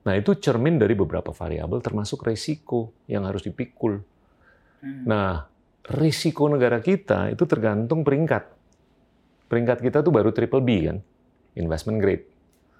Nah, 0.07 0.13
itu 0.15 0.39
cermin 0.39 0.79
dari 0.79 0.95
beberapa 0.95 1.35
variabel 1.35 1.83
termasuk 1.83 2.23
resiko 2.23 2.95
yang 3.11 3.27
harus 3.27 3.43
dipikul. 3.43 3.99
Hmm. 4.79 5.03
Nah, 5.03 5.43
risiko 5.99 6.47
negara 6.47 6.79
kita 6.79 7.27
itu 7.35 7.43
tergantung 7.43 8.07
peringkat. 8.07 8.55
Peringkat 9.51 9.83
kita 9.83 9.99
tuh 9.99 10.15
baru 10.15 10.31
triple 10.31 10.63
B 10.63 10.87
kan, 10.87 10.97
investment 11.59 11.99
grade. 11.99 12.23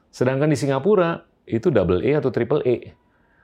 Sedangkan 0.08 0.48
di 0.48 0.56
Singapura 0.56 1.20
itu 1.44 1.68
double 1.68 2.00
A 2.00 2.24
atau 2.24 2.32
triple 2.32 2.64
A. 2.64 2.76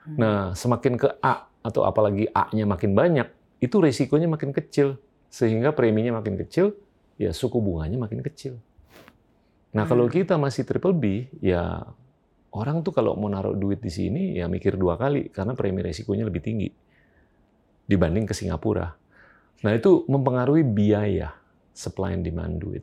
Hmm. 0.08 0.16
Nah, 0.16 0.36
semakin 0.56 0.96
ke 0.96 1.08
A 1.20 1.44
atau 1.60 1.84
apalagi 1.84 2.24
A-nya 2.32 2.64
makin 2.64 2.96
banyak, 2.96 3.28
itu 3.60 3.76
resikonya 3.84 4.32
makin 4.32 4.56
kecil. 4.56 4.96
Sehingga 5.28 5.76
preminya 5.76 6.20
makin 6.20 6.40
kecil, 6.40 6.72
ya 7.20 7.36
suku 7.36 7.60
bunganya 7.60 8.00
makin 8.00 8.24
kecil. 8.24 8.56
Nah, 9.76 9.84
kalau 9.84 10.08
hmm. 10.08 10.14
kita 10.16 10.34
masih 10.40 10.64
triple 10.64 10.96
B, 10.96 11.28
ya 11.44 11.84
orang 12.50 12.80
tuh 12.80 12.96
kalau 12.96 13.14
mau 13.14 13.28
naruh 13.28 13.52
duit 13.54 13.78
di 13.78 13.92
sini 13.92 14.40
ya 14.40 14.48
mikir 14.48 14.74
dua 14.74 14.96
kali 14.98 15.28
karena 15.30 15.54
premi 15.54 15.84
resikonya 15.84 16.26
lebih 16.26 16.42
tinggi 16.42 16.72
dibanding 17.84 18.24
ke 18.24 18.32
Singapura. 18.32 18.96
Nah, 19.60 19.72
itu 19.76 20.08
mempengaruhi 20.08 20.64
biaya 20.64 21.36
supply 21.76 22.16
and 22.16 22.24
demand 22.24 22.56
duit. 22.56 22.82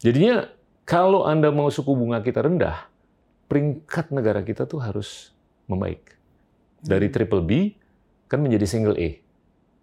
Jadinya 0.00 0.48
kalau 0.88 1.28
Anda 1.28 1.52
mau 1.52 1.68
suku 1.68 1.92
bunga 1.92 2.24
kita 2.24 2.42
rendah, 2.42 2.88
peringkat 3.46 4.10
negara 4.10 4.40
kita 4.40 4.64
tuh 4.64 4.80
harus 4.80 5.30
membaik. 5.68 6.16
Dari 6.82 7.06
hmm. 7.06 7.14
triple 7.14 7.44
B 7.44 7.52
kan 8.26 8.42
menjadi 8.42 8.66
single 8.66 8.98
A. 8.98 9.21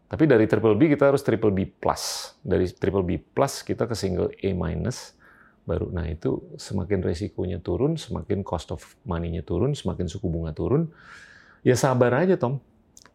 Tapi 0.10 0.26
dari 0.26 0.50
triple 0.50 0.74
B 0.74 0.90
kita 0.90 1.14
harus 1.14 1.22
triple 1.22 1.54
B 1.54 1.70
plus. 1.70 2.34
Dari 2.42 2.66
triple 2.66 3.06
B 3.06 3.22
plus 3.22 3.62
kita 3.62 3.86
ke 3.86 3.94
single 3.94 4.34
A 4.34 4.50
minus 4.58 5.14
baru. 5.70 5.94
Nah 5.94 6.10
itu 6.10 6.42
semakin 6.58 7.06
resikonya 7.06 7.62
turun, 7.62 7.94
semakin 7.94 8.42
cost 8.42 8.74
of 8.74 8.82
money-nya 9.06 9.46
turun, 9.46 9.78
semakin 9.78 10.10
suku 10.10 10.26
bunga 10.26 10.50
turun. 10.50 10.90
Ya 11.62 11.78
sabar 11.78 12.10
aja 12.18 12.42
Tom. 12.42 12.58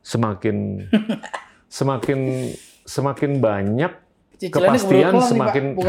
Semakin 0.07 0.87
semakin 1.83 2.19
semakin 2.87 3.43
banyak 3.43 3.93
Cicilannya 4.39 4.79
kepastian 4.79 5.15
semakin 5.23 5.65
nih, 5.75 5.87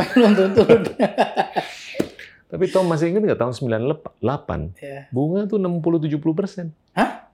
Tapi 2.56 2.66
Tom 2.72 2.86
masih 2.88 3.12
ingat 3.12 3.22
nggak 3.26 3.42
tahun 3.42 3.54
98? 3.58 4.80
Yeah. 4.80 5.10
Bunga 5.10 5.50
tuh 5.50 5.58
60-70 5.60 6.38
persen. 6.38 6.66
Hah? 6.94 7.30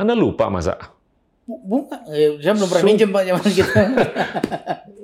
Anda 0.00 0.16
lupa 0.16 0.48
masa? 0.48 0.95
Bunga, 1.46 2.02
eh, 2.10 2.42
saya 2.42 2.58
belum 2.58 2.68
pernah 2.68 2.84
minjem 2.90 3.10
Pak 3.14 3.22
zaman 3.22 3.44
gitu. 3.54 3.72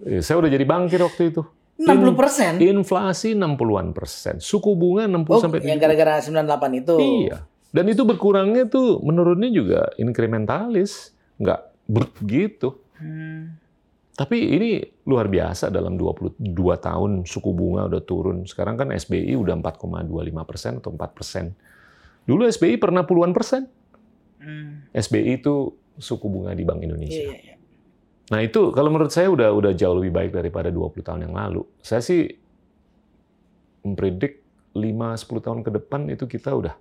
Eh, 0.02 0.18
saya 0.18 0.42
udah 0.42 0.50
jadi 0.50 0.66
bankir 0.66 0.98
waktu 0.98 1.30
itu. 1.30 1.46
60 1.78 2.18
persen? 2.18 2.58
Inflasi 2.58 3.38
60-an 3.38 3.94
persen. 3.94 4.42
Suku 4.42 4.74
bunga 4.74 5.06
60 5.06 5.30
oh, 5.30 5.38
sampai 5.38 5.62
yang 5.62 5.78
gara-gara 5.78 6.18
98 6.18 6.82
itu. 6.82 6.94
Iya. 6.98 7.46
Dan 7.70 7.86
itu 7.86 8.02
berkurangnya 8.02 8.66
tuh 8.66 8.98
menurunnya 8.98 9.54
juga 9.54 9.94
inkrementalis. 10.02 11.14
Nggak 11.38 11.60
begitu. 11.86 12.82
Hmm. 12.98 13.56
Tapi 14.12 14.36
ini 14.42 14.70
luar 15.08 15.30
biasa 15.32 15.72
dalam 15.72 15.96
22 15.96 16.42
tahun 16.58 17.10
suku 17.24 17.50
bunga 17.54 17.88
udah 17.88 18.02
turun. 18.04 18.44
Sekarang 18.44 18.76
kan 18.76 18.92
SBI 18.92 19.38
udah 19.38 19.56
4,25 19.58 20.50
persen 20.50 20.72
atau 20.82 20.90
4 20.92 21.16
persen. 21.16 21.44
Dulu 22.28 22.46
SBI 22.46 22.76
pernah 22.76 23.08
puluhan 23.08 23.32
persen. 23.32 23.66
Hmm. 24.42 24.84
SBI 24.92 25.40
itu 25.40 25.78
suku 25.98 26.26
bunga 26.28 26.52
di 26.56 26.64
Bank 26.64 26.80
Indonesia. 26.84 27.28
Yeah, 27.28 27.36
yeah, 27.36 27.44
yeah. 27.54 27.58
Nah 28.32 28.40
itu 28.40 28.72
kalau 28.72 28.88
menurut 28.88 29.12
saya 29.12 29.28
udah 29.28 29.52
udah 29.52 29.72
jauh 29.76 29.98
lebih 30.00 30.12
baik 30.14 30.30
daripada 30.32 30.72
20 30.72 31.04
tahun 31.04 31.20
yang 31.28 31.34
lalu. 31.36 31.66
Saya 31.84 32.00
sih 32.00 32.24
mempredik 33.82 34.40
5-10 34.72 35.44
tahun 35.44 35.60
ke 35.60 35.70
depan 35.76 36.00
itu 36.08 36.24
kita 36.24 36.54
udah 36.54 36.74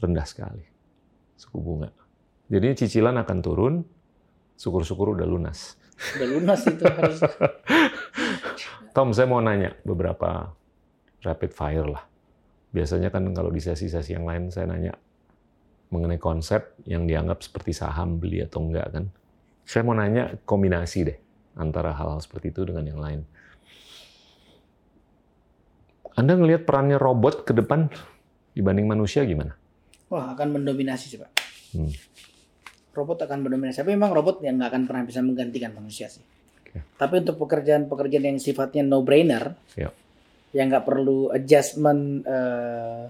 rendah 0.00 0.24
sekali 0.24 0.64
suku 1.36 1.58
bunga. 1.60 1.92
Jadi 2.48 2.86
cicilan 2.86 3.18
akan 3.20 3.38
turun, 3.44 3.74
syukur-syukur 4.56 5.12
udah 5.18 5.28
lunas. 5.28 5.76
Udah 6.16 6.28
lunas 6.32 6.60
itu 6.64 6.84
harus. 6.96 7.20
Tom, 8.96 9.12
saya 9.12 9.28
mau 9.28 9.44
nanya 9.44 9.76
beberapa 9.84 10.48
rapid 11.20 11.52
fire 11.52 11.88
lah. 11.90 12.04
Biasanya 12.72 13.12
kan 13.12 13.28
kalau 13.36 13.52
di 13.52 13.60
sesi-sesi 13.60 14.16
yang 14.16 14.24
lain 14.24 14.48
saya 14.48 14.70
nanya 14.72 14.96
mengenai 15.88 16.18
konsep 16.18 16.74
yang 16.84 17.06
dianggap 17.06 17.40
seperti 17.40 17.70
saham 17.70 18.18
beli 18.18 18.42
atau 18.42 18.62
enggak 18.62 18.86
kan. 18.90 19.04
Saya 19.62 19.82
mau 19.82 19.94
nanya 19.94 20.34
kombinasi 20.42 21.00
deh. 21.04 21.18
antara 21.56 21.96
hal-hal 21.96 22.20
seperti 22.20 22.52
itu 22.52 22.68
dengan 22.68 22.84
yang 22.84 23.00
lain. 23.00 23.20
Anda 26.16 26.36
ngelihat 26.36 26.64
perannya 26.64 26.96
robot 26.96 27.44
ke 27.44 27.52
depan 27.52 27.92
dibanding 28.52 28.84
manusia 28.84 29.24
gimana? 29.24 29.52
Wah, 30.08 30.32
akan 30.32 30.60
mendominasi 30.60 31.12
sih, 31.12 31.18
Pak. 31.20 31.30
Hmm. 31.72 31.92
Robot 32.92 33.24
akan 33.24 33.44
mendominasi. 33.44 33.80
Tapi 33.80 33.92
memang 33.92 34.12
robot 34.12 34.40
yang 34.40 34.56
nggak 34.56 34.68
akan 34.72 34.82
pernah 34.84 35.04
bisa 35.04 35.20
menggantikan 35.20 35.72
manusia 35.72 36.08
sih. 36.08 36.24
Oke. 36.60 36.80
Tapi 36.96 37.20
untuk 37.20 37.36
pekerjaan-pekerjaan 37.36 38.36
yang 38.36 38.40
sifatnya 38.40 38.84
no-brainer, 38.84 39.56
Ya. 39.76 39.92
yang 40.52 40.72
nggak 40.72 40.84
perlu 40.88 41.32
adjustment 41.32 42.24
eh, 42.24 43.02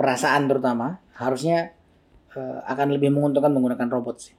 perasaan 0.00 0.48
terutama, 0.48 0.96
harusnya 1.12 1.76
eh, 2.32 2.58
akan 2.64 2.96
lebih 2.96 3.12
menguntungkan 3.12 3.52
menggunakan 3.52 3.84
robot 3.92 4.16
sih. 4.16 4.34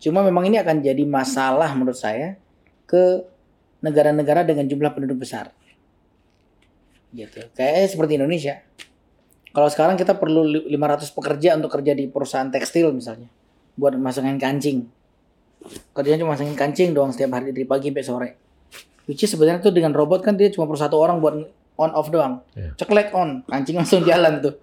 Cuma 0.00 0.24
memang 0.24 0.48
ini 0.48 0.56
akan 0.56 0.80
jadi 0.80 1.04
masalah 1.04 1.68
menurut 1.76 2.00
saya 2.00 2.40
ke 2.88 3.28
negara-negara 3.84 4.48
dengan 4.48 4.64
jumlah 4.64 4.96
penduduk 4.96 5.20
besar. 5.20 5.52
Gitu. 7.12 7.44
Kayaknya 7.52 7.88
seperti 7.92 8.12
Indonesia. 8.16 8.54
Kalau 9.54 9.68
sekarang 9.70 10.00
kita 10.00 10.16
perlu 10.16 10.42
li- 10.42 10.66
500 10.72 11.12
pekerja 11.14 11.54
untuk 11.54 11.70
kerja 11.70 11.92
di 11.92 12.08
perusahaan 12.08 12.48
tekstil 12.48 12.90
misalnya. 12.90 13.28
Buat 13.76 14.00
masangin 14.00 14.40
kancing. 14.40 14.88
Kerjanya 15.92 16.24
cuma 16.24 16.34
masangin 16.34 16.56
kancing 16.56 16.90
doang 16.96 17.12
setiap 17.12 17.36
hari 17.36 17.52
dari 17.52 17.68
pagi 17.68 17.92
sampai 17.92 18.04
sore. 18.04 18.30
Which 19.04 19.20
is 19.20 19.30
sebenarnya 19.30 19.60
tuh 19.60 19.72
dengan 19.76 19.92
robot 19.92 20.24
kan 20.24 20.34
dia 20.34 20.48
cuma 20.48 20.64
perlu 20.64 20.80
satu 20.80 20.96
orang 20.96 21.20
buat 21.20 21.44
on 21.76 21.90
off 21.94 22.08
doang. 22.10 22.42
Iya. 22.54 22.74
Ceklek 22.78 23.10
on, 23.14 23.42
kancing 23.46 23.76
langsung 23.78 24.02
jalan 24.06 24.38
tuh. 24.38 24.54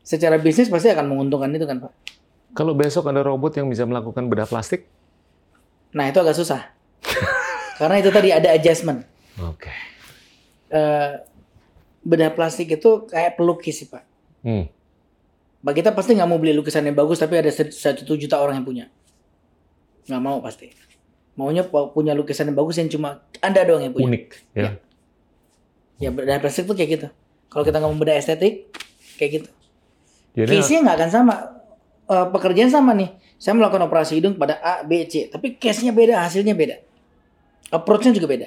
Secara 0.00 0.38
bisnis 0.38 0.70
pasti 0.70 0.88
akan 0.88 1.06
menguntungkan 1.10 1.50
itu 1.52 1.66
kan 1.66 1.82
Pak. 1.82 1.92
Kalau 2.56 2.72
besok 2.72 3.10
ada 3.12 3.20
robot 3.20 3.52
yang 3.58 3.68
bisa 3.68 3.84
melakukan 3.84 4.30
bedah 4.30 4.48
plastik? 4.48 4.88
Nah 5.92 6.08
itu 6.08 6.18
agak 6.22 6.36
susah. 6.38 6.72
Karena 7.80 8.00
itu 8.00 8.08
tadi 8.08 8.32
ada 8.32 8.48
adjustment. 8.54 9.04
Oke. 9.36 9.68
Eh, 10.72 11.12
bedah 12.06 12.32
plastik 12.32 12.72
itu 12.72 13.04
kayak 13.10 13.36
pelukis 13.36 13.84
sih 13.84 13.88
Pak. 13.90 14.04
Hmm. 14.46 14.70
Pak 15.60 15.74
kita 15.74 15.90
pasti 15.92 16.14
nggak 16.14 16.28
mau 16.30 16.38
beli 16.38 16.54
lukisan 16.54 16.86
yang 16.86 16.96
bagus 16.96 17.18
tapi 17.20 17.36
ada 17.36 17.50
satu 17.52 18.14
juta 18.16 18.40
orang 18.40 18.62
yang 18.62 18.66
punya. 18.66 18.84
Nggak 20.08 20.22
mau 20.22 20.38
pasti. 20.40 20.72
Maunya 21.36 21.68
pu- 21.68 21.92
punya 21.92 22.16
lukisan 22.16 22.48
yang 22.48 22.56
bagus 22.56 22.80
yang 22.80 22.88
cuma 22.88 23.20
Anda 23.44 23.66
doang 23.68 23.84
yang 23.84 23.92
punya. 23.92 24.06
Unik. 24.08 24.24
Ya. 24.56 24.62
Ya 24.64 24.85
bedah 26.00 26.38
plastik 26.40 26.68
tuh 26.68 26.76
kayak 26.76 26.90
gitu. 27.00 27.06
Kalau 27.48 27.64
kita 27.64 27.78
mau 27.80 27.92
bedah 27.94 28.16
estetik, 28.18 28.68
kayak 29.16 29.30
gitu. 29.42 29.48
Jadi 30.36 30.60
Case-nya 30.60 30.80
nggak 30.84 30.96
akan 31.00 31.10
sama. 31.10 31.34
Eh, 32.06 32.26
pekerjaan 32.30 32.70
sama 32.70 32.92
nih. 32.92 33.10
Saya 33.36 33.56
melakukan 33.56 33.84
operasi 33.88 34.20
hidung 34.20 34.36
pada 34.36 34.60
A, 34.60 34.84
B, 34.84 35.08
C. 35.08 35.28
Tapi 35.28 35.56
case-nya 35.56 35.92
beda, 35.92 36.22
hasilnya 36.24 36.52
beda. 36.56 36.76
Approach-nya 37.72 38.14
juga 38.14 38.28
beda. 38.30 38.46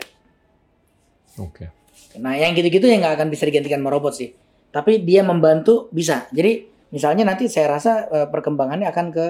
Oke. 1.41 1.69
Nah, 2.17 2.33
yang 2.37 2.55
gitu-gitu 2.57 2.87
yang 2.89 3.03
nggak 3.03 3.19
akan 3.19 3.27
bisa 3.29 3.45
digantikan 3.45 3.81
sama 3.81 3.91
robot 3.93 4.13
sih. 4.15 4.33
Tapi 4.69 5.01
dia 5.01 5.25
membantu 5.25 5.89
bisa. 5.89 6.29
Jadi 6.31 6.65
misalnya 6.93 7.25
nanti 7.25 7.49
saya 7.49 7.73
rasa 7.73 8.05
eh, 8.09 8.27
perkembangannya 8.29 8.87
akan 8.89 9.07
ke 9.09 9.25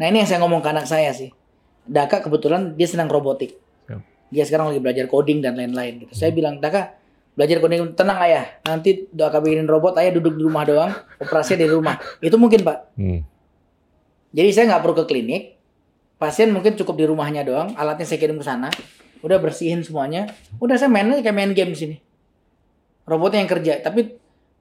Nah, 0.00 0.10
ini 0.10 0.24
yang 0.24 0.28
saya 0.28 0.40
ngomong 0.42 0.64
ke 0.64 0.68
anak 0.72 0.86
saya 0.88 1.12
sih. 1.12 1.30
Daka 1.86 2.22
kebetulan 2.26 2.74
dia 2.78 2.90
senang 2.90 3.06
robotik. 3.06 3.54
Siap. 3.86 4.00
Dia 4.32 4.44
sekarang 4.48 4.74
lagi 4.74 4.80
belajar 4.80 5.06
coding 5.10 5.38
dan 5.44 5.58
lain-lain 5.58 6.02
gitu. 6.06 6.12
Saya 6.16 6.34
bilang, 6.34 6.62
"Daka, 6.62 6.96
belajar 7.32 7.58
coding 7.58 7.96
tenang 7.96 8.18
ayah. 8.22 8.44
Nanti 8.64 9.08
Daka 9.08 9.40
bikinin 9.40 9.68
robot, 9.68 9.96
ayah 10.00 10.12
duduk 10.12 10.36
di 10.36 10.42
rumah 10.44 10.64
doang, 10.64 10.92
operasi 11.18 11.56
di 11.56 11.66
rumah." 11.66 11.96
Itu 12.20 12.36
mungkin, 12.36 12.62
Pak. 12.62 12.78
Hmm. 12.96 13.20
Jadi 14.32 14.48
saya 14.50 14.64
nggak 14.72 14.82
perlu 14.82 14.96
ke 15.00 15.04
klinik. 15.06 15.42
Pasien 16.16 16.54
mungkin 16.54 16.78
cukup 16.78 16.94
di 16.96 17.04
rumahnya 17.04 17.42
doang, 17.42 17.74
alatnya 17.74 18.06
saya 18.06 18.22
kirim 18.22 18.38
ke 18.38 18.46
sana. 18.46 18.70
Udah 19.26 19.42
bersihin 19.42 19.82
semuanya. 19.82 20.30
Udah 20.62 20.78
saya 20.78 20.86
main 20.86 21.10
aja 21.10 21.20
kayak 21.20 21.36
main 21.36 21.50
game 21.50 21.74
di 21.74 21.78
sini. 21.78 21.96
Robotnya 23.04 23.42
yang 23.42 23.50
kerja, 23.50 23.82
tapi 23.82 24.16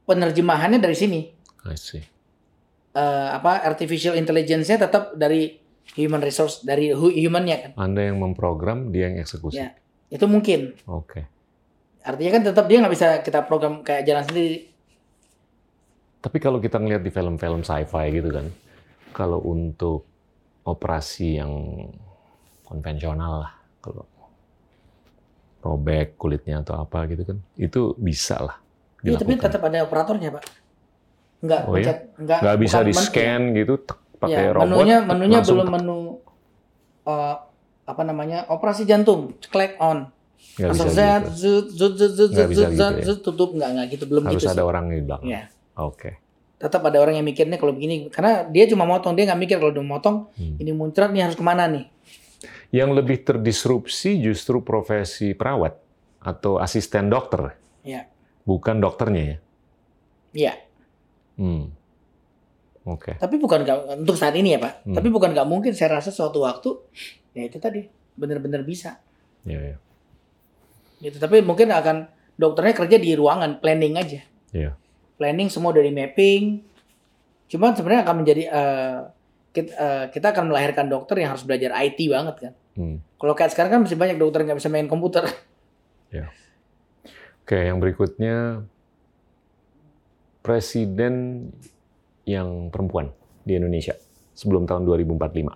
penerjemahannya 0.09 0.81
dari 0.81 0.97
sini. 0.97 1.19
I 1.69 1.77
see. 1.77 2.01
Eh, 2.91 3.27
apa 3.31 3.63
artificial 3.63 4.19
intelligence-nya 4.19 4.75
tetap 4.75 5.15
dari 5.15 5.55
human 5.95 6.19
resource 6.19 6.59
dari 6.59 6.91
hu- 6.91 7.13
human-nya 7.13 7.55
kan. 7.63 7.71
Anda 7.79 8.11
yang 8.11 8.19
memprogram, 8.19 8.91
dia 8.91 9.07
yang 9.07 9.23
eksekusi. 9.23 9.63
Ya. 9.63 9.77
Itu 10.11 10.27
mungkin. 10.27 10.75
Oke. 10.83 11.30
Artinya 12.01 12.31
kan 12.37 12.41
tetap 12.45 12.65
dia 12.65 12.77
nggak 12.81 12.93
bisa 12.93 13.07
kita 13.21 13.45
program 13.45 13.85
kayak 13.85 14.05
jalan 14.05 14.25
sendiri. 14.25 14.69
Tapi 16.21 16.37
kalau 16.37 16.61
kita 16.61 16.77
ngelihat 16.77 17.01
di 17.01 17.09
film-film 17.09 17.65
sci-fi 17.65 18.05
gitu 18.13 18.29
kan, 18.29 18.45
kalau 19.09 19.41
untuk 19.41 20.05
operasi 20.65 21.41
yang 21.41 21.51
konvensional 22.65 23.41
lah, 23.45 23.53
kalau 23.81 24.05
robek 25.61 26.17
kulitnya 26.17 26.61
atau 26.61 26.77
apa 26.77 27.09
gitu 27.09 27.25
kan, 27.25 27.37
itu 27.57 27.93
bisa 27.97 28.37
lah 28.37 28.57
Iya, 29.01 29.17
tapi 29.17 29.33
tetap 29.33 29.61
ada 29.65 29.81
operatornya, 29.81 30.29
Pak. 30.29 30.43
Nggak, 31.41 31.61
Oh, 31.65 31.73
iya? 31.73 32.05
nggak, 32.21 32.39
Nggak 32.45 32.57
bisa 32.61 32.77
di 32.85 32.93
scan 32.93 33.41
gitu 33.57 33.73
tek, 33.81 33.97
pakai 34.21 34.45
ya, 34.45 34.53
robot. 34.53 34.65
Menunya 34.69 34.97
menunya 35.01 35.39
belum 35.41 35.65
tek. 35.65 35.73
menu 35.73 35.99
eh, 37.09 37.35
apa 37.89 38.01
namanya? 38.05 38.45
Operasi 38.53 38.85
jantung, 38.85 39.33
click 39.49 39.73
on. 39.81 40.05
Langsung 40.53 40.89
set, 40.89 41.23
gitu. 41.23 41.31
zut, 41.33 41.65
zut, 41.69 41.93
zut, 41.93 42.11
zut, 42.11 42.29
zut, 42.29 42.29
zut, 42.29 42.49
gitu 42.49 42.61
zut, 42.73 42.93
ya? 42.93 43.03
zut, 43.03 43.19
tutup 43.21 43.49
nggak 43.53 43.69
nggak 43.71 43.87
gitu 43.89 44.03
belum 44.05 44.23
Harus 44.25 44.37
gitu 44.37 44.49
ada 44.49 44.57
sih. 44.57 44.65
orang 44.65 44.83
di 44.87 44.99
belakang. 44.99 45.25
Ya. 45.25 45.41
Oke. 45.73 46.11
Tetap 46.57 46.81
ada 46.83 46.97
orang 46.97 47.15
yang 47.15 47.23
mikirnya 47.23 47.55
kalau 47.55 47.71
begini 47.71 48.07
karena 48.07 48.43
dia 48.45 48.65
cuma 48.65 48.83
motong 48.83 49.13
dia 49.13 49.25
nggak 49.25 49.39
mikir 49.39 49.57
kalau 49.57 49.71
dia 49.71 49.81
motong 49.81 50.17
Hmm. 50.33 50.55
ini 50.57 50.71
muncrat 50.71 51.09
nih 51.09 51.23
harus 51.23 51.33
ke 51.33 51.41
mana 51.41 51.65
nih. 51.65 51.85
Yang 52.69 52.89
lebih 52.95 53.17
terdisrupsi 53.21 54.19
justru 54.19 54.59
profesi 54.59 55.31
perawat 55.31 55.77
atau 56.19 56.57
asisten 56.57 57.07
dokter, 57.07 57.57
Ya, 57.81 58.05
bukan 58.43 58.77
dokternya 58.77 59.23
ya. 59.23 59.37
iya. 60.31 60.53
Hmm. 61.33 61.73
Oke. 62.83 63.13
Tapi 63.15 63.35
bukan 63.37 63.61
nggak- 63.61 63.99
untuk 63.99 64.13
saat 64.15 64.33
ini 64.33 64.53
ya 64.53 64.59
Pak. 64.59 64.73
Hmm. 64.83 64.95
Tapi 64.95 65.07
bukan 65.07 65.31
nggak 65.31 65.45
mungkin 65.45 65.71
saya 65.71 65.95
rasa 65.95 66.09
suatu 66.09 66.41
waktu 66.41 66.69
ya 67.31 67.43
itu 67.43 67.57
tadi 67.57 67.85
benar-benar 68.13 68.61
bisa. 68.61 68.97
Ya, 69.41 69.57
ya. 69.57 69.77
Gitu. 71.01 71.17
Tapi 71.17 71.41
mungkin 71.41 71.73
akan 71.73 72.07
dokternya 72.37 72.73
kerja 72.77 72.97
di 73.01 73.11
ruangan 73.17 73.57
planning 73.57 73.97
aja. 73.97 74.21
Iya. 74.53 74.77
Planning 75.17 75.49
semua 75.49 75.73
dari 75.73 75.89
mapping. 75.89 76.61
Cuman 77.49 77.73
sebenarnya 77.75 78.05
akan 78.05 78.15
menjadi 78.21 78.43
eh, 78.47 78.97
kita, 79.51 79.71
eh, 79.75 80.05
kita 80.13 80.31
akan 80.31 80.53
melahirkan 80.53 80.87
dokter 80.87 81.19
yang 81.19 81.33
harus 81.35 81.43
belajar 81.43 81.73
IT 81.81 81.99
banget 82.07 82.35
kan. 82.37 82.53
Hmm. 82.77 82.97
Kalau 83.19 83.33
kayak 83.35 83.51
sekarang 83.51 83.71
kan 83.73 83.81
masih 83.83 83.99
banyak 83.99 84.15
dokter 84.21 84.45
nggak 84.45 84.61
bisa 84.61 84.71
main 84.71 84.87
komputer. 84.87 85.27
Oke, 87.51 87.67
yang 87.67 87.83
berikutnya 87.83 88.63
presiden 90.39 91.49
yang 92.23 92.71
perempuan 92.71 93.11
di 93.43 93.59
Indonesia 93.59 93.91
sebelum 94.31 94.63
tahun 94.63 94.87
2045. 94.87 95.51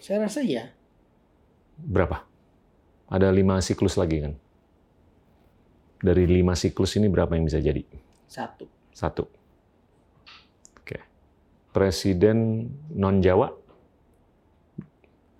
Saya 0.00 0.24
rasa 0.24 0.40
ya. 0.46 0.72
Berapa? 1.76 2.27
Ada 3.08 3.32
lima 3.32 3.56
siklus 3.64 3.96
lagi 3.96 4.20
kan? 4.20 4.36
Dari 5.98 6.28
lima 6.28 6.52
siklus 6.52 6.94
ini 7.00 7.08
berapa 7.08 7.32
yang 7.34 7.48
bisa 7.48 7.58
jadi? 7.58 7.80
Satu. 8.28 8.68
Satu. 8.92 9.24
Oke. 10.78 11.00
Presiden 11.72 12.68
non 12.92 13.24
Jawa 13.24 13.50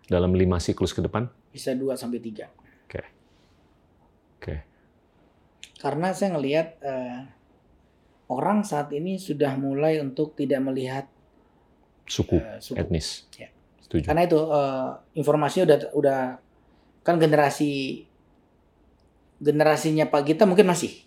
dalam 0.09 0.32
lima 0.32 0.57
siklus 0.59 0.97
ke 0.97 1.05
depan? 1.05 1.28
Bisa 1.53 1.77
dua 1.77 1.95
sampai 1.95 2.19
tiga. 2.24 2.49
Oke. 2.89 3.03
Oke. 4.40 4.55
Karena 5.78 6.11
saya 6.16 6.35
ngelihat 6.35 6.69
eh, 6.81 7.20
orang 8.32 8.65
saat 8.65 8.90
ini 8.97 9.20
sudah 9.20 9.55
mulai 9.61 10.01
untuk 10.01 10.32
tidak 10.35 10.65
melihat 10.65 11.05
Suku, 12.09 12.40
eh, 12.40 12.59
suku. 12.65 12.81
etnis. 12.81 13.28
Ya. 13.36 13.53
Setuju. 13.85 14.09
Karena 14.09 14.24
itu 14.24 14.40
eh, 14.40 14.89
informasinya 15.20 15.65
udah 15.69 15.78
udah 15.93 16.20
kan 17.02 17.16
generasi 17.16 18.04
generasinya 19.38 20.10
Pak 20.10 20.22
Gita 20.26 20.44
mungkin 20.44 20.66
masih. 20.66 21.06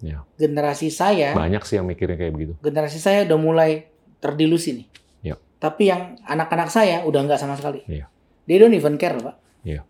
Ya. 0.00 0.24
Generasi 0.40 0.88
saya, 0.88 1.36
Banyak 1.36 1.60
sih 1.68 1.76
yang 1.76 1.84
mikirnya 1.84 2.16
kayak 2.16 2.32
begitu. 2.32 2.52
generasi 2.64 2.96
saya 2.96 3.28
udah 3.28 3.36
mulai 3.36 3.92
terdilusi 4.16 4.80
nih. 4.80 4.86
Ya. 5.20 5.36
Tapi 5.60 5.92
yang 5.92 6.16
anak-anak 6.24 6.72
saya 6.72 7.04
udah 7.04 7.20
nggak 7.20 7.36
sama 7.36 7.52
sekali. 7.60 7.84
Iya. 7.84 8.08
They 8.48 8.56
don't 8.56 8.72
even 8.72 8.96
care, 8.96 9.20
Pak. 9.20 9.36
Iya. 9.60 9.84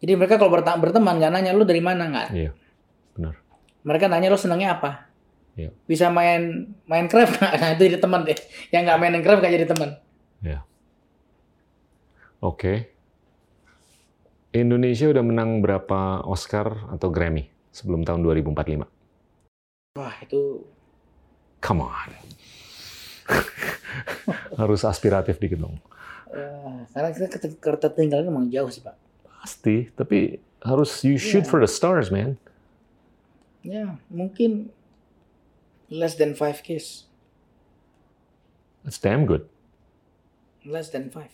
Jadi 0.00 0.12
mereka 0.16 0.40
kalau 0.40 0.50
berteman 0.56 1.20
nggak 1.20 1.32
nanya 1.36 1.52
lu 1.52 1.68
dari 1.68 1.84
mana 1.84 2.08
nggak. 2.08 2.28
Iya. 2.32 2.50
Benar. 3.12 3.34
Mereka 3.84 4.08
nanya 4.08 4.32
lu 4.32 4.40
senangnya 4.40 4.80
apa. 4.80 5.12
Iya. 5.52 5.68
Bisa 5.84 6.08
main 6.08 6.72
Minecraft 6.88 7.36
nggak? 7.38 7.52
Nah, 7.60 7.68
itu 7.76 7.82
jadi 7.92 7.98
teman 8.00 8.24
deh. 8.24 8.38
Yang 8.72 8.82
nggak 8.88 8.98
main 9.04 9.12
Minecraft 9.12 9.40
nggak 9.44 9.54
jadi 9.60 9.66
teman. 9.68 9.90
Oke. 12.42 12.90
Indonesia 14.52 15.08
udah 15.08 15.24
menang 15.24 15.60
berapa 15.60 16.20
Oscar 16.22 16.92
atau 16.92 17.08
Grammy 17.08 17.48
sebelum 17.72 18.04
tahun 18.04 18.20
2045? 18.20 18.84
Wah 19.96 20.16
itu 20.20 20.64
Come 21.58 21.86
on. 21.86 22.10
harus 24.60 24.82
aspiratif 24.82 25.38
dikit 25.38 25.56
dong. 25.58 25.78
Eh, 26.28 26.78
karena 26.90 27.08
kita 27.12 27.26
ket- 27.30 27.56
ketertinggalan 27.56 28.26
emang 28.26 28.46
jauh 28.48 28.66
sih 28.66 28.82
pak. 28.82 28.98
Pasti, 29.40 29.88
tapi 29.90 30.36
harus 30.60 30.90
you 31.02 31.14
shoot 31.16 31.44
Iya. 31.44 31.50
for 31.50 31.58
the 31.58 31.70
stars, 31.70 32.10
man. 32.10 32.34
Ya 33.62 33.94
mungkin 34.08 34.74
less 35.86 36.14
than 36.14 36.34
5 36.34 36.60
case, 36.60 37.06
That's 38.82 38.98
damn 38.98 39.22
good. 39.22 39.46
less 40.62 40.90
than 40.90 41.08
5. 41.08 41.30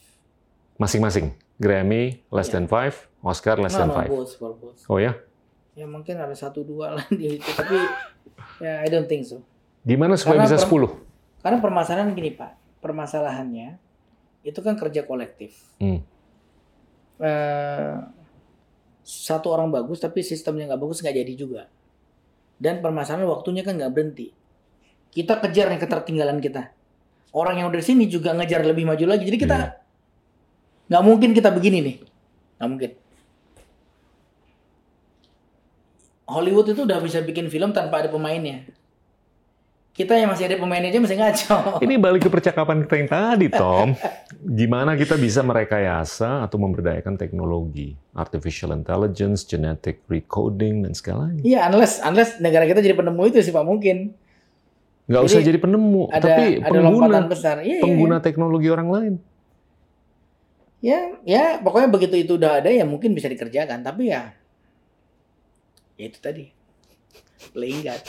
Masing-masing. 0.76 1.32
Grammy 1.58 2.22
less 2.30 2.48
Iya. 2.48 2.54
than 2.54 2.66
five, 2.66 2.94
Oscar 3.20 3.58
less 3.58 3.74
No, 3.74 3.78
than 3.78 3.90
no, 3.90 3.96
five. 3.96 4.08
both, 4.08 4.32
for 4.34 4.54
both. 4.54 4.78
Oh 4.86 4.96
ya? 4.96 5.18
Ya 5.74 5.84
mungkin 5.84 6.16
ada 6.16 6.32
satu 6.32 6.62
dua 6.62 6.94
lah 6.94 7.06
di 7.12 7.36
itu, 7.36 7.50
tapi 7.52 7.74
ya 8.58 8.82
I 8.82 8.88
don't 8.88 9.06
think 9.06 9.22
so. 9.22 9.42
Gimana 9.82 10.14
supaya 10.14 10.42
Karena 10.42 10.50
bisa 10.50 10.58
per- 10.60 10.70
10? 10.70 10.90
Karena 11.38 11.58
permasalahan 11.58 12.08
gini 12.12 12.30
Pak, 12.32 12.52
permasalahannya 12.78 13.68
itu 14.42 14.58
kan 14.58 14.74
kerja 14.74 15.02
kolektif. 15.02 15.54
Hmm. 15.78 16.02
Eh, 17.18 17.94
satu 19.02 19.50
orang 19.50 19.72
bagus 19.72 19.98
tapi 19.98 20.22
sistemnya 20.22 20.68
nggak 20.68 20.78
bagus 20.78 21.00
nggak 21.00 21.16
jadi 21.16 21.32
juga. 21.34 21.62
Dan 22.54 22.78
permasalahan 22.78 23.26
waktunya 23.26 23.62
kan 23.62 23.74
nggak 23.74 23.90
berhenti. 23.90 24.34
Kita 25.08 25.38
kejar 25.38 25.70
yang 25.70 25.78
ketertinggalan 25.78 26.38
kita. 26.38 26.74
Orang 27.30 27.54
yang 27.54 27.70
udah 27.70 27.78
di 27.78 27.86
sini 27.86 28.04
juga 28.06 28.34
ngejar 28.34 28.62
lebih 28.62 28.82
maju 28.82 29.04
lagi. 29.06 29.24
Jadi 29.24 29.38
kita 29.38 29.56
Iya. 29.56 29.68
Nggak 30.88 31.02
mungkin 31.04 31.30
kita 31.36 31.52
begini 31.52 31.78
nih, 31.84 31.96
nggak 32.58 32.68
mungkin. 32.68 32.90
Hollywood 36.28 36.68
itu 36.76 36.84
udah 36.84 37.00
bisa 37.00 37.24
bikin 37.24 37.48
film 37.48 37.72
tanpa 37.72 38.04
ada 38.04 38.12
pemainnya. 38.12 38.68
Kita 39.96 40.14
yang 40.14 40.30
masih 40.30 40.46
ada 40.46 40.62
pemainnya 40.62 40.94
aja 40.94 41.00
masih 41.02 41.18
ngaco. 41.18 41.56
Ini 41.88 41.94
balik 41.98 42.28
ke 42.28 42.30
percakapan 42.30 42.86
kita 42.86 42.94
yang 43.02 43.10
tadi, 43.10 43.46
Tom. 43.50 43.98
Gimana 44.46 44.94
kita 44.94 45.18
bisa 45.18 45.42
merekayasa 45.42 46.46
atau 46.46 46.54
memberdayakan 46.54 47.18
teknologi, 47.18 47.98
artificial 48.14 48.70
intelligence, 48.76 49.42
genetic 49.42 50.06
recoding, 50.06 50.86
dan 50.86 50.94
segalanya. 50.94 51.42
Iya, 51.42 51.66
unless 51.66 51.98
unless 51.98 52.38
negara 52.38 52.70
kita 52.70 52.78
jadi 52.78 52.94
penemu 52.94 53.22
itu 53.26 53.42
sih 53.42 53.50
Pak 53.50 53.64
mungkin. 53.66 54.14
Nggak 55.08 55.22
Jadi, 55.24 55.32
usah 55.34 55.40
jadi 55.40 55.58
penemu, 55.58 56.02
Ada 56.12 56.20
tapi 56.20 56.44
ada 56.60 56.68
pengguna, 56.68 57.18
besar. 57.24 57.56
Iya, 57.64 57.80
iya, 57.80 57.82
pengguna 57.82 58.16
teknologi 58.20 58.68
orang 58.68 58.88
lain. 58.92 59.14
Ya, 60.78 61.18
ya 61.26 61.58
pokoknya 61.58 61.90
begitu 61.90 62.14
itu 62.14 62.32
udah 62.38 62.62
ada 62.62 62.70
ya 62.70 62.86
mungkin 62.86 63.10
bisa 63.10 63.26
dikerjakan, 63.26 63.82
tapi 63.82 64.14
ya 64.14 64.30
ya 65.98 66.04
itu 66.06 66.18
tadi. 66.22 66.44
Playing 67.50 67.82
God. 67.82 68.02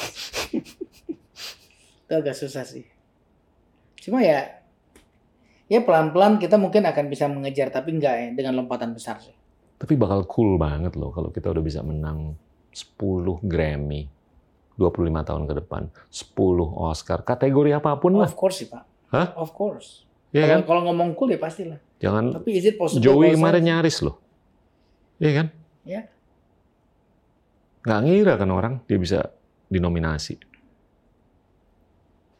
itu 2.05 2.13
agak 2.13 2.37
susah 2.37 2.65
sih. 2.65 2.85
Cuma 4.01 4.21
ya 4.21 4.61
ya 5.69 5.79
pelan-pelan 5.81 6.37
kita 6.37 6.57
mungkin 6.57 6.85
akan 6.85 7.05
bisa 7.09 7.29
mengejar 7.29 7.69
tapi 7.69 7.97
enggak 7.97 8.15
ya 8.17 8.27
dengan 8.37 8.61
lompatan 8.61 8.93
besar 8.93 9.17
sih. 9.21 9.33
Tapi 9.79 9.93
bakal 9.97 10.29
cool 10.29 10.57
banget 10.61 10.93
loh 10.93 11.09
kalau 11.09 11.33
kita 11.33 11.49
udah 11.49 11.63
bisa 11.63 11.81
menang 11.81 12.37
10 12.73 12.97
Grammy 13.49 14.09
25 14.79 15.27
tahun 15.27 15.43
ke 15.43 15.53
depan, 15.65 15.83
10 16.07 16.37
Oscar, 16.79 17.19
kategori 17.27 17.75
apa 17.75 17.99
pun 17.99 18.15
lah. 18.15 18.31
Of 18.31 18.39
course 18.39 18.63
sih, 18.63 18.67
Pak. 18.71 18.83
Hah? 19.11 19.35
Of 19.35 19.51
course. 19.51 20.07
Ya 20.31 20.45
kan? 20.47 20.63
kalau 20.63 20.87
ngomong 20.87 21.17
cool 21.19 21.35
ya 21.35 21.41
pastilah. 21.41 21.81
Jangan 21.99 22.31
Tapi 22.31 22.51
is 22.55 22.65
it 22.65 22.75
possible? 22.79 23.03
Joey 23.03 23.35
kemarin 23.35 23.63
nyaris 23.63 23.99
loh. 23.99 24.19
Iya 25.19 25.31
kan? 25.35 25.47
Ya. 25.83 26.01
Nggak 27.83 28.01
ngira 28.07 28.33
kan 28.39 28.49
orang 28.51 28.73
dia 28.87 28.95
bisa 28.95 29.19
dinominasi. 29.67 30.39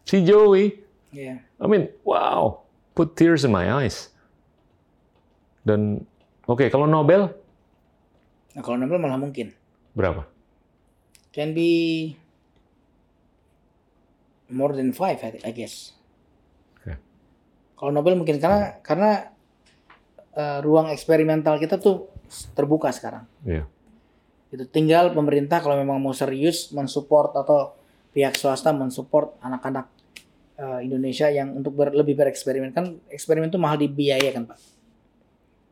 Si 0.07 0.25
Joey, 0.25 0.89
Iya. 1.09 1.41
I 1.57 1.65
mean, 1.65 1.89
wow, 2.05 2.61
put 2.93 3.17
tears 3.17 3.41
in 3.41 3.49
my 3.49 3.65
eyes. 3.67 4.13
Dan 5.65 6.05
oke, 6.45 6.69
kalau 6.69 6.85
Nobel 6.85 7.33
Nah, 8.53 8.61
kalau 8.65 8.77
Nobel 8.77 8.97
malah 8.97 9.17
mungkin. 9.17 9.53
berapa? 9.93 10.25
Can 11.29 11.53
be 11.53 12.13
more 14.49 14.73
than 14.73 14.93
five, 14.93 15.21
I, 15.21 15.51
guess. 15.53 15.93
Oke. 16.77 16.97
Kalau 17.77 17.91
Nobel 17.93 18.17
mungkin 18.17 18.41
karena 18.41 18.81
karena 18.81 19.29
ruang 20.63 20.93
eksperimental 20.93 21.57
kita 21.57 21.81
tuh 21.81 22.07
terbuka 22.53 22.93
sekarang. 22.93 23.25
Iya. 23.43 23.65
Itu 24.49 24.65
tinggal 24.65 25.13
pemerintah 25.13 25.61
kalau 25.61 25.77
memang 25.77 26.01
mau 26.01 26.13
serius 26.13 26.73
mensupport 26.73 27.43
atau 27.45 27.73
pihak 28.09 28.33
swasta 28.37 28.73
mensupport 28.73 29.37
anak-anak 29.41 29.85
eh, 30.57 30.79
Indonesia 30.85 31.29
yang 31.29 31.53
untuk 31.53 31.77
ber- 31.77 31.93
lebih 31.93 32.17
bereksperimen 32.17 32.73
kan 32.73 32.97
eksperimen 33.09 33.53
itu 33.53 33.61
mahal 33.61 33.77
dibiayakan 33.77 34.49
pak. 34.49 34.57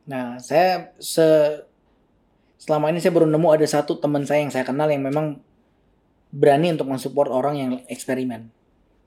Nah 0.08 0.38
saya 0.38 0.94
se 1.02 1.26
selama 2.58 2.90
ini 2.90 3.02
saya 3.02 3.14
baru 3.14 3.30
nemu 3.30 3.48
ada 3.54 3.66
satu 3.66 3.98
teman 3.98 4.26
saya 4.26 4.46
yang 4.46 4.54
saya 4.54 4.66
kenal 4.66 4.90
yang 4.90 5.06
memang 5.06 5.38
berani 6.34 6.74
untuk 6.74 6.90
mensupport 6.90 7.30
orang 7.32 7.56
yang 7.58 7.72
eksperimen 7.88 8.50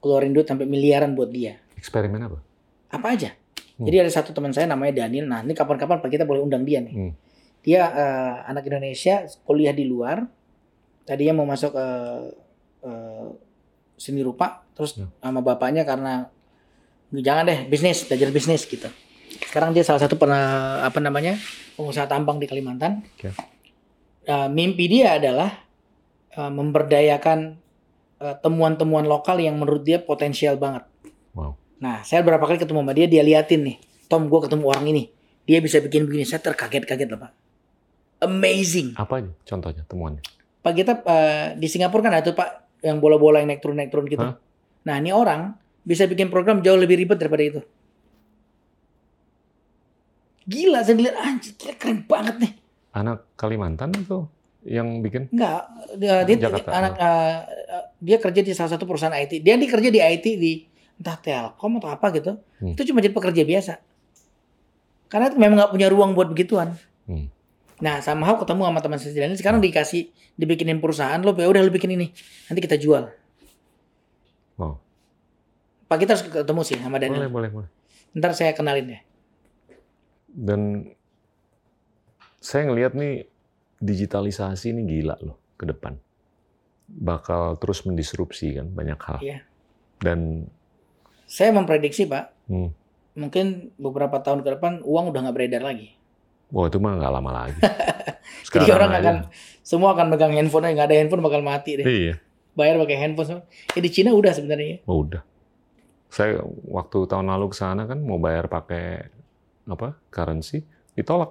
keluarin 0.01 0.33
duit 0.33 0.49
sampai 0.49 0.65
miliaran 0.65 1.13
buat 1.13 1.29
dia 1.29 1.61
Eksperimen 1.77 2.25
apa? 2.25 2.39
apa 2.91 3.07
aja. 3.13 3.31
Hmm. 3.81 3.89
Jadi 3.89 3.97
ada 3.97 4.11
satu 4.13 4.37
teman 4.37 4.53
saya 4.53 4.69
namanya 4.69 5.01
Daniel. 5.09 5.25
Nah 5.25 5.41
ini 5.41 5.57
kapan-kapan 5.57 6.05
Pak 6.05 6.13
kita 6.13 6.29
boleh 6.29 6.45
undang 6.45 6.69
dia 6.69 6.85
nih. 6.85 6.93
Hmm. 6.93 7.13
Dia 7.65 7.81
eh, 7.89 8.35
anak 8.45 8.69
Indonesia 8.69 9.25
kuliah 9.49 9.73
di 9.73 9.89
luar. 9.89 10.29
Tadinya 11.09 11.41
mau 11.41 11.49
masuk 11.49 11.73
eh, 11.73 12.29
eh, 12.85 13.27
seni 13.97 14.21
rupa, 14.21 14.69
terus 14.77 15.01
Hmm. 15.01 15.09
sama 15.17 15.41
bapaknya 15.41 15.89
karena 15.89 16.29
jangan 17.09 17.49
deh 17.49 17.65
bisnis, 17.73 18.05
belajar 18.05 18.29
bisnis 18.29 18.69
gitu. 18.69 18.93
Sekarang 19.49 19.73
dia 19.73 19.81
salah 19.81 20.05
satu 20.05 20.21
pernah 20.21 20.85
apa 20.85 21.01
namanya 21.01 21.41
pengusaha 21.81 22.05
tambang 22.05 22.37
di 22.37 22.45
Kalimantan. 22.45 23.01
Oke. 23.17 23.33
Eh, 24.29 24.49
mimpi 24.53 24.93
dia 24.93 25.17
adalah 25.17 25.57
eh, 26.37 26.53
memberdayakan 26.53 27.57
temuan-temuan 28.21 29.09
lokal 29.09 29.41
yang 29.41 29.57
menurut 29.57 29.81
dia 29.81 29.97
potensial 29.97 30.61
banget. 30.61 30.85
Wow. 31.33 31.57
Nah, 31.81 32.05
saya 32.05 32.21
berapa 32.21 32.45
kali 32.45 32.61
ketemu 32.61 32.85
sama 32.85 32.93
dia, 32.93 33.09
dia 33.09 33.25
liatin 33.25 33.65
nih. 33.65 33.77
Tom, 34.07 34.29
gue 34.29 34.41
ketemu 34.45 34.65
orang 34.69 34.85
ini. 34.93 35.09
Dia 35.49 35.65
bisa 35.65 35.81
bikin 35.81 36.05
begini. 36.05 36.29
Saya 36.29 36.45
terkaget-kaget 36.45 37.09
loh, 37.09 37.25
Pak. 37.25 37.33
Amazing. 38.21 39.01
Apa 39.01 39.25
aja 39.25 39.33
contohnya 39.49 39.83
temuannya? 39.89 40.21
Pak, 40.61 40.73
kita 40.77 40.93
eh, 41.09 41.47
di 41.57 41.67
Singapura 41.73 42.05
kan 42.05 42.13
ada 42.21 42.25
tuh, 42.29 42.37
Pak, 42.37 42.85
yang 42.85 43.01
bola-bola 43.01 43.41
yang 43.41 43.49
naik 43.49 43.65
turun-naik 43.65 43.89
turun 43.89 44.05
gitu. 44.13 44.21
Hah? 44.21 44.37
Nah, 44.85 44.95
ini 45.01 45.09
orang 45.09 45.57
bisa 45.81 46.05
bikin 46.05 46.29
program 46.29 46.61
jauh 46.61 46.77
lebih 46.77 47.01
ribet 47.01 47.17
daripada 47.17 47.41
itu. 47.41 47.61
Gila, 50.45 50.85
saya 50.85 51.01
lihat 51.01 51.17
anjir, 51.17 51.57
gila, 51.57 51.75
keren 51.81 52.05
banget 52.05 52.37
nih. 52.45 52.53
Anak 52.93 53.25
Kalimantan 53.41 53.97
atau 54.05 54.29
yang 54.69 55.01
bikin? 55.01 55.33
Enggak, 55.33 55.65
dia, 55.97 56.27
dia 56.29 56.37
anak 56.69 56.93
eh, 57.01 57.37
dia 57.97 58.17
kerja 58.21 58.41
di 58.45 58.53
salah 58.53 58.77
satu 58.77 58.85
perusahaan 58.85 59.17
IT. 59.17 59.41
Dia 59.41 59.57
dikerja 59.57 59.89
di 59.89 60.01
IT 60.03 60.27
di 60.37 60.53
entah 61.01 61.17
Telkom 61.17 61.81
atau 61.81 61.89
apa 61.89 62.13
gitu. 62.13 62.37
Hmm. 62.61 62.77
Itu 62.77 62.85
cuma 62.93 63.01
jadi 63.01 63.17
pekerja 63.17 63.43
biasa. 63.43 63.73
Karena 65.09 65.33
itu 65.33 65.37
memang 65.41 65.57
nggak 65.65 65.73
punya 65.73 65.89
ruang 65.89 66.13
buat 66.13 66.29
begituan. 66.29 66.77
Hmm. 67.09 67.33
Nah, 67.81 68.05
somehow 68.05 68.37
ketemu 68.37 68.69
sama 68.69 68.81
teman 68.85 68.99
saya 69.01 69.25
ini 69.25 69.41
sekarang 69.41 69.65
dikasih 69.65 70.13
dibikinin 70.37 70.85
perusahaan 70.85 71.17
lo, 71.25 71.33
ya 71.33 71.49
udah 71.49 71.65
lo 71.65 71.73
bikin 71.73 71.97
ini. 71.97 72.13
Nanti 72.53 72.61
kita 72.61 72.77
jual. 72.77 73.09
Wow. 74.61 74.77
Pak 75.89 75.97
kita 76.05 76.15
harus 76.15 76.25
ketemu 76.29 76.61
sih 76.63 76.77
sama 76.77 77.01
Boleh, 77.01 77.09
Daniel. 77.09 77.33
boleh, 77.33 77.51
boleh. 77.51 77.69
Ntar 78.13 78.37
saya 78.37 78.53
kenalin 78.53 78.95
deh. 78.95 79.03
Dan 80.29 80.61
saya 82.39 82.69
ngelihat 82.69 82.93
nih 82.95 83.25
digitalisasi 83.81 84.77
ini 84.77 84.85
gila 84.85 85.17
loh 85.25 85.41
ke 85.57 85.65
depan. 85.65 85.97
Bakal 86.87 87.57
terus 87.57 87.89
mendisrupsi 87.89 88.61
kan 88.61 88.69
banyak 88.69 89.01
hal. 89.01 89.19
Iya. 89.25 89.39
Dan 90.05 90.47
Saya 91.31 91.55
memprediksi 91.55 92.11
Pak, 92.11 92.51
hmm, 92.51 92.69
mungkin 93.15 93.71
beberapa 93.79 94.19
tahun 94.19 94.43
ke 94.43 94.59
depan 94.59 94.73
uang 94.83 95.15
udah 95.15 95.21
nggak 95.23 95.37
beredar 95.39 95.63
lagi. 95.63 95.95
wah 96.51 96.67
itu 96.67 96.83
mah 96.83 96.99
nggak 96.99 97.13
lama 97.15 97.31
lagi. 97.31 97.61
Jadi 98.51 98.67
orang 98.75 98.91
aja. 98.91 98.99
akan 98.99 99.17
semua 99.63 99.95
akan 99.95 100.11
megang 100.11 100.35
handphone, 100.35 100.67
nggak 100.67 100.91
ada 100.91 100.97
handphone 100.99 101.23
bakal 101.23 101.39
mati 101.47 101.79
deh. 101.79 101.87
Iya. 101.87 102.15
Bayar 102.59 102.83
pakai 102.83 102.99
handphone. 102.99 103.47
Ya 103.47 103.79
di 103.79 103.91
Cina 103.95 104.11
udah 104.11 104.35
sebenarnya. 104.35 104.83
Oh, 104.91 105.07
udah. 105.07 105.23
Saya 106.11 106.43
waktu 106.67 107.07
tahun 107.07 107.31
lalu 107.31 107.55
ke 107.55 107.57
sana 107.57 107.87
kan 107.87 108.03
mau 108.03 108.19
bayar 108.19 108.51
pakai 108.51 109.07
apa? 109.71 109.95
currency, 110.11 110.67
ditolak. 110.99 111.31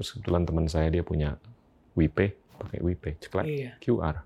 Terus 0.00 0.16
kebetulan 0.16 0.48
teman 0.48 0.64
saya 0.64 0.88
dia 0.88 1.04
punya 1.04 1.36
WePay, 1.92 2.32
pakai 2.56 2.78
WePay, 2.80 3.12
ceklek 3.20 3.44
Iya. 3.44 3.72
QR. 3.76 4.24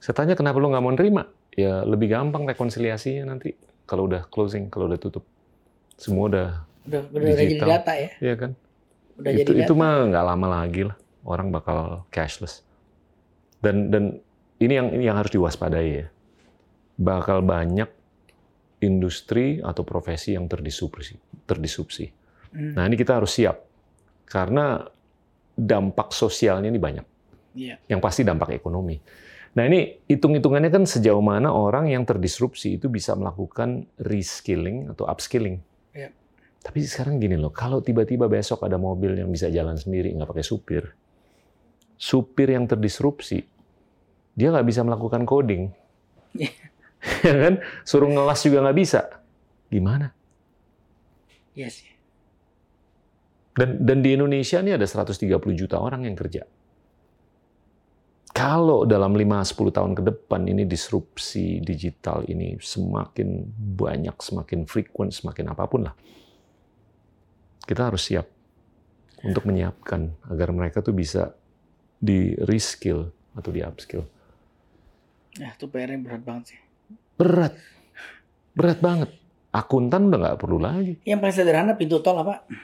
Saya 0.00 0.14
tanya 0.16 0.32
kenapa 0.32 0.56
lu 0.56 0.72
nggak 0.72 0.80
mau 0.80 0.96
nerima? 0.96 1.28
Ya 1.58 1.82
lebih 1.82 2.06
gampang 2.14 2.46
rekonsiliasinya 2.46 3.34
nanti 3.34 3.58
kalau 3.82 4.06
udah 4.06 4.30
closing, 4.30 4.70
kalau 4.70 4.86
udah 4.86 5.00
tutup. 5.00 5.26
Semua 5.98 6.30
udah, 6.30 6.48
Udah, 6.86 7.00
udah, 7.10 7.18
udah 7.18 7.34
jadi 7.34 7.54
Digital. 7.58 7.68
data 7.74 7.92
ya. 7.98 8.10
ya 8.22 8.34
kan? 8.38 8.50
Udah 9.18 9.30
itu 9.34 9.50
jadi 9.50 9.66
itu 9.66 9.72
mah 9.74 10.06
nggak 10.06 10.24
lama 10.24 10.46
lagi 10.62 10.86
lah 10.86 10.96
orang 11.26 11.50
bakal 11.50 12.06
cashless 12.14 12.62
dan 13.58 13.90
dan 13.90 14.22
ini 14.62 14.72
yang 14.78 14.88
ini 14.94 15.04
yang 15.10 15.18
harus 15.18 15.34
diwaspadai 15.34 15.90
ya 15.90 16.06
bakal 16.98 17.42
banyak 17.42 17.90
industri 18.78 19.58
atau 19.58 19.82
profesi 19.82 20.38
yang 20.38 20.46
terdisrupsi. 20.46 21.18
terdisrupsi. 21.48 22.06
Hmm. 22.54 22.76
Nah, 22.78 22.84
ini 22.86 22.94
kita 22.94 23.18
harus 23.18 23.34
siap 23.34 23.58
karena 24.28 24.86
dampak 25.58 26.14
sosialnya 26.14 26.70
ini 26.70 26.78
banyak. 26.78 27.06
Iya. 27.58 27.76
Yang 27.90 28.00
pasti 28.04 28.22
dampak 28.22 28.54
ekonomi. 28.54 29.00
Nah, 29.58 29.66
ini 29.66 29.98
hitung-hitungannya 30.06 30.70
kan 30.70 30.86
sejauh 30.86 31.18
mana 31.18 31.50
orang 31.50 31.90
yang 31.90 32.06
terdisrupsi 32.06 32.78
itu 32.78 32.86
bisa 32.86 33.18
melakukan 33.18 33.90
reskilling 33.98 34.86
atau 34.94 35.02
upskilling. 35.10 35.58
Iya. 35.90 36.14
Tapi 36.62 36.86
sekarang 36.86 37.18
gini 37.18 37.34
loh, 37.34 37.50
kalau 37.50 37.82
tiba-tiba 37.82 38.30
besok 38.30 38.62
ada 38.62 38.78
mobil 38.78 39.18
yang 39.18 39.26
bisa 39.34 39.50
jalan 39.50 39.74
sendiri, 39.74 40.14
nggak 40.14 40.30
pakai 40.30 40.46
supir, 40.46 40.94
supir 41.98 42.54
yang 42.54 42.70
terdisrupsi, 42.70 43.42
dia 44.38 44.54
nggak 44.54 44.62
bisa 44.62 44.86
melakukan 44.86 45.26
coding. 45.26 45.74
Iya. 46.38 46.54
ya 47.26 47.34
kan? 47.42 47.54
Suruh 47.82 48.06
ngelas 48.06 48.38
juga 48.46 48.62
nggak 48.62 48.78
bisa. 48.78 49.10
Gimana? 49.74 50.14
Iya 51.58 51.66
sih. 51.66 51.90
Dan, 53.58 53.82
dan 53.82 54.06
di 54.06 54.14
Indonesia 54.14 54.62
ini 54.62 54.78
ada 54.78 54.86
130 54.86 55.18
juta 55.58 55.82
orang 55.82 56.06
yang 56.06 56.14
kerja. 56.14 56.46
Kalau 58.38 58.86
dalam 58.86 59.18
5-10 59.18 59.74
tahun 59.74 59.92
ke 59.98 60.02
depan 60.14 60.46
ini 60.46 60.62
disrupsi 60.62 61.58
digital 61.58 62.22
ini 62.30 62.54
semakin 62.62 63.50
banyak, 63.74 64.14
semakin 64.14 64.62
frequent, 64.62 65.10
semakin 65.10 65.50
apa 65.50 65.66
pun 65.66 65.90
lah. 65.90 65.94
Kita 67.66 67.90
harus 67.90 68.06
siap 68.06 68.30
untuk 69.26 69.42
menyiapkan 69.42 70.30
agar 70.30 70.54
mereka 70.54 70.86
tuh 70.86 70.94
bisa 70.94 71.34
di 71.98 72.38
reskill 72.46 73.10
atau 73.34 73.50
di 73.50 73.58
upskill. 73.58 74.06
Ya, 75.34 75.58
itu 75.58 75.66
PR-nya 75.66 75.98
berat 75.98 76.22
banget 76.22 76.54
sih. 76.54 76.58
Berat. 77.18 77.58
Berat 78.54 78.78
banget. 78.78 79.10
Akuntan 79.50 80.14
udah 80.14 80.18
nggak 80.22 80.38
perlu 80.38 80.62
lagi. 80.62 80.94
Yang 81.02 81.18
paling 81.26 81.34
sederhana 81.34 81.74
pintu 81.74 81.98
tol 81.98 82.22
apa? 82.22 82.46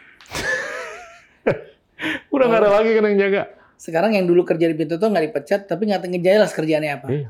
Udah 2.35 2.47
nggak 2.47 2.63
ada 2.63 2.71
lagi 2.79 2.95
kan 2.95 3.11
yang 3.11 3.19
jaga. 3.19 3.64
Sekarang 3.77 4.15
yang 4.15 4.25
dulu 4.25 4.47
kerja 4.47 4.71
di 4.71 4.77
pintu 4.79 4.97
tol 4.97 5.11
nggak 5.13 5.27
dipecat, 5.31 5.61
tapi 5.67 5.91
nggak 5.91 6.07
ngejelas 6.09 6.51
kerjaannya 6.55 6.91
apa. 6.91 7.07
Iya. 7.11 7.29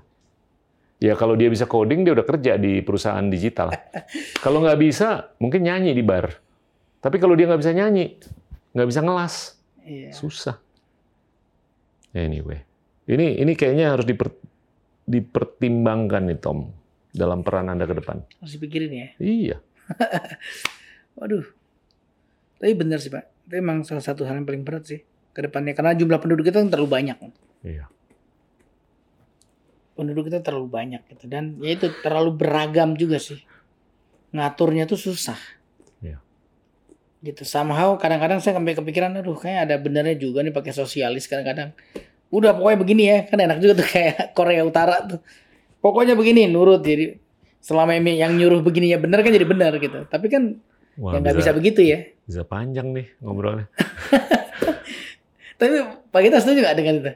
Ya 1.02 1.14
kalau 1.18 1.34
dia 1.36 1.50
bisa 1.50 1.66
coding, 1.68 2.06
dia 2.06 2.14
udah 2.14 2.24
kerja 2.24 2.56
di 2.56 2.80
perusahaan 2.80 3.24
digital. 3.28 3.68
kalau 4.44 4.62
nggak 4.64 4.78
bisa, 4.78 5.34
mungkin 5.42 5.66
nyanyi 5.66 5.92
di 5.92 6.00
bar. 6.00 6.30
Tapi 7.02 7.16
kalau 7.20 7.36
dia 7.36 7.44
nggak 7.50 7.60
bisa 7.60 7.74
nyanyi, 7.76 8.16
nggak 8.72 8.88
bisa 8.88 9.00
ngelas, 9.04 9.34
Iya. 9.84 10.16
susah. 10.16 10.56
Anyway, 12.14 12.62
ini 13.10 13.36
ini 13.42 13.52
kayaknya 13.58 13.92
harus 13.92 14.06
diper, 14.06 14.32
dipertimbangkan 15.04 16.30
nih 16.30 16.38
Tom 16.40 16.70
dalam 17.10 17.42
peran 17.44 17.68
anda 17.68 17.84
ke 17.84 17.98
depan. 17.98 18.22
Harus 18.40 18.54
dipikirin 18.56 18.92
ya. 18.94 19.08
Iya. 19.20 19.56
Waduh. 21.18 21.44
Tapi 22.62 22.72
benar 22.72 23.02
sih 23.02 23.12
Pak. 23.12 23.50
Itu 23.50 23.54
emang 23.60 23.84
salah 23.84 24.00
satu 24.00 24.24
hal 24.24 24.40
yang 24.40 24.46
paling 24.48 24.64
berat 24.64 24.88
sih 24.88 25.00
ke 25.35 25.40
depannya. 25.43 25.74
Karena 25.74 25.93
jumlah 25.98 26.19
penduduk 26.23 26.47
kita 26.48 26.62
terlalu 26.70 26.89
banyak. 26.89 27.19
Iya. 27.66 27.90
Penduduk 29.98 30.31
kita 30.31 30.40
terlalu 30.40 30.70
banyak 30.70 31.02
gitu. 31.11 31.27
Dan 31.27 31.59
ya 31.59 31.74
itu 31.74 31.90
terlalu 32.01 32.39
beragam 32.39 32.94
juga 32.94 33.19
sih. 33.19 33.43
Ngaturnya 34.31 34.86
tuh 34.86 34.98
susah. 34.98 35.39
Iya. 35.98 36.23
Gitu. 37.20 37.43
Somehow 37.43 37.98
kadang-kadang 37.98 38.39
saya 38.39 38.55
sampai 38.55 38.78
kepikiran, 38.78 39.19
aduh 39.19 39.35
kayak 39.35 39.70
ada 39.70 39.77
benernya 39.82 40.15
juga 40.15 40.47
nih 40.47 40.55
pakai 40.55 40.70
sosialis 40.70 41.27
kadang-kadang. 41.27 41.74
Udah 42.31 42.55
pokoknya 42.55 42.78
begini 42.78 43.02
ya. 43.11 43.19
Kan 43.27 43.43
enak 43.43 43.59
juga 43.59 43.82
tuh 43.82 43.89
kayak 43.90 44.15
Korea 44.39 44.62
Utara 44.62 45.02
tuh. 45.02 45.20
Pokoknya 45.82 46.16
begini, 46.16 46.48
nurut. 46.48 46.81
Jadi 46.81 47.20
selama 47.65 47.97
ini 47.97 48.20
yang 48.20 48.36
nyuruh 48.36 48.61
begininya 48.61 49.01
benar 49.01 49.24
kan 49.24 49.32
jadi 49.32 49.48
benar 49.48 49.73
gitu. 49.81 50.05
Tapi 50.05 50.27
kan 50.28 50.61
Wah, 51.01 51.16
ya 51.16 51.24
nggak 51.24 51.36
bisa 51.40 51.51
begitu 51.56 51.81
ya. 51.81 52.05
bisa 52.28 52.44
panjang 52.44 52.93
nih 52.93 53.06
ngobrolnya. 53.24 53.66
Tapi 55.64 55.76
Pak 56.12 56.20
Gita 56.20 56.38
setuju 56.44 56.58
nggak 56.60 56.76
dengan 56.76 56.94
itu? 57.00 57.12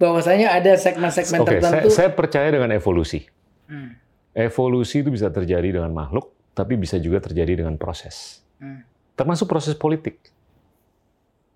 Bahwasanya 0.00 0.56
ada 0.56 0.72
segmen-segmen 0.78 1.44
Oke, 1.44 1.58
saya, 1.58 1.60
tertentu. 1.60 1.88
saya 1.92 2.10
percaya 2.14 2.48
dengan 2.48 2.72
evolusi. 2.72 3.28
Hmm, 3.68 4.00
Evolusi 4.32 5.02
itu 5.04 5.10
bisa 5.12 5.28
terjadi 5.28 5.76
dengan 5.76 5.92
makhluk, 5.92 6.32
tapi 6.56 6.78
bisa 6.80 6.96
juga 6.96 7.20
terjadi 7.20 7.60
dengan 7.60 7.76
proses. 7.76 8.40
hmm. 8.64 8.86
Termasuk 9.18 9.50
proses 9.50 9.74
politik. 9.74 10.22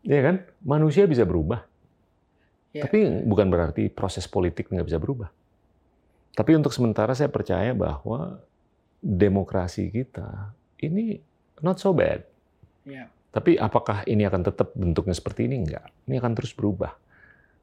Iya 0.02 0.20
kan? 0.20 0.36
Manusia 0.66 1.06
bisa 1.06 1.22
berubah. 1.22 1.62
Ya. 2.74 2.90
Tapi 2.90 3.22
bukan 3.22 3.46
berarti 3.46 3.86
proses 3.86 4.26
politik 4.26 4.66
nggak 4.66 4.90
bisa 4.90 4.98
berubah. 4.98 5.30
Tapi 6.34 6.58
untuk 6.58 6.74
sementara 6.74 7.14
saya 7.14 7.30
percaya 7.30 7.70
bahwa 7.70 8.42
demokrasi 8.98 9.94
kita 9.94 10.50
ini 10.82 11.22
not 11.62 11.78
so 11.78 11.94
bad. 11.94 12.26
Ya. 12.82 13.06
Tapi 13.32 13.56
apakah 13.56 14.04
ini 14.04 14.28
akan 14.28 14.44
tetap 14.44 14.76
bentuknya 14.76 15.16
seperti 15.16 15.48
ini? 15.48 15.64
Enggak. 15.64 15.88
Ini 16.04 16.20
akan 16.20 16.32
terus 16.36 16.52
berubah. 16.52 16.92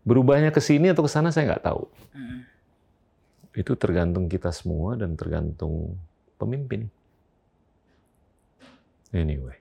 Berubahnya 0.01 0.49
ke 0.49 0.57
sini 0.57 0.89
atau 0.89 1.05
ke 1.05 1.11
sana 1.11 1.29
saya 1.29 1.53
nggak 1.53 1.65
tahu. 1.69 1.85
Itu 3.53 3.77
tergantung 3.77 4.25
kita 4.25 4.49
semua 4.49 4.97
dan 4.97 5.13
tergantung 5.13 5.93
pemimpin. 6.41 6.89
Anyway. 9.13 9.57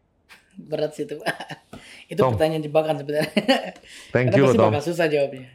Berat 0.59 0.97
sih 0.97 1.05
itu 1.07 1.21
Pak. 1.21 1.37
Itu 2.13 2.25
Tom. 2.25 2.35
pertanyaan 2.35 2.65
jebakan 2.65 2.97
sebenarnya. 2.99 3.31
Thank 4.15 4.33
Karena 4.33 4.39
you, 4.41 4.45
pasti 4.49 4.59
Tom. 4.59 4.71
bakal 4.73 4.83
susah 4.83 5.07
jawabnya. 5.07 5.49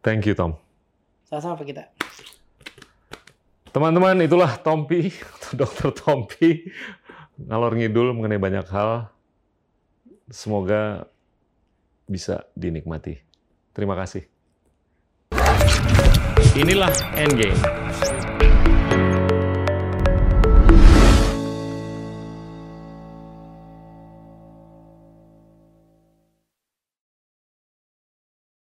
Thank 0.00 0.24
you, 0.24 0.34
Tom. 0.38 0.56
Sama-sama 1.26 1.58
Pak 1.58 1.66
Gita. 1.68 1.84
Teman-teman, 3.70 4.18
itulah 4.24 4.58
Tompi, 4.58 5.14
Dokter 5.58 5.94
Tompi, 5.94 6.66
ngalor 7.38 7.76
ngidul 7.76 8.16
mengenai 8.16 8.40
banyak 8.40 8.66
hal. 8.66 9.12
Semoga 10.30 11.10
bisa 12.06 12.46
dinikmati. 12.54 13.18
Terima 13.74 13.98
kasih. 13.98 14.26
Inilah 16.54 16.90
Endgame. 17.14 18.19